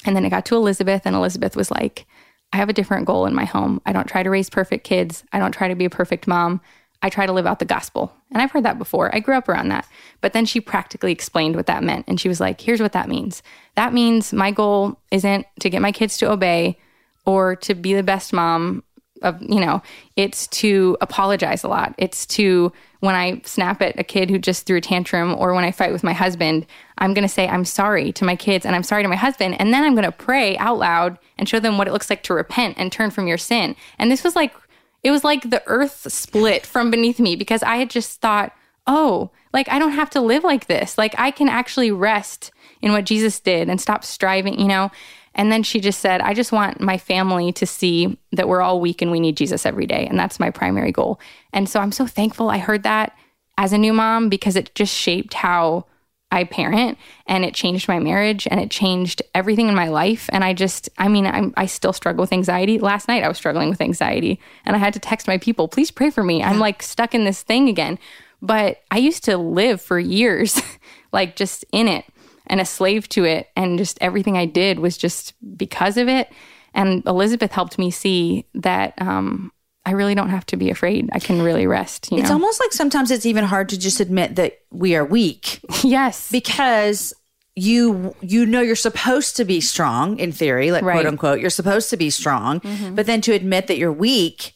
And 0.05 0.14
then 0.14 0.25
it 0.25 0.31
got 0.31 0.45
to 0.47 0.57
Elizabeth, 0.57 1.03
and 1.07 1.17
Elizabeth 1.17 1.57
was 1.57 1.71
like, 1.71 2.07
I 2.53 2.57
have 2.57 2.69
a 2.69 2.73
different 2.73 3.07
goal 3.07 3.27
in 3.27 3.35
my 3.35 3.45
home. 3.45 3.81
I 3.85 3.93
don't 3.93 4.07
try 4.07 4.23
to 4.23 4.31
raise 4.31 4.49
perfect 4.49 4.85
kids. 4.85 5.25
I 5.33 5.38
don't 5.38 5.53
try 5.53 5.69
to 5.69 5.75
be 5.75 5.85
a 5.85 5.91
perfect 5.91 6.27
mom. 6.27 6.61
I 7.02 7.11
try 7.11 7.26
to 7.26 7.32
live 7.32 7.46
out 7.46 7.61
the 7.61 7.64
gospel. 7.64 8.12
And 8.32 8.42
I've 8.42 8.50
heard 8.50 8.64
that 8.64 8.78
before. 8.78 9.14
I 9.14 9.20
grew 9.20 9.37
up 9.37 9.48
around 9.48 9.68
that. 9.68 9.87
But 10.20 10.32
then 10.32 10.44
she 10.44 10.61
practically 10.61 11.12
explained 11.12 11.54
what 11.54 11.66
that 11.66 11.84
meant. 11.84 12.06
And 12.08 12.20
she 12.20 12.28
was 12.28 12.40
like, 12.40 12.61
here's 12.61 12.80
what 12.80 12.92
that 12.92 13.08
means. 13.08 13.42
That 13.76 13.92
means 13.92 14.32
my 14.32 14.50
goal 14.50 14.98
isn't 15.11 15.46
to 15.61 15.70
get 15.70 15.82
my 15.82 15.92
kids 15.92 16.18
to 16.18 16.30
obey 16.30 16.78
or 17.24 17.54
to 17.56 17.74
be 17.74 17.94
the 17.94 18.02
best 18.02 18.32
mom 18.32 18.82
of, 19.22 19.40
you 19.42 19.61
know, 19.61 19.82
it's 20.16 20.46
to 20.46 20.96
apologize 21.00 21.64
a 21.64 21.68
lot. 21.68 21.94
It's 21.98 22.26
to, 22.26 22.72
when 23.00 23.14
I 23.14 23.40
snap 23.44 23.82
at 23.82 23.98
a 23.98 24.04
kid 24.04 24.30
who 24.30 24.38
just 24.38 24.66
threw 24.66 24.78
a 24.78 24.80
tantrum 24.80 25.34
or 25.37 25.54
when 25.54 25.64
I 25.64 25.72
fight 25.72 25.92
with 25.92 26.04
my 26.04 26.12
husband, 26.12 26.66
I'm 26.98 27.14
going 27.14 27.22
to 27.22 27.28
say, 27.28 27.48
I'm 27.48 27.64
sorry 27.64 28.12
to 28.12 28.24
my 28.24 28.37
kids 28.37 28.64
and 28.64 28.74
I'm 28.74 28.82
sorry 28.82 29.02
to 29.02 29.08
my 29.08 29.16
husband. 29.16 29.61
And 29.61 29.72
then 29.72 29.84
I'm 29.84 29.94
going 29.94 30.04
to 30.04 30.12
pray 30.12 30.56
out 30.58 30.78
loud 30.78 31.18
and 31.37 31.48
show 31.48 31.61
them 31.61 31.78
what 31.78 31.88
it 31.88 31.92
looks 31.92 32.11
like 32.11 32.22
to 32.24 32.34
repent 32.34 32.76
and 32.78 32.90
turn 32.90 33.11
from 33.11 33.26
your 33.26 33.38
sin. 33.38 33.76
And 33.98 34.11
this 34.11 34.24
was 34.24 34.37
like, 34.37 34.54
it 35.02 35.11
was 35.11 35.24
like 35.24 35.48
the 35.48 35.62
earth 35.66 36.06
split 36.12 36.66
from 36.66 36.90
beneath 36.90 37.20
me 37.20 37.37
because 37.37 37.62
I 37.62 37.76
had 37.76 37.90
just 37.90 38.20
thought, 38.20 38.52
oh, 38.87 39.30
like 39.52 39.68
I 39.68 39.78
don't 39.78 39.92
have 39.92 40.11
to 40.11 40.20
live 40.20 40.44
like 40.44 40.66
this. 40.66 40.98
Like 40.98 41.14
I 41.18 41.30
can 41.30 41.48
actually 41.48 41.90
rest 41.90 42.50
in 42.80 42.92
what 42.92 43.04
Jesus 43.04 43.40
did 43.40 43.68
and 43.68 43.80
stop 43.80 44.04
striving, 44.04 44.58
you 44.58 44.66
know? 44.66 44.90
And 45.34 45.52
then 45.52 45.62
she 45.62 45.78
just 45.78 46.00
said, 46.00 46.20
I 46.20 46.34
just 46.34 46.50
want 46.50 46.80
my 46.80 46.98
family 46.98 47.52
to 47.52 47.66
see 47.66 48.18
that 48.32 48.48
we're 48.48 48.61
all 48.61 48.80
weak 48.80 49.00
and 49.00 49.11
we 49.11 49.20
need 49.20 49.37
Jesus 49.37 49.64
every 49.64 49.87
day. 49.87 50.06
And 50.06 50.18
that's 50.18 50.40
my 50.40 50.50
primary 50.50 50.90
goal. 50.90 51.20
And 51.52 51.68
so 51.68 51.80
I'm 51.80 51.92
so 51.92 52.06
thankful 52.06 52.50
I 52.50 52.58
heard 52.58 52.82
that 52.82 53.16
as 53.56 53.72
a 53.72 53.78
new 53.78 53.92
mom 53.92 54.28
because 54.28 54.56
it 54.56 54.74
just 54.74 54.94
shaped 54.94 55.34
how 55.34 55.87
I 56.31 56.45
parent 56.45 56.99
and 57.27 57.45
it 57.45 57.55
changed 57.55 57.88
my 57.88 57.99
marriage 57.99 58.47
and 58.51 58.61
it 58.61 58.71
changed 58.71 59.23
everything 59.35 59.69
in 59.69 59.75
my 59.75 59.88
life. 59.88 60.29
And 60.31 60.45
I 60.45 60.53
just, 60.53 60.91
I 60.99 61.09
mean, 61.09 61.27
I'm, 61.27 61.55
I 61.57 61.67
still 61.67 61.95
struggle 61.95 62.23
with 62.23 62.33
anxiety. 62.33 62.79
Last 62.79 63.09
night 63.09 63.25
I 63.25 63.29
was 63.29 63.38
struggling 63.38 63.71
with 63.71 63.81
anxiety 63.81 64.38
and 64.67 64.77
I 64.77 64.79
had 64.79 64.93
to 64.95 65.01
text 65.01 65.27
my 65.27 65.38
people, 65.38 65.69
please 65.69 65.91
pray 65.91 66.11
for 66.11 66.23
me. 66.23 66.43
I'm 66.43 66.59
like 66.59 66.83
stuck 66.83 67.14
in 67.14 67.25
this 67.25 67.43
thing 67.43 67.69
again. 67.69 67.99
But 68.43 68.83
I 68.91 68.99
used 68.99 69.25
to 69.25 69.37
live 69.37 69.81
for 69.81 69.99
years, 69.99 70.61
like 71.12 71.35
just 71.35 71.64
in 71.73 71.88
it 71.88 72.05
and 72.47 72.61
a 72.61 72.64
slave 72.64 73.09
to 73.11 73.25
it. 73.25 73.49
And 73.57 73.79
just 73.79 73.99
everything 74.01 74.37
I 74.37 74.47
did 74.47 74.79
was 74.79 74.99
just 74.99 75.35
because 75.57 75.97
of 75.97 76.09
it. 76.09 76.31
And 76.75 77.05
Elizabeth 77.07 77.53
helped 77.53 77.79
me 77.79 77.91
see 77.91 78.47
that 78.55 78.95
um, 79.01 79.51
I 79.88 79.92
really 79.92 80.14
don't 80.14 80.29
have 80.29 80.44
to 80.46 80.57
be 80.59 80.68
afraid. 80.70 81.09
I 81.12 81.18
can 81.18 81.40
really 81.40 81.66
rest. 81.66 82.11
You 82.12 82.18
It's 82.18 82.29
know? 82.29 82.35
almost 82.35 82.61
like 82.61 82.72
sometimes 82.72 83.11
it's 83.11 83.24
even 83.24 83.44
hard 83.44 83.70
to 83.70 83.79
just 83.79 84.01
admit 84.01 84.37
that 84.37 84.59
we 84.70 84.94
are 84.96 85.05
weak 85.05 85.61
yes. 85.83 86.31
because 86.31 87.14
you 87.57 88.14
you 88.20 88.44
know 88.46 88.61
you're 88.61 88.77
supposed 88.77 89.37
to 89.37 89.44
be 89.44 89.61
strong 89.61 90.18
in 90.18 90.31
theory, 90.31 90.70
like 90.70 90.85
Right. 90.85 90.94
quote 90.96 91.07
unquote, 91.07 91.40
you're 91.40 91.51
supposed 91.51 91.88
to 91.90 91.96
be 91.96 92.11
strong, 92.11 92.61
mm-hmm. 92.61 92.94
but 92.94 93.07
then 93.07 93.20
to 93.22 93.33
admit 93.33 93.66
that 93.68 93.79
you're 93.79 93.92
weak 93.92 94.55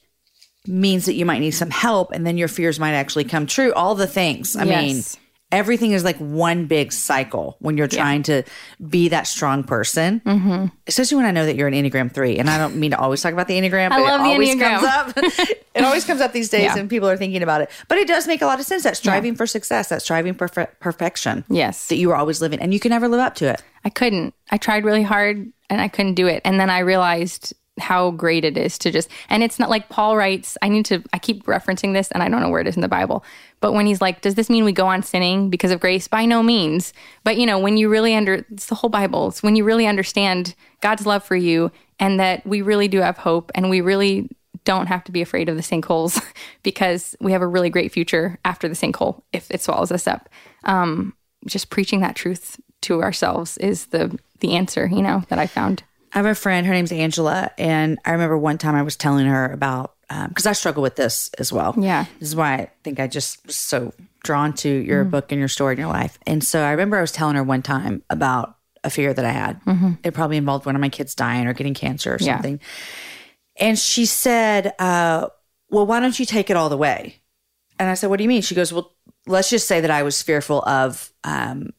means 0.67 1.07
that 1.07 1.15
you 1.15 1.25
might 1.27 1.41
need 1.41 1.51
some 1.53 1.71
help 1.71 2.13
and 2.13 2.25
then 2.27 2.37
your 2.37 2.47
fears 2.49 2.79
might 2.79 2.93
actually 2.93 3.25
come 3.25 3.47
true. 3.47 3.73
All 3.73 3.95
the 3.97 4.07
things. 4.07 4.55
I 4.55 4.65
mean, 4.65 4.97
Yes. 4.97 5.17
Everything 5.53 5.93
is 5.93 6.03
like 6.03 6.17
one 6.17 6.67
big 6.67 6.93
cycle 6.93 7.57
when 7.61 7.77
you're 7.77 7.87
trying 7.87 8.23
to 8.25 8.43
be 8.89 9.09
that 9.11 9.27
strong 9.27 9.63
person. 9.63 10.21
Mm-hmm. 10.27 10.67
Especially 10.87 11.17
when 11.17 11.27
I 11.27 11.31
know 11.31 11.47
that 11.47 11.55
you're 11.55 11.69
an 11.69 11.75
Enneagram 11.75 12.13
three, 12.13 12.39
and 12.39 12.51
I 12.51 12.59
don't 12.59 12.77
mean 12.77 12.91
to 12.91 12.99
always 12.99 13.23
talk 13.23 13.33
about 13.33 13.47
the 13.47 13.55
Enneagram, 13.61 13.91
but 13.91 14.01
love 14.01 14.21
it 14.21 14.25
the 14.25 14.31
always 14.31 14.57
Enneagram. 14.57 14.81
comes 14.81 14.85
up. 14.85 15.13
it 15.75 15.85
always 15.85 16.05
comes 16.05 16.21
up 16.21 16.33
these 16.33 16.49
days, 16.49 16.63
Yeah. 16.63 16.79
and 16.79 16.91
people 16.91 17.09
are 17.09 17.17
thinking 17.17 17.43
about 17.43 17.61
it. 17.61 17.71
But 17.89 17.99
it 17.99 18.09
does 18.09 18.27
make 18.27 18.43
a 18.43 18.47
lot 18.47 18.59
of 18.59 18.67
sense. 18.67 18.83
That 18.83 18.97
striving 18.97 19.35
for 19.37 19.47
success, 19.47 19.91
that 19.91 20.03
striving 20.03 20.35
for 20.35 20.49
perfe- 20.49 20.71
perfection. 20.81 21.45
Yes. 21.49 21.87
that 21.89 21.97
you 21.97 22.09
were 22.09 22.17
always 22.17 22.41
living, 22.41 22.59
and 22.61 22.73
you 22.75 22.81
can 22.81 22.91
never 22.91 23.07
live 23.07 23.21
up 23.21 23.35
to 23.37 23.47
it. 23.51 23.63
I 23.85 23.91
couldn't. 23.91 24.35
I 24.51 24.57
tried 24.57 24.85
really 24.85 25.03
hard 25.03 25.53
and 25.69 25.81
I 25.81 25.89
couldn't 25.89 26.15
do 26.15 26.27
it. 26.27 26.41
And 26.45 26.61
then 26.61 26.71
I 26.71 26.81
realized 26.81 27.53
how 27.81 28.11
great 28.13 28.45
it 28.45 28.57
is 28.59 28.77
to 28.79 28.91
just, 28.91 29.09
and 29.31 29.43
it's 29.43 29.59
not 29.59 29.71
like 29.71 29.89
Paul 29.89 30.17
writes, 30.17 30.57
I 30.63 30.69
need 30.69 30.85
to, 30.87 31.03
I 31.13 31.19
keep 31.19 31.45
referencing 31.47 31.95
this 31.95 32.11
and 32.13 32.23
I 32.23 32.29
don't 32.29 32.41
know 32.41 32.51
where 32.51 32.61
it 32.61 32.67
is 32.69 32.77
in 32.77 32.83
the 32.83 32.89
Bible, 32.89 33.25
but 33.63 33.73
when 33.73 33.87
he's 33.87 34.01
like, 34.01 34.21
does 34.21 34.35
this 34.35 34.51
mean 34.51 34.65
we 34.65 34.73
go 34.73 34.89
on 34.89 35.03
sinning 35.03 35.49
because 35.49 35.71
of 35.71 35.81
grace? 35.81 36.09
By 36.09 36.27
no 36.27 36.43
means. 36.43 36.93
But 37.25 37.39
you 37.39 37.47
know, 37.47 37.59
when 37.59 37.79
you 37.79 37.89
really 37.89 38.15
under, 38.15 38.45
it's 38.51 38.67
the 38.67 38.75
whole 38.75 38.91
Bible, 38.91 39.29
it's 39.29 39.43
when 39.43 39.57
you 39.57 39.65
really 39.65 39.87
understand 39.87 40.55
God's 40.81 41.07
love 41.07 41.25
for 41.25 41.37
you 41.37 41.71
and 41.99 42.21
that 42.21 42.45
we 42.45 42.61
really 42.61 42.89
do 42.89 42.99
have 42.99 43.17
hope 43.17 43.51
and 43.55 43.71
we 43.71 43.81
really 43.81 44.29
don't 44.65 44.89
have 44.89 45.05
to 45.05 45.13
be 45.13 45.23
afraid 45.23 45.49
of 45.49 45.57
the 45.57 45.63
sinkholes 45.63 46.23
because 46.63 47.17
we 47.21 47.33
have 47.33 47.41
a 47.41 47.47
really 47.47 47.71
great 47.71 47.93
future 47.93 48.39
after 48.45 48.69
the 48.69 48.75
sinkhole 48.75 49.23
if 49.33 49.51
it 49.51 49.63
swallows 49.63 49.93
us 49.93 50.07
up. 50.07 50.29
Um, 50.65 51.15
just 51.47 51.71
preaching 51.71 52.01
that 52.01 52.17
truth 52.17 52.61
to 52.83 53.03
ourselves 53.03 53.57
is 53.59 53.87
the 53.87 54.19
the 54.41 54.57
answer, 54.57 54.87
you 54.87 55.03
know, 55.03 55.23
that 55.29 55.39
I 55.39 55.47
found. 55.47 55.85
I 56.13 56.19
have 56.19 56.27
a 56.27 56.35
friend, 56.35 56.67
her 56.67 56.73
name's 56.73 56.91
Angela, 56.91 57.53
and 57.57 57.99
I 58.05 58.11
remember 58.11 58.37
one 58.37 58.59
time 58.59 58.75
I 58.75 58.83
was 58.83 58.97
telling 58.97 59.27
her 59.27 59.51
about 59.53 59.95
because 60.29 60.47
I 60.47 60.53
struggle 60.53 60.83
with 60.83 60.97
this 60.97 61.31
as 61.39 61.53
well. 61.53 61.75
Yeah. 61.79 62.07
This 62.19 62.29
is 62.31 62.37
why 62.37 62.55
I 62.55 62.71
think 62.85 63.01
I 63.01 63.07
just 63.07 63.45
was 63.47 63.57
so 63.57 63.93
drawn 64.25 64.53
to 64.55 64.69
your 64.69 65.05
book 65.05 65.33
and 65.33 65.39
your 65.39 65.49
story 65.49 65.73
and 65.75 65.79
your 65.81 65.89
life. 65.89 66.19
And 66.27 66.43
so 66.45 66.61
I 66.63 66.71
remember 66.71 66.97
I 66.97 67.01
was 67.01 67.13
telling 67.13 67.37
her 67.37 67.43
one 67.43 67.63
time 67.63 68.03
about 68.11 68.57
a 68.85 68.91
fear 68.91 69.13
that 69.15 69.25
I 69.25 69.31
had. 69.31 69.61
It 70.05 70.13
probably 70.15 70.37
involved 70.37 70.67
one 70.67 70.75
of 70.75 70.81
my 70.81 70.89
kids 70.89 71.15
dying 71.15 71.47
or 71.47 71.53
getting 71.53 71.75
cancer 71.75 72.15
or 72.15 72.19
Yeah. 72.21 72.35
something. 72.37 72.61
And 73.59 73.79
she 73.79 74.07
said, 74.07 74.75
uh, 74.79 75.29
Well, 75.71 75.87
why 75.87 76.01
don't 76.01 76.19
you 76.19 76.27
take 76.27 76.51
it 76.51 76.57
all 76.57 76.69
the 76.69 76.77
way? 76.77 77.17
And 77.79 77.89
I 77.89 77.95
said, 77.95 78.11
What 78.11 78.17
do 78.19 78.23
you 78.25 78.29
mean? 78.29 78.43
She 78.43 78.55
goes, 78.55 78.73
Well, 78.73 78.93
let's 79.27 79.51
just 79.51 79.67
say 79.69 79.81
that 79.81 79.91
I 79.91 80.03
was 80.03 80.21
fearful 80.23 80.63
of 80.63 81.13
um, 81.25 81.71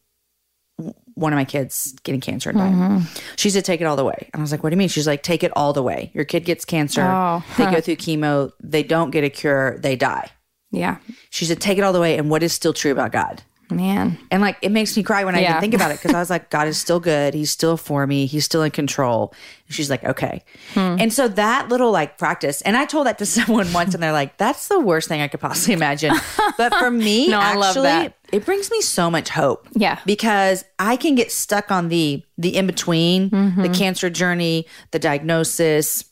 one 1.14 1.32
of 1.32 1.36
my 1.36 1.44
kids 1.44 1.92
getting 2.02 2.20
cancer 2.20 2.50
and 2.50 2.58
dying. 2.58 2.74
Mm-hmm. 2.74 3.34
She 3.36 3.50
said, 3.50 3.64
Take 3.64 3.80
it 3.80 3.84
all 3.84 3.96
the 3.96 4.04
way. 4.04 4.28
And 4.32 4.40
I 4.40 4.42
was 4.42 4.50
like, 4.52 4.62
What 4.62 4.70
do 4.70 4.74
you 4.74 4.78
mean? 4.78 4.88
She's 4.88 5.06
like, 5.06 5.22
Take 5.22 5.42
it 5.42 5.52
all 5.56 5.72
the 5.72 5.82
way. 5.82 6.10
Your 6.14 6.24
kid 6.24 6.44
gets 6.44 6.64
cancer. 6.64 7.02
Oh, 7.02 7.44
They 7.56 7.70
go 7.70 7.80
through 7.82 7.96
chemo. 7.96 8.52
They 8.60 8.82
don't 8.82 9.10
get 9.10 9.24
a 9.24 9.30
cure. 9.30 9.78
They 9.78 9.96
die. 9.96 10.30
Yeah. 10.70 10.98
She 11.30 11.44
said, 11.44 11.60
Take 11.60 11.78
it 11.78 11.82
all 11.82 11.92
the 11.92 12.00
way. 12.00 12.18
And 12.18 12.30
what 12.30 12.42
is 12.42 12.52
still 12.52 12.72
true 12.72 12.92
about 12.92 13.12
God? 13.12 13.42
Man. 13.76 14.18
And 14.30 14.40
like 14.42 14.56
it 14.62 14.70
makes 14.72 14.96
me 14.96 15.02
cry 15.02 15.24
when 15.24 15.34
I 15.34 15.40
Yeah. 15.40 15.50
even 15.50 15.60
think 15.60 15.74
about 15.74 15.90
it 15.90 16.00
because 16.00 16.14
I 16.14 16.18
was 16.18 16.30
like, 16.36 16.50
God 16.50 16.68
is 16.68 16.78
still 16.78 17.00
good. 17.00 17.34
He's 17.34 17.50
still 17.50 17.76
for 17.76 18.06
me. 18.06 18.26
He's 18.26 18.44
still 18.44 18.62
in 18.62 18.70
control. 18.70 19.34
And 19.66 19.74
she's 19.74 19.88
like, 19.90 20.04
okay. 20.04 20.44
Hmm. 20.74 20.96
And 21.00 21.12
so 21.12 21.26
that 21.28 21.68
little 21.68 21.90
like 21.90 22.18
practice, 22.18 22.60
and 22.62 22.76
I 22.76 22.84
told 22.84 23.06
that 23.06 23.18
to 23.18 23.26
someone 23.38 23.72
once, 23.72 23.94
and 23.94 24.02
they're 24.02 24.12
like, 24.12 24.36
that's 24.38 24.68
the 24.68 24.78
worst 24.80 25.08
thing 25.08 25.20
I 25.20 25.28
could 25.28 25.40
possibly 25.40 25.74
imagine. 25.74 26.12
But 26.58 26.74
for 26.74 26.90
me, 27.06 27.28
No, 27.28 27.38
I 27.40 27.54
love 27.54 27.70
actually, 27.76 27.82
that. 27.88 28.14
it 28.32 28.44
brings 28.44 28.70
me 28.70 28.80
so 28.80 29.10
much 29.10 29.28
hope. 29.28 29.68
Yeah. 29.74 29.98
Because 30.06 30.64
I 30.78 30.96
can 30.96 31.14
get 31.14 31.30
stuck 31.32 31.70
on 31.70 31.88
the 31.88 32.22
the 32.38 32.56
in 32.56 32.66
between, 32.66 33.30
Mm-hmm. 33.30 33.62
the 33.62 33.68
cancer 33.68 34.10
journey, 34.10 34.66
the 34.90 34.98
diagnosis, 34.98 36.04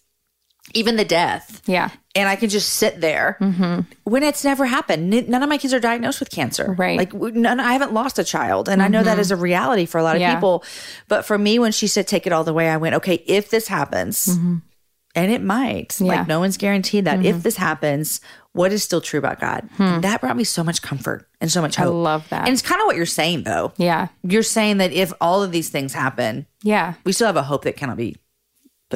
even 0.75 0.97
the 0.97 1.05
death 1.05 1.63
Yeah. 1.67 1.91
and 2.15 2.29
I 2.29 2.37
can 2.37 2.49
just 2.49 2.71
sit 2.75 3.01
there 3.01 3.37
mm-hmm. 3.41 3.81
when 4.05 4.23
it's 4.23 4.45
never 4.45 4.65
happened. 4.67 5.13
N- 5.13 5.27
None 5.29 5.43
of 5.43 5.49
my 5.49 5.59
kids 5.59 5.73
are 5.75 5.81
diagnosed 5.81 6.21
with 6.21 6.31
cancer. 6.31 6.75
Right. 6.79 6.99
Like 6.99 7.13
none, 7.15 7.61
I 7.61 7.73
haven't 7.73 7.93
lost 7.93 8.19
a 8.19 8.25
child, 8.25 8.69
and 8.69 8.83
I 8.83 8.89
know 8.89 9.03
that 9.03 9.13
mm-hmm. 9.13 9.21
is 9.21 9.31
a 9.31 9.37
reality 9.37 9.87
for 9.87 9.99
a 9.99 10.03
lot 10.03 10.17
of 10.17 10.21
Yeah. 10.21 10.35
people. 10.35 10.65
But 11.09 11.25
for 11.25 11.39
me, 11.39 11.59
when 11.59 11.73
she 11.73 11.87
said 11.87 12.07
"take 12.07 12.27
it 12.27 12.33
all 12.33 12.45
the 12.45 12.53
way," 12.55 12.69
I 12.69 12.77
went, 12.77 12.95
"Okay, 12.97 13.23
if 13.27 13.51
this 13.51 13.69
happens." 13.69 14.27
Mm-hmm. 14.27 14.57
And 15.15 15.31
it 15.31 15.43
might. 15.43 16.01
Yeah. 16.01 16.07
Like, 16.07 16.27
no 16.27 16.41
one's 16.41 16.57
guaranteed 16.57 17.05
that. 17.05 17.23
If 17.23 17.43
this 17.43 17.57
happens, 17.59 18.23
what 18.53 18.73
is 18.73 18.83
still 18.83 19.03
true 19.03 19.19
about 19.19 19.41
God? 19.41 19.69
Hmm. 19.77 19.83
And 19.83 20.05
that 20.05 20.23
brought 20.23 20.39
me 20.39 20.45
so 20.45 20.65
much 20.65 20.81
comfort 20.81 21.29
and 21.39 21.53
so 21.53 21.61
much 21.61 21.77
hope. 21.77 21.89
I 21.89 21.91
love 21.91 22.29
that. 22.31 22.47
And 22.47 22.53
it's 22.55 22.63
kind 22.63 22.81
of 22.81 22.87
what 22.87 22.97
you're 22.97 23.05
saying, 23.05 23.43
though. 23.43 23.73
Yeah. 23.77 24.09
You're 24.23 24.43
saying 24.43 24.79
that 24.79 24.91
if 24.93 25.13
all 25.21 25.43
of 25.43 25.53
these 25.53 25.69
things 25.69 25.93
happen, 25.93 26.47
Yeah. 26.63 26.95
we 27.05 27.13
still 27.13 27.27
have 27.27 27.37
a 27.37 27.43
hope 27.43 27.65
that 27.65 27.77
cannot 27.77 27.99
be 27.99 28.17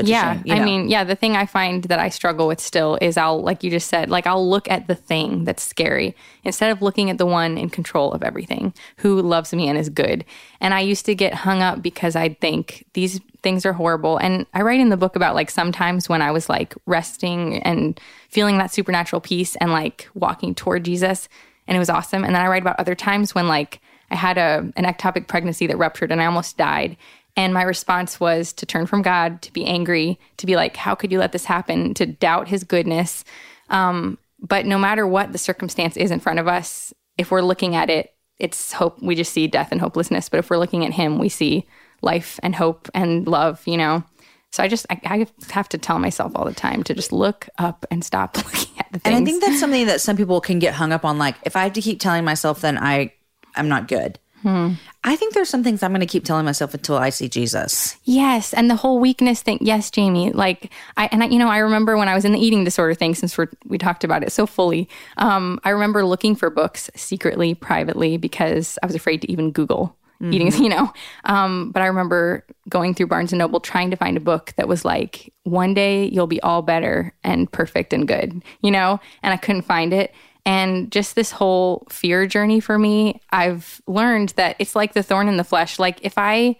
yeah 0.05 0.41
you 0.45 0.55
i 0.55 0.65
mean 0.65 0.89
yeah 0.89 1.05
the 1.05 1.15
thing 1.15 1.37
i 1.37 1.47
find 1.47 1.85
that 1.85 1.99
i 1.99 2.09
struggle 2.09 2.47
with 2.47 2.61
still 2.61 2.99
is 3.01 3.17
i'll 3.17 3.41
like 3.41 3.63
you 3.63 3.71
just 3.71 3.89
said 3.89 4.11
like 4.11 4.27
i'll 4.27 4.49
look 4.49 4.71
at 4.71 4.87
the 4.87 4.95
thing 4.95 5.45
that's 5.45 5.63
scary 5.63 6.15
instead 6.45 6.71
of 6.71 6.83
looking 6.83 7.11
at 7.11 7.19
the 7.19 7.27
one 7.27 7.59
in 7.59 7.69
control 7.69 8.13
of 8.13 8.23
everything 8.23 8.73
who 8.99 9.21
loves 9.21 9.53
me 9.53 9.69
and 9.69 9.79
is 9.79 9.89
good. 9.89 10.25
And 10.61 10.75
i 10.75 10.81
used 10.81 11.07
to 11.07 11.15
get 11.15 11.35
hung 11.35 11.63
up 11.63 11.83
because 11.83 12.17
i'd 12.17 12.41
think 12.41 12.85
these 12.95 13.21
things 13.43 13.65
are 13.67 13.73
horrible. 13.73 14.17
And 14.19 14.47
i 14.55 14.63
write 14.63 14.81
in 14.81 14.89
the 14.89 14.97
book 14.97 15.17
about 15.17 15.35
like 15.35 15.51
sometimes 15.51 16.09
when 16.09 16.23
i 16.23 16.31
was 16.31 16.49
like 16.49 16.75
resting 16.87 17.63
and 17.63 18.01
feeling 18.29 18.59
that 18.59 18.73
supernatural 18.73 19.21
peace 19.21 19.57
and 19.57 19.71
like 19.73 20.09
walking 20.15 20.55
toward 20.55 20.85
jesus 20.85 21.29
and 21.69 21.75
it 21.75 21.81
was 21.81 21.91
awesome. 21.91 22.25
And 22.25 22.35
then 22.35 22.43
i 22.43 22.49
write 22.49 22.63
about 22.63 22.81
other 22.81 22.95
times 22.95 23.35
when 23.35 23.49
like 23.49 23.81
i 24.11 24.15
had 24.15 24.39
a 24.39 24.71
an 24.77 24.85
ectopic 24.85 25.27
pregnancy 25.27 25.67
that 25.67 25.77
ruptured 25.77 26.13
and 26.13 26.21
i 26.21 26.27
almost 26.27 26.57
died 26.57 26.97
and 27.37 27.53
my 27.53 27.63
response 27.63 28.19
was 28.19 28.53
to 28.55 28.67
turn 28.67 28.87
from 28.87 29.03
God, 29.03 29.43
to 29.43 29.53
be 29.53 29.67
angry, 29.67 30.19
to 30.39 30.47
be 30.47 30.57
like, 30.57 30.77
how 30.77 30.95
could 30.95 31.13
you 31.13 31.19
let 31.19 31.33
this 31.33 31.45
happen? 31.45 31.93
To 31.95 32.07
doubt 32.07 32.49
his 32.49 32.65
goodness. 32.65 33.25
Um, 33.69 34.19
but 34.41 34.65
no 34.65 34.79
matter 34.79 35.07
what 35.07 35.33
the 35.33 35.39
circumstance 35.39 35.97
is 35.97 36.11
in 36.11 36.21
front 36.21 36.39
of 36.39 36.49
us, 36.49 36.95
if 37.19 37.31
we're 37.31 37.43
looking 37.43 37.77
at 37.77 37.91
it, 37.91 38.15
it's 38.39 38.73
hope. 38.73 39.01
We 39.03 39.15
just 39.15 39.33
see 39.33 39.47
death 39.47 39.69
and 39.71 39.81
hopelessness. 39.81 40.29
But 40.29 40.39
if 40.39 40.51
we're 40.51 40.59
looking 40.59 40.85
at 40.85 40.93
him, 40.93 41.19
we 41.19 41.29
see 41.29 41.67
life 42.03 42.41
and 42.43 42.55
hope 42.55 42.89
and 42.95 43.27
love, 43.27 43.63
you 43.67 43.77
know? 43.77 44.05
So 44.53 44.63
I 44.63 44.69
just, 44.69 44.87
I, 44.89 45.01
I 45.05 45.27
have 45.51 45.69
to 45.71 45.79
tell 45.79 45.99
myself 45.99 46.33
all 46.35 46.45
the 46.45 46.55
time 46.55 46.83
to 46.85 46.95
just 46.95 47.13
look 47.13 47.49
up 47.59 47.85
and 47.91 48.05
stop 48.05 48.37
looking 48.45 48.79
at 48.79 48.93
the 48.93 48.99
things. 48.99 49.03
And 49.05 49.15
I 49.15 49.25
think 49.25 49.43
that's 49.43 49.61
something 49.61 49.87
that 49.87 50.01
some 50.01 50.17
people 50.17 50.41
can 50.41 50.59
get 50.59 50.75
hung 50.75 50.93
up 50.93 51.05
on. 51.05 51.19
Like, 51.19 51.37
if 51.45 51.57
I 51.57 51.65
have 51.65 51.75
to 51.75 51.83
keep 51.83 52.01
telling 52.01 52.25
myself, 52.25 52.61
then 52.61 52.79
I, 52.79 53.13
I'm 53.55 53.69
not 53.69 53.89
good. 53.89 54.19
Hmm. 54.47 54.75
I 55.03 55.17
think 55.17 55.35
there's 55.35 55.49
some 55.49 55.65
things 55.65 55.83
I'm 55.83 55.91
going 55.91 55.99
to 56.03 56.07
keep 56.07 56.25
telling 56.25 56.45
myself 56.45 56.73
until 56.73 56.97
I 56.97 57.11
see 57.11 57.29
Jesus. 57.29 57.97
Yes, 58.05 58.55
and 58.55 58.71
the 58.71 58.77
whole 58.77 59.01
weakness 59.01 59.43
thing. 59.43 59.59
Yes, 59.61 59.91
Jamie. 59.91 60.31
Like 60.31 60.73
I 60.97 61.09
and 61.11 61.25
I, 61.25 61.27
you 61.27 61.41
know, 61.41 61.49
I 61.49 61.59
remember 61.59 61.97
when 61.97 62.07
I 62.07 62.15
was 62.15 62.25
in 62.25 62.31
the 62.31 62.39
eating 62.39 62.63
disorder 62.63 62.95
thing. 62.95 63.17
Since 63.17 63.37
we 63.37 63.47
we 63.65 63.77
talked 63.77 64.05
about 64.05 64.23
it 64.23 64.31
so 64.31 64.47
fully, 64.47 64.89
um, 65.17 65.59
I 65.65 65.71
remember 65.71 66.05
looking 66.05 66.37
for 66.37 66.49
books 66.49 66.89
secretly, 66.95 67.55
privately, 67.55 68.19
because 68.19 68.79
I 68.85 68.87
was 68.87 68.95
afraid 68.95 69.21
to 69.23 69.33
even 69.33 69.51
Google 69.51 69.97
eating. 70.21 70.53
You 70.63 70.69
know, 70.69 70.93
um, 71.25 71.73
but 71.73 71.83
I 71.83 71.87
remember 71.87 72.47
going 72.69 72.95
through 72.95 73.09
Barnes 73.09 73.33
and 73.33 73.41
Noble 73.41 73.59
trying 73.59 73.91
to 73.91 73.97
find 73.97 74.17
a 74.17 74.21
book 74.21 74.53
that 74.57 74.69
was 74.69 74.85
like, 74.85 75.33
"One 75.43 75.75
day 75.75 76.05
you'll 76.07 76.29
be 76.29 76.41
all 76.43 76.63
better 76.63 77.13
and 77.25 77.51
perfect 77.51 77.93
and 77.93 78.07
good." 78.07 78.45
You 78.61 78.71
know, 78.71 79.01
and 79.25 79.35
I 79.35 79.39
couldn't 79.39 79.63
find 79.63 79.93
it. 79.93 80.15
And 80.47 80.91
just 80.93 81.15
this 81.17 81.33
whole 81.33 81.87
fear 81.91 82.27
journey 82.27 82.61
for 82.61 82.79
me, 82.79 83.21
I've 83.31 83.83
learned 83.87 84.31
that 84.37 84.57
it's 84.59 84.75
like 84.77 84.95
the 84.95 85.03
thorn 85.03 85.29
in 85.29 85.37
the 85.37 85.45
flesh. 85.45 85.79
Like 85.79 85.99
if 86.03 86.15
I 86.17 86.57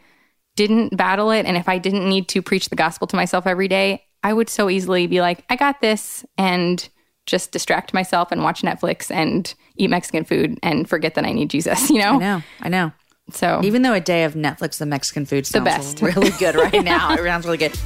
didn't 0.57 0.97
battle 0.97 1.31
it 1.31 1.47
and 1.47 1.57
if 1.57 1.69
I 1.69 1.79
didn't 1.79 2.09
need 2.09 2.29
to 2.31 2.43
preach 2.43 2.69
the 2.69 2.77
gospel 2.77 3.07
to 3.07 3.17
myself 3.17 3.47
every 3.47 3.69
day, 3.69 4.03
I 4.25 4.33
would 4.33 4.49
so 4.51 4.69
easily 4.69 5.07
be 5.07 5.21
like, 5.21 5.45
I 5.49 5.55
got 5.57 5.81
this 5.81 6.27
and 6.37 6.87
just 7.27 7.53
distract 7.53 7.95
myself 7.95 8.33
and 8.33 8.43
watch 8.43 8.63
Netflix 8.63 9.11
and 9.11 9.55
eat 9.77 9.89
Mexican 9.91 10.25
food 10.25 10.59
and 10.63 10.89
forget 10.89 11.15
that 11.15 11.25
I 11.25 11.33
need 11.33 11.51
Jesus, 11.51 11.89
you 11.91 11.99
know? 12.01 12.15
I 12.15 12.19
know, 12.19 12.43
I 12.63 12.69
know. 12.69 12.93
So 13.31 13.61
Even 13.63 13.83
though 13.83 13.93
a 13.95 14.01
day 14.01 14.25
of 14.25 14.35
Netflix, 14.35 14.79
the 14.79 14.87
Mexican 14.87 15.27
food 15.27 15.47
sounds 15.47 15.65
best. 15.65 16.03
really 16.03 16.31
good 16.39 16.55
right 16.57 16.73
now. 16.85 17.13
it 17.15 17.19
sounds 17.23 17.45
really 17.45 17.59
good. 17.59 17.77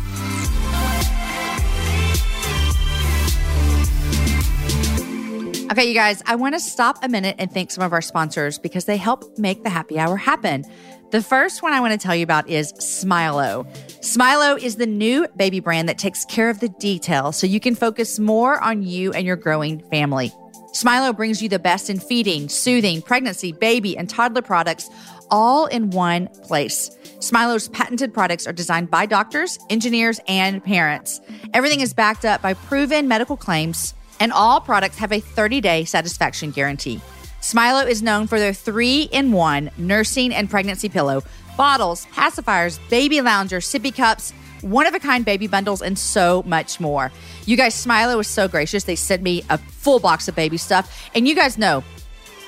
Okay, 5.71 5.85
you 5.85 5.95
guys, 5.95 6.21
I 6.27 6.35
want 6.35 6.57
to 6.57 6.61
stop 6.61 6.99
a 7.05 7.09
minute 7.09 7.37
and 7.39 7.49
thank 7.49 7.71
some 7.71 7.85
of 7.85 7.93
our 7.93 8.03
sponsors 8.03 8.59
because 8.59 8.87
they 8.87 8.97
help 8.97 9.39
make 9.39 9.63
the 9.63 9.71
happy 9.71 10.01
hour 10.01 10.17
happen. 10.17 10.65
The 11.13 11.23
first 11.23 11.63
one 11.63 11.73
I 11.73 11.79
want 11.79 11.93
to 11.93 11.99
tell 11.99 12.17
you 12.17 12.25
about 12.25 12.49
is 12.49 12.73
Smilo. 12.73 13.65
Smilo 14.01 14.61
is 14.61 14.77
the 14.77 14.87
new 14.87 15.29
baby 15.37 15.61
brand 15.61 15.89
that 15.89 15.97
takes 15.97 16.25
care 16.25 16.51
of 16.51 16.59
the 16.59 16.71
details 16.71 17.37
so 17.37 17.47
you 17.47 17.61
can 17.61 17.77
focus 17.77 18.19
more 18.19 18.61
on 18.61 18.83
you 18.83 19.13
and 19.13 19.25
your 19.25 19.37
growing 19.37 19.79
family. 19.91 20.33
Smilo 20.75 21.17
brings 21.17 21.41
you 21.41 21.49
the 21.49 21.61
best 21.61 21.89
in 21.89 22.01
feeding, 22.01 22.49
soothing, 22.49 23.01
pregnancy, 23.01 23.53
baby, 23.53 23.97
and 23.97 24.11
toddler 24.11 24.43
products 24.43 24.91
all 25.31 25.67
in 25.67 25.91
one 25.91 26.27
place. 26.43 26.91
Smilo's 27.21 27.69
patented 27.69 28.13
products 28.13 28.45
are 28.45 28.53
designed 28.53 28.91
by 28.91 29.07
doctors, 29.07 29.57
engineers, 29.71 30.19
and 30.27 30.65
parents. 30.65 31.21
Everything 31.55 31.81
is 31.81 31.95
backed 31.95 32.25
up 32.25 32.43
by 32.43 32.55
proven 32.55 33.07
medical 33.07 33.37
claims, 33.37 33.95
and 34.21 34.33
all 34.33 34.61
products 34.61 34.99
have 34.99 35.13
a 35.13 35.21
30 35.21 35.61
day 35.61 35.85
satisfaction 35.85 36.51
guarantee. 36.51 37.01
Smilo 37.41 37.87
is 37.89 38.03
known 38.03 38.27
for 38.27 38.39
their 38.39 38.53
three 38.53 39.09
in 39.11 39.33
one 39.33 39.71
nursing 39.79 40.33
and 40.33 40.49
pregnancy 40.49 40.91
pillow, 40.91 41.23
bottles, 41.57 42.07
pacifiers, 42.13 42.79
baby 42.91 43.21
lounger, 43.23 43.61
sippy 43.61 43.95
cups, 43.95 44.33
one 44.61 44.87
of 44.87 44.95
a 44.95 44.99
kind 44.99 45.25
baby 45.25 45.47
bundles, 45.47 45.81
and 45.81 45.99
so 45.99 46.43
much 46.47 46.79
more. 46.81 47.11
You 47.47 47.57
guys, 47.57 47.75
Smilo 47.75 48.19
was 48.19 48.29
so 48.29 48.47
gracious. 48.47 48.85
They 48.85 48.95
sent 48.95 49.23
me 49.23 49.43
a 49.49 49.57
full 49.57 49.99
box 49.99 50.29
of 50.29 50.37
baby 50.37 50.59
stuff. 50.59 51.11
And 51.15 51.27
you 51.27 51.35
guys 51.35 51.57
know, 51.57 51.83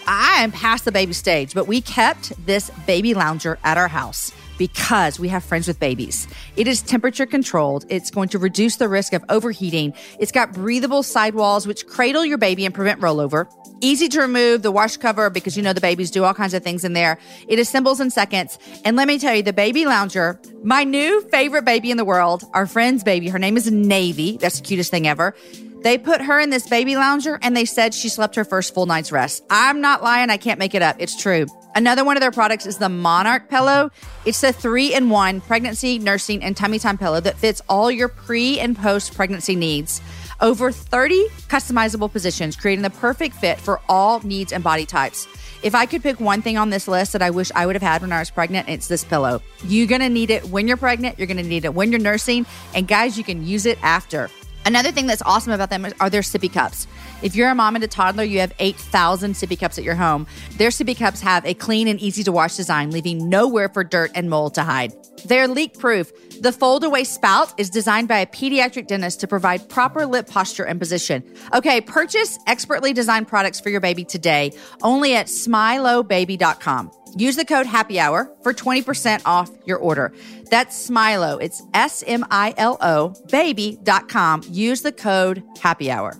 I 0.06 0.42
am 0.42 0.52
past 0.52 0.84
the 0.84 0.92
baby 0.92 1.14
stage, 1.14 1.54
but 1.54 1.66
we 1.66 1.80
kept 1.80 2.32
this 2.44 2.70
baby 2.86 3.14
lounger 3.14 3.58
at 3.64 3.78
our 3.78 3.88
house 3.88 4.30
because 4.58 5.18
we 5.18 5.28
have 5.28 5.44
friends 5.44 5.68
with 5.68 5.80
babies. 5.80 6.28
It 6.56 6.68
is 6.68 6.82
temperature 6.82 7.26
controlled. 7.26 7.84
It's 7.88 8.10
going 8.10 8.28
to 8.30 8.38
reduce 8.38 8.76
the 8.76 8.88
risk 8.88 9.12
of 9.12 9.24
overheating. 9.28 9.94
It's 10.18 10.32
got 10.32 10.52
breathable 10.52 11.02
sidewalls, 11.02 11.66
which 11.66 11.86
cradle 11.86 12.24
your 12.24 12.38
baby 12.38 12.64
and 12.64 12.74
prevent 12.74 13.00
rollover. 13.00 13.46
Easy 13.80 14.08
to 14.08 14.20
remove 14.20 14.62
the 14.62 14.70
wash 14.70 14.96
cover 14.96 15.30
because 15.30 15.56
you 15.56 15.62
know 15.62 15.72
the 15.72 15.80
babies 15.80 16.10
do 16.10 16.24
all 16.24 16.34
kinds 16.34 16.54
of 16.54 16.62
things 16.62 16.84
in 16.84 16.92
there. 16.92 17.18
It 17.48 17.58
assembles 17.58 18.00
in 18.00 18.10
seconds. 18.10 18.58
And 18.84 18.96
let 18.96 19.08
me 19.08 19.18
tell 19.18 19.34
you, 19.34 19.42
the 19.42 19.52
baby 19.52 19.86
lounger, 19.86 20.40
my 20.62 20.84
new 20.84 21.20
favorite 21.30 21.64
baby 21.64 21.90
in 21.90 21.96
the 21.96 22.04
world, 22.04 22.44
our 22.54 22.66
friend's 22.66 23.02
baby, 23.02 23.28
her 23.28 23.38
name 23.38 23.56
is 23.56 23.70
Navy. 23.70 24.36
That's 24.36 24.60
the 24.60 24.66
cutest 24.66 24.90
thing 24.90 25.08
ever. 25.08 25.34
They 25.82 25.98
put 25.98 26.20
her 26.20 26.38
in 26.38 26.50
this 26.50 26.68
baby 26.68 26.94
lounger 26.94 27.38
and 27.42 27.56
they 27.56 27.64
said 27.64 27.92
she 27.92 28.08
slept 28.08 28.36
her 28.36 28.44
first 28.44 28.72
full 28.72 28.86
night's 28.86 29.10
rest. 29.10 29.42
I'm 29.50 29.80
not 29.80 30.02
lying. 30.02 30.30
I 30.30 30.36
can't 30.36 30.60
make 30.60 30.74
it 30.74 30.82
up. 30.82 30.96
It's 31.00 31.20
true. 31.20 31.46
Another 31.74 32.04
one 32.04 32.18
of 32.18 32.20
their 32.20 32.30
products 32.30 32.66
is 32.66 32.76
the 32.76 32.90
Monarch 32.90 33.48
Pillow. 33.48 33.90
It's 34.26 34.42
a 34.42 34.52
three 34.52 34.94
in 34.94 35.08
one 35.08 35.40
pregnancy, 35.40 35.98
nursing, 35.98 36.42
and 36.42 36.54
tummy 36.54 36.78
time 36.78 36.98
pillow 36.98 37.18
that 37.20 37.38
fits 37.38 37.62
all 37.66 37.90
your 37.90 38.08
pre 38.08 38.60
and 38.60 38.76
post 38.76 39.14
pregnancy 39.14 39.56
needs. 39.56 40.02
Over 40.42 40.70
30 40.70 41.28
customizable 41.48 42.12
positions, 42.12 42.56
creating 42.56 42.82
the 42.82 42.90
perfect 42.90 43.36
fit 43.36 43.58
for 43.58 43.80
all 43.88 44.20
needs 44.20 44.52
and 44.52 44.62
body 44.62 44.84
types. 44.84 45.26
If 45.62 45.74
I 45.74 45.86
could 45.86 46.02
pick 46.02 46.20
one 46.20 46.42
thing 46.42 46.58
on 46.58 46.70
this 46.70 46.88
list 46.88 47.12
that 47.14 47.22
I 47.22 47.30
wish 47.30 47.50
I 47.54 47.64
would 47.64 47.76
have 47.76 47.82
had 47.82 48.02
when 48.02 48.12
I 48.12 48.18
was 48.18 48.30
pregnant, 48.30 48.68
it's 48.68 48.88
this 48.88 49.04
pillow. 49.04 49.40
You're 49.64 49.86
gonna 49.86 50.10
need 50.10 50.30
it 50.30 50.44
when 50.46 50.68
you're 50.68 50.76
pregnant, 50.76 51.18
you're 51.18 51.28
gonna 51.28 51.42
need 51.42 51.64
it 51.64 51.72
when 51.72 51.90
you're 51.90 52.00
nursing, 52.00 52.44
and 52.74 52.86
guys, 52.86 53.16
you 53.16 53.24
can 53.24 53.46
use 53.46 53.64
it 53.64 53.78
after. 53.82 54.28
Another 54.66 54.92
thing 54.92 55.06
that's 55.06 55.22
awesome 55.22 55.52
about 55.52 55.70
them 55.70 55.86
are 56.00 56.10
their 56.10 56.20
sippy 56.20 56.52
cups. 56.52 56.86
If 57.22 57.36
you're 57.36 57.48
a 57.48 57.54
mom 57.54 57.76
and 57.76 57.84
a 57.84 57.88
toddler, 57.88 58.24
you 58.24 58.40
have 58.40 58.52
8,000 58.58 59.34
sippy 59.34 59.58
cups 59.58 59.78
at 59.78 59.84
your 59.84 59.94
home. 59.94 60.26
Their 60.56 60.70
sippy 60.70 60.96
cups 60.96 61.20
have 61.20 61.46
a 61.46 61.54
clean 61.54 61.86
and 61.86 62.00
easy 62.00 62.24
to 62.24 62.32
wash 62.32 62.56
design, 62.56 62.90
leaving 62.90 63.28
nowhere 63.28 63.68
for 63.68 63.84
dirt 63.84 64.10
and 64.14 64.28
mold 64.28 64.54
to 64.54 64.64
hide. 64.64 64.92
They're 65.24 65.46
leak 65.46 65.78
proof. 65.78 66.10
The 66.40 66.50
fold 66.50 66.82
away 66.82 67.04
spout 67.04 67.52
is 67.58 67.70
designed 67.70 68.08
by 68.08 68.18
a 68.18 68.26
pediatric 68.26 68.88
dentist 68.88 69.20
to 69.20 69.28
provide 69.28 69.68
proper 69.68 70.04
lip 70.04 70.28
posture 70.28 70.64
and 70.64 70.80
position. 70.80 71.22
Okay, 71.54 71.80
purchase 71.80 72.38
expertly 72.48 72.92
designed 72.92 73.28
products 73.28 73.60
for 73.60 73.70
your 73.70 73.80
baby 73.80 74.04
today 74.04 74.52
only 74.82 75.14
at 75.14 75.26
smilobaby.com. 75.26 76.90
Use 77.14 77.36
the 77.36 77.44
code 77.44 77.66
happy 77.66 78.00
hour 78.00 78.34
for 78.42 78.52
20% 78.52 79.22
off 79.26 79.50
your 79.64 79.78
order. 79.78 80.12
That's 80.50 80.88
Smilo. 80.88 81.42
It's 81.42 81.62
S 81.74 82.02
M 82.06 82.24
I 82.30 82.54
L 82.56 82.78
O 82.80 83.14
baby.com. 83.30 84.42
Use 84.50 84.82
the 84.82 84.92
code 84.92 85.42
happy 85.60 85.90
hour. 85.90 86.16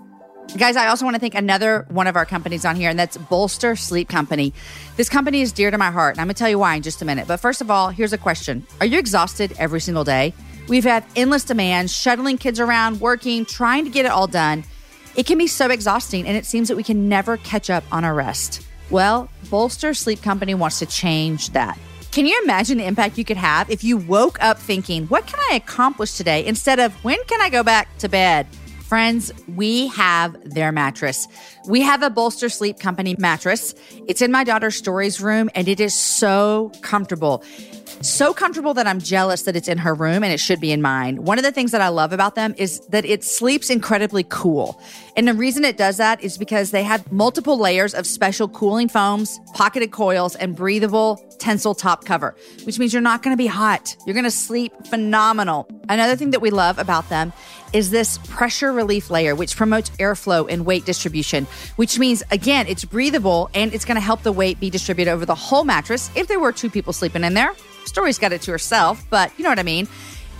Guys, 0.59 0.77
I 0.77 0.89
also 0.89 1.07
want 1.07 1.15
to 1.15 1.21
thank 1.21 1.35
another 1.35 1.87
one 1.89 2.07
of 2.07 2.15
our 2.15 2.27
companies 2.27 2.67
on 2.67 2.77
here, 2.77 2.91
and 2.91 2.99
that's 2.99 3.17
Bolster 3.17 3.75
Sleep 3.75 4.07
Company. 4.07 4.53
This 4.97 5.09
company 5.09 5.41
is 5.41 5.51
dear 5.51 5.71
to 5.71 5.79
my 5.79 5.91
heart, 5.91 6.15
and 6.15 6.21
I'm 6.21 6.27
going 6.27 6.35
to 6.35 6.39
tell 6.39 6.51
you 6.51 6.59
why 6.59 6.75
in 6.75 6.83
just 6.83 7.01
a 7.01 7.07
minute. 7.07 7.27
But 7.27 7.39
first 7.39 7.63
of 7.63 7.71
all, 7.71 7.89
here's 7.89 8.13
a 8.13 8.19
question 8.19 8.67
Are 8.79 8.87
you 8.87 8.99
exhausted 8.99 9.55
every 9.59 9.81
single 9.81 10.05
day? 10.05 10.35
We've 10.69 10.85
had 10.85 11.05
endless 11.17 11.45
demands, 11.45 11.97
shuttling 11.97 12.37
kids 12.37 12.61
around, 12.61 13.01
working, 13.01 13.47
trying 13.47 13.85
to 13.85 13.91
get 13.91 14.05
it 14.05 14.11
all 14.11 14.27
done. 14.27 14.65
It 15.17 15.25
can 15.25 15.39
be 15.39 15.47
so 15.47 15.71
exhausting, 15.71 16.27
and 16.27 16.37
it 16.37 16.45
seems 16.45 16.69
that 16.69 16.77
we 16.77 16.83
can 16.83 17.09
never 17.09 17.39
catch 17.39 17.71
up 17.71 17.85
on 17.91 18.05
our 18.05 18.15
rest. 18.15 18.61
Well, 18.91 19.31
Bolster 19.49 19.95
Sleep 19.95 20.21
Company 20.21 20.55
wants 20.55 20.79
to 20.81 20.87
change 20.87 21.51
that. 21.51 21.79
Can 22.11 22.27
you 22.27 22.39
imagine 22.45 22.77
the 22.77 22.85
impact 22.85 23.17
you 23.17 23.25
could 23.25 23.39
have 23.39 23.71
if 23.71 23.83
you 23.83 23.97
woke 23.97 24.43
up 24.43 24.59
thinking, 24.59 25.07
What 25.07 25.27
can 25.27 25.41
I 25.51 25.55
accomplish 25.55 26.13
today? 26.13 26.45
instead 26.45 26.79
of, 26.79 26.93
When 27.03 27.17
can 27.25 27.41
I 27.41 27.49
go 27.49 27.63
back 27.63 27.97
to 27.99 28.09
bed? 28.11 28.47
Friends, 28.93 29.33
we 29.49 29.87
have 29.87 30.37
their 30.45 30.71
mattress. 30.71 31.27
We 31.67 31.81
have 31.81 32.03
a 32.03 32.11
Bolster 32.11 32.51
Sleep 32.51 32.79
Company 32.79 33.17
mattress. 33.19 33.75
It's 34.07 34.21
in 34.21 34.31
my 34.31 34.45
daughter's 34.45 34.77
Story's 34.77 35.19
room 35.19 35.49
and 35.55 35.67
it 35.67 35.81
is 35.81 35.99
so 35.99 36.71
comfortable. 36.83 37.43
So 38.03 38.35
comfortable 38.35 38.75
that 38.75 38.87
I'm 38.87 38.99
jealous 38.99 39.45
that 39.45 39.57
it's 39.57 39.69
in 39.69 39.79
her 39.79 39.95
room 39.95 40.23
and 40.23 40.31
it 40.31 40.41
should 40.41 40.61
be 40.61 40.73
in 40.73 40.83
mine. 40.83 41.25
One 41.25 41.39
of 41.39 41.45
the 41.45 41.53
things 41.53 41.71
that 41.71 41.81
I 41.81 41.89
love 41.89 42.13
about 42.13 42.35
them 42.35 42.55
is 42.59 42.81
that 42.89 43.07
it 43.07 43.25
sleeps 43.25 43.71
incredibly 43.71 44.25
cool. 44.29 44.79
And 45.17 45.29
the 45.29 45.35
reason 45.35 45.65
it 45.65 45.77
does 45.77 45.99
that 45.99 46.23
is 46.23 46.39
because 46.39 46.71
they 46.71 46.83
have 46.83 47.13
multiple 47.13 47.59
layers 47.59 47.95
of 47.95 48.07
special 48.07 48.49
cooling 48.49 48.89
foams, 48.89 49.39
pocketed 49.53 49.91
coils, 49.91 50.37
and 50.37 50.57
breathable 50.57 51.23
tensile 51.39 51.75
top 51.75 52.05
cover, 52.05 52.35
which 52.65 52.79
means 52.79 52.93
you're 52.93 53.03
not 53.03 53.23
going 53.23 53.37
to 53.37 53.39
be 53.39 53.47
hot. 53.47 53.95
You're 54.07 54.15
going 54.15 54.25
to 54.25 54.31
sleep 54.31 54.73
phenomenal. 54.87 55.69
Another 55.89 56.17
thing 56.17 56.31
that 56.31 56.41
we 56.41 56.51
love 56.51 56.79
about 56.79 57.09
them 57.11 57.33
is 57.75 57.91
this 57.91 58.19
pressure 58.29 58.73
relief 58.73 59.11
layer, 59.11 59.35
which 59.35 59.57
promotes 59.57 59.91
airflow 59.91 60.47
and 60.49 60.65
weight 60.65 60.85
distribution, 60.85 61.47
which 61.77 61.99
means, 61.99 62.23
again, 62.31 62.67
it's 62.67 62.85
breathable 62.85 63.51
and 63.55 63.75
it's 63.75 63.85
going 63.85 63.97
to 63.97 64.01
help 64.01 64.23
the 64.23 64.33
weight 64.33 64.61
be 64.61 64.71
distributed 64.71 65.11
over 65.11 65.27
the 65.27 65.35
whole 65.35 65.65
mattress 65.65 66.11
if 66.15 66.27
there 66.29 66.41
were 66.41 66.53
two 66.53 66.71
people 66.71 66.93
sleeping 66.93 67.25
in 67.25 67.35
there. 67.35 67.55
Story's 67.85 68.19
got 68.19 68.33
it 68.33 68.43
to 68.43 68.51
herself, 68.51 69.05
but 69.11 69.33
you 69.39 69.43
know 69.45 69.51
what 69.51 69.59
I 69.59 69.65
mean. 69.65 69.89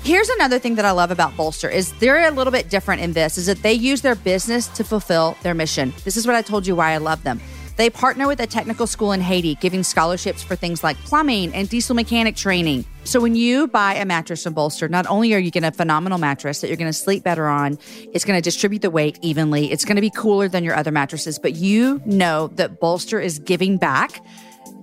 Here's 0.05 0.29
another 0.31 0.59
thing 0.59 0.75
that 0.75 0.85
I 0.85 0.91
love 0.91 1.13
about 1.13 1.37
Bolster 1.37 1.71
is 1.71 1.93
they're 2.01 2.27
a 2.27 2.33
little 2.33 2.51
bit 2.51 2.69
different 2.69 3.03
in 3.03 3.13
this 3.13 3.39
is 3.39 3.47
that 3.47 3.63
they 3.63 3.73
use 3.73 4.01
their 4.01 4.17
business 4.17 4.67
to 4.69 4.83
fulfill 4.83 5.37
their 5.45 5.55
mission. 5.55 5.93
This 6.03 6.17
is 6.17 6.27
what 6.27 6.35
I 6.35 6.43
told 6.43 6.67
you 6.67 6.75
why 6.75 6.91
I 6.91 6.97
love 6.97 7.23
them. 7.23 7.41
They 7.77 7.89
partner 7.89 8.27
with 8.27 8.41
a 8.41 8.49
technical 8.49 8.89
school 8.89 9.13
in 9.13 9.21
Haiti, 9.21 9.55
giving 9.55 9.85
scholarships 9.85 10.43
for 10.43 10.57
things 10.57 10.83
like 10.83 10.97
plumbing 10.99 11.55
and 11.55 11.69
diesel 11.69 11.95
mechanic 11.95 12.35
training. 12.35 12.85
So 13.05 13.21
when 13.21 13.37
you 13.37 13.69
buy 13.69 13.95
a 13.95 14.05
mattress 14.05 14.43
from 14.43 14.55
Bolster, 14.55 14.89
not 14.89 15.07
only 15.07 15.35
are 15.35 15.39
you 15.39 15.53
getting 15.53 15.69
a 15.69 15.73
phenomenal 15.73 16.19
mattress 16.19 16.63
that 16.63 16.67
you're 16.67 16.77
going 16.77 16.91
to 16.91 16.99
sleep 16.99 17.23
better 17.23 17.47
on, 17.47 17.79
it's 18.13 18.25
going 18.25 18.37
to 18.37 18.43
distribute 18.43 18.83
the 18.83 18.91
weight 18.91 19.21
evenly, 19.23 19.71
it's 19.71 19.85
going 19.85 19.97
to 19.97 20.03
be 20.03 20.11
cooler 20.11 20.49
than 20.49 20.65
your 20.65 20.75
other 20.75 20.91
mattresses, 20.91 21.39
but 21.39 21.55
you 21.55 22.03
know 22.07 22.49
that 22.57 22.81
Bolster 22.81 23.21
is 23.21 23.39
giving 23.39 23.77
back 23.77 24.21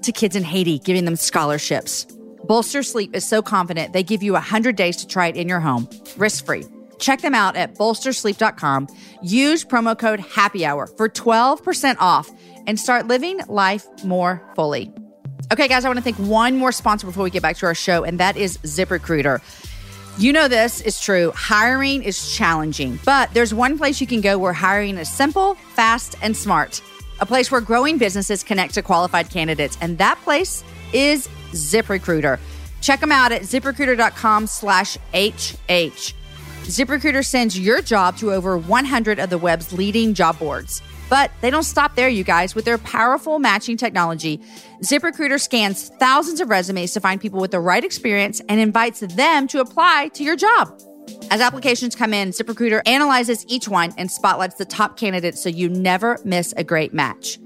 to 0.03 0.13
kids 0.13 0.37
in 0.37 0.43
Haiti, 0.43 0.79
giving 0.79 1.03
them 1.03 1.17
scholarships. 1.17 2.07
Bolster 2.49 2.81
Sleep 2.81 3.15
is 3.15 3.29
so 3.29 3.43
confident 3.43 3.93
they 3.93 4.01
give 4.01 4.23
you 4.23 4.33
100 4.33 4.75
days 4.75 4.97
to 4.97 5.07
try 5.07 5.27
it 5.27 5.35
in 5.35 5.47
your 5.47 5.59
home, 5.59 5.87
risk 6.17 6.47
free. 6.47 6.65
Check 6.97 7.21
them 7.21 7.35
out 7.35 7.55
at 7.55 7.75
bolstersleep.com. 7.75 8.87
Use 9.21 9.63
promo 9.63 9.97
code 9.97 10.19
happy 10.19 10.65
hour 10.65 10.87
for 10.87 11.07
12% 11.07 11.97
off 11.99 12.27
and 12.65 12.79
start 12.79 13.05
living 13.05 13.39
life 13.49 13.85
more 14.03 14.41
fully. 14.55 14.91
Okay, 15.53 15.67
guys, 15.67 15.85
I 15.85 15.89
want 15.89 15.99
to 15.99 16.03
thank 16.03 16.17
one 16.17 16.55
more 16.55 16.71
sponsor 16.71 17.05
before 17.05 17.23
we 17.23 17.29
get 17.29 17.43
back 17.43 17.55
to 17.57 17.67
our 17.67 17.75
show, 17.75 18.03
and 18.03 18.19
that 18.19 18.35
is 18.35 18.57
ZipRecruiter. 18.63 19.41
You 20.17 20.33
know 20.33 20.47
this 20.47 20.81
is 20.81 20.99
true. 20.99 21.31
Hiring 21.35 22.01
is 22.01 22.35
challenging, 22.35 22.99
but 23.05 23.31
there's 23.31 23.53
one 23.53 23.77
place 23.77 24.01
you 24.01 24.07
can 24.07 24.21
go 24.21 24.39
where 24.39 24.53
hiring 24.53 24.97
is 24.97 25.07
simple, 25.13 25.53
fast, 25.75 26.15
and 26.23 26.35
smart. 26.35 26.81
A 27.21 27.27
place 27.27 27.51
where 27.51 27.61
growing 27.61 27.99
businesses 27.99 28.41
connect 28.41 28.73
to 28.73 28.81
qualified 28.81 29.29
candidates, 29.29 29.77
and 29.81 29.99
that 29.99 30.19
place 30.23 30.63
is 30.93 31.29
ZipRecruiter. 31.51 32.39
Check 32.81 32.99
them 32.99 33.11
out 33.11 33.31
at 33.31 33.41
ziprecruiter.com 33.43 34.47
slash 34.47 34.97
HH. 35.13 36.13
ZipRecruiter 36.63 37.25
sends 37.25 37.59
your 37.59 37.81
job 37.81 38.17
to 38.17 38.31
over 38.31 38.57
100 38.57 39.19
of 39.19 39.29
the 39.29 39.37
web's 39.37 39.73
leading 39.73 40.13
job 40.13 40.37
boards. 40.37 40.81
But 41.09 41.31
they 41.41 41.49
don't 41.49 41.63
stop 41.63 41.95
there, 41.95 42.07
you 42.07 42.23
guys. 42.23 42.53
With 42.53 42.65
their 42.65 42.77
powerful 42.77 43.39
matching 43.39 43.77
technology, 43.77 44.39
ZipRecruiter 44.83 45.39
scans 45.41 45.89
thousands 45.99 46.39
of 46.39 46.49
resumes 46.49 46.93
to 46.93 46.99
find 46.99 47.19
people 47.19 47.39
with 47.39 47.51
the 47.51 47.59
right 47.59 47.83
experience 47.83 48.41
and 48.47 48.59
invites 48.59 48.99
them 48.99 49.47
to 49.47 49.59
apply 49.59 50.09
to 50.13 50.23
your 50.23 50.35
job. 50.35 50.79
As 51.31 51.41
applications 51.41 51.95
come 51.95 52.13
in, 52.13 52.29
ZipRecruiter 52.29 52.87
analyzes 52.87 53.43
each 53.47 53.67
one 53.67 53.91
and 53.97 54.11
spotlights 54.11 54.55
the 54.55 54.65
top 54.65 54.97
candidates 54.97 55.41
so 55.41 55.49
you 55.49 55.69
never 55.69 56.19
miss 56.23 56.53
a 56.55 56.63
great 56.63 56.93
match. 56.93 57.39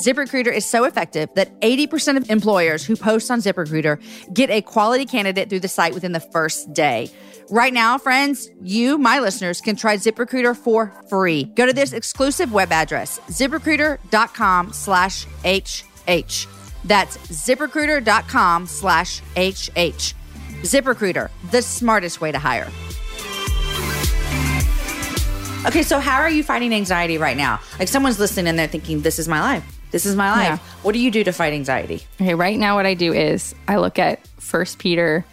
ZipRecruiter 0.00 0.52
is 0.52 0.64
so 0.64 0.84
effective 0.84 1.28
that 1.34 1.60
80% 1.60 2.16
of 2.16 2.30
employers 2.30 2.84
who 2.86 2.96
post 2.96 3.30
on 3.30 3.40
ZipRecruiter 3.40 4.00
get 4.32 4.48
a 4.48 4.62
quality 4.62 5.04
candidate 5.04 5.50
through 5.50 5.60
the 5.60 5.68
site 5.68 5.92
within 5.92 6.12
the 6.12 6.20
first 6.20 6.72
day. 6.72 7.10
Right 7.50 7.74
now, 7.74 7.98
friends, 7.98 8.48
you, 8.62 8.96
my 8.96 9.18
listeners, 9.18 9.60
can 9.60 9.76
try 9.76 9.96
ZipRecruiter 9.96 10.56
for 10.56 10.94
free. 11.10 11.44
Go 11.44 11.66
to 11.66 11.72
this 11.72 11.92
exclusive 11.92 12.52
web 12.52 12.72
address, 12.72 13.18
ziprecruiter.com 13.28 14.72
slash 14.72 15.26
HH. 15.44 16.46
That's 16.84 17.16
ziprecruiter.com 17.18 18.66
slash 18.66 19.20
HH. 19.36 20.14
ZipRecruiter, 20.62 21.30
the 21.50 21.60
smartest 21.60 22.20
way 22.20 22.32
to 22.32 22.38
hire. 22.38 22.70
Okay, 25.66 25.82
so 25.82 26.00
how 26.00 26.20
are 26.20 26.30
you 26.30 26.42
fighting 26.42 26.72
anxiety 26.72 27.18
right 27.18 27.36
now? 27.36 27.60
Like 27.78 27.88
someone's 27.88 28.18
listening 28.18 28.46
and 28.46 28.58
they're 28.58 28.66
thinking, 28.66 29.02
this 29.02 29.18
is 29.18 29.28
my 29.28 29.40
life. 29.40 29.79
This 29.90 30.06
is 30.06 30.16
my 30.16 30.30
life. 30.30 30.60
Yeah. 30.60 30.72
What 30.82 30.92
do 30.92 30.98
you 30.98 31.10
do 31.10 31.24
to 31.24 31.32
fight 31.32 31.52
anxiety? 31.52 32.02
Okay, 32.20 32.34
right 32.34 32.58
now 32.58 32.76
what 32.76 32.86
I 32.86 32.94
do 32.94 33.12
is 33.12 33.54
I 33.68 33.76
look 33.76 33.98
at 33.98 34.26
First 34.38 34.78
Peter. 34.78 35.24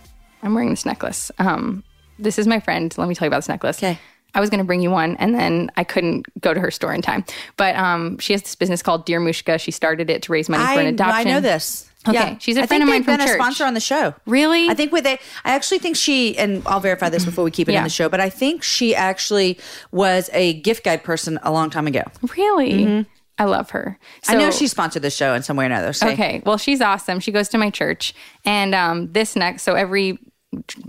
I'm 0.44 0.54
wearing 0.54 0.70
this 0.70 0.86
necklace. 0.86 1.32
Um, 1.40 1.84
this 2.20 2.40
is 2.40 2.48
my 2.48 2.60
friend. 2.60 2.94
Let 2.98 3.08
me 3.08 3.16
tell 3.16 3.26
you 3.26 3.30
about 3.30 3.40
this 3.40 3.50
necklace. 3.50 3.78
Okay. 3.78 4.00
I 4.34 4.40
was 4.40 4.50
going 4.50 4.60
to 4.60 4.66
bring 4.66 4.82
you 4.82 4.92
one, 4.92 5.16
and 5.18 5.34
then 5.34 5.72
I 5.78 5.84
couldn't 5.84 6.26
go 6.42 6.54
to 6.54 6.60
her 6.60 6.70
store 6.70 6.94
in 6.94 7.02
time. 7.02 7.26
But 7.56 7.76
um, 7.76 8.20
she 8.20 8.34
has 8.34 8.44
this 8.44 8.56
business 8.56 8.84
called 8.84 9.06
Dear 9.06 9.20
Mushka. 9.20 9.60
She 9.60 9.72
started 9.72 10.10
it 10.10 10.22
to 10.24 10.32
raise 10.32 10.48
money 10.48 10.64
for 10.64 10.80
an 10.80 10.86
I, 10.86 10.90
adoption. 10.90 11.28
I 11.28 11.32
know 11.32 11.40
this. 11.40 11.90
Okay, 12.08 12.38
she's 12.40 12.56
a 12.56 12.62
I 12.62 12.66
friend 12.68 12.84
of 12.84 12.90
mine 12.90 13.04
from 13.04 13.18
been 13.18 13.28
a 13.28 13.34
sponsor 13.34 13.66
on 13.66 13.74
the 13.74 13.80
show. 13.80 14.14
Really? 14.26 14.70
I 14.70 14.76
think 14.76 14.92
with 14.94 15.06
it, 15.06 15.20
I 15.44 15.56
actually 15.56 15.80
think 15.80 15.98
she, 15.98 16.38
and 16.38 16.62
I'll 16.66 16.80
verify 16.80 17.10
this 17.10 17.26
before 17.26 17.44
we 17.44 17.52
keep 17.52 17.68
it 17.68 17.76
in 17.76 17.84
the 17.84 17.90
show, 17.90 18.08
but 18.08 18.22
I 18.22 18.30
think 18.30 18.64
she 18.64 18.96
actually 18.96 19.60
was 19.92 20.30
a 20.32 20.54
gift 20.62 20.86
guide 20.86 21.04
person 21.04 21.38
a 21.44 21.52
long 21.52 21.70
time 21.70 21.86
ago. 21.88 22.04
Really? 22.38 23.06
I 23.40 23.46
love 23.46 23.70
her. 23.72 24.00
Mm-hmm. 24.24 24.32
I 24.32 24.40
know 24.40 24.52
she 24.52 24.68
sponsored 24.68 25.04
the 25.04 25.10
show 25.10 25.34
in 25.34 25.44
some 25.44 25.58
way 25.58 25.66
or 25.66 25.68
another. 25.68 25.94
So. 25.94 26.08
Okay. 26.10 26.42
Well, 26.46 26.58
she's 26.58 26.82
awesome. 26.82 27.20
She 27.20 27.32
goes 27.32 27.50
to 27.50 27.58
my 27.58 27.70
church, 27.70 28.14
and 28.46 28.74
um, 28.74 29.12
this 29.14 29.36
neck. 29.36 29.60
So 29.60 29.76
every 29.76 30.20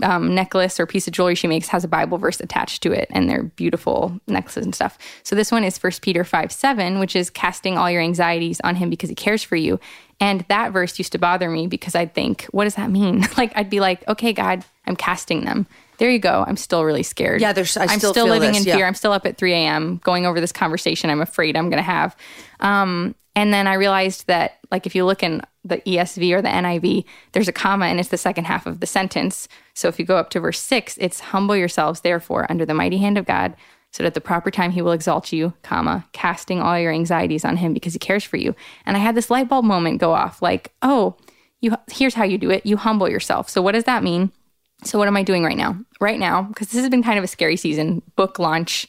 um, 0.01 0.33
necklace 0.33 0.79
or 0.79 0.85
piece 0.85 1.07
of 1.07 1.13
jewelry 1.13 1.35
she 1.35 1.47
makes 1.47 1.67
has 1.67 1.83
a 1.83 1.87
Bible 1.87 2.17
verse 2.17 2.39
attached 2.39 2.81
to 2.83 2.91
it, 2.91 3.07
and 3.11 3.29
they're 3.29 3.43
beautiful 3.43 4.19
necklaces 4.27 4.65
and 4.65 4.73
stuff. 4.73 4.97
So 5.23 5.35
this 5.35 5.51
one 5.51 5.63
is 5.63 5.77
First 5.77 6.01
Peter 6.01 6.23
five 6.23 6.51
seven, 6.51 6.99
which 6.99 7.15
is 7.15 7.29
casting 7.29 7.77
all 7.77 7.91
your 7.91 8.01
anxieties 8.01 8.59
on 8.63 8.75
Him 8.75 8.89
because 8.89 9.09
He 9.09 9.15
cares 9.15 9.43
for 9.43 9.55
you. 9.55 9.79
And 10.19 10.45
that 10.49 10.73
verse 10.73 10.97
used 10.97 11.11
to 11.13 11.19
bother 11.19 11.49
me 11.49 11.67
because 11.67 11.95
I'd 11.95 12.13
think, 12.13 12.43
what 12.51 12.65
does 12.65 12.75
that 12.75 12.89
mean? 12.89 13.25
like 13.37 13.51
I'd 13.55 13.69
be 13.69 13.79
like, 13.79 14.07
okay, 14.07 14.33
God, 14.33 14.65
I'm 14.85 14.95
casting 14.95 15.45
them. 15.45 15.67
There 15.99 16.09
you 16.09 16.19
go. 16.19 16.43
I'm 16.47 16.57
still 16.57 16.83
really 16.83 17.03
scared. 17.03 17.41
Yeah, 17.41 17.53
there's- 17.53 17.77
I 17.77 17.83
I'm 17.83 17.99
still 17.99 18.13
still 18.13 18.27
living 18.27 18.53
this, 18.53 18.61
in 18.61 18.67
yeah. 18.67 18.77
fear. 18.77 18.85
I'm 18.87 18.95
still 18.95 19.11
up 19.11 19.25
at 19.25 19.37
3 19.37 19.53
a.m. 19.53 20.01
going 20.03 20.25
over 20.25 20.41
this 20.41 20.51
conversation 20.51 21.09
I'm 21.09 21.21
afraid 21.21 21.55
I'm 21.55 21.69
going 21.69 21.77
to 21.77 21.83
have. 21.83 22.15
Um, 22.61 23.15
and 23.35 23.53
then 23.53 23.67
I 23.67 23.75
realized 23.75 24.27
that, 24.27 24.59
like, 24.71 24.85
if 24.85 24.95
you 24.95 25.05
look 25.05 25.23
in 25.23 25.41
the 25.63 25.77
ESV 25.77 26.33
or 26.33 26.41
the 26.41 26.49
NIV, 26.49 27.05
there's 27.33 27.47
a 27.47 27.53
comma 27.53 27.85
and 27.85 27.99
it's 27.99 28.09
the 28.09 28.17
second 28.17 28.45
half 28.45 28.65
of 28.65 28.79
the 28.79 28.87
sentence. 28.87 29.47
So 29.73 29.87
if 29.87 29.99
you 29.99 30.05
go 30.05 30.17
up 30.17 30.29
to 30.31 30.39
verse 30.39 30.59
six, 30.59 30.97
it's 30.99 31.19
humble 31.19 31.55
yourselves, 31.55 32.01
therefore, 32.01 32.47
under 32.49 32.65
the 32.65 32.73
mighty 32.73 32.97
hand 32.97 33.17
of 33.17 33.25
God, 33.25 33.55
so 33.91 34.03
that 34.03 34.07
at 34.07 34.13
the 34.13 34.21
proper 34.21 34.51
time 34.51 34.71
he 34.71 34.81
will 34.81 34.91
exalt 34.93 35.31
you, 35.33 35.53
comma, 35.63 36.05
casting 36.13 36.61
all 36.61 36.79
your 36.79 36.91
anxieties 36.91 37.43
on 37.45 37.57
him 37.57 37.73
because 37.73 37.93
he 37.93 37.99
cares 37.99 38.23
for 38.23 38.37
you. 38.37 38.55
And 38.85 38.95
I 38.95 38.99
had 38.99 39.15
this 39.15 39.29
light 39.29 39.49
bulb 39.49 39.65
moment 39.65 39.99
go 39.99 40.13
off 40.13 40.41
like, 40.41 40.71
oh, 40.81 41.17
you 41.61 41.75
here's 41.91 42.13
how 42.13 42.23
you 42.23 42.37
do 42.37 42.49
it. 42.49 42.65
You 42.65 42.77
humble 42.77 43.09
yourself. 43.09 43.49
So 43.49 43.61
what 43.61 43.73
does 43.73 43.83
that 43.83 44.03
mean? 44.03 44.31
So 44.83 44.97
what 44.97 45.07
am 45.07 45.17
I 45.17 45.23
doing 45.23 45.43
right 45.43 45.57
now? 45.57 45.77
Right 45.99 46.19
now, 46.19 46.43
because 46.43 46.69
this 46.69 46.79
has 46.79 46.89
been 46.89 47.03
kind 47.03 47.17
of 47.17 47.23
a 47.23 47.27
scary 47.27 47.57
season, 47.57 48.01
book 48.15 48.39
launch, 48.39 48.87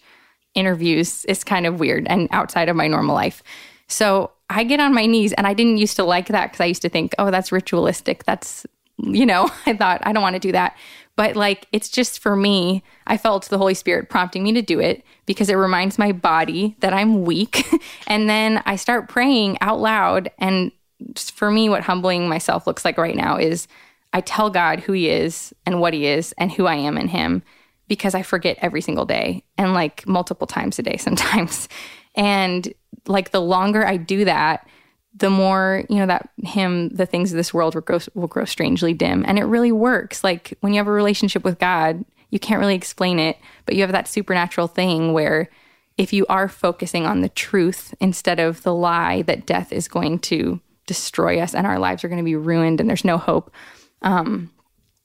interviews 0.55 1.25
is 1.27 1.45
kind 1.45 1.67
of 1.67 1.81
weird 1.81 2.07
and 2.09 2.29
outside 2.33 2.69
of 2.69 2.77
my 2.77 2.89
normal 2.89 3.15
life. 3.15 3.43
So 3.89 4.33
I 4.49 4.65
get 4.65 4.81
on 4.81 4.95
my 4.95 5.07
knees 5.07 5.33
and 5.33 5.47
I 5.47 5.55
didn't 5.55 5.79
used 5.79 5.97
to 5.97 6.05
like 6.05 6.29
that 6.29 6.47
because 6.47 6.61
I 6.61 6.67
used 6.67 6.83
to 6.83 6.89
think, 6.89 7.15
oh, 7.19 7.31
that's 7.31 7.53
ritualistic. 7.53 8.25
That's, 8.25 8.67
you 8.99 9.27
know, 9.27 9.51
I 9.67 9.75
thought 9.75 10.01
I 10.05 10.13
don't 10.13 10.23
want 10.23 10.35
to 10.35 10.41
do 10.41 10.53
that. 10.53 10.77
But 11.17 11.37
like, 11.37 11.67
it's 11.73 11.89
just 11.89 12.21
for 12.21 12.35
me, 12.35 12.83
I 13.07 13.17
felt 13.17 13.49
the 13.49 13.59
Holy 13.59 13.75
Spirit 13.75 14.09
prompting 14.09 14.43
me 14.43 14.53
to 14.55 14.63
do 14.63 14.81
it 14.81 15.05
because 15.27 15.51
it 15.51 15.55
reminds 15.55 15.99
my 15.99 16.13
body 16.13 16.77
that 16.81 16.95
I'm 16.95 17.25
weak. 17.25 17.67
and 18.07 18.29
then 18.29 18.63
I 18.65 18.77
start 18.77 19.09
praying 19.09 19.59
out 19.61 19.81
loud. 19.81 20.31
And 20.39 20.73
for 21.17 21.51
me, 21.51 21.69
what 21.69 21.83
humbling 21.83 22.29
myself 22.29 22.67
looks 22.67 22.85
like 22.85 22.97
right 22.97 23.17
now 23.17 23.37
is 23.37 23.69
I 24.13 24.21
tell 24.21 24.51
God 24.51 24.81
who 24.81 24.93
He 24.93 25.09
is 25.09 25.55
and 25.67 25.81
what 25.81 25.95
He 25.95 26.07
is 26.07 26.35
and 26.39 26.51
who 26.51 26.67
I 26.67 26.77
am 26.77 26.99
in 26.99 27.09
Him 27.09 27.43
because 27.89 28.15
I 28.15 28.23
forget 28.23 28.57
every 28.61 28.81
single 28.81 29.05
day 29.05 29.45
and 29.59 29.75
like 29.75 30.07
multiple 30.07 30.47
times 30.47 30.79
a 30.79 30.83
day 30.83 30.97
sometimes. 30.99 31.69
And 32.15 32.73
like 33.07 33.31
the 33.31 33.41
longer 33.41 33.87
I 33.87 33.97
do 33.97 34.25
that, 34.25 34.67
the 35.15 35.31
more 35.31 35.85
you 35.89 35.97
know 35.97 36.07
that 36.07 36.29
him 36.45 36.89
the 36.91 37.07
things 37.07 37.33
of 37.33 37.37
this 37.37 37.53
world 37.53 37.75
will 37.75 37.83
grow, 37.83 37.99
will 38.15 38.29
grow 38.29 38.45
strangely 38.45 38.95
dim 38.95 39.25
and 39.27 39.39
it 39.39 39.45
really 39.45 39.73
works 39.73 40.23
like 40.23 40.57
when 40.61 40.73
you 40.73 40.79
have 40.79 40.87
a 40.87 40.93
relationship 40.93 41.43
with 41.43 41.59
god 41.59 42.05
you 42.31 42.39
can't 42.39 42.61
really 42.61 42.77
explain 42.77 43.19
it 43.19 43.37
but 43.67 43.75
you 43.75 43.81
have 43.81 43.93
that 43.93 44.07
supernatural 44.07 44.69
thing 44.69 45.13
where 45.13 45.51
if 45.99 46.13
you 46.13 46.25
are 46.29 46.49
focusing 46.49 47.07
on 47.07 47.23
the 47.23 47.29
truth 47.29 47.93
instead 48.01 48.39
of 48.39 48.63
the 48.63 48.75
lie 48.75 49.23
that 49.23 49.47
death 49.47 49.73
is 49.73 49.89
going 49.89 50.19
to 50.19 50.61
destroy 50.87 51.41
us 51.41 51.55
and 51.55 51.67
our 51.67 51.79
lives 51.79 52.05
are 52.05 52.09
going 52.09 52.19
to 52.19 52.25
be 52.25 52.37
ruined 52.37 52.81
and 52.81 52.89
there's 52.89 53.05
no 53.05 53.19
hope 53.19 53.53
um, 54.03 54.51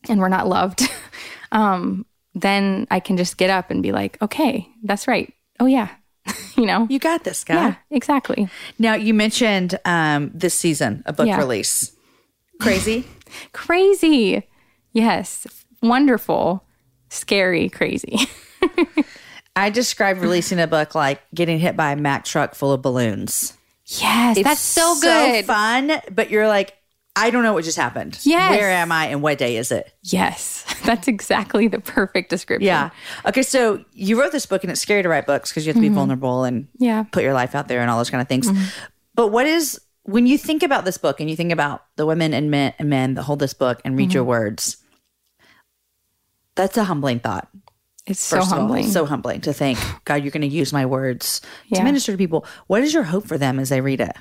and 0.10 0.20
we're 0.20 0.30
not 0.30 0.48
loved 0.48 0.82
um, 1.52 2.06
then 2.34 2.86
i 2.92 3.00
can 3.00 3.18
just 3.18 3.38
get 3.38 3.50
up 3.50 3.70
and 3.72 3.82
be 3.84 3.92
like 3.92 4.22
okay 4.22 4.68
that's 4.84 5.08
right 5.08 5.34
oh 5.60 5.66
yeah 5.66 5.90
you 6.58 6.66
know 6.66 6.88
You 6.90 7.00
got 7.00 7.24
this, 7.24 7.44
guy. 7.44 7.54
yeah 7.56 7.76
exactly 7.92 8.50
Now, 8.80 8.96
you 8.96 9.14
mentioned 9.14 9.78
um, 9.86 10.32
this 10.34 10.54
season, 10.56 11.04
a 11.06 11.14
book 11.14 11.28
Yeah. 11.28 11.38
release. 11.38 11.92
Crazy. 12.60 13.06
crazy 13.54 14.48
yes 14.94 15.46
wonderful 15.82 16.64
scary 17.10 17.70
crazy 17.70 18.18
I 19.56 19.70
describe 19.70 20.20
releasing 20.22 20.60
a 20.60 20.68
book 20.68 20.96
like 20.96 21.22
getting 21.34 21.60
hit 21.60 21.78
by 21.78 21.92
a 21.92 21.96
Mack 21.96 22.26
truck 22.26 22.56
full 22.56 22.72
of 22.74 22.82
balloons. 22.82 23.54
yes 23.86 24.42
that's 24.44 24.60
so 24.60 24.96
good 25.02 25.46
fun, 25.46 26.02
but 26.12 26.30
you're 26.30 26.48
like, 26.48 26.74
I 27.16 27.30
don't 27.30 27.44
know 27.44 27.54
what 27.54 27.64
just 27.64 27.78
happened. 27.78 28.20
Yes. 28.24 28.52
Where 28.52 28.70
am 28.70 28.92
I 28.92 29.08
and 29.08 29.22
what 29.22 29.38
day 29.38 29.58
is 29.58 29.72
it? 29.72 29.94
yes 30.04 30.64
that's 30.86 31.08
exactly 31.08 31.68
the 31.68 31.80
perfect 31.80 32.30
description 32.30 32.66
Yeah. 32.68 32.90
Okay. 33.26 33.42
So 33.42 33.84
you 33.94 34.20
wrote 34.20 34.32
this 34.32 34.46
book 34.46 34.64
and 34.64 34.72
it's 34.72 34.82
scary 34.82 35.02
to 35.02 35.10
write 35.10 35.26
books 35.26 35.50
because 35.50 35.66
you 35.66 35.70
have 35.70 35.78
to 35.78 35.82
be 35.82 35.88
mm-hmm. 35.88 35.96
vulnerable 35.96 36.44
and 36.44 36.68
Yeah. 36.78 37.04
put 37.12 37.24
your 37.24 37.34
life 37.34 37.56
out 37.56 37.68
there 37.68 37.82
and 37.82 37.90
all 37.90 37.98
those 37.98 38.10
kind 38.10 38.22
of 38.22 38.28
things. 38.28 38.50
Mm-hmm. 38.50 38.64
But 39.16 39.30
what 39.30 39.46
is, 39.48 39.80
when 40.04 40.28
you 40.28 40.38
think 40.38 40.62
about 40.62 40.86
this 40.86 40.98
book 40.98 41.20
and 41.20 41.30
you 41.30 41.36
think 41.36 41.52
about 41.52 41.86
the 41.96 42.06
women 42.06 42.34
and 42.34 42.52
men, 42.52 42.74
and 42.78 42.90
men 42.90 43.14
that 43.16 43.24
hold 43.24 43.40
this 43.40 43.54
book 43.54 43.82
and 43.86 43.98
read 43.98 44.14
your 44.14 44.24
mm-hmm. 44.24 44.30
words, 44.30 44.78
that's 46.56 46.78
a 46.78 46.84
humbling 46.84 47.20
thought. 47.20 47.48
it's 48.06 48.20
so 48.20 48.38
of 48.38 48.44
all, 48.44 48.50
humbling 48.60 48.88
so 48.88 49.06
humbling 49.06 49.42
to 49.42 49.54
think, 49.54 49.80
God, 50.06 50.24
you're 50.24 50.32
going 50.32 50.42
to 50.42 50.48
use 50.48 50.72
my 50.72 50.86
words 50.86 51.42
to 51.74 51.84
minister 51.84 52.12
to 52.12 52.18
people. 52.18 52.46
What 52.68 52.84
is 52.84 52.94
your 52.94 53.04
hope 53.04 53.26
for 53.26 53.38
them 53.38 53.60
as 53.60 53.70
they 53.70 53.82
read 53.82 54.02
it? 54.02 54.16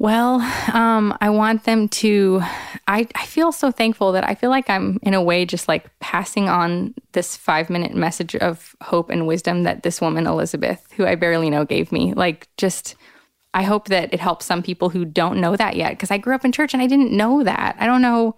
Well, 0.00 0.40
um, 0.72 1.16
I 1.20 1.30
want 1.30 1.64
them 1.64 1.88
to. 1.88 2.40
I, 2.86 3.08
I 3.16 3.26
feel 3.26 3.50
so 3.50 3.72
thankful 3.72 4.12
that 4.12 4.28
I 4.28 4.36
feel 4.36 4.48
like 4.48 4.70
I'm, 4.70 5.00
in 5.02 5.12
a 5.12 5.22
way, 5.22 5.44
just 5.44 5.66
like 5.66 5.86
passing 5.98 6.48
on 6.48 6.94
this 7.12 7.36
five 7.36 7.68
minute 7.68 7.94
message 7.94 8.36
of 8.36 8.76
hope 8.80 9.10
and 9.10 9.26
wisdom 9.26 9.64
that 9.64 9.82
this 9.82 10.00
woman, 10.00 10.26
Elizabeth, 10.26 10.86
who 10.96 11.04
I 11.04 11.16
barely 11.16 11.50
know, 11.50 11.64
gave 11.64 11.90
me. 11.90 12.14
Like, 12.14 12.48
just, 12.56 12.94
I 13.54 13.64
hope 13.64 13.88
that 13.88 14.14
it 14.14 14.20
helps 14.20 14.46
some 14.46 14.62
people 14.62 14.88
who 14.88 15.04
don't 15.04 15.40
know 15.40 15.56
that 15.56 15.74
yet. 15.74 15.98
Cause 15.98 16.12
I 16.12 16.18
grew 16.18 16.34
up 16.34 16.44
in 16.44 16.52
church 16.52 16.74
and 16.74 16.82
I 16.82 16.86
didn't 16.86 17.10
know 17.10 17.42
that. 17.42 17.74
I 17.80 17.86
don't 17.86 18.02
know. 18.02 18.36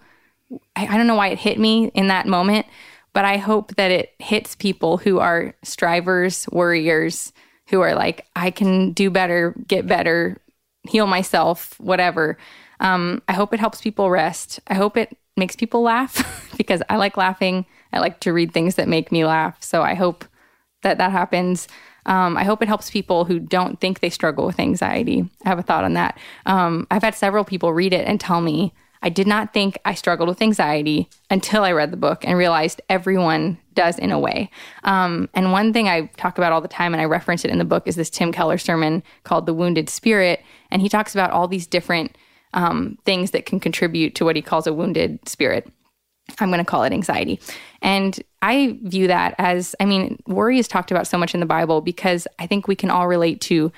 I, 0.76 0.86
I 0.86 0.96
don't 0.96 1.06
know 1.06 1.14
why 1.14 1.28
it 1.28 1.38
hit 1.38 1.58
me 1.58 1.88
in 1.88 2.08
that 2.08 2.26
moment, 2.26 2.66
but 3.12 3.26
I 3.26 3.36
hope 3.36 3.76
that 3.76 3.90
it 3.90 4.14
hits 4.18 4.54
people 4.54 4.96
who 4.96 5.18
are 5.18 5.54
strivers, 5.62 6.48
worriers, 6.50 7.34
who 7.68 7.82
are 7.82 7.94
like, 7.94 8.26
I 8.34 8.50
can 8.50 8.92
do 8.92 9.10
better, 9.10 9.54
get 9.68 9.86
better, 9.86 10.38
heal 10.88 11.06
myself, 11.06 11.78
whatever. 11.78 12.38
Um, 12.80 13.22
I 13.28 13.32
hope 13.32 13.52
it 13.52 13.60
helps 13.60 13.80
people 13.80 14.10
rest. 14.10 14.60
I 14.66 14.74
hope 14.74 14.96
it 14.96 15.16
makes 15.36 15.56
people 15.56 15.82
laugh 15.82 16.52
because 16.56 16.82
I 16.88 16.96
like 16.96 17.16
laughing. 17.16 17.66
I 17.92 17.98
like 17.98 18.20
to 18.20 18.32
read 18.32 18.52
things 18.52 18.76
that 18.76 18.88
make 18.88 19.12
me 19.12 19.24
laugh. 19.24 19.62
So 19.62 19.82
I 19.82 19.94
hope 19.94 20.24
that 20.82 20.98
that 20.98 21.12
happens. 21.12 21.68
Um, 22.06 22.36
I 22.36 22.44
hope 22.44 22.62
it 22.62 22.68
helps 22.68 22.90
people 22.90 23.24
who 23.24 23.38
don't 23.38 23.80
think 23.80 24.00
they 24.00 24.10
struggle 24.10 24.46
with 24.46 24.58
anxiety. 24.58 25.28
I 25.44 25.48
have 25.48 25.58
a 25.58 25.62
thought 25.62 25.84
on 25.84 25.94
that. 25.94 26.18
Um, 26.46 26.86
I've 26.90 27.02
had 27.02 27.14
several 27.14 27.44
people 27.44 27.72
read 27.72 27.92
it 27.92 28.06
and 28.06 28.18
tell 28.18 28.40
me, 28.40 28.72
I 29.02 29.08
did 29.08 29.26
not 29.26 29.54
think 29.54 29.78
I 29.84 29.94
struggled 29.94 30.28
with 30.28 30.42
anxiety 30.42 31.08
until 31.30 31.64
I 31.64 31.72
read 31.72 31.90
the 31.90 31.96
book 31.96 32.22
and 32.26 32.36
realized 32.36 32.82
everyone 32.90 33.58
does 33.72 33.98
in 33.98 34.10
a 34.10 34.18
way. 34.18 34.50
Um, 34.84 35.28
and 35.32 35.52
one 35.52 35.72
thing 35.72 35.88
I 35.88 36.06
talk 36.16 36.36
about 36.36 36.52
all 36.52 36.60
the 36.60 36.68
time, 36.68 36.92
and 36.92 37.00
I 37.00 37.06
reference 37.06 37.44
it 37.44 37.50
in 37.50 37.58
the 37.58 37.64
book, 37.64 37.86
is 37.86 37.96
this 37.96 38.10
Tim 38.10 38.30
Keller 38.30 38.58
sermon 38.58 39.02
called 39.24 39.46
The 39.46 39.54
Wounded 39.54 39.88
Spirit. 39.88 40.42
And 40.70 40.82
he 40.82 40.88
talks 40.88 41.14
about 41.14 41.30
all 41.30 41.48
these 41.48 41.66
different 41.66 42.16
um, 42.54 42.98
things 43.04 43.30
that 43.30 43.46
can 43.46 43.60
contribute 43.60 44.14
to 44.16 44.24
what 44.24 44.36
he 44.36 44.42
calls 44.42 44.66
a 44.66 44.72
wounded 44.72 45.28
spirit. 45.28 45.70
I'm 46.38 46.48
going 46.48 46.58
to 46.58 46.64
call 46.64 46.84
it 46.84 46.92
anxiety. 46.92 47.40
And 47.82 48.18
I 48.42 48.78
view 48.82 49.06
that 49.08 49.34
as, 49.38 49.74
I 49.80 49.84
mean, 49.84 50.22
worry 50.26 50.58
is 50.58 50.68
talked 50.68 50.90
about 50.90 51.06
so 51.06 51.18
much 51.18 51.34
in 51.34 51.40
the 51.40 51.46
Bible 51.46 51.80
because 51.80 52.28
I 52.38 52.46
think 52.46 52.68
we 52.68 52.76
can 52.76 52.90
all 52.90 53.08
relate 53.08 53.40
to 53.42 53.72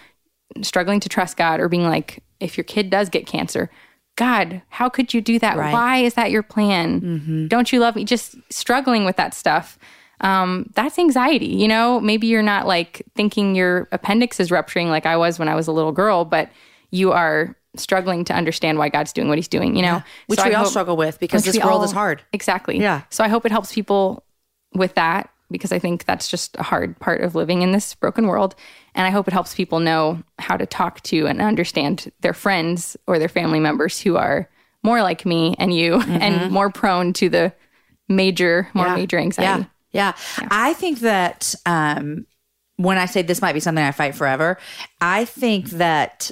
struggling 0.60 1.00
to 1.00 1.08
trust 1.08 1.36
God 1.36 1.60
or 1.60 1.68
being 1.68 1.84
like, 1.84 2.22
if 2.40 2.58
your 2.58 2.64
kid 2.64 2.90
does 2.90 3.08
get 3.08 3.26
cancer, 3.26 3.70
God, 4.16 4.60
how 4.68 4.90
could 4.90 5.14
you 5.14 5.22
do 5.22 5.38
that? 5.38 5.56
Why 5.72 5.98
is 5.98 6.14
that 6.14 6.30
your 6.30 6.42
plan? 6.42 7.48
Don't 7.48 7.72
you 7.72 7.80
love 7.80 7.96
me? 7.96 8.04
Just 8.04 8.36
struggling 8.50 9.06
with 9.06 9.16
that 9.16 9.32
stuff. 9.32 9.78
Um, 10.20 10.70
that's 10.74 10.98
anxiety. 10.98 11.46
You 11.46 11.66
know, 11.68 11.98
maybe 12.00 12.26
you're 12.26 12.42
not 12.42 12.66
like 12.66 13.02
thinking 13.14 13.54
your 13.54 13.88
appendix 13.90 14.38
is 14.38 14.50
rupturing 14.50 14.90
like 14.90 15.06
I 15.06 15.16
was 15.16 15.38
when 15.38 15.48
I 15.48 15.54
was 15.54 15.66
a 15.66 15.72
little 15.72 15.92
girl, 15.92 16.24
but 16.26 16.50
you 16.92 17.10
are 17.10 17.56
struggling 17.76 18.24
to 18.26 18.32
understand 18.34 18.78
why 18.78 18.88
God's 18.88 19.12
doing 19.12 19.28
what 19.28 19.38
he's 19.38 19.48
doing, 19.48 19.74
you 19.74 19.82
know? 19.82 20.02
Which 20.28 20.38
So 20.38 20.44
I 20.44 20.48
we 20.50 20.54
all 20.54 20.62
hope- 20.64 20.70
struggle 20.70 20.96
with 20.96 21.18
because 21.18 21.44
this 21.44 21.56
world 21.58 21.78
all- 21.80 21.84
is 21.84 21.90
hard. 21.92 22.22
Exactly. 22.32 22.78
Yeah. 22.78 23.02
So 23.10 23.24
I 23.24 23.28
hope 23.28 23.44
it 23.46 23.50
helps 23.52 23.72
people 23.72 24.24
with 24.74 24.94
that 24.94 25.30
because 25.50 25.72
I 25.72 25.78
think 25.78 26.04
that's 26.04 26.28
just 26.28 26.56
a 26.58 26.62
hard 26.62 26.98
part 27.00 27.22
of 27.22 27.34
living 27.34 27.62
in 27.62 27.72
this 27.72 27.94
broken 27.94 28.26
world. 28.26 28.54
And 28.94 29.06
I 29.06 29.10
hope 29.10 29.26
it 29.26 29.32
helps 29.34 29.54
people 29.54 29.80
know 29.80 30.22
how 30.38 30.56
to 30.56 30.66
talk 30.66 31.02
to 31.04 31.26
and 31.26 31.40
understand 31.42 32.12
their 32.20 32.32
friends 32.34 32.96
or 33.06 33.18
their 33.18 33.28
family 33.28 33.58
members 33.60 33.98
who 34.00 34.16
are 34.16 34.48
more 34.82 35.02
like 35.02 35.24
me 35.26 35.54
and 35.58 35.74
you 35.74 35.94
and 36.08 36.50
more 36.52 36.70
prone 36.70 37.12
to 37.14 37.28
the 37.28 37.52
major, 38.08 38.68
more 38.74 38.84
Mm-hmm. 38.84 38.94
Yeah. 38.94 39.00
major 39.00 39.18
anxiety. 39.18 39.66
Yeah. 39.92 40.12
yeah. 40.38 40.46
I 40.50 40.74
think 40.74 41.00
that 41.00 41.54
um, 41.66 42.26
when 42.76 42.98
I 42.98 43.06
say 43.06 43.22
this 43.22 43.40
might 43.40 43.52
be 43.54 43.60
something 43.60 43.82
I 43.84 43.92
fight 43.92 44.14
forever, 44.14 44.58
I 45.00 45.24
think 45.24 45.70
that 45.70 46.30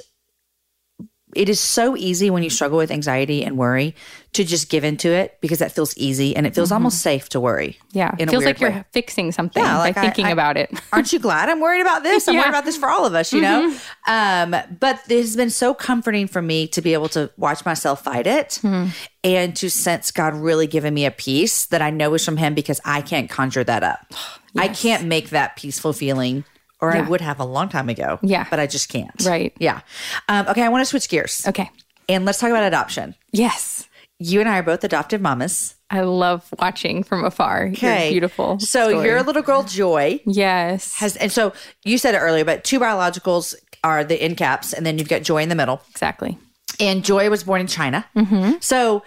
it 1.35 1.49
is 1.49 1.59
so 1.59 1.95
easy 1.95 2.29
when 2.29 2.43
you 2.43 2.49
struggle 2.49 2.77
with 2.77 2.91
anxiety 2.91 3.43
and 3.43 3.57
worry 3.57 3.95
to 4.33 4.45
just 4.45 4.69
give 4.69 4.83
into 4.83 5.09
it 5.09 5.37
because 5.41 5.59
that 5.59 5.71
feels 5.73 5.95
easy 5.97 6.35
and 6.35 6.47
it 6.47 6.55
feels 6.55 6.69
mm-hmm. 6.69 6.75
almost 6.75 7.01
safe 7.01 7.27
to 7.29 7.39
worry. 7.39 7.77
Yeah. 7.91 8.15
It 8.17 8.29
Feels 8.29 8.45
like 8.45 8.61
you're 8.61 8.71
way. 8.71 8.85
fixing 8.91 9.33
something 9.33 9.61
Yeah, 9.61 9.77
by 9.77 9.89
I- 9.89 9.91
thinking 9.91 10.27
I- 10.27 10.31
about 10.31 10.55
it. 10.55 10.71
Aren't 10.93 11.11
you 11.11 11.19
glad 11.19 11.49
I'm 11.49 11.59
worried 11.59 11.81
about 11.81 12.03
this? 12.03 12.27
I'm 12.27 12.35
Yeah. 12.35 12.41
worried 12.41 12.49
about 12.49 12.65
this 12.65 12.77
for 12.77 12.89
all 12.89 13.05
of 13.05 13.13
us, 13.13 13.33
you 13.33 13.41
know? 13.41 13.69
Mm-hmm. 13.69 14.53
Um, 14.53 14.77
but 14.79 15.01
it 15.09 15.17
has 15.17 15.35
been 15.35 15.49
so 15.49 15.73
comforting 15.73 16.27
for 16.27 16.41
me 16.41 16.67
to 16.67 16.81
be 16.81 16.93
able 16.93 17.09
to 17.09 17.29
watch 17.35 17.65
myself 17.65 18.03
fight 18.03 18.25
it 18.25 18.59
mm-hmm. 18.63 18.89
and 19.23 19.55
to 19.57 19.69
sense 19.69 20.11
God 20.11 20.33
really 20.33 20.67
giving 20.67 20.93
me 20.93 21.05
a 21.05 21.11
peace 21.11 21.65
that 21.67 21.81
I 21.81 21.89
know 21.89 22.13
is 22.13 22.23
from 22.23 22.37
Him 22.37 22.53
because 22.53 22.79
I 22.85 23.01
can't 23.01 23.29
conjure 23.29 23.65
that 23.65 23.83
up. 23.83 24.13
I 24.57 24.67
can't 24.69 25.05
make 25.05 25.29
that 25.29 25.55
peaceful 25.55 25.93
feeling, 25.93 26.43
or 26.81 26.91
I 26.95 27.01
would 27.01 27.21
have 27.21 27.39
a 27.39 27.45
long 27.45 27.69
time 27.69 27.89
ago. 27.89 28.19
Yeah. 28.21 28.47
But 28.49 28.59
I 28.59 28.67
just 28.67 28.89
can't. 28.89 29.11
Right. 29.25 29.53
Yeah. 29.59 29.81
Um, 30.27 30.47
okay, 30.47 30.63
I 30.63 30.69
want 30.69 30.81
to 30.81 30.85
switch 30.85 31.07
gears. 31.09 31.45
Okay. 31.47 31.69
And 32.09 32.25
let's 32.25 32.39
talk 32.39 32.49
about 32.49 32.63
adoption. 32.63 33.15
Yes. 33.31 33.87
You 34.19 34.39
and 34.39 34.49
I 34.49 34.59
are 34.59 34.63
both 34.63 34.83
adoptive 34.83 35.21
mamas. 35.21 35.75
I 35.89 36.01
love 36.01 36.47
watching 36.59 37.03
from 37.03 37.23
afar. 37.25 37.65
Your 37.65 37.73
Okay. 37.73 38.11
beautiful. 38.11 38.59
So 38.59 38.89
story. 38.89 39.05
your 39.07 39.23
little 39.23 39.41
girl, 39.41 39.63
Joy, 39.63 40.21
Yes. 40.25 40.93
has, 40.95 41.15
and 41.17 41.31
so 41.31 41.53
you 41.83 41.97
said 41.97 42.15
it 42.15 42.19
earlier, 42.19 42.45
but 42.45 42.63
two 42.63 42.79
biologicals 42.79 43.55
are 43.83 44.03
the 44.03 44.21
end 44.21 44.37
caps, 44.37 44.73
and 44.73 44.85
then 44.85 44.97
you've 44.97 45.09
got 45.09 45.23
Joy 45.23 45.41
in 45.41 45.49
the 45.49 45.55
middle. 45.55 45.81
exactly. 45.91 46.37
And 46.79 47.03
Joy 47.03 47.29
was 47.29 47.43
born 47.43 47.61
in 47.61 47.67
China. 47.67 48.05
Mm-hmm. 48.15 48.53
So, 48.61 49.03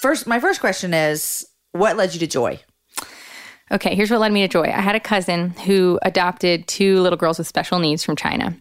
first, 0.00 0.26
my 0.26 0.38
first 0.38 0.60
question 0.60 0.94
is, 0.94 1.44
what 1.72 1.96
led 1.96 2.12
you 2.14 2.20
to 2.20 2.26
Joy? 2.26 2.60
Okay, 3.72 3.94
here's 3.94 4.10
what 4.10 4.20
led 4.20 4.32
me 4.32 4.42
to 4.42 4.48
joy. 4.48 4.64
I 4.64 4.82
had 4.82 4.94
a 4.94 5.00
cousin 5.00 5.50
who 5.50 5.98
adopted 6.02 6.66
two 6.68 7.00
little 7.00 7.16
girls 7.16 7.38
with 7.38 7.48
special 7.48 7.78
needs 7.78 8.04
from 8.04 8.16
China. 8.16 8.54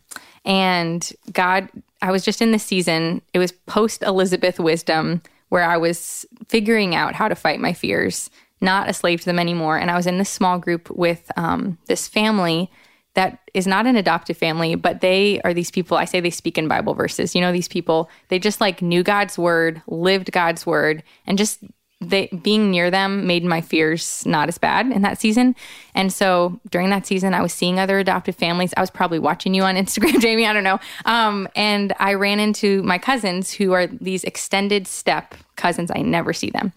And 0.46 1.12
God, 1.34 1.68
I 2.02 2.12
was 2.12 2.24
just 2.24 2.42
in 2.42 2.54
the 2.54 2.60
season, 2.60 3.22
it 3.34 3.40
was 3.40 3.52
post 3.52 4.04
Elizabeth 4.04 4.58
wisdom, 4.58 5.22
where 5.50 5.66
I 5.66 5.76
was 5.76 6.26
figuring 6.48 6.96
out 6.96 7.14
how 7.14 7.28
to 7.28 7.36
fight 7.36 7.60
my 7.60 7.74
fears, 7.74 8.30
not 8.62 8.90
a 8.90 8.94
slave 8.94 9.20
to 9.20 9.26
them 9.26 9.38
anymore. 9.38 9.78
And 9.78 9.92
I 9.92 9.98
was 9.98 10.08
in 10.08 10.18
this 10.18 10.30
small 10.30 10.58
group 10.58 10.90
with 10.90 11.30
um, 11.36 11.78
this 11.88 12.08
family 12.08 12.72
that 13.14 13.40
is 13.54 13.68
not 13.68 13.86
an 13.86 13.98
adoptive 13.98 14.38
family, 14.38 14.76
but 14.76 15.02
they 15.02 15.42
are 15.42 15.54
these 15.54 15.70
people. 15.72 15.98
I 15.98 16.06
say 16.06 16.22
they 16.22 16.30
speak 16.30 16.58
in 16.58 16.70
Bible 16.70 16.94
verses. 16.94 17.36
You 17.36 17.42
know, 17.42 17.52
these 17.52 17.68
people, 17.68 18.10
they 18.30 18.40
just 18.40 18.62
like 18.62 18.82
knew 18.82 19.04
God's 19.04 19.38
word, 19.38 19.82
lived 19.88 20.32
God's 20.32 20.66
word, 20.66 21.04
and 21.28 21.38
just 21.38 21.60
they 22.02 22.28
being 22.28 22.72
near 22.72 22.90
them 22.90 23.28
made 23.28 23.46
my 23.46 23.62
fears 23.62 24.26
not 24.26 24.50
as 24.50 24.58
bad 24.58 24.88
in 24.88 25.04
that 25.04 25.20
season. 25.20 25.56
And 25.94 26.12
so 26.12 26.60
during 26.72 26.90
that 26.90 27.06
season, 27.06 27.36
I 27.36 27.42
was 27.42 27.54
seeing 27.54 27.80
other 27.80 28.00
adoptive 28.00 28.36
families. 28.36 28.74
I 28.76 28.82
was 28.82 28.90
probably 28.90 29.20
watching 29.20 29.54
you 29.54 29.62
on 29.62 29.76
Instagram, 29.78 30.20
Jamie. 30.20 30.48
I 30.48 30.54
don't 30.54 30.64
know. 30.64 30.80
Um, 31.06 31.48
and 31.56 31.94
I 32.00 32.16
ran 32.16 32.40
into 32.40 32.82
my 32.84 32.98
cousins 32.98 33.52
who 33.52 33.74
are 33.74 33.86
these 33.88 34.24
extended 34.24 34.88
step 34.88 35.36
cousins. 35.56 35.92
I 35.94 36.02
never 36.02 36.34
see 36.34 36.50
them. 36.50 36.74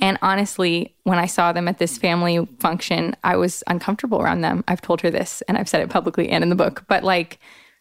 And 0.00 0.16
honestly, 0.22 0.94
when 1.02 1.18
I 1.18 1.26
saw 1.26 1.52
them 1.52 1.66
at 1.66 1.78
this 1.78 1.98
family 1.98 2.46
function, 2.60 3.16
I 3.24 3.36
was 3.36 3.64
uncomfortable 3.66 4.22
around 4.22 4.42
them. 4.42 4.62
I've 4.68 4.80
told 4.80 5.00
her 5.00 5.10
this 5.10 5.42
and 5.48 5.58
I've 5.58 5.68
said 5.68 5.80
it 5.80 5.90
publicly 5.90 6.28
and 6.28 6.44
in 6.44 6.50
the 6.50 6.54
book, 6.54 6.84
but 6.86 7.02
like, 7.02 7.40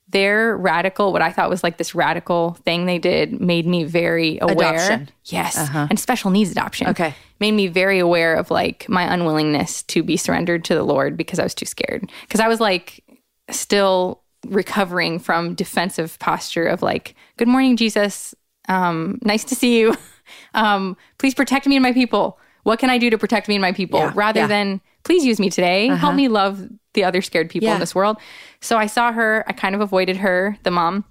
their 0.10 0.56
radical, 0.56 1.12
what 1.12 1.22
I 1.22 1.32
thought 1.32 1.50
was 1.50 1.64
like 1.64 1.78
this 1.78 1.94
radical 1.94 2.54
thing 2.66 2.86
they 2.86 3.00
did, 3.00 3.42
made 3.42 3.66
me 3.66 3.84
very 3.84 4.38
aware. 4.42 4.76
Adoption. 4.76 5.10
Yes, 5.26 5.58
and 5.74 6.00
special 6.00 6.32
needs 6.32 6.52
adoption. 6.52 6.88
Okay. 6.88 7.14
made 7.40 7.52
me 7.52 7.68
very 7.68 8.00
aware 8.00 8.36
of 8.36 8.50
like 8.50 8.88
my 8.88 9.12
unwillingness 9.14 9.84
to 9.84 10.04
be 10.04 10.16
surrendered 10.16 10.64
to 10.66 10.76
the 10.76 10.84
Lord 10.84 11.18
because 11.18 11.40
I 11.40 11.44
was 11.44 11.54
too 11.54 11.66
scared. 11.66 12.10
Because 12.22 12.40
I 12.40 12.48
was 12.48 12.60
like 12.60 13.04
still 13.50 14.22
recovering 14.48 15.20
from 15.20 15.56
defensive 15.56 16.18
posture 16.20 16.66
of 16.66 16.82
like, 16.82 17.16
"Good 17.36 17.48
morning, 17.50 17.76
Jesus. 17.76 18.34
Um, 18.70 19.20
nice 19.24 19.44
to 19.46 19.56
see 19.56 19.80
you. 19.80 19.96
um, 20.54 20.96
please 21.18 21.34
protect 21.34 21.68
me 21.68 21.76
and 21.76 21.84
my 21.84 21.94
people. 21.94 22.40
What 22.68 22.80
can 22.80 22.90
I 22.90 22.98
do 22.98 23.10
to 23.10 23.18
protect 23.18 23.48
me 23.48 23.56
and 23.56 23.62
my 23.62 23.72
people?" 23.72 24.00
Yeah, 24.00 24.12
Rather 24.14 24.40
yeah. 24.42 24.46
Uh-huh. 24.46 24.54
than 24.54 24.82
please 25.04 25.24
use 25.24 25.40
me 25.40 25.50
today. 25.50 25.88
Help 25.88 26.16
me 26.16 26.28
love 26.28 26.68
the 26.94 27.04
other 27.06 27.22
scared 27.22 27.50
people 27.50 27.68
Yeah. 27.70 27.76
in 27.76 27.80
this 27.80 27.96
world. 27.96 28.18
So 28.60 28.78
I 28.78 28.88
saw 28.88 29.12
her. 29.14 29.46
I 29.48 29.54
kind 29.54 29.74
of 29.74 29.80
avoided 29.82 30.18
her, 30.18 30.58
the 30.64 30.72
mom. 30.72 31.06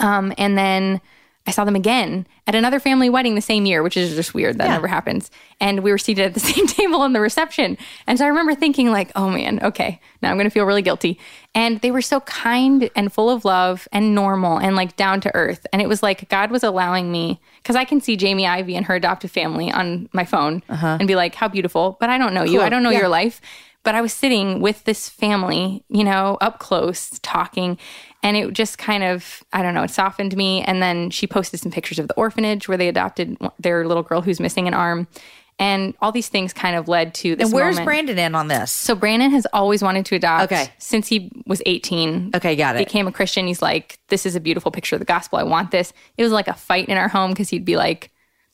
Um, 0.00 0.32
and 0.36 0.58
then 0.58 1.00
I 1.46 1.52
saw 1.52 1.64
them 1.64 1.76
again 1.76 2.26
at 2.46 2.54
another 2.54 2.80
family 2.80 3.08
wedding 3.08 3.34
the 3.34 3.40
same 3.40 3.66
year, 3.66 3.82
which 3.82 3.96
is 3.96 4.14
just 4.14 4.34
weird. 4.34 4.58
That 4.58 4.68
never 4.68 4.88
happens. 4.88 5.30
And 5.60 5.82
we 5.82 5.90
were 5.90 5.98
seated 5.98 6.26
at 6.26 6.34
the 6.34 6.40
same 6.52 6.66
table 6.66 7.04
in 7.04 7.12
the 7.12 7.20
reception. 7.20 7.78
And 8.06 8.18
so 8.18 8.24
I 8.24 8.28
remember 8.28 8.54
thinking, 8.54 8.90
like, 8.90 9.12
oh 9.14 9.30
man, 9.30 9.60
okay, 9.62 10.00
now 10.22 10.30
I'm 10.30 10.36
going 10.36 10.46
to 10.46 10.50
feel 10.50 10.64
really 10.64 10.82
guilty. 10.82 11.18
And 11.54 11.80
they 11.80 11.90
were 11.90 12.02
so 12.02 12.20
kind 12.20 12.90
and 12.96 13.12
full 13.12 13.30
of 13.30 13.44
love 13.44 13.86
and 13.92 14.14
normal 14.14 14.58
and 14.58 14.76
like 14.76 14.96
down 14.96 15.20
to 15.22 15.34
earth. 15.34 15.66
And 15.72 15.80
it 15.80 15.88
was 15.88 16.02
like 16.02 16.28
God 16.28 16.50
was 16.50 16.64
allowing 16.64 17.12
me, 17.12 17.40
because 17.62 17.76
I 17.76 17.84
can 17.84 18.00
see 18.00 18.16
Jamie 18.16 18.46
Ivey 18.46 18.76
and 18.76 18.86
her 18.86 18.94
adoptive 18.94 19.30
family 19.30 19.70
on 19.70 20.08
my 20.12 20.24
phone 20.24 20.62
uh-huh. 20.68 20.98
and 20.98 21.08
be 21.08 21.16
like, 21.16 21.34
how 21.34 21.48
beautiful. 21.48 21.96
But 22.00 22.10
I 22.10 22.18
don't 22.18 22.34
know 22.34 22.44
you. 22.44 22.60
I 22.60 22.68
don't 22.68 22.82
know 22.82 22.90
your 22.90 23.08
life. 23.08 23.40
But 23.86 23.94
I 23.94 24.00
was 24.00 24.12
sitting 24.12 24.60
with 24.60 24.82
this 24.82 25.08
family, 25.08 25.84
you 25.88 26.02
know, 26.02 26.38
up 26.40 26.58
close 26.58 27.20
talking. 27.22 27.78
And 28.22 28.36
it 28.36 28.52
just 28.52 28.78
kind 28.78 29.04
of, 29.04 29.42
I 29.52 29.62
don't 29.62 29.74
know, 29.74 29.84
it 29.84 29.90
softened 29.90 30.36
me. 30.36 30.62
And 30.62 30.82
then 30.82 31.10
she 31.10 31.26
posted 31.26 31.60
some 31.60 31.70
pictures 31.70 31.98
of 31.98 32.08
the 32.08 32.14
orphanage 32.14 32.68
where 32.68 32.76
they 32.76 32.88
adopted 32.88 33.36
their 33.58 33.86
little 33.86 34.02
girl 34.02 34.20
who's 34.20 34.40
missing 34.40 34.66
an 34.66 34.74
arm. 34.74 35.06
And 35.58 35.94
all 36.02 36.12
these 36.12 36.28
things 36.28 36.52
kind 36.52 36.76
of 36.76 36.86
led 36.86 37.14
to 37.14 37.34
this. 37.34 37.46
And 37.46 37.54
where's 37.54 37.76
moment. 37.76 37.86
Brandon 37.86 38.18
in 38.18 38.34
on 38.34 38.48
this? 38.48 38.70
So 38.70 38.94
Brandon 38.94 39.30
has 39.30 39.46
always 39.54 39.82
wanted 39.82 40.04
to 40.06 40.14
adopt. 40.14 40.52
Okay. 40.52 40.68
Since 40.76 41.08
he 41.08 41.30
was 41.46 41.62
18. 41.64 42.32
Okay, 42.34 42.56
got 42.56 42.76
it. 42.76 42.80
Became 42.80 43.06
a 43.06 43.12
Christian. 43.12 43.46
He's 43.46 43.62
like, 43.62 43.98
this 44.08 44.26
is 44.26 44.36
a 44.36 44.40
beautiful 44.40 44.70
picture 44.70 44.96
of 44.96 44.98
the 44.98 45.06
gospel. 45.06 45.38
I 45.38 45.44
want 45.44 45.70
this. 45.70 45.94
It 46.18 46.22
was 46.22 46.32
like 46.32 46.48
a 46.48 46.52
fight 46.52 46.88
in 46.88 46.98
our 46.98 47.08
home 47.08 47.30
because 47.30 47.48
he'd 47.48 47.64
be 47.64 47.76
like, 47.76 48.10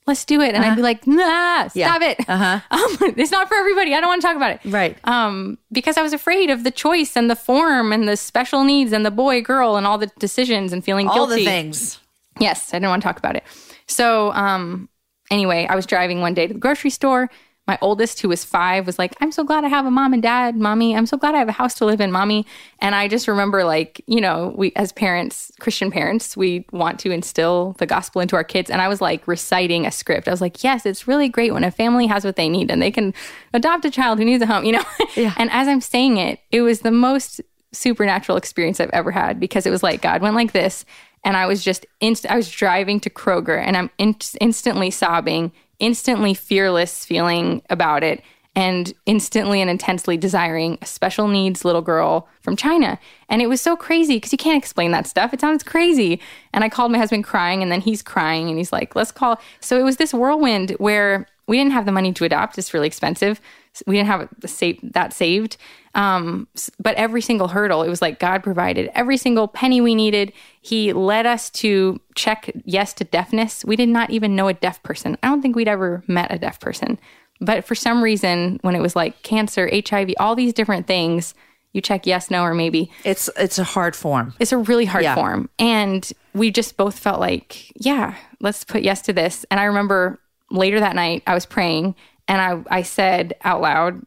let's 0.07 0.25
do 0.25 0.41
it. 0.41 0.55
And 0.55 0.65
I'd 0.65 0.75
be 0.77 0.83
like, 0.83 1.07
nah, 1.07 1.69
stop 1.69 2.03
it. 2.03 2.19
Uh-huh. 2.29 2.61
Um, 2.71 3.15
it's 3.17 3.31
not 3.31 3.49
for 3.49 3.55
everybody. 3.57 3.95
I 3.95 4.01
don't 4.01 4.09
want 4.09 4.21
to 4.23 4.27
talk 4.27 4.37
about 4.37 4.51
it. 4.53 4.61
Right. 4.65 4.97
Um, 5.05 5.59
because 5.71 5.97
I 5.97 6.03
was 6.03 6.13
afraid 6.13 6.51
of 6.51 6.65
the 6.65 6.71
choice 6.71 7.17
and 7.17 7.31
the 7.31 7.37
form 7.37 7.93
and 7.93 8.09
the 8.09 8.17
special 8.17 8.65
needs 8.65 8.93
and 8.93 9.07
the 9.07 9.11
boy, 9.11 9.43
girl, 9.43 9.77
and 9.77 9.87
all 9.87 9.99
the 9.99 10.11
decisions 10.19 10.73
and 10.73 10.85
feeling 10.85 11.09
All 11.09 11.15
guilty. 11.27 11.45
the 11.45 11.51
things. 11.51 11.99
Yes, 12.41 12.73
I 12.73 12.79
didn't 12.79 12.89
want 12.91 13.03
to 13.03 13.07
talk 13.09 13.19
about 13.19 13.37
it. 13.37 13.45
So, 13.87 14.33
um, 14.33 14.89
anyway, 15.31 15.67
I 15.69 15.77
was 15.77 15.87
driving 15.87 16.21
one 16.21 16.35
day 16.35 16.47
to 16.47 16.55
the 16.55 16.61
grocery 16.61 16.91
store. 16.91 17.31
My 17.67 17.79
oldest, 17.81 18.21
who 18.21 18.29
was 18.29 18.45
five, 18.45 18.87
was 18.87 18.99
like, 18.99 19.15
I'm 19.21 19.31
so 19.31 19.45
glad 19.45 19.65
I 19.65 19.69
have 19.69 19.87
a 19.87 19.91
mom 19.91 20.13
and 20.13 20.23
dad, 20.23 20.57
mommy. 20.57 20.97
I'm 20.97 21.07
so 21.07 21.17
glad 21.17 21.37
I 21.37 21.39
have 21.39 21.49
a 21.49 21.53
house 21.53 21.75
to 21.75 21.85
live 21.85 22.01
in, 22.01 22.11
mommy. 22.11 22.45
And 22.81 22.95
I 22.95 23.07
just 23.07 23.29
remember, 23.29 23.63
like, 23.65 24.03
you 24.09 24.21
know, 24.21 24.53
we, 24.57 24.73
as 24.75 24.93
parents, 24.93 25.53
Christian 25.61 25.91
parents, 25.91 26.37
we 26.37 26.67
want 26.73 26.99
to 27.01 27.13
instill 27.13 27.77
the 27.79 27.87
gospel 27.87 28.21
into 28.21 28.35
our 28.35 28.43
kids. 28.43 28.69
And 28.69 28.83
I 28.83 28.89
was 28.89 29.01
like 29.01 29.29
reciting 29.29 29.87
a 29.87 29.93
script. 29.93 30.27
I 30.27 30.33
was 30.33 30.41
like, 30.41 30.65
yes, 30.65 30.85
it's 30.85 31.07
really 31.07 31.29
great 31.29 31.55
when 31.55 31.63
a 31.63 31.71
family 31.71 32.09
has 32.09 32.25
what 32.25 32.35
they 32.37 32.49
need 32.49 32.71
and 32.71 32.83
they 32.83 32.91
can 32.91 33.15
adopt 33.55 33.85
a 33.85 33.91
child 33.91 34.19
who 34.19 34.25
needs 34.25 34.43
a 34.43 34.47
home, 34.47 34.65
you 34.65 34.73
know? 34.73 34.85
and 35.37 35.49
as 35.53 35.69
I'm 35.69 35.81
saying 35.81 36.17
it, 36.17 36.41
it 36.51 36.63
was 36.63 36.81
the 36.81 36.91
most 36.91 37.41
supernatural 37.73 38.39
experience 38.39 38.81
I've 38.81 38.91
ever 38.91 39.11
had 39.11 39.41
because 39.41 39.67
it 39.67 39.71
was 39.71 39.83
like 39.83 40.03
God 40.03 40.23
went 40.23 40.37
like 40.37 40.53
this, 40.53 40.85
and 41.25 41.37
I 41.37 41.47
was 41.47 41.65
just 41.65 41.87
inst- 42.01 42.27
I 42.27 42.37
was 42.37 42.51
driving 42.51 43.01
to 43.01 43.11
Kroger, 43.11 43.59
and 43.59 43.77
I'm 43.77 43.91
in- 43.99 44.17
instantly 44.41 44.91
sobbing, 44.91 45.53
instantly 45.83 46.33
fearless 46.33 47.05
feeling 47.05 47.61
about 47.69 48.03
it, 48.03 48.23
and 48.55 48.93
instantly 49.07 49.61
and 49.61 49.71
intensely 49.71 50.17
desiring 50.17 50.79
a 50.83 50.87
special 50.87 51.27
needs 51.27 51.65
little 51.65 51.81
girl 51.81 52.29
from 52.43 52.55
China. 52.55 52.99
And 53.31 53.41
it 53.41 53.49
was 53.49 53.63
so 53.63 53.77
crazy 53.77 54.17
because 54.17 54.31
you 54.31 54.39
can't 54.39 54.63
explain 54.63 54.91
that 54.93 55.07
stuff. 55.07 55.33
It 55.33 55.41
sounds 55.41 55.63
crazy. 55.63 56.21
And 56.53 56.63
I 56.63 56.69
called 56.69 56.93
my 56.93 56.99
husband 56.99 57.25
crying, 57.25 57.63
and 57.63 57.73
then 57.73 57.81
he's 57.81 58.03
crying, 58.03 58.49
and 58.49 58.59
he's 58.59 58.73
like, 58.73 58.95
"Let's 58.95 59.11
call." 59.11 59.41
So 59.61 59.79
it 59.79 59.83
was 59.83 59.97
this 59.97 60.15
whirlwind 60.15 60.71
where 60.73 61.27
we 61.49 61.57
didn't 61.57 61.73
have 61.73 61.87
the 61.87 61.93
money 61.93 62.13
to 62.13 62.25
adopt. 62.25 62.57
It's 62.59 62.73
really 62.73 62.87
expensive. 62.87 63.41
We 63.87 63.97
didn't 63.97 64.09
have 64.09 64.29
sa- 64.47 64.81
that 64.83 65.13
saved. 65.13 65.57
Um, 65.95 66.49
but 66.79 66.95
every 66.97 67.21
single 67.21 67.49
hurdle, 67.49 67.83
it 67.83 67.89
was 67.89 68.01
like 68.01 68.19
God 68.19 68.43
provided 68.43 68.91
every 68.95 69.17
single 69.19 69.47
penny 69.47 69.81
we 69.81 69.95
needed. 69.95 70.33
He 70.63 70.93
led 70.93 71.27
us 71.27 71.51
to 71.51 72.01
check 72.15 72.51
yes 72.65 72.95
to 72.95 73.05
deafness. 73.05 73.65
We 73.65 73.77
did 73.77 73.89
not 73.91 74.11
even 74.11 74.35
know 74.35 74.49
a 74.49 74.55
deaf 74.55 74.83
person. 74.83 75.19
I 75.23 75.29
don't 75.29 75.43
think 75.43 75.55
we'd 75.55 75.69
ever 75.69 76.03
met 76.07 76.33
a 76.33 76.39
deaf 76.39 76.59
person. 76.61 76.99
But 77.41 77.65
for 77.65 77.75
some 77.75 78.03
reason, 78.03 78.59
when 78.63 78.75
it 78.75 78.81
was 78.81 78.97
like 78.97 79.23
cancer, 79.23 79.69
HIV, 79.73 80.11
all 80.19 80.35
these 80.35 80.53
different 80.55 80.87
things, 80.87 81.35
you 81.73 81.81
check 81.81 82.07
yes, 82.07 82.31
no, 82.31 82.43
or 82.43 82.55
maybe. 82.55 82.91
It's 83.05 83.29
it's 83.37 83.59
a 83.59 83.65
hard 83.65 83.97
form. 83.97 84.35
It's 84.39 84.53
a 84.53 84.59
really 84.59 84.85
hard 84.85 85.05
Yeah. 85.05 85.15
form. 85.15 85.49
And 85.59 86.11
we 86.35 86.51
just 86.51 86.77
both 86.77 86.99
felt 86.99 87.19
like, 87.19 87.73
yeah, 87.75 88.15
let's 88.41 88.63
put 88.65 88.83
yes 88.83 89.03
to 89.03 89.13
this. 89.13 89.45
And 89.51 89.59
I 89.59 89.65
remember 89.65 90.21
later 90.51 90.81
that 90.81 90.95
night, 90.95 91.23
I 91.27 91.35
was 91.35 91.47
praying 91.47 91.95
and 92.29 92.41
I, 92.41 92.79
I 92.79 92.83
said 92.83 93.35
out 93.43 93.61
loud, 93.61 94.01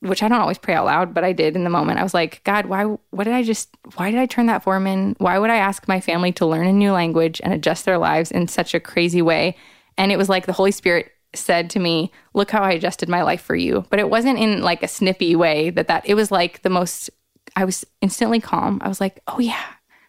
which 0.00 0.22
I 0.22 0.28
don't 0.28 0.40
always 0.40 0.58
pray 0.58 0.74
out 0.74 0.84
loud, 0.86 1.12
but 1.12 1.24
I 1.24 1.32
did 1.32 1.56
in 1.56 1.64
the 1.64 1.70
moment. 1.70 1.98
I 1.98 2.02
was 2.04 2.14
like, 2.14 2.42
God, 2.44 2.66
why, 2.66 2.84
what 2.84 3.24
did 3.24 3.32
I 3.34 3.42
just, 3.42 3.68
why 3.96 4.10
did 4.10 4.20
I 4.20 4.26
turn 4.26 4.46
that 4.46 4.62
form 4.62 4.86
in? 4.86 5.16
Why 5.18 5.38
would 5.38 5.50
I 5.50 5.56
ask 5.56 5.88
my 5.88 6.00
family 6.00 6.30
to 6.32 6.46
learn 6.46 6.66
a 6.66 6.72
new 6.72 6.92
language 6.92 7.40
and 7.42 7.52
adjust 7.52 7.84
their 7.84 7.98
lives 7.98 8.30
in 8.30 8.46
such 8.46 8.74
a 8.74 8.80
crazy 8.80 9.22
way? 9.22 9.56
And 9.96 10.12
it 10.12 10.16
was 10.16 10.28
like 10.28 10.46
the 10.46 10.52
Holy 10.52 10.70
Spirit 10.70 11.10
said 11.34 11.68
to 11.70 11.80
me, 11.80 12.12
look 12.32 12.50
how 12.50 12.62
I 12.62 12.70
adjusted 12.70 13.08
my 13.08 13.22
life 13.22 13.42
for 13.42 13.56
you. 13.56 13.84
But 13.90 13.98
it 13.98 14.08
wasn't 14.08 14.38
in 14.38 14.62
like 14.62 14.82
a 14.84 14.88
snippy 14.88 15.34
way 15.34 15.70
that 15.70 15.88
that, 15.88 16.08
it 16.08 16.14
was 16.14 16.30
like 16.30 16.62
the 16.62 16.70
most, 16.70 17.10
I 17.56 17.64
was 17.64 17.84
instantly 18.00 18.40
calm. 18.40 18.80
I 18.84 18.88
was 18.88 19.00
like, 19.00 19.20
oh 19.26 19.40
yeah, 19.40 19.64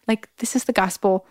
like 0.07 0.29
this 0.37 0.55
is 0.55 0.65
the 0.65 0.73
gospel. 0.73 1.25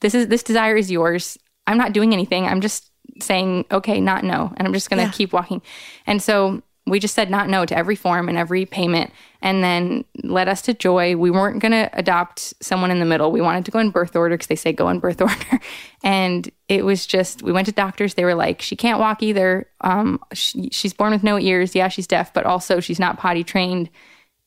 This 0.00 0.14
is, 0.14 0.28
this 0.28 0.44
desire 0.44 0.76
is 0.76 0.90
yours. 0.90 1.36
I'm 1.66 1.78
not 1.78 1.92
doing 1.92 2.12
anything. 2.12 2.46
I'm 2.46 2.60
just 2.60 2.90
saying, 3.20 3.64
okay, 3.72 4.00
not 4.00 4.22
no. 4.22 4.52
And 4.56 4.68
I'm 4.68 4.72
just 4.72 4.88
going 4.88 4.98
to 4.98 5.06
Yeah. 5.06 5.12
keep 5.12 5.32
walking. 5.32 5.60
And 6.06 6.22
so 6.22 6.62
we 6.90 6.98
just 6.98 7.14
said 7.14 7.30
not 7.30 7.48
no 7.48 7.64
to 7.64 7.76
every 7.76 7.96
form 7.96 8.28
and 8.28 8.38
every 8.38 8.66
payment 8.66 9.12
and 9.40 9.62
then 9.62 10.04
led 10.22 10.48
us 10.48 10.62
to 10.62 10.74
joy. 10.74 11.16
We 11.16 11.30
weren't 11.30 11.60
going 11.60 11.72
to 11.72 11.90
adopt 11.92 12.54
someone 12.60 12.90
in 12.90 12.98
the 12.98 13.04
middle. 13.04 13.30
We 13.30 13.40
wanted 13.40 13.64
to 13.66 13.70
go 13.70 13.78
in 13.78 13.90
birth 13.90 14.16
order 14.16 14.34
because 14.34 14.48
they 14.48 14.56
say 14.56 14.72
go 14.72 14.88
in 14.88 14.98
birth 14.98 15.20
order. 15.20 15.60
And 16.02 16.50
it 16.68 16.84
was 16.84 17.06
just, 17.06 17.42
we 17.42 17.52
went 17.52 17.66
to 17.66 17.72
doctors. 17.72 18.14
They 18.14 18.24
were 18.24 18.34
like, 18.34 18.62
she 18.62 18.76
can't 18.76 18.98
walk 18.98 19.22
either. 19.22 19.68
Um, 19.82 20.20
she, 20.32 20.68
she's 20.72 20.92
born 20.92 21.12
with 21.12 21.22
no 21.22 21.38
ears. 21.38 21.74
Yeah, 21.74 21.88
she's 21.88 22.06
deaf, 22.06 22.32
but 22.32 22.46
also 22.46 22.80
she's 22.80 23.00
not 23.00 23.18
potty 23.18 23.44
trained. 23.44 23.90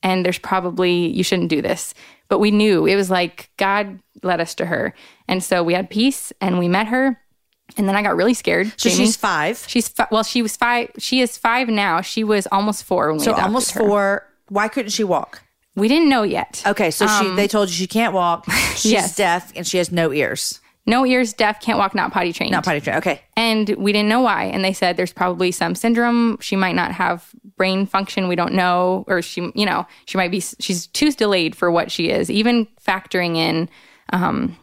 And 0.04 0.26
there's 0.26 0.40
probably, 0.40 1.08
you 1.08 1.24
shouldn't 1.24 1.50
do 1.50 1.62
this. 1.62 1.94
But 2.28 2.40
we 2.40 2.52
knew 2.52 2.86
it 2.86 2.96
was 2.96 3.12
like 3.12 3.50
God 3.58 4.00
led 4.24 4.42
us 4.42 4.56
to 4.56 4.66
her. 4.66 4.94
And 5.28 5.44
so 5.44 5.64
we 5.64 5.74
had 5.74 5.90
peace 5.90 6.34
and 6.42 6.60
we 6.60 6.68
met 6.68 6.88
her. 6.88 7.21
And 7.78 7.88
then 7.88 7.96
I 7.96 8.02
got 8.02 8.16
really 8.16 8.34
scared. 8.34 8.68
So 8.78 8.90
Jamie. 8.90 9.06
she's 9.06 9.16
five. 9.16 9.64
She's 9.68 9.88
fi- 9.88 10.08
well, 10.12 10.24
she 10.24 10.42
was 10.42 10.56
five. 10.58 10.92
She 10.98 11.22
is 11.22 11.38
five 11.38 11.68
now. 11.70 12.02
She 12.02 12.24
was 12.24 12.48
almost 12.52 12.84
four 12.84 13.08
when 13.10 13.18
we 13.18 13.24
So 13.24 13.34
almost 13.34 13.72
her. 13.72 13.80
four. 13.80 14.28
Why 14.50 14.68
couldn't 14.68 14.92
she 14.92 15.04
walk? 15.04 15.42
We 15.76 15.88
didn't 15.88 16.10
know 16.10 16.24
yet. 16.24 16.62
Okay, 16.66 16.92
so 16.92 17.08
she 17.08 17.30
they 17.36 17.48
told 17.48 17.70
you 17.70 17.76
she 17.76 17.88
can't 17.88 18.14
walk. 18.14 18.46
She's 18.76 18.86
Um, 18.88 18.92
Yes. 18.92 19.16
deaf 19.16 19.54
and 19.56 19.66
she 19.66 19.78
has 19.78 19.92
no 19.92 20.12
ears. 20.12 20.60
No 20.88 21.06
ears, 21.06 21.32
deaf, 21.32 21.62
can't 21.62 21.78
walk, 21.78 21.94
not 21.94 22.12
potty 22.12 22.34
trained. 22.34 22.52
Not 22.52 22.66
potty 22.66 22.82
trained. 22.82 22.98
Okay. 22.98 23.22
and 23.38 23.70
we 23.78 23.94
didn't 23.94 24.10
know 24.10 24.20
why. 24.22 24.46
And 24.46 24.66
they 24.66 24.74
said 24.74 24.98
there's 24.98 25.14
probably 25.14 25.52
some 25.52 25.76
syndrome. 25.76 26.40
She 26.42 26.56
might 26.56 26.74
not 26.76 26.92
have 26.92 27.30
brain 27.56 27.86
function. 27.86 28.28
We 28.28 28.36
don't 28.36 28.54
know, 28.56 29.06
or 29.08 29.22
she, 29.22 29.52
you 29.54 29.66
know, 29.66 29.86
she 30.06 30.18
might 30.18 30.32
be, 30.32 30.40
she's 30.42 30.88
too 30.88 31.12
delayed 31.12 31.56
for 31.56 31.70
what 31.70 31.92
she 31.92 32.10
is. 32.10 32.32
Even 32.32 32.68
factoring 32.86 33.38
in 33.38 33.70
um, 34.12 34.58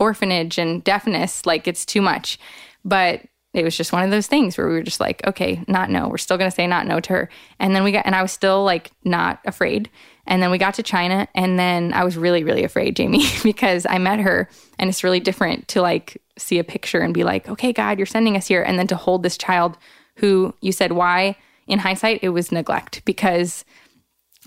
orphanage 0.00 0.58
and 0.58 0.82
deafness, 0.82 1.46
like 1.46 1.68
it's 1.68 1.86
too 1.86 2.02
much. 2.02 2.38
But 2.84 3.22
it 3.52 3.64
was 3.64 3.76
just 3.76 3.92
one 3.92 4.04
of 4.04 4.10
those 4.10 4.26
things 4.26 4.56
where 4.56 4.68
we 4.68 4.74
were 4.74 4.82
just 4.82 5.00
like, 5.00 5.26
okay, 5.26 5.62
not 5.66 5.90
no. 5.90 6.08
We're 6.08 6.18
still 6.18 6.38
going 6.38 6.50
to 6.50 6.54
say 6.54 6.66
not 6.66 6.86
no 6.86 7.00
to 7.00 7.12
her. 7.12 7.28
And 7.58 7.74
then 7.74 7.82
we 7.82 7.92
got, 7.92 8.06
and 8.06 8.14
I 8.14 8.22
was 8.22 8.32
still 8.32 8.64
like 8.64 8.92
not 9.04 9.40
afraid. 9.44 9.90
And 10.26 10.40
then 10.40 10.52
we 10.52 10.58
got 10.58 10.74
to 10.74 10.84
China, 10.84 11.26
and 11.34 11.58
then 11.58 11.92
I 11.92 12.04
was 12.04 12.16
really, 12.16 12.44
really 12.44 12.62
afraid, 12.62 12.94
Jamie, 12.94 13.24
because 13.42 13.84
I 13.88 13.98
met 13.98 14.20
her, 14.20 14.48
and 14.78 14.88
it's 14.88 15.02
really 15.02 15.18
different 15.18 15.66
to 15.68 15.82
like 15.82 16.22
see 16.38 16.60
a 16.60 16.64
picture 16.64 17.00
and 17.00 17.12
be 17.12 17.24
like, 17.24 17.48
okay, 17.48 17.72
God, 17.72 17.98
you're 17.98 18.06
sending 18.06 18.36
us 18.36 18.46
here. 18.46 18.62
And 18.62 18.78
then 18.78 18.86
to 18.88 18.96
hold 18.96 19.24
this 19.24 19.36
child 19.36 19.76
who 20.16 20.54
you 20.60 20.70
said, 20.70 20.92
why? 20.92 21.36
In 21.66 21.80
hindsight, 21.80 22.20
it 22.22 22.28
was 22.28 22.52
neglect 22.52 23.04
because 23.04 23.64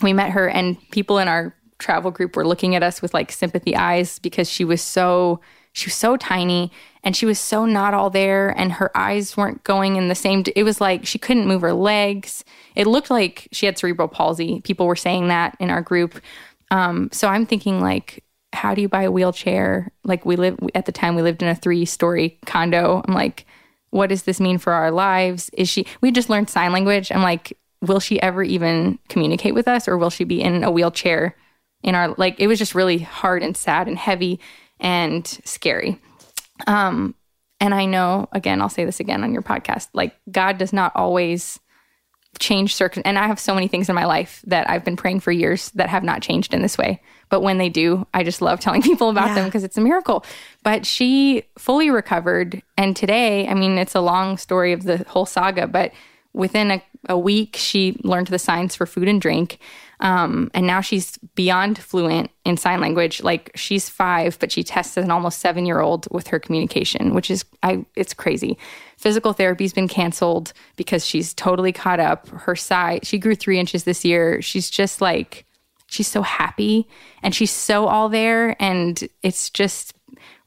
we 0.02 0.14
met 0.14 0.32
her, 0.32 0.48
and 0.48 0.78
people 0.92 1.18
in 1.18 1.28
our 1.28 1.54
travel 1.84 2.10
group 2.12 2.36
were 2.36 2.48
looking 2.48 2.76
at 2.76 2.82
us 2.82 3.02
with 3.02 3.14
like 3.14 3.32
sympathy 3.32 3.76
eyes 3.76 4.18
because 4.20 4.50
she 4.50 4.64
was 4.66 4.82
so 4.82 5.40
she 5.74 5.88
was 5.88 5.96
so 5.96 6.16
tiny 6.16 6.72
and 7.04 7.16
she 7.16 7.26
was 7.26 7.40
so 7.40 7.66
not 7.66 7.94
all 7.94 8.10
there 8.10 8.50
and 8.58 8.74
her 8.74 8.96
eyes 8.96 9.36
weren't 9.36 9.64
going 9.64 9.98
in 9.98 10.08
the 10.08 10.16
same 10.16 10.44
it 10.56 10.64
was 10.64 10.80
like 10.80 11.06
she 11.06 11.20
couldn't 11.20 11.48
move 11.48 11.62
her 11.62 11.74
legs. 11.74 12.46
It 12.76 12.88
looked 12.88 13.10
like 13.10 13.48
she 13.52 13.66
had 13.66 13.78
cerebral 13.78 14.08
palsy. 14.08 14.62
People 14.62 14.88
were 14.88 14.96
saying 14.96 15.28
that 15.28 15.56
in 15.60 15.70
our 15.70 15.82
group. 15.82 16.22
Um, 16.72 17.10
so 17.12 17.28
i'm 17.28 17.46
thinking 17.46 17.82
like 17.82 18.24
how 18.54 18.76
do 18.76 18.82
you 18.82 18.88
buy 18.88 19.04
a 19.04 19.12
wheelchair? 19.12 19.92
Like 20.04 20.26
we 20.26 20.36
live 20.36 20.60
at 20.76 20.86
the 20.86 20.92
time 20.92 21.16
we 21.16 21.24
lived 21.24 21.42
in 21.42 21.50
a 21.50 21.56
three 21.56 21.86
story 21.86 22.40
condo. 22.46 23.04
I'm 23.06 23.14
like 23.14 23.46
what 23.90 24.08
does 24.08 24.24
this 24.24 24.40
mean 24.40 24.58
for 24.58 24.74
our 24.74 24.90
lives? 24.90 25.50
Is 25.54 25.70
she 25.70 25.86
we 26.02 26.12
just 26.12 26.30
learned 26.30 26.50
sign 26.50 26.72
language. 26.72 27.12
I'm 27.12 27.22
like 27.22 27.58
will 27.82 28.00
she 28.00 28.22
ever 28.22 28.42
even 28.42 28.98
communicate 29.10 29.54
with 29.54 29.68
us 29.68 29.90
or 29.90 29.98
will 29.98 30.10
she 30.10 30.24
be 30.24 30.42
in 30.42 30.64
a 30.64 30.72
wheelchair 30.72 31.36
in 31.84 31.96
our 31.96 32.16
like 32.18 32.40
it 32.40 32.48
was 32.48 32.58
just 32.58 32.74
really 32.74 33.00
hard 33.00 33.44
and 33.44 33.56
sad 33.56 33.88
and 33.88 33.98
heavy 33.98 34.40
and 34.80 35.28
scary. 35.46 36.00
Um, 36.66 37.16
and 37.60 37.74
I 37.74 37.86
know, 37.86 38.28
again, 38.32 38.62
I'll 38.62 38.70
say 38.70 38.86
this 38.86 39.00
again 39.00 39.24
on 39.24 39.34
your 39.34 39.42
podcast 39.42 39.90
like, 39.94 40.16
God 40.32 40.58
does 40.58 40.74
not 40.74 40.92
always 40.96 41.60
change 42.40 42.74
circum 42.76 43.04
and 43.06 43.18
I 43.20 43.28
have 43.28 43.40
so 43.40 43.54
many 43.54 43.68
things 43.68 43.90
in 43.90 43.96
my 43.96 44.06
life 44.06 44.42
that 44.48 44.68
I've 44.70 44.84
been 44.84 44.96
praying 44.96 45.20
for 45.20 45.32
years 45.32 45.70
that 45.72 45.88
have 45.90 46.04
not 46.04 46.22
changed 46.22 46.54
in 46.54 46.62
this 46.62 46.78
way. 46.78 47.02
But 47.30 47.42
when 47.42 47.60
they 47.60 47.70
do, 47.70 48.08
I 48.14 48.24
just 48.24 48.42
love 48.42 48.60
telling 48.60 48.82
people 48.84 49.10
about 49.10 49.30
yeah. 49.30 49.36
them 49.36 49.46
because 49.46 49.64
it's 49.64 49.78
a 49.78 49.82
miracle. 49.82 50.26
But 50.64 50.86
she 50.86 51.44
fully 51.58 51.90
recovered 51.90 52.64
and 52.78 52.96
today, 52.96 53.48
I 53.48 53.54
mean, 53.54 53.78
it's 53.78 53.96
a 53.96 54.02
long 54.02 54.38
story 54.38 54.74
of 54.74 54.84
the 54.84 55.06
whole 55.08 55.26
saga, 55.26 55.68
but 55.68 55.92
within 56.34 56.72
a, 56.72 56.84
a 57.08 57.18
week 57.18 57.56
she 57.56 57.98
learned 58.04 58.28
the 58.28 58.40
signs 58.40 58.76
for 58.76 58.86
food 58.86 59.08
and 59.08 59.22
drink 59.22 59.60
um, 60.04 60.52
and 60.54 60.68
now 60.68 60.82
she's 60.82 61.18
beyond 61.34 61.80
fluent 61.80 62.30
in 62.44 62.58
sign 62.58 62.82
language. 62.82 63.24
Like 63.24 63.52
she's 63.56 63.88
five, 63.88 64.38
but 64.38 64.52
she 64.52 64.62
tests 64.62 64.98
as 64.98 65.06
an 65.06 65.12
almost 65.12 65.40
seven 65.40 65.66
year 65.66 65.80
old 65.80 66.08
with 66.12 66.28
her 66.28 66.40
communication, 66.40 67.16
which 67.16 67.32
is 67.32 67.46
I 67.64 67.86
it's 67.96 68.14
crazy. 68.14 68.58
Physical 68.98 69.32
therapy's 69.32 69.74
been 69.74 69.88
canceled 69.88 70.52
because 70.76 71.06
she's 71.06 71.34
totally 71.34 71.72
caught 71.72 72.02
up. 72.02 72.28
Her 72.28 72.56
size, 72.56 73.00
she 73.04 73.18
grew 73.18 73.34
three 73.34 73.58
inches 73.58 73.86
this 73.86 74.04
year. 74.04 74.42
She's 74.42 74.70
just 74.70 75.00
like 75.00 75.46
she's 75.88 76.08
so 76.08 76.22
happy 76.22 76.88
and 77.24 77.34
she's 77.34 77.52
so 77.52 77.88
all 77.88 78.10
there, 78.10 78.62
and 78.62 79.08
it's 79.22 79.50
just 79.50 79.94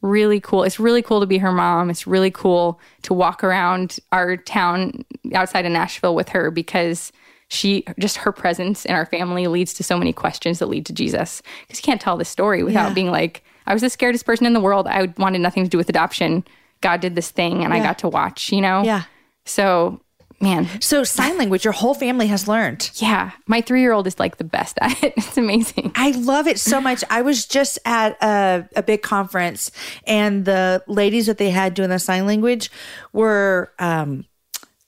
really 0.02 0.38
cool. 0.38 0.64
It's 0.64 0.78
really 0.78 1.00
cool 1.00 1.20
to 1.20 1.26
be 1.26 1.38
her 1.38 1.50
mom. 1.50 1.88
It's 1.88 2.06
really 2.06 2.30
cool 2.30 2.78
to 3.02 3.14
walk 3.14 3.42
around 3.42 4.00
our 4.12 4.36
town 4.36 5.06
outside 5.32 5.64
of 5.64 5.72
Nashville 5.72 6.14
with 6.14 6.28
her 6.28 6.50
because 6.50 7.10
she 7.48 7.84
just 7.98 8.18
her 8.18 8.32
presence 8.32 8.84
in 8.84 8.94
our 8.94 9.06
family 9.06 9.46
leads 9.46 9.72
to 9.74 9.84
so 9.84 9.96
many 9.96 10.12
questions 10.12 10.58
that 10.58 10.66
lead 10.66 10.86
to 10.86 10.92
Jesus. 10.92 11.42
Because 11.62 11.78
you 11.78 11.82
can't 11.84 12.00
tell 12.00 12.16
this 12.16 12.28
story 12.28 12.62
without 12.62 12.88
yeah. 12.88 12.94
being 12.94 13.10
like, 13.10 13.44
I 13.66 13.72
was 13.72 13.82
the 13.82 13.90
scariest 13.90 14.26
person 14.26 14.46
in 14.46 14.52
the 14.52 14.60
world. 14.60 14.86
I 14.86 15.12
wanted 15.18 15.40
nothing 15.40 15.64
to 15.64 15.70
do 15.70 15.78
with 15.78 15.88
adoption. 15.88 16.44
God 16.80 17.00
did 17.00 17.14
this 17.14 17.30
thing 17.30 17.64
and 17.64 17.72
yeah. 17.72 17.80
I 17.80 17.82
got 17.82 17.98
to 18.00 18.08
watch, 18.08 18.52
you 18.52 18.60
know? 18.60 18.82
Yeah. 18.82 19.04
So 19.44 20.00
man. 20.40 20.68
So 20.80 21.04
sign 21.04 21.38
language, 21.38 21.64
your 21.64 21.72
whole 21.72 21.94
family 21.94 22.26
has 22.26 22.46
learned. 22.46 22.90
Yeah. 22.94 23.30
My 23.46 23.60
three 23.60 23.80
year 23.80 23.92
old 23.92 24.06
is 24.06 24.18
like 24.18 24.36
the 24.36 24.44
best 24.44 24.78
at 24.80 25.02
it. 25.02 25.14
It's 25.16 25.38
amazing. 25.38 25.92
I 25.94 26.10
love 26.10 26.46
it 26.46 26.58
so 26.58 26.80
much. 26.80 27.02
I 27.10 27.22
was 27.22 27.46
just 27.46 27.78
at 27.84 28.16
a, 28.22 28.68
a 28.76 28.82
big 28.82 29.02
conference 29.02 29.70
and 30.06 30.44
the 30.44 30.82
ladies 30.86 31.26
that 31.26 31.38
they 31.38 31.50
had 31.50 31.74
doing 31.74 31.90
the 31.90 31.98
sign 31.98 32.26
language 32.26 32.70
were 33.12 33.72
um 33.78 34.24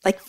like 0.04 0.20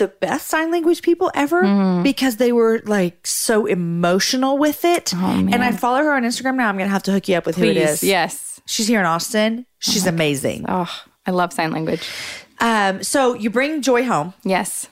the 0.00 0.08
best 0.08 0.48
sign 0.48 0.72
language 0.72 1.02
people 1.02 1.30
ever 1.34 1.62
mm. 1.62 2.02
because 2.02 2.36
they 2.36 2.50
were 2.50 2.82
like 2.84 3.26
so 3.26 3.66
emotional 3.66 4.58
with 4.58 4.84
it. 4.84 5.12
Oh, 5.14 5.48
and 5.52 5.62
I 5.62 5.70
follow 5.70 5.98
her 5.98 6.12
on 6.12 6.24
Instagram 6.24 6.56
now. 6.56 6.68
I'm 6.68 6.76
going 6.76 6.88
to 6.88 6.92
have 6.92 7.04
to 7.04 7.12
hook 7.12 7.28
you 7.28 7.36
up 7.36 7.46
with 7.46 7.54
Please, 7.54 7.76
who 7.76 7.82
it 7.82 7.88
is. 7.88 8.02
Yes. 8.02 8.60
She's 8.66 8.88
here 8.88 8.98
in 8.98 9.06
Austin. 9.06 9.66
She's 9.78 10.06
oh 10.06 10.10
amazing. 10.10 10.64
Oh, 10.68 10.90
I 11.26 11.30
love 11.30 11.52
sign 11.52 11.70
language. 11.70 12.08
Um, 12.58 13.02
so 13.02 13.34
you 13.34 13.50
bring 13.50 13.82
Joy 13.82 14.04
home. 14.04 14.34
Yes. 14.42 14.88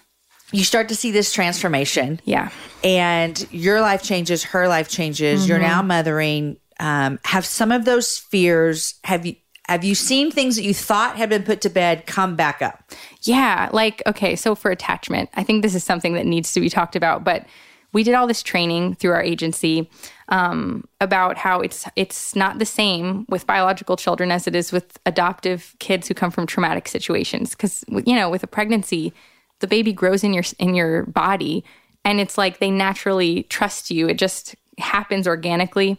You 0.52 0.64
start 0.64 0.88
to 0.88 0.94
see 0.94 1.10
this 1.10 1.32
transformation. 1.32 2.20
Yeah. 2.24 2.50
And 2.84 3.46
your 3.50 3.80
life 3.80 4.02
changes, 4.02 4.44
her 4.44 4.68
life 4.68 4.88
changes. 4.88 5.40
Mm-hmm. 5.40 5.48
You're 5.48 5.58
now 5.58 5.82
mothering. 5.82 6.58
Um, 6.80 7.18
have 7.24 7.44
some 7.44 7.72
of 7.72 7.84
those 7.84 8.18
fears, 8.18 8.94
have 9.02 9.26
you 9.26 9.34
have 9.68 9.84
you 9.84 9.94
seen 9.94 10.30
things 10.30 10.56
that 10.56 10.62
you 10.62 10.72
thought 10.72 11.16
had 11.16 11.28
been 11.28 11.42
put 11.42 11.60
to 11.62 11.70
bed 11.70 12.06
come 12.06 12.36
back 12.36 12.62
up? 12.62 12.90
Yeah, 13.22 13.68
like 13.72 14.02
okay, 14.06 14.34
so 14.36 14.54
for 14.54 14.70
attachment, 14.70 15.30
I 15.34 15.44
think 15.44 15.62
this 15.62 15.74
is 15.74 15.84
something 15.84 16.14
that 16.14 16.26
needs 16.26 16.52
to 16.54 16.60
be 16.60 16.70
talked 16.70 16.96
about, 16.96 17.24
but 17.24 17.46
we 17.92 18.02
did 18.02 18.14
all 18.14 18.26
this 18.26 18.42
training 18.42 18.94
through 18.94 19.12
our 19.12 19.22
agency 19.22 19.90
um, 20.28 20.86
about 21.00 21.36
how 21.36 21.60
it's 21.60 21.86
it's 21.96 22.36
not 22.36 22.58
the 22.58 22.66
same 22.66 23.26
with 23.28 23.46
biological 23.46 23.96
children 23.96 24.30
as 24.30 24.46
it 24.46 24.54
is 24.54 24.72
with 24.72 24.98
adoptive 25.06 25.74
kids 25.78 26.08
who 26.08 26.14
come 26.14 26.30
from 26.30 26.46
traumatic 26.46 26.88
situations. 26.88 27.50
Because 27.50 27.84
you 28.04 28.14
know 28.14 28.30
with 28.30 28.42
a 28.42 28.48
pregnancy 28.48 29.12
the 29.60 29.66
baby 29.66 29.92
grows 29.92 30.22
in 30.22 30.32
your 30.32 30.44
in 30.58 30.74
your 30.74 31.04
body 31.04 31.64
and 32.04 32.20
it's 32.20 32.38
like 32.38 32.58
they 32.58 32.70
naturally 32.70 33.44
trust 33.44 33.90
you. 33.90 34.08
It 34.08 34.18
just 34.18 34.54
happens 34.78 35.26
organically 35.26 35.98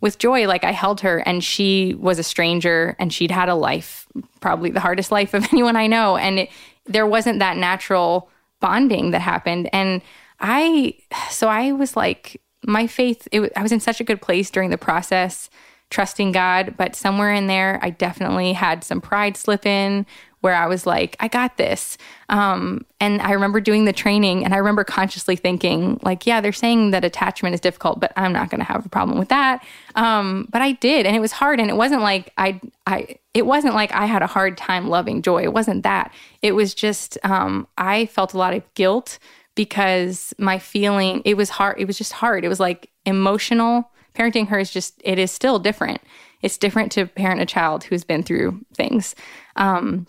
with 0.00 0.18
Joy, 0.18 0.46
like 0.46 0.64
I 0.64 0.72
held 0.72 1.00
her 1.00 1.18
and 1.18 1.42
she 1.42 1.94
was 1.98 2.18
a 2.18 2.22
stranger 2.22 2.96
and 2.98 3.12
she'd 3.12 3.30
had 3.30 3.48
a 3.48 3.54
life, 3.54 4.06
probably 4.40 4.70
the 4.70 4.80
hardest 4.80 5.10
life 5.10 5.34
of 5.34 5.44
anyone 5.52 5.76
I 5.76 5.86
know. 5.86 6.16
And 6.16 6.40
it, 6.40 6.50
there 6.84 7.06
wasn't 7.06 7.38
that 7.38 7.56
natural 7.56 8.30
bonding 8.60 9.10
that 9.10 9.20
happened. 9.20 9.68
And 9.72 10.02
I, 10.40 10.94
so 11.30 11.48
I 11.48 11.72
was 11.72 11.96
like, 11.96 12.40
my 12.64 12.86
faith, 12.86 13.26
it, 13.32 13.52
I 13.56 13.62
was 13.62 13.72
in 13.72 13.80
such 13.80 14.00
a 14.00 14.04
good 14.04 14.20
place 14.20 14.50
during 14.50 14.70
the 14.70 14.78
process, 14.78 15.48
trusting 15.90 16.32
God. 16.32 16.74
But 16.76 16.96
somewhere 16.96 17.32
in 17.32 17.46
there, 17.46 17.78
I 17.82 17.90
definitely 17.90 18.52
had 18.52 18.84
some 18.84 19.00
pride 19.00 19.36
slip 19.36 19.64
in 19.64 20.04
where 20.46 20.54
I 20.54 20.68
was 20.68 20.86
like, 20.86 21.16
I 21.18 21.26
got 21.26 21.56
this. 21.56 21.98
Um, 22.28 22.86
and 23.00 23.20
I 23.20 23.32
remember 23.32 23.60
doing 23.60 23.84
the 23.84 23.92
training 23.92 24.44
and 24.44 24.54
I 24.54 24.58
remember 24.58 24.84
consciously 24.84 25.34
thinking, 25.34 25.98
like, 26.04 26.24
yeah, 26.24 26.40
they're 26.40 26.52
saying 26.52 26.92
that 26.92 27.04
attachment 27.04 27.54
is 27.56 27.60
difficult, 27.60 27.98
but 27.98 28.12
I'm 28.16 28.32
not 28.32 28.48
going 28.48 28.60
to 28.60 28.64
have 28.64 28.86
a 28.86 28.88
problem 28.88 29.18
with 29.18 29.28
that. 29.30 29.64
Um, 29.96 30.46
but 30.52 30.62
I 30.62 30.70
did, 30.70 31.04
and 31.04 31.16
it 31.16 31.18
was 31.18 31.32
hard. 31.32 31.58
And 31.58 31.68
it 31.68 31.76
wasn't 31.76 32.02
like 32.02 32.32
I, 32.38 32.60
I, 32.86 33.16
it 33.34 33.44
wasn't 33.44 33.74
like 33.74 33.90
I 33.90 34.06
had 34.06 34.22
a 34.22 34.28
hard 34.28 34.56
time 34.56 34.88
loving 34.88 35.20
joy. 35.20 35.42
It 35.42 35.52
wasn't 35.52 35.82
that. 35.82 36.14
It 36.42 36.52
was 36.52 36.72
just, 36.74 37.18
um, 37.24 37.66
I 37.76 38.06
felt 38.06 38.32
a 38.32 38.38
lot 38.38 38.54
of 38.54 38.62
guilt 38.74 39.18
because 39.56 40.32
my 40.38 40.60
feeling, 40.60 41.22
it 41.24 41.36
was 41.36 41.50
hard. 41.50 41.80
It 41.80 41.86
was 41.86 41.98
just 41.98 42.12
hard. 42.12 42.44
It 42.44 42.48
was 42.48 42.60
like 42.60 42.88
emotional. 43.04 43.90
Parenting 44.14 44.46
her 44.46 44.60
is 44.60 44.70
just, 44.70 44.94
it 45.02 45.18
is 45.18 45.32
still 45.32 45.58
different. 45.58 46.00
It's 46.40 46.56
different 46.56 46.92
to 46.92 47.06
parent 47.06 47.40
a 47.40 47.46
child 47.46 47.82
who's 47.82 48.04
been 48.04 48.22
through 48.22 48.60
things. 48.74 49.16
Um, 49.56 50.06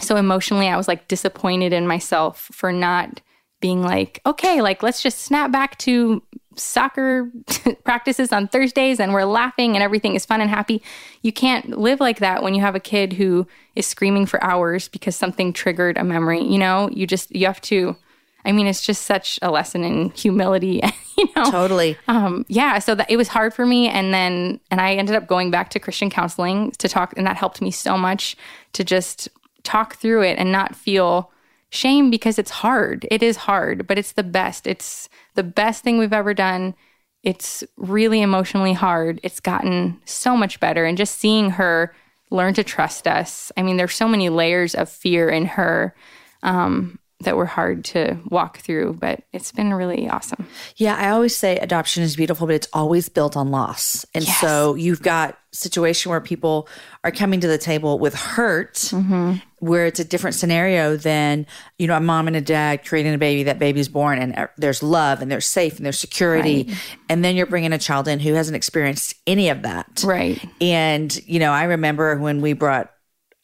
so 0.00 0.16
emotionally 0.16 0.68
i 0.68 0.76
was 0.76 0.88
like 0.88 1.08
disappointed 1.08 1.72
in 1.72 1.86
myself 1.86 2.48
for 2.52 2.72
not 2.72 3.20
being 3.60 3.82
like 3.82 4.20
okay 4.24 4.60
like 4.62 4.82
let's 4.82 5.02
just 5.02 5.20
snap 5.20 5.52
back 5.52 5.76
to 5.78 6.22
soccer 6.56 7.30
practices 7.84 8.32
on 8.32 8.48
thursdays 8.48 9.00
and 9.00 9.12
we're 9.12 9.24
laughing 9.24 9.74
and 9.74 9.82
everything 9.82 10.14
is 10.14 10.26
fun 10.26 10.40
and 10.40 10.50
happy. 10.50 10.82
You 11.22 11.32
can't 11.32 11.78
live 11.78 12.00
like 12.00 12.18
that 12.18 12.42
when 12.42 12.54
you 12.54 12.60
have 12.60 12.74
a 12.74 12.80
kid 12.80 13.14
who 13.14 13.46
is 13.74 13.86
screaming 13.86 14.26
for 14.26 14.42
hours 14.42 14.88
because 14.88 15.16
something 15.16 15.52
triggered 15.52 15.96
a 15.96 16.04
memory 16.04 16.42
you 16.42 16.58
know? 16.58 16.88
You 16.90 17.06
just 17.06 17.34
you 17.34 17.46
have 17.46 17.60
to 17.62 17.96
i 18.44 18.52
mean 18.52 18.66
it's 18.66 18.82
just 18.82 19.02
such 19.02 19.38
a 19.42 19.50
lesson 19.50 19.84
in 19.84 20.10
humility 20.10 20.80
you 21.18 21.28
know? 21.36 21.50
Totally. 21.50 21.96
Um 22.08 22.44
yeah 22.48 22.78
so 22.78 22.94
that 22.94 23.10
it 23.10 23.16
was 23.16 23.28
hard 23.28 23.54
for 23.54 23.66
me 23.66 23.88
and 23.88 24.12
then 24.12 24.60
and 24.70 24.80
i 24.80 24.94
ended 24.94 25.14
up 25.14 25.26
going 25.26 25.50
back 25.50 25.70
to 25.70 25.78
christian 25.78 26.10
counseling 26.10 26.72
to 26.72 26.88
talk 26.88 27.14
and 27.16 27.26
that 27.26 27.36
helped 27.36 27.60
me 27.60 27.70
so 27.70 27.96
much 27.96 28.36
to 28.72 28.84
just 28.84 29.28
talk 29.62 29.96
through 29.96 30.22
it 30.22 30.38
and 30.38 30.50
not 30.52 30.74
feel 30.74 31.30
shame 31.70 32.10
because 32.10 32.38
it's 32.38 32.50
hard. 32.50 33.06
It 33.10 33.22
is 33.22 33.36
hard, 33.36 33.86
but 33.86 33.98
it's 33.98 34.12
the 34.12 34.22
best. 34.22 34.66
It's 34.66 35.08
the 35.34 35.42
best 35.44 35.84
thing 35.84 35.98
we've 35.98 36.12
ever 36.12 36.34
done. 36.34 36.74
It's 37.22 37.62
really 37.76 38.22
emotionally 38.22 38.72
hard. 38.72 39.20
It's 39.22 39.40
gotten 39.40 40.00
so 40.04 40.36
much 40.36 40.58
better. 40.60 40.84
And 40.84 40.96
just 40.98 41.16
seeing 41.18 41.50
her 41.50 41.94
learn 42.30 42.54
to 42.54 42.64
trust 42.64 43.06
us. 43.06 43.52
I 43.56 43.62
mean, 43.62 43.76
there's 43.76 43.94
so 43.94 44.08
many 44.08 44.28
layers 44.30 44.74
of 44.74 44.88
fear 44.88 45.28
in 45.28 45.46
her. 45.46 45.94
Um, 46.42 46.98
that 47.22 47.36
were 47.36 47.44
hard 47.44 47.84
to 47.84 48.16
walk 48.30 48.60
through, 48.60 48.94
but 48.98 49.20
it's 49.34 49.52
been 49.52 49.74
really 49.74 50.08
awesome. 50.08 50.46
Yeah, 50.76 50.96
I 50.96 51.10
always 51.10 51.36
say 51.36 51.58
adoption 51.58 52.02
is 52.02 52.16
beautiful, 52.16 52.46
but 52.46 52.56
it's 52.56 52.68
always 52.72 53.10
built 53.10 53.36
on 53.36 53.50
loss. 53.50 54.06
And 54.14 54.24
Yes. 54.26 54.40
so 54.40 54.74
you've 54.74 55.02
got 55.02 55.36
situation 55.52 56.08
where 56.08 56.22
people 56.22 56.66
are 57.04 57.10
coming 57.10 57.38
to 57.40 57.46
the 57.46 57.58
table 57.58 57.98
with 57.98 58.14
hurt, 58.14 58.76
Mm-hmm. 58.76 59.34
Where 59.60 59.86
it's 59.86 60.00
a 60.00 60.04
different 60.04 60.34
scenario 60.34 60.96
than 60.96 61.46
you 61.78 61.86
know 61.86 61.96
a 61.96 62.00
mom 62.00 62.26
and 62.26 62.34
a 62.36 62.40
dad 62.40 62.84
creating 62.84 63.14
a 63.14 63.18
baby. 63.18 63.44
That 63.44 63.58
baby's 63.58 63.88
born, 63.88 64.18
and 64.18 64.34
uh, 64.36 64.48
there's 64.58 64.82
love, 64.82 65.22
and 65.22 65.30
there's 65.30 65.46
safe, 65.46 65.76
and 65.76 65.86
there's 65.86 65.98
security. 66.00 66.74
And 67.08 67.24
then 67.24 67.36
you're 67.36 67.46
bringing 67.46 67.72
a 67.72 67.78
child 67.78 68.08
in 68.08 68.20
who 68.20 68.34
hasn't 68.34 68.56
experienced 68.56 69.14
any 69.26 69.48
of 69.50 69.62
that. 69.62 70.02
Right. 70.04 70.44
And 70.60 71.14
you 71.26 71.38
know, 71.38 71.52
I 71.52 71.64
remember 71.64 72.16
when 72.18 72.40
we 72.40 72.52
brought 72.54 72.90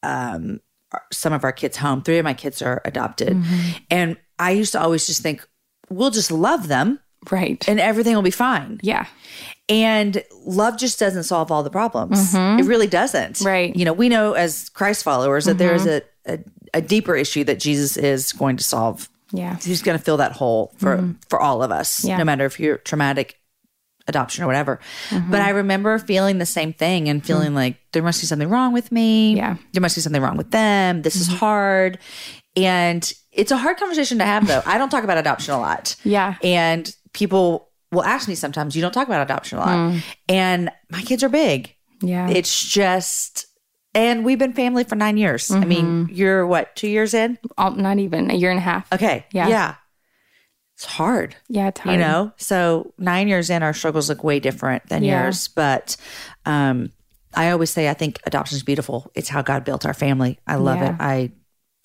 um, 0.02 0.60
some 1.12 1.32
of 1.32 1.44
our 1.44 1.52
kids 1.52 1.76
home. 1.76 2.02
Three 2.02 2.18
of 2.18 2.24
my 2.24 2.34
kids 2.34 2.62
are 2.62 2.82
adopted, 2.84 3.28
Mm-hmm. 3.36 3.70
and 3.90 4.16
I 4.38 4.50
used 4.52 4.72
to 4.72 4.80
always 4.80 5.06
just 5.06 5.22
think, 5.22 5.46
we'll 5.88 6.10
just 6.10 6.30
love 6.30 6.68
them 6.68 6.98
Right. 7.30 7.66
and 7.68 7.80
everything 7.80 8.14
will 8.14 8.22
be 8.22 8.30
fine. 8.30 8.78
yeah. 8.82 9.06
And 9.68 10.22
love 10.44 10.78
just 10.78 10.98
doesn't 11.00 11.24
solve 11.24 11.50
all 11.50 11.62
the 11.64 11.70
problems. 11.70 12.34
It 12.34 12.64
really 12.66 12.86
doesn't. 12.86 13.36
Mm-hmm. 13.36 13.46
Right. 13.46 13.70
Mm-hmm. 13.70 13.78
You 13.78 13.84
know, 13.86 13.92
we 13.92 14.08
know 14.08 14.34
as 14.34 14.68
Christ 14.68 15.02
followers 15.02 15.46
that 15.46 15.58
there 15.58 15.74
is 15.74 15.86
a, 15.86 16.02
a, 16.26 16.38
a 16.74 16.80
deeper 16.80 17.16
issue 17.16 17.42
that 17.44 17.58
Jesus 17.58 17.96
is 17.96 18.32
going 18.32 18.56
to 18.58 18.64
solve. 18.64 19.08
Yeah. 19.32 19.56
He's 19.60 19.82
going 19.82 19.98
to 19.98 20.04
fill 20.04 20.18
that 20.18 20.32
hole 20.32 20.72
for 20.76 21.14
for 21.28 21.40
all 21.40 21.64
of 21.64 21.72
us, 21.72 22.04
Yeah. 22.04 22.16
no 22.16 22.24
matter 22.24 22.44
if 22.46 22.60
you're 22.60 22.78
traumatic 22.78 23.40
adoption 24.06 24.44
or 24.44 24.46
whatever. 24.46 24.78
But 25.10 25.40
I 25.40 25.48
remember 25.50 25.98
feeling 25.98 26.38
the 26.38 26.46
same 26.46 26.72
thing 26.72 27.08
and 27.08 27.26
feeling 27.26 27.52
like 27.54 27.76
there 27.90 28.04
must 28.04 28.20
be 28.20 28.26
something 28.28 28.48
wrong 28.48 28.72
with 28.72 28.92
me. 28.92 29.34
Yeah. 29.36 29.56
There 29.72 29.82
must 29.82 29.96
be 29.96 30.00
something 30.00 30.22
wrong 30.22 30.36
with 30.36 30.52
them. 30.52 31.02
This 31.02 31.16
is 31.16 31.26
hard. 31.26 31.98
And 32.54 33.12
it's 33.32 33.50
a 33.50 33.56
hard 33.56 33.78
conversation 33.78 34.18
to 34.18 34.24
have 34.24 34.46
though. 34.46 34.62
I 34.64 34.78
don't 34.78 34.90
talk 34.90 35.02
about 35.02 35.18
adoption 35.18 35.54
a 35.54 35.58
lot. 35.58 35.96
Yeah. 36.04 36.36
And 36.44 36.94
people 37.14 37.68
will 37.96 38.04
ask 38.04 38.28
me 38.28 38.34
sometimes, 38.36 38.76
you 38.76 38.82
don't 38.82 38.92
talk 38.92 39.08
about 39.08 39.22
adoption 39.22 39.58
a 39.58 39.60
lot. 39.62 40.02
And 40.28 40.70
my 40.90 41.02
kids 41.02 41.24
are 41.24 41.28
big. 41.28 41.74
Yeah. 42.02 42.28
It's 42.30 42.64
just, 42.70 43.46
and 43.94 44.24
we've 44.24 44.38
been 44.38 44.52
family 44.52 44.84
for 44.84 44.94
nine 44.96 45.16
years. 45.16 45.50
I 45.50 45.64
mean, 45.64 46.08
you're 46.12 46.46
what, 46.46 46.76
two 46.76 46.88
years 46.88 47.14
in? 47.14 47.38
All, 47.58 47.72
not 47.72 47.98
even 47.98 48.30
a 48.30 48.34
year 48.34 48.50
and 48.50 48.58
a 48.58 48.62
half. 48.62 48.92
Okay. 48.92 49.26
Yeah. 49.32 49.48
Yeah. 49.48 49.74
It's 50.74 50.84
hard, 50.84 51.34
Yeah. 51.48 51.68
It's 51.68 51.80
hard. 51.80 51.94
you 51.94 51.98
know? 51.98 52.32
So 52.36 52.92
nine 52.98 53.28
years 53.28 53.48
in, 53.48 53.62
our 53.62 53.72
struggles 53.72 54.10
look 54.10 54.22
way 54.22 54.40
different 54.40 54.86
than 54.90 55.02
Yeah. 55.02 55.22
yours. 55.24 55.48
But 55.48 55.96
um, 56.44 56.92
I 57.32 57.50
always 57.50 57.70
say, 57.70 57.88
I 57.88 57.94
think 57.94 58.20
adoption 58.26 58.56
is 58.56 58.62
beautiful. 58.62 59.10
It's 59.14 59.30
how 59.30 59.40
God 59.40 59.64
built 59.64 59.86
our 59.86 59.94
family. 59.94 60.38
I 60.46 60.56
love 60.56 60.76
Yeah. 60.78 60.90
it. 60.90 60.96
I 61.00 61.30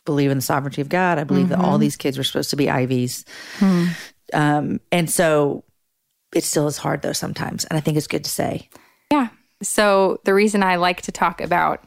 believe 0.03 0.29
in 0.31 0.37
the 0.39 0.41
sovereignty 0.41 0.81
of 0.81 0.89
God. 0.89 1.19
I 1.19 1.23
believe 1.23 1.47
that 1.49 1.59
all 1.59 1.77
these 1.77 1.95
kids 1.95 2.17
were 2.17 2.23
supposed 2.25 2.49
to 2.49 2.57
be 2.57 2.65
Iveys. 2.65 3.23
Um, 4.33 4.79
and 4.91 5.09
so 5.09 5.63
it 6.33 6.43
still 6.43 6.67
is 6.67 6.77
hard 6.77 7.01
though 7.01 7.13
sometimes. 7.13 7.65
And 7.65 7.77
I 7.77 7.81
think 7.81 7.97
it's 7.97 8.07
good 8.07 8.23
to 8.23 8.29
say. 8.29 8.69
Yeah. 9.11 9.29
So 9.61 10.19
the 10.23 10.33
reason 10.33 10.63
I 10.63 10.77
like 10.77 11.01
to 11.03 11.11
talk 11.11 11.41
about 11.41 11.83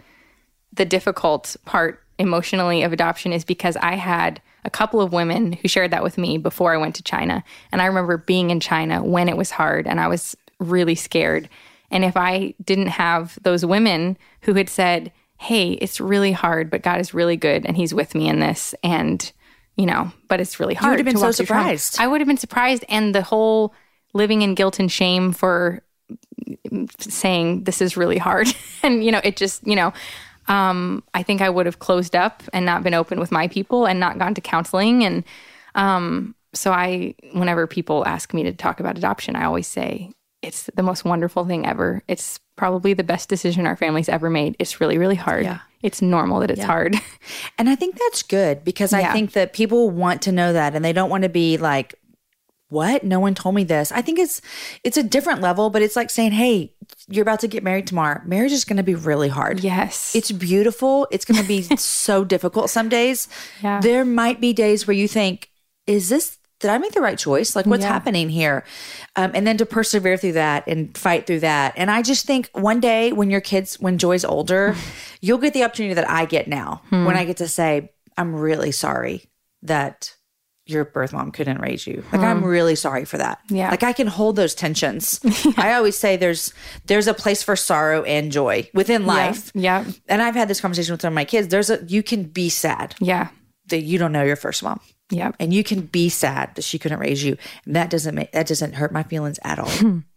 the 0.72 0.84
difficult 0.84 1.57
part 1.64 2.01
emotionally 2.18 2.82
of 2.82 2.92
adoption 2.92 3.32
is 3.32 3.45
because 3.45 3.76
I 3.76 3.95
had 3.95 4.40
a 4.64 4.70
couple 4.70 5.01
of 5.01 5.12
women 5.12 5.53
who 5.53 5.68
shared 5.68 5.90
that 5.90 6.03
with 6.03 6.16
me 6.16 6.38
before 6.38 6.72
I 6.72 6.78
went 6.78 6.95
to 6.97 7.03
China. 7.03 7.45
And 7.70 7.82
I 7.82 7.86
remember 7.86 8.16
being 8.16 8.51
in 8.51 8.61
China 8.61 9.03
when 9.03 9.28
it 9.28 9.36
was 9.36 9.51
hard 9.51 9.86
and 9.86 10.01
I 10.01 10.09
was 10.09 10.36
really 10.59 10.95
scared. 10.95 11.49
And 11.90 12.05
if 12.05 12.16
I 12.16 12.55
didn't 12.64 12.88
have 12.88 13.38
those 13.42 13.64
women 13.64 14.16
who 14.42 14.55
had 14.55 14.68
said, 14.68 15.12
Hey, 15.36 15.72
it's 15.72 16.01
really 16.01 16.32
hard, 16.32 16.70
but 16.70 16.82
God 16.82 17.01
is 17.01 17.12
really 17.12 17.36
good 17.36 17.66
and 17.66 17.76
He's 17.76 17.92
with 17.92 18.14
me 18.14 18.28
in 18.28 18.40
this. 18.40 18.74
And, 18.82 19.30
you 19.76 19.84
know, 19.84 20.12
but 20.28 20.40
it's 20.40 20.59
really 20.59 20.74
hard. 20.74 20.92
would 20.92 21.01
have 21.01 21.07
been 21.07 21.16
so 21.16 21.26
walk 21.26 21.34
through 21.34 21.47
trauma." 21.47 21.62
surprised. 21.64 21.97
I 22.01 22.07
would 22.07 22.20
have 22.20 22.28
been 22.28 22.36
surprised. 22.36 22.84
And 22.88 23.14
the 23.14 23.22
whole 23.22 23.74
living 24.15 24.43
in 24.43 24.55
guilt 24.55 24.79
and 24.79 24.91
shame 24.91 25.33
for 25.33 25.83
saying 26.99 27.65
this 27.65 27.81
is 27.81 27.97
really 27.97 28.19
hard. 28.19 28.49
And 28.83 29.03
you 29.05 29.12
know 29.12 29.21
it 29.25 29.37
just 29.37 29.67
you 29.67 29.77
know 29.77 29.95
um 30.47 31.03
i 31.15 31.23
think 31.23 31.41
i 31.41 31.49
would 31.49 31.65
have 31.65 31.79
closed 31.79 32.15
up 32.15 32.43
and 32.53 32.67
not 32.67 32.83
been 32.83 32.93
open 32.93 33.19
with 33.19 33.33
my 33.33 33.49
people 33.49 33.87
and 33.87 33.99
not 33.99 34.19
gone 34.19 34.35
to 34.35 34.43
counseling. 34.43 35.03
And 35.05 35.25
um 35.75 36.35
so 36.53 36.71
i 36.71 37.15
whenever 37.33 37.67
people 37.67 38.07
ask 38.07 38.35
me 38.35 38.43
to 38.43 38.53
talk 38.53 38.79
about 38.79 38.99
adoption 38.99 39.37
i 39.37 39.45
always 39.45 39.67
say 39.67 40.11
it's 40.43 40.69
the 40.75 40.83
most 40.83 41.07
wonderful 41.07 41.47
thing 41.47 41.67
ever. 41.67 42.03
It's 42.07 42.39
probably 42.57 42.93
the 42.93 43.03
best 43.03 43.31
decision 43.31 43.67
our 43.67 43.77
family's 43.77 44.11
ever 44.11 44.29
made. 44.29 44.55
It's 44.59 44.79
really 44.81 44.99
really 44.99 45.15
hard. 45.17 45.45
Yeah. 45.45 45.61
it's 45.83 46.03
normal 46.03 46.41
that 46.41 46.51
it's 46.51 46.62
hard. 46.62 46.97
And 47.59 47.71
I 47.71 47.75
think 47.75 47.99
that's 47.99 48.23
good 48.23 48.65
because 48.65 48.93
I 48.93 49.11
think 49.12 49.33
that 49.33 49.55
people 49.55 49.89
want 49.89 50.21
to 50.23 50.33
know 50.33 50.53
that 50.53 50.75
and 50.75 50.85
they 50.85 50.93
don't 50.93 51.09
want 51.09 51.23
to 51.23 51.31
be 51.31 51.57
like, 51.57 51.95
what? 52.75 53.03
No 53.05 53.18
one 53.20 53.35
told 53.35 53.55
me 53.55 53.64
this. 53.64 53.91
I 53.93 54.03
think 54.03 54.18
it's 54.18 54.43
it's 54.83 54.99
a 54.99 55.03
different 55.03 55.41
level, 55.41 55.70
but 55.70 55.81
it's 55.81 55.97
like 55.97 56.11
saying, 56.11 56.33
Hey, 56.33 56.75
you're 57.09 57.22
about 57.22 57.41
to 57.41 57.49
get 57.49 57.62
married 57.62 57.87
tomorrow. 57.87 58.20
Marriage 58.27 58.53
is 58.53 58.64
gonna 58.66 58.83
be 58.83 58.95
really 58.95 59.29
hard. 59.31 59.61
yes 59.61 60.14
It's 60.14 60.31
beautiful. 60.33 61.07
It's 61.11 61.25
gonna 61.25 61.43
be 61.45 61.62
so 61.79 62.25
difficult 62.25 62.68
some 62.68 62.89
days. 62.91 63.29
Yeah. 63.62 63.81
There 63.81 64.05
might 64.05 64.41
be 64.41 64.53
days 64.53 64.87
where 64.87 64.95
you 64.97 65.09
think, 65.09 65.49
is 65.87 66.09
this 66.11 66.37
did 66.61 66.70
I 66.70 66.79
make 66.79 66.93
the 66.93 67.01
right 67.03 67.18
choice? 67.18 67.55
Like, 67.57 67.66
what's 67.66 67.83
Yeah. 67.85 67.93
happening 67.93 68.31
here? 68.31 68.64
Um, 69.16 69.33
and 69.35 69.47
then 69.47 69.59
to 69.59 69.66
persevere 69.66 70.16
through 70.16 70.33
that 70.33 70.64
and 70.66 70.97
fight 70.97 71.27
through 71.27 71.41
that. 71.41 71.75
And 71.77 71.91
I 71.91 72.01
just 72.01 72.27
think 72.27 72.49
one 72.55 72.81
day 72.81 73.12
when 73.12 73.29
your 73.29 73.43
kids, 73.43 73.79
when 73.81 73.99
Joy's 73.99 74.25
older, 74.25 74.75
you'll 75.20 75.39
get 75.39 75.53
the 75.53 75.62
opportunity 75.64 75.95
that 75.95 76.09
I 76.09 76.25
get 76.25 76.49
now 76.49 76.81
Hmm. 76.89 77.05
when 77.05 77.16
I 77.16 77.25
get 77.27 77.37
to 77.39 77.49
say, 77.49 77.91
I'm 78.16 78.35
really 78.35 78.70
sorry 78.72 79.25
that 79.62 80.14
your 80.67 80.85
birth 80.85 81.12
mom 81.12 81.31
couldn't 81.31 81.61
raise 81.61 81.87
you. 81.87 82.03
Like 82.12 82.23
I'm 82.23 82.43
really 82.45 82.75
sorry 82.75 83.05
for 83.05 83.19
that. 83.19 83.39
Hmm. 83.49 83.57
Yeah. 83.57 83.71
Like 83.71 83.83
I 83.83 83.93
can 83.93 84.07
hold 84.07 84.37
those 84.37 84.55
tensions. 84.55 85.21
I 85.59 85.75
always 85.75 85.97
say 85.99 86.17
there's 86.17 86.55
there's 86.87 87.07
a 87.07 87.15
place 87.15 87.43
for 87.43 87.55
sorrow 87.57 88.03
and 88.05 88.33
joy 88.33 88.69
within 88.73 89.05
life. 89.07 89.51
yeah 89.55 89.85
And 90.09 90.23
I've 90.23 90.35
had 90.35 90.49
this 90.49 90.61
conversation 90.61 90.93
with 90.93 91.03
some 91.03 91.12
of 91.12 91.15
my 91.15 91.25
kids. 91.27 91.49
There's 91.49 91.69
a 91.71 91.85
you 91.87 92.03
can 92.03 92.25
be 92.25 92.49
sad 92.49 92.95
yeah 93.01 93.29
that 93.69 93.81
you 93.81 93.99
don't 93.99 94.12
know 94.12 94.23
your 94.25 94.37
first 94.37 94.62
mom 94.62 94.79
yeah 95.11 95.33
and 95.39 95.53
you 95.53 95.62
can 95.65 95.83
be 95.83 96.09
sad 96.09 96.55
that 96.55 96.62
she 96.62 96.79
couldn't 96.79 96.99
raise 96.99 97.23
you 97.25 97.37
and 97.67 97.77
that 97.77 97.89
doesn't 97.91 98.15
make 98.15 98.33
that 98.33 98.47
doesn't 98.47 98.73
hurt 98.75 98.91
my 98.93 99.03
feelings 99.03 99.39
at 99.43 99.59
all 99.59 99.71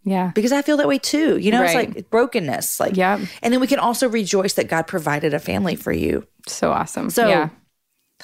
yeah 0.04 0.32
because 0.36 0.52
i 0.54 0.62
feel 0.62 0.76
that 0.78 0.88
way 0.88 0.98
too 0.98 1.38
you 1.38 1.52
know 1.52 1.62
Right. 1.62 1.88
it's 1.90 1.96
like 1.96 2.10
brokenness 2.10 2.80
like 2.80 2.96
yeah. 2.98 3.20
and 3.42 3.54
then 3.54 3.60
we 3.62 3.68
can 3.68 3.80
also 3.80 4.08
rejoice 4.10 4.54
that 4.54 4.68
god 4.70 4.88
provided 4.88 5.34
a 5.34 5.40
family 5.40 5.76
for 5.76 5.92
you 5.94 6.26
so 6.48 6.72
awesome 6.72 7.10
so 7.10 7.28
yeah 7.28 7.50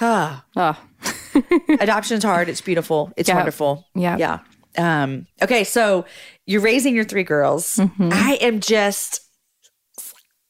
ah, 0.02 0.44
oh 0.56 0.78
adoption's 1.80 2.24
hard 2.24 2.50
it's 2.50 2.62
beautiful 2.62 3.12
it's 3.18 3.28
Yep. 3.30 3.36
wonderful 3.38 3.86
Yeah. 3.96 4.18
yeah 4.18 4.40
um 4.78 5.28
okay 5.42 5.64
so 5.64 6.06
you're 6.46 6.62
raising 6.62 6.96
your 6.96 7.04
three 7.06 7.24
girls 7.24 7.76
Mm-hmm. 7.78 8.10
i 8.12 8.38
am 8.42 8.60
just 8.60 9.22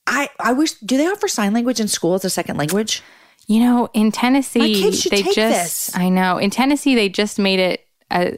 i 0.08 0.30
i 0.40 0.52
wish 0.54 0.74
do 0.74 0.98
they 0.98 1.08
offer 1.08 1.28
sign 1.28 1.54
language 1.54 1.80
in 1.80 1.88
school 1.88 2.14
as 2.14 2.26
a 2.26 2.30
second 2.30 2.58
language 2.58 3.02
You 3.48 3.60
know, 3.60 3.90
in 3.94 4.10
Tennessee, 4.14 4.90
they 5.10 5.22
just, 5.22 5.36
this. 5.36 5.92
I 5.94 6.08
know, 6.08 6.38
in 6.38 6.50
Tennessee, 6.50 6.96
they 6.96 7.10
just 7.10 7.38
made 7.38 7.60
it 7.60 7.86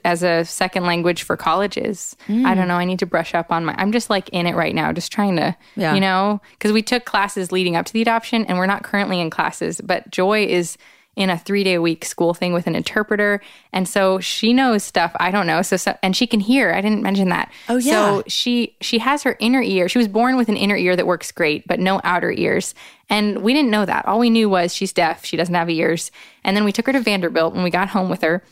as 0.04 0.24
a 0.24 0.43
second 0.46 0.86
language 0.88 1.22
for 1.22 1.38
colleges. 1.38 2.16
I 2.28 2.56
don't 2.56 2.68
know. 2.68 2.78
I 2.82 2.86
need 2.86 2.98
to 3.00 3.06
brush 3.06 3.36
up 3.36 3.52
on 3.52 3.66
my, 3.66 3.76
I'm 3.78 3.91
just 3.91 4.10
like 4.10 4.30
in 4.30 4.48
it 4.48 4.56
right 4.56 4.74
now, 4.74 4.91
just 4.91 5.12
trying 5.12 5.36
to, 5.36 5.56
Yeah. 5.76 5.93
you 5.93 6.02
know, 6.02 6.41
because 6.58 6.72
we 6.72 6.82
took 6.82 7.06
classes 7.06 7.52
leading 7.52 7.76
up 7.76 7.86
to 7.86 7.93
the 7.93 8.02
adoption 8.02 8.46
and 8.48 8.58
we're 8.58 8.66
not 8.66 8.82
currently 8.82 9.20
in 9.22 9.30
classes, 9.30 9.80
but 9.80 10.10
Joy 10.10 10.48
is 10.48 10.76
in 11.16 11.30
a 11.30 11.38
three 11.38 11.63
day 11.63 11.76
a 11.76 11.82
week 11.82 12.03
school 12.03 12.34
thing 12.34 12.53
with 12.53 12.68
an 12.68 12.76
interpreter. 12.76 13.41
And 13.72 13.88
so 13.88 14.20
she 14.20 14.53
knows 14.53 14.84
stuff 14.84 15.16
I 15.20 15.32
don't 15.32 15.47
know. 15.47 15.61
So, 15.61 15.78
so, 15.78 15.97
and 16.03 16.16
she 16.16 16.28
can 16.28 16.39
hear. 16.39 16.74
I 16.74 16.82
didn't 16.82 17.03
mention 17.03 17.30
that. 17.30 17.51
Oh, 17.70 17.78
yeah. 17.78 17.91
So 17.91 18.24
she 18.28 18.76
she 18.82 18.99
has 18.99 19.24
her 19.24 19.38
inner 19.39 19.61
ear. 19.61 19.88
She 19.88 19.97
was 19.97 20.07
born 20.07 20.36
with 20.36 20.49
an 20.49 20.57
inner 20.57 20.76
ear 20.76 20.95
that 20.95 21.07
works 21.07 21.32
great, 21.32 21.68
but 21.68 21.80
no 21.80 22.01
outer 22.03 22.32
ears. 22.32 22.76
And 23.09 23.41
we 23.43 23.53
didn't 23.53 23.72
know 23.72 23.86
that. 23.86 24.05
All 24.05 24.20
we 24.20 24.30
knew 24.30 24.49
was 24.49 24.74
she's 24.74 24.91
deaf. 24.91 25.26
She 25.26 25.38
doesn't 25.38 25.55
have 25.55 25.70
ears. 25.70 26.11
And 26.43 26.55
then 26.57 26.66
we 26.66 26.72
took 26.72 26.88
her 26.88 26.93
to 26.93 26.99
Vanderbilt 26.99 27.53
when 27.53 27.63
we 27.63 27.70
got 27.70 27.89
home 27.89 28.09
with 28.09 28.22
her. 28.22 28.43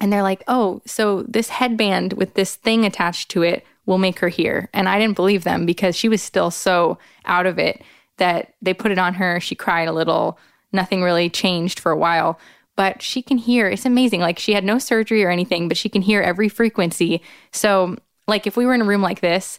And 0.00 0.12
they're 0.12 0.22
like, 0.22 0.42
"Oh, 0.46 0.82
so 0.86 1.22
this 1.22 1.48
headband 1.48 2.14
with 2.14 2.34
this 2.34 2.54
thing 2.54 2.84
attached 2.84 3.30
to 3.30 3.42
it 3.42 3.64
will 3.86 3.98
make 3.98 4.18
her 4.20 4.28
hear." 4.28 4.68
And 4.72 4.88
I 4.88 4.98
didn't 4.98 5.16
believe 5.16 5.44
them 5.44 5.64
because 5.66 5.96
she 5.96 6.08
was 6.08 6.22
still 6.22 6.50
so 6.50 6.98
out 7.24 7.46
of 7.46 7.58
it 7.58 7.82
that 8.18 8.54
they 8.60 8.74
put 8.74 8.92
it 8.92 8.98
on 8.98 9.14
her. 9.14 9.40
She 9.40 9.54
cried 9.54 9.88
a 9.88 9.92
little. 9.92 10.38
Nothing 10.72 11.02
really 11.02 11.30
changed 11.30 11.80
for 11.80 11.92
a 11.92 11.96
while, 11.96 12.38
but 12.76 13.02
she 13.02 13.22
can 13.22 13.38
hear. 13.38 13.68
It's 13.68 13.86
amazing. 13.86 14.20
Like 14.20 14.38
she 14.38 14.52
had 14.52 14.64
no 14.64 14.78
surgery 14.78 15.24
or 15.24 15.30
anything, 15.30 15.68
but 15.68 15.76
she 15.76 15.88
can 15.88 16.02
hear 16.02 16.20
every 16.22 16.48
frequency. 16.48 17.22
So, 17.52 17.96
like 18.28 18.46
if 18.46 18.56
we 18.56 18.66
were 18.66 18.74
in 18.74 18.82
a 18.82 18.84
room 18.84 19.02
like 19.02 19.20
this, 19.20 19.58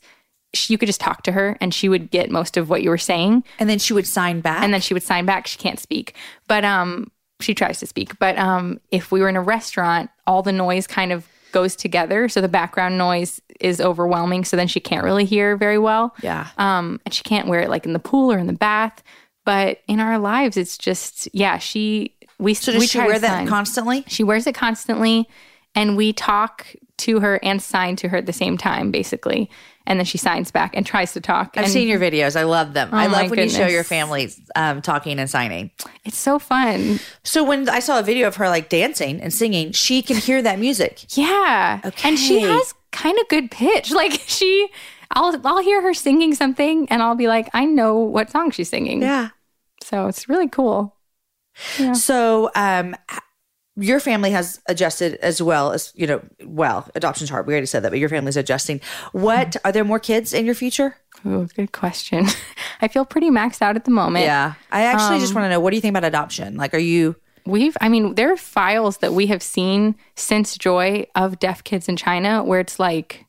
she, 0.54 0.74
you 0.74 0.78
could 0.78 0.88
just 0.88 1.02
talk 1.02 1.24
to 1.24 1.32
her 1.32 1.58
and 1.62 1.74
she 1.74 1.90
would 1.90 2.10
get 2.12 2.32
most 2.32 2.58
of 2.58 2.70
what 2.70 2.84
you 2.84 2.90
were 2.90 2.98
saying. 2.98 3.44
And 3.60 3.70
then 3.70 3.80
she 3.80 3.94
would 3.94 4.08
sign 4.08 4.42
back? 4.42 4.64
And 4.64 4.74
then 4.74 4.82
she 4.82 4.94
would 4.94 5.04
sign 5.04 5.26
back. 5.26 5.48
She 5.48 5.58
can't 5.58 5.80
speak. 5.80 6.16
But 6.48 6.66
um 6.66 7.12
she 7.40 7.54
tries 7.54 7.80
to 7.80 7.86
speak. 7.86 8.18
But 8.20 8.38
um 8.38 8.80
if 8.92 9.12
we 9.12 9.22
were 9.22 9.30
in 9.30 9.36
a 9.36 9.42
restaurant 9.42 10.10
all 10.26 10.42
the 10.42 10.52
noise 10.52 10.88
kind 10.88 11.12
of 11.12 11.28
goes 11.52 11.76
together. 11.76 12.28
So 12.28 12.42
the 12.42 12.48
background 12.50 12.98
noise 12.98 13.42
is 13.60 13.80
overwhelming. 13.80 14.46
So 14.46 14.58
then 14.58 14.68
she 14.68 14.80
can't 14.80 15.04
really 15.04 15.26
hear 15.26 15.56
very 15.58 15.80
well. 15.80 16.16
Yeah. 16.22 16.48
Um 16.58 17.00
and 17.06 17.14
she 17.14 17.24
can't 17.24 17.48
wear 17.48 17.62
it 17.62 17.70
like 17.70 17.86
in 17.86 17.94
the 17.94 18.00
pool 18.00 18.32
or 18.32 18.38
in 18.38 18.48
the 18.48 18.54
bath 18.54 19.04
but 19.48 19.80
in 19.88 20.00
our 20.00 20.20
lives 20.20 20.58
it's 20.58 20.78
just 20.78 21.28
yeah 21.34 21.58
she 21.58 22.14
we 22.40 22.54
So 22.54 22.72
does 22.72 22.82
we 22.82 22.88
she 22.88 23.00
wear 23.00 23.20
that 23.20 23.48
constantly? 23.48 24.04
She 24.08 24.24
wears 24.24 24.48
it 24.48 24.56
constantly, 24.56 25.28
and 25.76 25.98
we 25.98 26.14
talk 26.14 26.76
to 26.98 27.20
her 27.20 27.40
and 27.44 27.62
sign 27.62 27.96
to 27.98 28.10
her 28.10 28.18
at 28.18 28.26
the 28.26 28.34
same 28.34 28.58
time, 28.58 28.92
basically. 28.92 29.50
And 29.86 30.00
then 30.00 30.06
she 30.06 30.18
signs 30.18 30.52
back 30.52 30.76
and 30.76 30.86
tries 30.86 31.14
to 31.14 31.22
talk. 31.22 31.52
I've 31.56 31.64
and 31.64 31.72
seen 31.72 31.88
your 31.88 32.00
videos. 32.00 32.36
I 32.36 32.44
love 32.44 32.74
them. 32.74 32.90
I 32.92 33.06
Oh 33.06 33.10
my 33.10 33.22
love 33.22 33.32
when 33.32 33.40
you 33.40 33.50
show 33.50 33.68
your 33.68 33.86
family 33.86 34.30
um, 34.56 34.82
talking 34.82 35.18
and 35.18 35.30
signing. 35.30 35.72
It's 36.04 36.18
so 36.18 36.40
fun. 36.40 37.00
So 37.24 37.44
when 37.44 37.70
I 37.70 37.80
saw 37.80 38.00
a 38.00 38.04
video 38.04 38.28
of 38.28 38.36
her 38.36 38.50
like 38.50 38.68
dancing 38.70 39.22
and 39.22 39.34
singing, 39.34 39.72
she 39.72 40.02
can 40.02 40.18
hear 40.18 40.42
that 40.42 40.60
music. 40.60 41.06
Yeah. 41.18 41.80
And 42.04 42.20
she 42.20 42.42
has 42.42 42.74
kind 42.92 43.18
of 43.18 43.28
good 43.30 43.50
pitch. 43.50 43.92
Like 43.98 44.22
she 44.28 44.68
I'll 45.12 45.40
I'll 45.46 45.64
hear 45.64 45.82
her 45.82 45.94
singing 45.94 46.36
something 46.36 46.88
and 46.90 47.02
I'll 47.02 47.16
be 47.16 47.28
like, 47.28 47.50
I 47.54 47.66
know 47.66 47.98
what 47.98 48.30
song 48.30 48.52
she's 48.52 48.70
singing. 48.70 49.02
Yeah. 49.02 49.30
So 49.88 50.08
it's 50.08 50.28
really 50.28 50.50
cool. 50.50 50.98
So 51.94 52.52
um, 52.56 52.96
your 53.78 54.00
family 54.00 54.32
has 54.32 54.60
adjusted 54.68 55.16
as 55.16 55.42
well 55.42 55.72
as 55.72 55.94
you 55.96 56.06
know. 56.06 56.22
Well, 56.44 56.90
adoption's 56.94 57.30
hard. 57.30 57.48
We 57.48 57.54
already 57.54 57.68
said 57.68 57.84
that, 57.84 57.92
but 57.92 58.00
your 58.00 58.10
family's 58.10 58.36
adjusting. 58.36 58.82
What 59.14 59.56
are 59.64 59.72
there 59.72 59.86
more 59.86 60.00
kids 60.00 60.34
in 60.34 60.46
your 60.46 60.56
future? 60.56 60.98
Ooh, 61.26 61.48
good 61.56 61.72
question. 61.72 62.28
I 62.82 62.90
feel 62.90 63.06
pretty 63.06 63.30
maxed 63.30 63.62
out 63.62 63.78
at 63.78 63.86
the 63.86 63.92
moment. 63.92 64.26
Yeah, 64.26 64.56
I 64.72 64.84
actually 64.84 65.20
just 65.20 65.34
want 65.34 65.46
to 65.46 65.50
know 65.50 65.60
what 65.62 65.70
do 65.70 65.78
you 65.78 65.82
think 65.82 65.94
about 65.94 66.04
adoption? 66.08 66.58
Like, 66.58 66.74
are 66.74 66.80
you? 66.80 67.16
We've, 67.46 67.78
I 67.80 67.88
mean, 67.88 68.16
there 68.16 68.34
are 68.34 68.38
files 68.38 68.98
that 68.98 69.14
we 69.14 69.28
have 69.28 69.42
seen 69.42 69.96
since 70.16 70.58
Joy 70.58 71.08
of 71.16 71.40
deaf 71.40 71.64
kids 71.64 71.88
in 71.88 71.96
China 71.96 72.44
where 72.44 72.60
it's 72.60 72.78
like, 72.78 73.26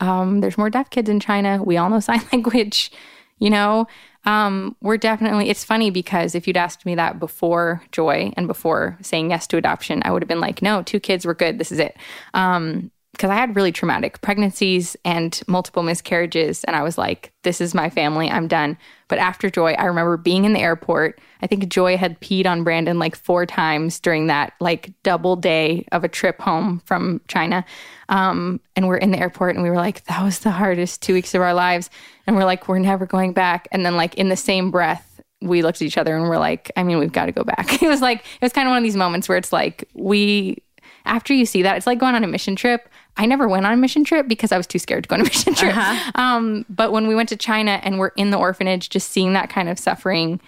um, 0.00 0.40
there's 0.40 0.58
more 0.58 0.68
deaf 0.68 0.90
kids 0.90 1.08
in 1.08 1.20
China. 1.20 1.62
We 1.62 1.76
all 1.76 1.88
know 1.88 2.00
sign 2.00 2.22
language, 2.32 2.90
you 3.38 3.50
know? 3.50 3.86
Um, 4.24 4.76
we're 4.80 4.98
definitely, 4.98 5.50
it's 5.50 5.64
funny 5.64 5.90
because 5.90 6.36
if 6.36 6.46
you'd 6.46 6.56
asked 6.56 6.86
me 6.86 6.94
that 6.94 7.18
before 7.18 7.82
Joy 7.90 8.32
and 8.36 8.46
before 8.46 8.96
saying 9.02 9.30
yes 9.30 9.48
to 9.48 9.56
adoption, 9.56 10.00
I 10.04 10.12
would 10.12 10.22
have 10.22 10.28
been 10.28 10.40
like, 10.40 10.62
no, 10.62 10.82
two 10.82 11.00
kids, 11.00 11.26
we're 11.26 11.34
good. 11.34 11.58
This 11.58 11.72
is 11.72 11.80
it. 11.80 11.96
Um, 12.32 12.91
because 13.12 13.28
I 13.28 13.34
had 13.34 13.54
really 13.54 13.72
traumatic 13.72 14.20
pregnancies 14.22 14.96
and 15.04 15.40
multiple 15.46 15.82
miscarriages. 15.82 16.64
And 16.64 16.74
I 16.74 16.82
was 16.82 16.96
like, 16.96 17.32
this 17.42 17.60
is 17.60 17.74
my 17.74 17.90
family. 17.90 18.30
I'm 18.30 18.48
done. 18.48 18.78
But 19.08 19.18
after 19.18 19.50
Joy, 19.50 19.72
I 19.72 19.84
remember 19.84 20.16
being 20.16 20.46
in 20.46 20.54
the 20.54 20.60
airport. 20.60 21.20
I 21.42 21.46
think 21.46 21.68
Joy 21.68 21.98
had 21.98 22.18
peed 22.20 22.46
on 22.46 22.64
Brandon 22.64 22.98
like 22.98 23.14
four 23.14 23.44
times 23.44 24.00
during 24.00 24.28
that 24.28 24.54
like 24.60 24.92
double 25.02 25.36
day 25.36 25.86
of 25.92 26.04
a 26.04 26.08
trip 26.08 26.40
home 26.40 26.80
from 26.86 27.20
China. 27.28 27.66
Um, 28.08 28.60
and 28.76 28.88
we're 28.88 28.96
in 28.96 29.10
the 29.10 29.18
airport 29.18 29.56
and 29.56 29.62
we 29.62 29.68
were 29.68 29.76
like, 29.76 30.04
that 30.04 30.22
was 30.24 30.38
the 30.38 30.50
hardest 30.50 31.02
two 31.02 31.12
weeks 31.12 31.34
of 31.34 31.42
our 31.42 31.54
lives. 31.54 31.90
And 32.26 32.34
we're 32.34 32.44
like, 32.44 32.66
we're 32.66 32.78
never 32.78 33.04
going 33.04 33.34
back. 33.34 33.68
And 33.72 33.84
then, 33.84 33.96
like, 33.96 34.14
in 34.14 34.28
the 34.30 34.36
same 34.36 34.70
breath, 34.70 35.20
we 35.42 35.62
looked 35.62 35.82
at 35.82 35.86
each 35.86 35.98
other 35.98 36.16
and 36.16 36.28
we're 36.28 36.38
like, 36.38 36.70
I 36.76 36.82
mean, 36.82 36.98
we've 36.98 37.12
got 37.12 37.26
to 37.26 37.32
go 37.32 37.44
back. 37.44 37.82
It 37.82 37.88
was 37.88 38.00
like, 38.00 38.20
it 38.20 38.42
was 38.42 38.52
kind 38.52 38.68
of 38.68 38.70
one 38.70 38.78
of 38.78 38.84
these 38.84 38.96
moments 38.96 39.28
where 39.28 39.36
it's 39.36 39.52
like, 39.52 39.88
we, 39.92 40.62
after 41.04 41.32
you 41.34 41.44
see 41.46 41.62
that, 41.62 41.76
it's 41.76 41.86
like 41.86 41.98
going 41.98 42.14
on 42.14 42.24
a 42.24 42.26
mission 42.28 42.56
trip. 42.56 42.88
I 43.16 43.26
never 43.26 43.46
went 43.48 43.66
on 43.66 43.72
a 43.72 43.76
mission 43.76 44.04
trip 44.04 44.26
because 44.28 44.52
I 44.52 44.56
was 44.56 44.66
too 44.66 44.78
scared 44.78 45.04
to 45.04 45.08
go 45.08 45.14
on 45.14 45.20
a 45.20 45.24
mission 45.32 45.54
trip. 45.54 45.76
Um, 46.18 46.64
but 46.68 46.92
when 46.92 47.06
we 47.08 47.14
went 47.14 47.28
to 47.30 47.36
China 47.36 47.80
and 47.82 47.98
we're 47.98 48.08
in 48.16 48.30
the 48.30 48.38
orphanage, 48.38 48.88
just 48.88 49.10
seeing 49.10 49.32
that 49.34 49.50
kind 49.50 49.68
of 49.68 49.78
suffering, 49.78 50.40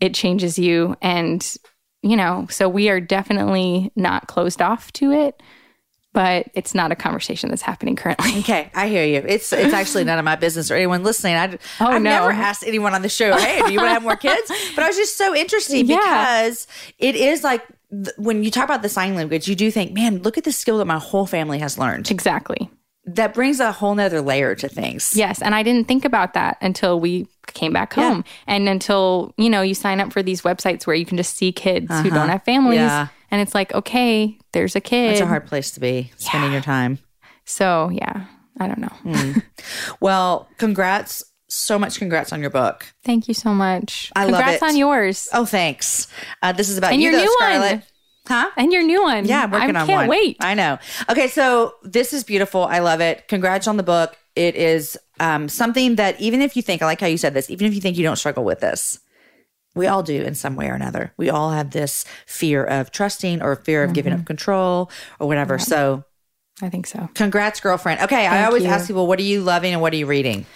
it 0.00 0.14
changes 0.14 0.58
you. 0.58 0.96
And, 1.00 1.46
you 2.02 2.16
know, 2.16 2.46
so 2.50 2.68
we 2.68 2.88
are 2.88 3.00
definitely 3.00 3.92
not 3.96 4.26
closed 4.26 4.60
off 4.60 4.92
to 4.94 5.12
it, 5.12 5.40
but 6.12 6.46
it's 6.54 6.74
not 6.74 6.90
a 6.92 6.96
conversation 6.96 7.50
that's 7.50 7.62
happening 7.62 7.94
currently. 7.94 8.38
Okay, 8.40 8.70
I 8.74 8.88
hear 8.88 9.04
you. 9.04 9.22
It's 9.26 9.52
it's 9.52 9.74
actually 9.74 10.04
none 10.04 10.18
of 10.18 10.24
my 10.24 10.36
business 10.36 10.70
or 10.70 10.74
anyone 10.74 11.02
listening. 11.02 11.34
I, 11.36 11.58
Oh, 11.80 11.86
I've 11.86 12.02
no. 12.02 12.10
never 12.10 12.30
asked 12.32 12.64
anyone 12.66 12.94
on 12.94 13.02
the 13.02 13.08
show, 13.08 13.36
"Hey, 13.36 13.60
do 13.66 13.72
you 13.72 13.78
want 13.78 13.88
to 13.88 13.92
have 13.94 14.02
more 14.02 14.16
kids?" 14.16 14.50
But 14.74 14.84
I 14.84 14.88
was 14.88 14.96
just 14.96 15.18
so 15.18 15.34
interested 15.34 15.86
Yeah. 15.86 15.96
because 15.98 16.66
it 16.98 17.16
is 17.16 17.42
like 17.44 17.62
th- 17.90 18.16
when 18.18 18.42
you 18.44 18.50
talk 18.50 18.64
about 18.64 18.82
the 18.82 18.88
sign 18.88 19.14
language, 19.14 19.48
you 19.48 19.54
do 19.54 19.70
think, 19.70 19.92
"Man, 19.92 20.22
look 20.22 20.36
at 20.38 20.44
the 20.44 20.52
skill 20.52 20.78
that 20.78 20.86
my 20.86 20.98
whole 20.98 21.26
family 21.26 21.58
has 21.58 21.78
learned." 21.78 22.10
Exactly. 22.10 22.70
That 23.08 23.34
brings 23.34 23.60
a 23.60 23.70
whole 23.70 23.94
nother 23.94 24.20
layer 24.20 24.56
to 24.56 24.68
things. 24.68 25.12
Yes. 25.14 25.40
And 25.40 25.54
I 25.54 25.62
didn't 25.62 25.86
think 25.86 26.04
about 26.04 26.34
that 26.34 26.56
until 26.60 26.98
we 26.98 27.28
came 27.46 27.72
back 27.72 27.92
home 27.94 28.24
and 28.48 28.68
until, 28.68 29.32
you 29.38 29.48
know, 29.48 29.62
you 29.62 29.74
sign 29.74 30.00
up 30.00 30.12
for 30.12 30.24
these 30.24 30.42
websites 30.42 30.88
where 30.88 30.96
you 30.96 31.06
can 31.06 31.16
just 31.16 31.36
see 31.36 31.52
kids 31.52 31.86
who 32.00 32.10
don't 32.10 32.28
have 32.28 32.42
families. 32.42 32.78
Yeah. 32.78 33.06
And 33.30 33.40
it's 33.40 33.54
like, 33.54 33.72
okay, 33.74 34.36
there's 34.52 34.74
a 34.74 34.80
kid. 34.80 35.12
It's 35.12 35.20
a 35.20 35.26
hard 35.26 35.46
place 35.46 35.70
to 35.72 35.80
be 35.80 36.10
spending 36.16 36.50
your 36.50 36.60
time. 36.62 36.98
so, 37.44 37.90
yeah, 37.92 38.24
I 38.58 38.66
don't 38.66 38.78
know. 38.80 38.88
Hmm. 38.88 39.38
Well, 40.00 40.48
congrats. 40.58 41.22
So 41.48 41.78
much 41.78 41.98
congrats 41.98 42.32
on 42.32 42.40
your 42.40 42.50
book. 42.50 42.92
Thank 43.04 43.28
you 43.28 43.34
so 43.34 43.50
much. 43.54 44.10
I 44.16 44.24
love 44.24 44.34
it. 44.34 44.36
Congrats 44.42 44.62
on 44.62 44.76
yours 44.76 45.28
Oh, 45.32 45.44
thanks. 45.44 46.08
Uh, 46.42 46.52
this 46.52 46.68
is 46.68 46.76
about 46.78 46.92
And 46.92 47.00
you, 47.00 47.10
your 47.10 47.20
though, 47.20 47.24
new 47.24 47.36
one. 47.70 47.82
Huh? 48.26 48.50
and 48.56 48.72
your 48.72 48.82
new 48.82 49.02
one. 49.02 49.24
Yeah, 49.26 49.44
I'm 49.44 49.50
working 49.52 49.76
I 49.76 49.80
on 49.82 49.86
can't 49.86 49.98
one. 50.00 50.08
wait. 50.08 50.36
I 50.40 50.54
know. 50.54 50.78
Okay, 51.08 51.28
so 51.28 51.74
this 51.84 52.12
is 52.12 52.24
beautiful. 52.24 52.64
I 52.64 52.80
love 52.80 53.00
it. 53.00 53.28
Congrats 53.28 53.68
on 53.68 53.76
the 53.76 53.84
book. 53.84 54.16
It 54.34 54.56
is 54.56 54.98
um, 55.20 55.48
something 55.48 55.94
that 55.96 56.20
even 56.20 56.42
if 56.42 56.56
you 56.56 56.62
think, 56.62 56.82
I 56.82 56.86
like 56.86 57.00
how 57.00 57.06
you 57.06 57.18
said 57.18 57.34
this, 57.34 57.48
even 57.50 57.68
if 57.68 57.74
you 57.74 57.80
think 57.80 57.96
you 57.96 58.02
don't 58.02 58.16
struggle 58.16 58.42
with 58.44 58.58
this, 58.60 58.98
we 59.76 59.86
all 59.86 60.02
do 60.02 60.20
in 60.22 60.34
some 60.34 60.56
way 60.56 60.68
or 60.68 60.74
another. 60.74 61.12
We 61.16 61.30
all 61.30 61.50
have 61.52 61.70
this 61.70 62.04
fear 62.26 62.64
of 62.64 62.90
trusting 62.90 63.40
or 63.42 63.54
fear 63.54 63.84
of 63.84 63.92
giving 63.92 64.12
Mm-hmm. 64.12 64.22
up 64.22 64.26
control 64.26 64.90
or 65.20 65.28
whatever. 65.28 65.58
So, 65.60 66.02
I 66.60 66.68
think 66.70 66.88
so. 66.88 67.08
congrats, 67.14 67.60
girlfriend. 67.60 68.00
Okay, 68.00 68.26
I 68.26 68.46
always 68.46 68.64
you. 68.64 68.68
ask 68.70 68.88
people, 68.88 69.06
what 69.06 69.20
are 69.20 69.22
you 69.22 69.42
loving 69.42 69.72
and 69.72 69.80
what 69.80 69.92
are 69.92 69.96
you 69.96 70.06
reading? 70.06 70.46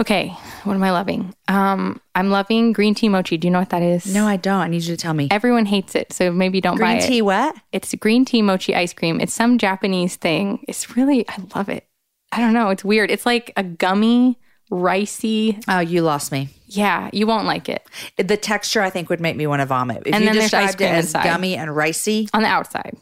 Okay, 0.00 0.28
what 0.64 0.74
am 0.74 0.82
I 0.82 0.92
loving? 0.92 1.34
Um, 1.46 2.00
I'm 2.14 2.30
loving 2.30 2.72
green 2.72 2.94
tea 2.94 3.10
mochi. 3.10 3.36
Do 3.36 3.46
you 3.46 3.50
know 3.52 3.58
what 3.58 3.68
that 3.68 3.82
is? 3.82 4.06
No, 4.12 4.26
I 4.26 4.36
don't. 4.36 4.62
I 4.62 4.68
need 4.68 4.82
you 4.82 4.96
to 4.96 4.96
tell 4.96 5.12
me. 5.12 5.28
Everyone 5.30 5.66
hates 5.66 5.94
it, 5.94 6.10
so 6.14 6.32
maybe 6.32 6.62
don't 6.62 6.80
buy 6.80 6.96
Green 6.96 7.06
tea, 7.06 7.22
what? 7.22 7.54
It's 7.70 7.94
green 7.96 8.24
tea 8.24 8.40
mochi 8.40 8.74
ice 8.74 8.94
cream. 8.94 9.20
It's 9.20 9.34
some 9.34 9.58
Japanese 9.58 10.16
thing. 10.16 10.64
It's 10.66 10.96
really, 10.96 11.28
I 11.28 11.34
love 11.54 11.68
it. 11.68 11.86
I 12.32 12.40
don't 12.40 12.54
know. 12.54 12.70
It's 12.70 12.82
weird. 12.82 13.10
It's 13.10 13.26
like 13.26 13.52
a 13.58 13.62
gummy, 13.62 14.38
ricey. 14.70 15.62
Oh, 15.68 15.80
you 15.80 16.00
lost 16.00 16.32
me. 16.32 16.48
Yeah, 16.66 17.10
you 17.12 17.26
won't 17.26 17.46
like 17.46 17.68
it 17.68 17.84
The 18.16 18.36
texture, 18.36 18.80
I 18.80 18.88
think, 18.88 19.10
would 19.10 19.20
make 19.20 19.36
me 19.36 19.46
want 19.46 19.60
to 19.60 19.66
vomit. 19.66 20.04
If 20.06 20.14
And 20.14 20.24
you 20.24 20.30
then 20.30 20.40
described 20.40 20.80
it 20.80 20.84
as 20.86 21.06
inside. 21.06 21.24
gummy 21.24 21.56
and 21.56 21.70
ricey, 21.72 22.30
on 22.32 22.40
the 22.42 22.48
outside. 22.48 22.96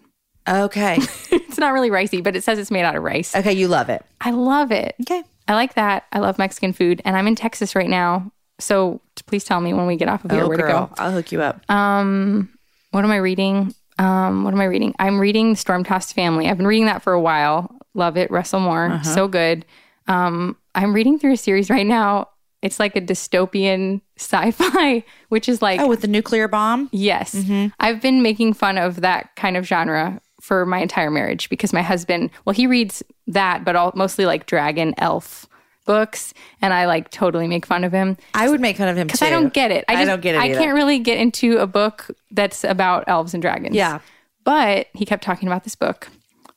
okay. 0.49 0.97
it's 1.31 1.59
not 1.59 1.73
really 1.75 1.91
ricey, 1.91 2.25
but 2.25 2.35
it 2.35 2.43
says 2.43 2.59
it's 2.59 2.73
made 2.73 2.83
out 2.85 2.97
of 2.97 3.05
rice. 3.05 3.37
okay, 3.37 3.53
you 3.53 3.69
love 3.69 3.89
it. 3.89 4.05
I 4.21 4.33
love 4.33 4.73
it. 4.73 4.97
Okay. 5.03 5.23
I 5.49 5.55
like 5.55 5.75
that. 5.75 6.05
I 6.13 6.19
love 6.21 6.39
Mexican 6.39 6.73
food, 6.73 7.01
and 7.05 7.17
I'm 7.17 7.27
in 7.27 7.35
Texas 7.35 7.75
right 7.75 7.89
now. 7.89 8.31
So 8.61 9.01
please 9.27 9.45
tell 9.45 9.61
me 9.61 9.73
when 9.73 9.87
we 9.87 9.97
get 9.97 10.09
off 10.09 10.25
of 10.25 10.31
here 10.31 10.45
Oh, 10.45 10.49
where 10.49 10.57
girl, 10.59 10.89
to 10.89 10.95
go. 10.95 11.03
I'll 11.03 11.13
hook 11.13 11.33
you 11.33 11.41
up. 11.43 11.69
Um, 11.71 12.49
what 12.91 13.05
am 13.05 13.11
I 13.11 13.17
reading? 13.17 13.75
Um, 13.99 14.45
what 14.45 14.53
am 14.55 14.61
I 14.61 14.65
reading? 14.65 14.95
I'm 14.99 15.19
reading 15.19 15.55
Storm 15.57 15.85
Tossed 15.85 16.15
Family. 16.15 16.49
I've 16.49 16.57
been 16.57 16.67
reading 16.67 16.87
that 16.87 17.03
for 17.03 17.13
a 17.13 17.21
while. 17.21 17.75
Love 17.95 18.17
it. 18.17 18.31
Russell 18.31 18.61
Moore, 18.61 18.87
Uh-huh. 18.93 19.03
so 19.03 19.29
good. 19.29 19.65
Um, 20.07 20.57
I'm 20.75 20.93
reading 20.93 21.19
through 21.19 21.33
a 21.33 21.37
series 21.37 21.71
right 21.71 21.87
now. 21.87 22.29
It's 22.63 22.81
like 22.81 22.97
a 22.97 23.01
dystopian 23.01 24.01
sci-fi, 24.17 25.05
which 25.29 25.49
is 25.49 25.63
like 25.63 25.81
oh, 25.81 25.87
with 25.87 26.01
the 26.01 26.09
nuclear 26.09 26.49
bomb? 26.49 26.89
Yes. 26.93 27.35
Mm-hmm. 27.35 27.69
I've 27.79 28.01
been 28.01 28.23
making 28.23 28.55
fun 28.55 28.79
of 28.79 29.01
that 29.03 29.35
kind 29.37 29.57
of 29.57 29.65
genre 29.67 30.21
for 30.49 30.65
my 30.65 30.79
entire 30.79 31.11
marriage 31.11 31.51
because 31.51 31.75
my 31.75 31.83
husband, 31.83 32.31
well, 32.47 32.55
he 32.55 32.67
reads 32.67 33.03
that, 33.27 33.67
but 33.67 33.77
all, 33.77 33.93
mostly 33.95 34.25
like 34.25 34.47
dragon 34.47 34.95
elf 34.97 35.47
books. 35.85 36.33
And 36.63 36.73
I 36.73 36.87
like 36.87 37.11
totally 37.11 37.47
make 37.47 37.67
fun 37.67 37.85
of 37.85 37.93
him 37.93 38.17
I 38.33 38.49
would 38.49 38.61
make 38.61 38.79
fun 38.79 38.89
of 38.89 38.97
him 38.97 39.07
because. 39.07 39.21
I 39.21 39.29
don't 39.29 39.53
get 39.53 39.71
it. 39.71 39.85
I, 39.89 39.95
just, 39.97 40.07
don't 40.07 40.23
get 40.23 40.37
it. 40.37 40.41
I 40.41 40.55
can't 40.55 40.75
really 40.75 41.01
get 41.01 41.19
into 41.19 41.59
a 41.59 41.67
book 41.67 42.11
that's 42.31 42.65
about 42.65 43.05
elves 43.09 43.35
and 43.35 43.43
dragons. 43.43 43.77
Yeah. 43.77 44.01
But 44.45 44.87
he 44.95 45.05
kept 45.05 45.23
talking 45.23 45.49
about 45.49 45.65
this 45.65 45.75
book. 45.75 46.09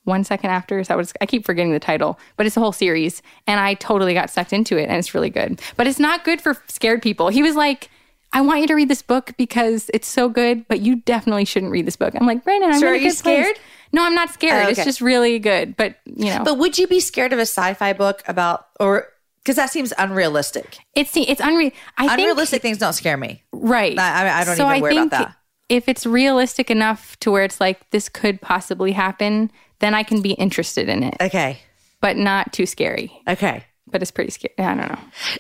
One 0.06 0.24
second 0.24 0.50
after, 0.50 0.82
so 0.86 0.96
what 0.96 1.02
it's, 1.02 1.14
I 1.20 1.26
keep 1.26 1.46
forgetting 1.46 1.74
the 1.74 1.80
title, 1.80 2.18
but 2.38 2.48
it's 2.48 2.58
a 2.58 2.60
whole 2.60 2.72
series, 2.72 3.22
and 3.46 3.60
I 3.60 3.76
totally 3.76 4.16
got 4.16 4.32
sucked 4.32 4.52
into 4.52 4.78
it, 4.78 4.88
and 4.90 4.98
it's 4.98 5.14
really 5.14 5.30
good. 5.30 5.62
But 5.78 5.86
it's 5.86 6.00
not 6.00 6.24
good 6.24 6.42
for 6.42 6.58
scared 6.68 7.04
people. 7.04 7.28
He 7.28 7.44
was 7.44 7.56
like, 7.56 7.92
"I 8.34 8.42
want 8.42 8.62
you 8.62 8.68
to 8.68 8.74
read 8.74 8.90
this 8.90 9.04
book 9.04 9.34
because 9.38 9.92
it's 9.94 10.08
so 10.08 10.28
good, 10.28 10.68
but 10.68 10.82
you 10.82 10.96
definitely 10.96 11.46
shouldn't 11.46 11.72
read 11.72 11.86
this 11.86 11.98
book." 11.98 12.16
I'm 12.16 12.26
like, 12.26 12.44
Brandon, 12.44 12.72
I'm 12.72 12.80
So 12.80 12.88
are 12.88 12.96
you 12.96 13.12
good 13.12 13.22
place." 13.22 13.58
No, 13.94 14.06
I'm 14.06 14.16
not 14.16 14.30
scared. 14.30 14.66
Oh, 14.66 14.70
It's 14.70 14.84
just 14.84 15.02
really 15.02 15.38
good. 15.40 15.76
But 15.76 15.96
you 16.06 16.26
know, 16.26 16.44
But 16.44 16.58
would 16.58 16.78
you 16.78 16.88
be 16.88 17.00
scared 17.00 17.34
of 17.34 17.40
a 17.40 17.44
sci-fi 17.44 17.94
book 17.94 18.24
about 18.28 18.68
or 18.80 19.08
because 19.44 19.56
that 19.56 19.70
seems 19.72 19.92
unrealistic? 19.98 20.78
it's 20.96 21.12
it's 21.16 21.42
unreal. 21.42 21.72
I 21.98 22.08
think 22.08 22.20
Unrealistic 22.20 22.62
things 22.62 22.78
don't 22.78 22.94
scare 22.94 23.18
me. 23.18 23.44
Right. 23.52 23.98
I- 23.98 24.28
I- 24.28 24.42
I 24.42 24.44
don't 24.44 24.56
so 24.56 24.64
even 24.66 24.78
I 24.78 24.82
worry 24.82 24.94
about 24.98 25.02
think 25.02 25.12
that. 25.12 25.36
If 25.70 25.88
it's 25.88 26.06
realistic 26.06 26.70
enough 26.70 27.18
to 27.22 27.32
where 27.32 27.44
it's 27.44 27.60
like 27.62 27.90
this 27.92 28.10
could 28.10 28.42
possibly 28.42 28.92
happen, 28.92 29.52
then 29.80 29.94
I 29.96 30.04
can 30.04 30.22
be 30.22 30.32
interested 30.34 30.90
in 30.90 31.02
it, 31.02 31.16
Okay. 31.22 31.60
but 32.02 32.18
not 32.18 32.52
too 32.54 32.66
scary. 32.66 33.12
Okay. 33.28 33.64
But 33.88 34.02
it's 34.02 34.12
pretty 34.12 34.32
scary. 34.32 34.54
I 34.60 34.76
don't 34.76 34.90
know. 34.90 35.00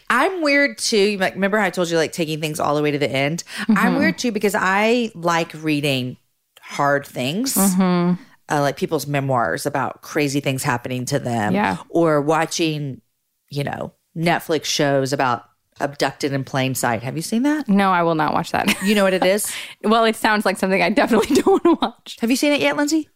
I'm 0.10 0.41
weird 0.41 0.78
too. 0.78 1.18
Remember 1.20 1.58
how 1.58 1.66
I 1.66 1.70
told 1.70 1.89
you 1.89 1.97
like 1.97 2.12
taking 2.14 2.39
things 2.41 2.60
all 2.60 2.76
the 2.76 2.82
way 2.82 2.91
to 2.91 2.97
the 2.97 3.10
end? 3.12 3.43
Mm-hmm. 3.62 3.78
I'm 3.78 3.97
weird 3.97 4.18
too 4.18 4.32
because 4.32 4.56
I 4.58 5.12
like 5.16 5.52
reading 5.54 6.18
hard 6.62 7.06
things. 7.06 7.54
Mm-hmm. 7.56 8.22
Uh, 8.52 8.60
like 8.62 8.76
people's 8.76 9.08
memoirs 9.08 9.66
about 9.66 10.02
crazy 10.02 10.41
things 10.41 10.62
happening 10.64 11.06
to 11.06 11.20
them. 11.20 11.54
Yeah. 11.54 11.78
Or 11.89 12.20
watching, 12.22 13.02
you 13.49 13.64
know, 13.64 13.93
Netflix 14.16 14.66
shows 14.66 15.14
about 15.14 15.45
Abducted 15.80 16.34
in 16.34 16.43
Plain 16.43 16.76
Sight. 16.76 17.02
Have 17.02 17.16
you 17.16 17.22
seen 17.22 17.43
that? 17.43 17.70
No, 17.70 17.91
I 17.91 18.04
will 18.04 18.16
not 18.16 18.34
watch 18.34 18.52
that. 18.52 18.68
You 18.84 18.93
know 18.93 19.04
what 19.06 19.14
it 19.14 19.24
is? 19.24 19.52
well, 19.84 20.04
it 20.04 20.16
sounds 20.16 20.45
like 20.45 20.58
something 20.58 20.82
I 20.82 20.89
definitely 20.89 21.36
don't 21.41 21.64
want 21.64 21.80
to 21.80 21.86
watch. 21.86 22.18
Have 22.20 22.30
you 22.30 22.36
seen 22.36 22.52
it 22.52 22.60
yet, 22.60 22.76
Lindsay? 22.76 23.08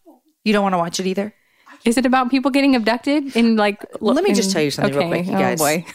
You 0.44 0.54
don't 0.54 0.64
want 0.64 0.74
to 0.74 0.78
watch 0.78 1.00
it 1.00 1.06
either? 1.06 1.34
Is 1.84 1.98
it 1.98 2.06
about 2.06 2.32
people 2.32 2.50
getting 2.50 2.76
abducted 2.76 3.36
in 3.36 3.58
like? 3.58 3.84
Let 4.00 4.24
me 4.24 4.34
just 4.34 4.52
tell 4.52 4.62
you 4.62 4.72
something 4.72 4.98
real 4.98 5.08
quick, 5.10 5.26
you 5.26 5.34
guys. 5.34 5.62
Oh 5.62 5.66
boy. 5.66 5.86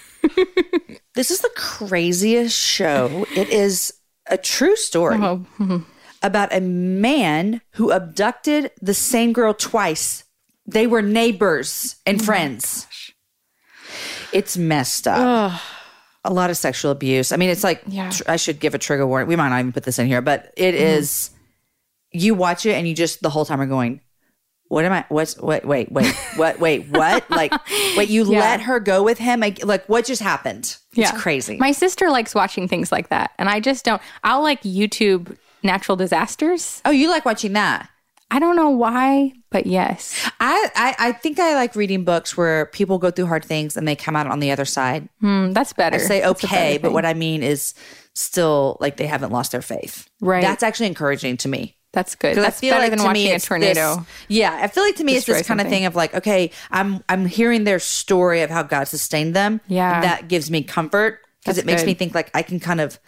This 1.15 1.31
is 1.31 1.41
the 1.41 1.51
craziest 1.57 2.57
show. 2.57 3.27
It 3.35 3.49
is 3.49 3.93
a 4.29 4.37
true 4.37 4.77
story 4.77 5.17
Oh, 5.21 5.45
about 6.23 6.53
a 6.55 6.61
man 6.61 7.61
who 7.73 7.91
abducted 7.91 8.71
the 8.81 8.95
same 8.95 9.33
girl 9.33 9.55
twice. 9.55 10.25
They 10.67 10.87
were 10.87 11.03
neighbors 11.03 11.97
Oh 11.99 12.11
and 12.11 12.25
friends. 12.25 12.87
It's 14.33 14.57
messed 14.57 15.09
up. 15.09 15.61
A 16.25 16.33
lot 16.33 16.51
of 16.51 16.57
sexual 16.57 16.91
abuse. 16.93 17.33
I 17.33 17.37
mean, 17.37 17.49
it's 17.51 17.65
like 17.65 17.83
Yeah. 17.87 18.11
tr- 18.11 18.23
I 18.29 18.37
should 18.37 18.61
give 18.61 18.75
a 18.75 18.79
trigger 18.79 19.07
warning. 19.07 19.29
We 19.29 19.37
might 19.37 19.49
not 19.49 19.59
even 19.61 19.73
put 19.73 19.85
this 19.85 19.99
in 19.99 20.07
here, 20.07 20.21
but 20.21 20.53
it 20.57 20.75
Mm-hmm. 20.75 20.83
is. 20.99 21.31
You 22.13 22.35
watch 22.35 22.67
it 22.67 22.73
and 22.75 22.87
you 22.87 22.95
just 22.95 23.23
the 23.23 23.31
whole 23.31 23.45
time 23.45 23.61
are 23.61 23.67
going, 23.67 24.01
"What 24.69 24.85
am 24.85 24.93
I? 24.93 25.05
What's 25.09 25.39
wait 25.39 25.65
wait 25.65 25.91
wait 25.93 26.15
what 26.37 26.59
wait 26.61 26.89
what 26.91 27.29
like 27.31 27.53
wait 27.97 28.11
you 28.11 28.31
Yeah. 28.31 28.41
let 28.41 28.61
her 28.63 28.81
go 28.81 29.03
with 29.03 29.19
him 29.19 29.41
like, 29.41 29.65
like 29.65 29.87
what 29.89 30.05
just 30.05 30.21
happened? 30.21 30.77
It's 30.95 31.13
crazy. 31.13 31.57
My 31.57 31.73
sister 31.73 32.11
likes 32.11 32.35
watching 32.35 32.69
things 32.69 32.93
like 32.93 33.09
that, 33.09 33.31
and 33.39 33.49
I 33.49 33.61
just 33.61 33.85
don't. 33.85 34.03
I'll 34.23 34.43
like 34.43 34.63
YouTube 34.63 35.37
natural 35.63 35.97
disasters. 35.97 36.81
oh, 36.85 36.91
you 36.91 37.09
like 37.11 37.25
watching 37.25 37.53
that? 37.55 37.89
I 38.33 38.39
don't 38.39 38.55
know 38.55 38.71
why, 38.71 39.33
but 39.51 39.67
yes. 39.67 40.15
I, 40.39 40.71
I 40.77 40.95
I 41.09 41.13
think 41.13 41.41
I 41.41 41.55
like 41.55 41.75
reading 41.75 42.05
books 42.05 42.37
where 42.37 42.67
people 42.67 42.99
go 42.99 43.11
through 43.11 43.27
hard 43.27 43.45
things 43.45 43.77
and 43.77 43.89
they 43.89 43.97
come 43.97 44.15
out 44.15 44.29
on 44.29 44.39
the 44.39 44.53
other 44.53 44.65
side. 44.65 45.09
Hmm, 45.21 45.51
that's 45.53 45.73
better. 45.73 45.97
I 45.97 45.99
say 45.99 46.21
That's 46.21 46.45
okay, 46.45 46.79
but 46.79 46.93
what 46.93 47.05
I 47.05 47.15
mean 47.15 47.43
is 47.43 47.75
still 48.15 48.77
like 48.81 48.99
they 48.99 49.07
haven't 49.07 49.33
lost 49.33 49.51
their 49.53 49.63
faith. 49.63 50.09
Right. 50.21 50.43
That's 50.43 50.63
actually 50.63 50.87
encouraging 50.87 51.39
to 51.39 51.49
me. 51.49 51.77
that's 51.93 52.15
good. 52.15 52.37
That's 52.37 52.59
I 52.59 52.61
feel 52.61 52.71
better 52.71 52.83
like 52.83 52.91
than 52.91 52.99
to 53.01 53.05
watching 53.05 53.25
me 53.25 53.33
a 53.33 53.41
tornado. 53.41 53.97
this- 53.97 54.07
yeah, 54.29 54.61
I 54.63 54.69
feel 54.69 54.85
like 54.85 54.95
to 54.97 55.05
me 55.05 55.17
it's 55.17 55.27
this 55.27 55.45
kind 55.45 55.61
of 55.61 55.67
thing 55.69 55.85
of 55.87 55.97
like, 55.97 56.15
okay, 56.15 56.53
I'm 56.71 57.03
I'm 57.09 57.27
hearing 57.27 57.65
their 57.65 57.81
story 57.81 58.43
of 58.43 58.51
how 58.51 58.63
God 58.63 58.85
sustained 58.85 59.35
them. 59.35 59.61
Yeah. 59.67 60.03
that 60.03 60.29
gives 60.29 60.53
me 60.53 60.63
comfort 60.63 61.19
because 61.43 61.59
it 61.59 61.67
makes 61.67 61.81
good. 61.83 61.89
me 61.89 61.95
think 61.95 62.15
like 62.15 62.31
I 62.33 62.43
can 62.43 62.61
kind 62.61 62.81
of. 62.81 63.01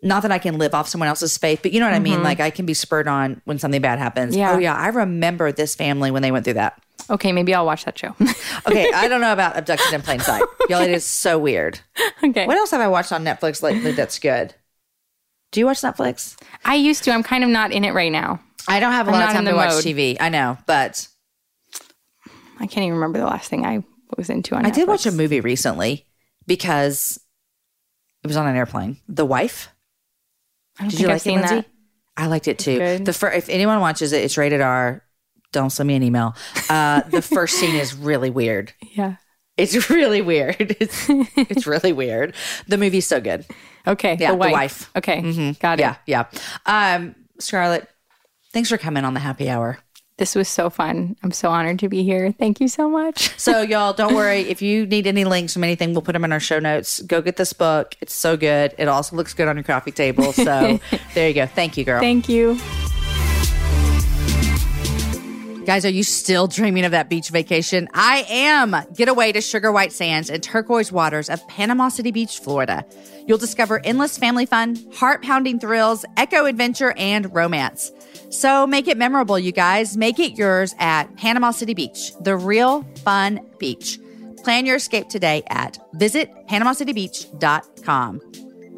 Not 0.00 0.22
that 0.22 0.30
I 0.30 0.38
can 0.38 0.58
live 0.58 0.74
off 0.74 0.88
someone 0.88 1.08
else's 1.08 1.36
faith, 1.36 1.60
but 1.62 1.72
you 1.72 1.80
know 1.80 1.86
what 1.86 1.94
I 1.94 1.98
mean? 1.98 2.22
Like 2.22 2.38
I 2.38 2.50
can 2.50 2.66
be 2.66 2.74
spurred 2.74 3.08
on 3.08 3.40
when 3.46 3.58
something 3.58 3.80
bad 3.80 3.98
happens. 3.98 4.32
Mm-hmm. 4.34 4.40
Yeah. 4.40 4.52
Oh 4.54 4.58
yeah, 4.58 4.74
I 4.76 4.88
remember 4.88 5.50
this 5.50 5.74
family 5.74 6.10
when 6.12 6.22
they 6.22 6.30
went 6.30 6.44
through 6.44 6.54
that. 6.54 6.80
Okay, 7.10 7.32
maybe 7.32 7.52
I'll 7.54 7.66
watch 7.66 7.84
that 7.84 7.98
show. 7.98 8.14
Okay, 8.66 8.90
I 8.92 9.08
don't 9.08 9.20
know 9.20 9.32
about 9.32 9.56
abducted 9.56 9.92
in 9.94 10.02
plain 10.02 10.20
sight. 10.20 10.42
Y'all, 10.68 10.82
it 10.82 10.90
is 10.90 11.04
so 11.04 11.38
weird. 11.38 11.80
okay. 12.22 12.46
What 12.46 12.56
else 12.58 12.70
have 12.72 12.80
I 12.80 12.88
watched 12.88 13.12
on 13.12 13.24
Netflix 13.24 13.62
lately 13.62 13.92
that's 13.92 14.18
good? 14.18 14.54
Do 15.52 15.60
you 15.60 15.66
watch 15.66 15.80
Netflix? 15.80 16.36
I 16.64 16.74
used 16.74 17.04
to. 17.04 17.10
I'm 17.12 17.22
kind 17.22 17.44
of 17.44 17.50
not 17.50 17.72
in 17.72 17.84
it 17.84 17.92
right 17.94 18.12
now. 18.12 18.40
I 18.66 18.80
don't 18.80 18.92
have 18.92 19.06
a 19.08 19.10
I'm 19.10 19.20
lot 19.20 19.28
of 19.30 19.34
time 19.34 19.44
to 19.46 19.54
watch 19.54 19.70
mode. 19.70 19.84
TV. 19.84 20.16
I 20.20 20.28
know, 20.28 20.58
but 20.66 21.08
I 22.60 22.66
can't 22.66 22.84
even 22.84 22.94
remember 22.94 23.18
the 23.18 23.24
last 23.26 23.48
thing 23.48 23.64
I 23.64 23.82
was 24.16 24.28
into 24.28 24.54
on 24.54 24.66
I 24.66 24.70
did 24.70 24.86
watch 24.88 25.06
a 25.06 25.12
movie 25.12 25.40
recently 25.40 26.04
because 26.46 27.18
it 28.22 28.26
was 28.26 28.36
on 28.36 28.46
an 28.46 28.56
airplane. 28.56 28.98
The 29.08 29.24
Wife. 29.24 29.70
I 30.78 30.82
don't 30.82 30.90
Did 30.90 30.96
think 30.96 31.00
you 31.00 31.06
I've 31.08 31.12
like 31.14 31.22
seen 31.22 31.38
it, 31.38 31.42
that. 31.42 31.66
I 32.16 32.26
liked 32.26 32.48
it 32.48 32.58
too. 32.58 32.78
good. 32.78 33.04
The 33.04 33.12
fir- 33.12 33.32
if 33.32 33.48
anyone 33.48 33.80
watches 33.80 34.12
it, 34.12 34.24
it's 34.24 34.36
rated 34.36 34.60
R. 34.60 35.02
Don't 35.52 35.70
send 35.70 35.86
me 35.86 35.94
an 35.96 36.02
email. 36.02 36.34
Uh, 36.68 37.00
the 37.02 37.22
first 37.22 37.54
scene 37.56 37.74
is 37.74 37.94
really 37.94 38.30
weird. 38.30 38.72
Yeah. 38.92 39.16
It's 39.56 39.88
really 39.90 40.22
weird. 40.22 40.76
It's 40.80 41.06
it's 41.36 41.66
really 41.66 41.92
weird. 41.92 42.34
The 42.68 42.76
movie's 42.76 43.06
so 43.06 43.20
good. 43.20 43.44
Okay. 43.86 44.16
Yeah, 44.20 44.28
the 44.30 44.34
The 44.34 44.38
wife. 44.38 44.52
Wife. 44.52 44.90
Okay. 44.96 45.52
Got 45.54 45.80
it. 45.80 45.82
Yeah, 45.82 45.96
yeah. 46.06 46.26
Um, 46.66 47.14
Scarlet, 47.40 47.88
thanks 48.52 48.68
for 48.68 48.78
coming 48.78 49.04
on 49.04 49.14
the 49.14 49.20
happy 49.20 49.48
hour. 49.48 49.78
This 50.18 50.34
was 50.34 50.48
so 50.48 50.68
fun. 50.68 51.16
I'm 51.22 51.30
so 51.30 51.48
honored 51.48 51.78
to 51.78 51.88
be 51.88 52.02
here. 52.02 52.32
Thank 52.32 52.60
you 52.60 52.68
so 52.68 52.90
much. 52.90 53.36
So, 53.38 53.62
y'all, 53.62 53.92
don't 53.92 54.14
worry. 54.14 54.40
If 54.40 54.60
you 54.60 54.84
need 54.84 55.06
any 55.06 55.24
links 55.24 55.54
from 55.54 55.64
anything, 55.64 55.92
we'll 55.92 56.02
put 56.02 56.12
them 56.12 56.24
in 56.24 56.32
our 56.32 56.40
show 56.40 56.58
notes. 56.58 57.00
Go 57.00 57.22
get 57.22 57.36
this 57.36 57.52
book. 57.52 57.94
It's 58.00 58.12
so 58.12 58.36
good. 58.36 58.74
It 58.76 58.88
also 58.88 59.16
looks 59.16 59.32
good 59.32 59.48
on 59.48 59.56
your 59.56 59.62
coffee 59.62 59.92
table. 59.92 60.32
So, 60.32 60.80
there 61.14 61.28
you 61.28 61.34
go. 61.34 61.46
Thank 61.46 61.76
you, 61.76 61.84
girl. 61.84 62.00
Thank 62.00 62.28
you. 62.28 62.58
Guys, 65.68 65.84
are 65.84 65.90
you 65.90 66.02
still 66.02 66.46
dreaming 66.46 66.86
of 66.86 66.92
that 66.92 67.10
beach 67.10 67.28
vacation? 67.28 67.90
I 67.92 68.24
am. 68.30 68.74
Get 68.94 69.10
away 69.10 69.32
to 69.32 69.42
Sugar 69.42 69.70
White 69.70 69.92
Sands 69.92 70.30
and 70.30 70.42
turquoise 70.42 70.90
waters 70.90 71.28
of 71.28 71.46
Panama 71.46 71.90
City 71.90 72.10
Beach, 72.10 72.38
Florida. 72.38 72.86
You'll 73.26 73.36
discover 73.36 73.78
endless 73.84 74.16
family 74.16 74.46
fun, 74.46 74.78
heart 74.94 75.22
pounding 75.22 75.60
thrills, 75.60 76.06
eco 76.16 76.46
adventure, 76.46 76.94
and 76.96 77.34
romance. 77.34 77.92
So 78.30 78.66
make 78.66 78.88
it 78.88 78.96
memorable, 78.96 79.38
you 79.38 79.52
guys. 79.52 79.94
Make 79.94 80.18
it 80.18 80.38
yours 80.38 80.74
at 80.78 81.14
Panama 81.18 81.50
City 81.50 81.74
Beach, 81.74 82.12
the 82.18 82.34
real 82.34 82.82
fun 83.04 83.38
beach. 83.58 84.00
Plan 84.44 84.64
your 84.64 84.76
escape 84.76 85.10
today 85.10 85.42
at 85.50 85.78
visitpanamacitybeach.com. 85.96 88.20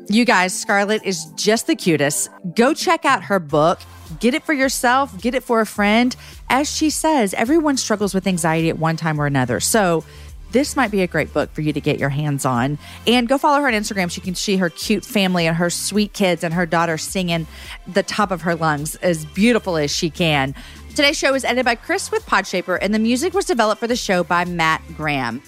You 0.08 0.24
guys, 0.24 0.60
Scarlet 0.60 1.04
is 1.04 1.26
just 1.36 1.68
the 1.68 1.76
cutest. 1.76 2.30
Go 2.56 2.74
check 2.74 3.04
out 3.04 3.22
her 3.22 3.38
book. 3.38 3.78
Get 4.18 4.34
it 4.34 4.42
for 4.42 4.52
yourself, 4.52 5.16
get 5.22 5.36
it 5.36 5.44
for 5.44 5.60
a 5.60 5.66
friend. 5.66 6.16
As 6.50 6.68
she 6.68 6.90
says, 6.90 7.32
everyone 7.34 7.76
struggles 7.76 8.12
with 8.12 8.26
anxiety 8.26 8.68
at 8.68 8.78
one 8.78 8.96
time 8.96 9.20
or 9.20 9.26
another. 9.26 9.60
So, 9.60 10.04
this 10.50 10.74
might 10.74 10.90
be 10.90 11.00
a 11.02 11.06
great 11.06 11.32
book 11.32 11.52
for 11.52 11.60
you 11.60 11.72
to 11.72 11.80
get 11.80 12.00
your 12.00 12.08
hands 12.08 12.44
on. 12.44 12.76
And 13.06 13.28
go 13.28 13.38
follow 13.38 13.60
her 13.60 13.68
on 13.68 13.72
Instagram. 13.72 14.10
She 14.10 14.20
can 14.20 14.34
see 14.34 14.56
her 14.56 14.68
cute 14.68 15.04
family 15.04 15.46
and 15.46 15.56
her 15.56 15.70
sweet 15.70 16.12
kids 16.12 16.42
and 16.42 16.52
her 16.52 16.66
daughter 16.66 16.98
singing 16.98 17.46
the 17.86 18.02
top 18.02 18.32
of 18.32 18.42
her 18.42 18.56
lungs 18.56 18.96
as 18.96 19.24
beautiful 19.26 19.76
as 19.76 19.94
she 19.94 20.10
can. 20.10 20.56
Today's 20.90 21.16
show 21.16 21.34
is 21.34 21.44
edited 21.44 21.64
by 21.64 21.76
Chris 21.76 22.10
with 22.10 22.26
Podshaper, 22.26 22.76
and 22.82 22.92
the 22.92 22.98
music 22.98 23.32
was 23.32 23.44
developed 23.44 23.78
for 23.78 23.86
the 23.86 23.94
show 23.94 24.24
by 24.24 24.44
Matt 24.44 24.82
Graham. 24.96 25.40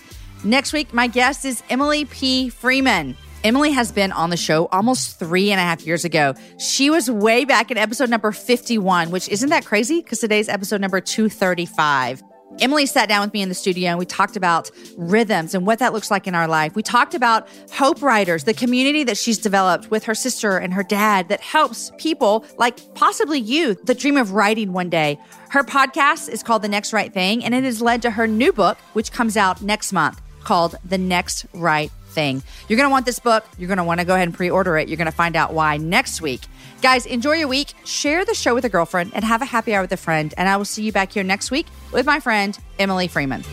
Next 0.44 0.72
week, 0.72 0.94
my 0.94 1.08
guest 1.08 1.44
is 1.44 1.64
Emily 1.68 2.04
P. 2.04 2.48
Freeman. 2.48 3.16
Emily 3.44 3.72
has 3.72 3.90
been 3.90 4.12
on 4.12 4.30
the 4.30 4.36
show 4.36 4.66
almost 4.66 5.18
three 5.18 5.50
and 5.50 5.60
a 5.60 5.64
half 5.64 5.84
years 5.84 6.04
ago. 6.04 6.34
She 6.58 6.90
was 6.90 7.10
way 7.10 7.44
back 7.44 7.72
in 7.72 7.78
episode 7.78 8.08
number 8.08 8.30
51, 8.30 9.10
which 9.10 9.28
isn't 9.28 9.50
that 9.50 9.64
crazy 9.64 10.00
because 10.00 10.20
today's 10.20 10.48
episode 10.48 10.80
number 10.80 11.00
235. 11.00 12.22
Emily 12.60 12.86
sat 12.86 13.08
down 13.08 13.22
with 13.22 13.32
me 13.32 13.42
in 13.42 13.48
the 13.48 13.54
studio 13.54 13.88
and 13.90 13.98
we 13.98 14.04
talked 14.04 14.36
about 14.36 14.70
rhythms 14.96 15.54
and 15.54 15.66
what 15.66 15.80
that 15.80 15.92
looks 15.92 16.08
like 16.08 16.28
in 16.28 16.36
our 16.36 16.46
life. 16.46 16.76
We 16.76 16.82
talked 16.82 17.14
about 17.14 17.48
Hope 17.72 18.00
Writers, 18.00 18.44
the 18.44 18.54
community 18.54 19.02
that 19.04 19.16
she's 19.16 19.38
developed 19.38 19.90
with 19.90 20.04
her 20.04 20.14
sister 20.14 20.58
and 20.58 20.72
her 20.72 20.84
dad 20.84 21.28
that 21.28 21.40
helps 21.40 21.90
people 21.98 22.44
like 22.58 22.94
possibly 22.94 23.40
you 23.40 23.74
that 23.84 23.98
dream 23.98 24.16
of 24.18 24.32
writing 24.34 24.72
one 24.72 24.90
day. 24.90 25.18
Her 25.48 25.64
podcast 25.64 26.28
is 26.28 26.44
called 26.44 26.62
The 26.62 26.68
Next 26.68 26.92
Right 26.92 27.12
Thing 27.12 27.42
and 27.44 27.54
it 27.54 27.64
has 27.64 27.82
led 27.82 28.02
to 28.02 28.10
her 28.12 28.28
new 28.28 28.52
book, 28.52 28.78
which 28.92 29.10
comes 29.10 29.36
out 29.36 29.62
next 29.62 29.92
month 29.92 30.20
called 30.44 30.76
The 30.84 30.98
Next 30.98 31.46
Right 31.54 31.90
Thing. 32.12 32.42
You're 32.68 32.76
going 32.76 32.88
to 32.88 32.92
want 32.92 33.06
this 33.06 33.18
book. 33.18 33.44
You're 33.58 33.68
going 33.68 33.78
to 33.78 33.84
want 33.84 34.00
to 34.00 34.06
go 34.06 34.14
ahead 34.14 34.28
and 34.28 34.36
pre 34.36 34.50
order 34.50 34.76
it. 34.76 34.88
You're 34.88 34.96
going 34.96 35.06
to 35.06 35.12
find 35.12 35.36
out 35.36 35.52
why 35.52 35.76
next 35.78 36.20
week. 36.20 36.42
Guys, 36.82 37.06
enjoy 37.06 37.32
your 37.32 37.48
week. 37.48 37.72
Share 37.84 38.24
the 38.24 38.34
show 38.34 38.54
with 38.54 38.64
a 38.64 38.68
girlfriend 38.68 39.12
and 39.14 39.24
have 39.24 39.42
a 39.42 39.46
happy 39.46 39.74
hour 39.74 39.82
with 39.82 39.92
a 39.92 39.96
friend. 39.96 40.34
And 40.36 40.48
I 40.48 40.56
will 40.56 40.64
see 40.64 40.82
you 40.82 40.92
back 40.92 41.12
here 41.12 41.24
next 41.24 41.50
week 41.50 41.66
with 41.92 42.06
my 42.06 42.20
friend, 42.20 42.58
Emily 42.78 43.08
Freeman. 43.08 43.44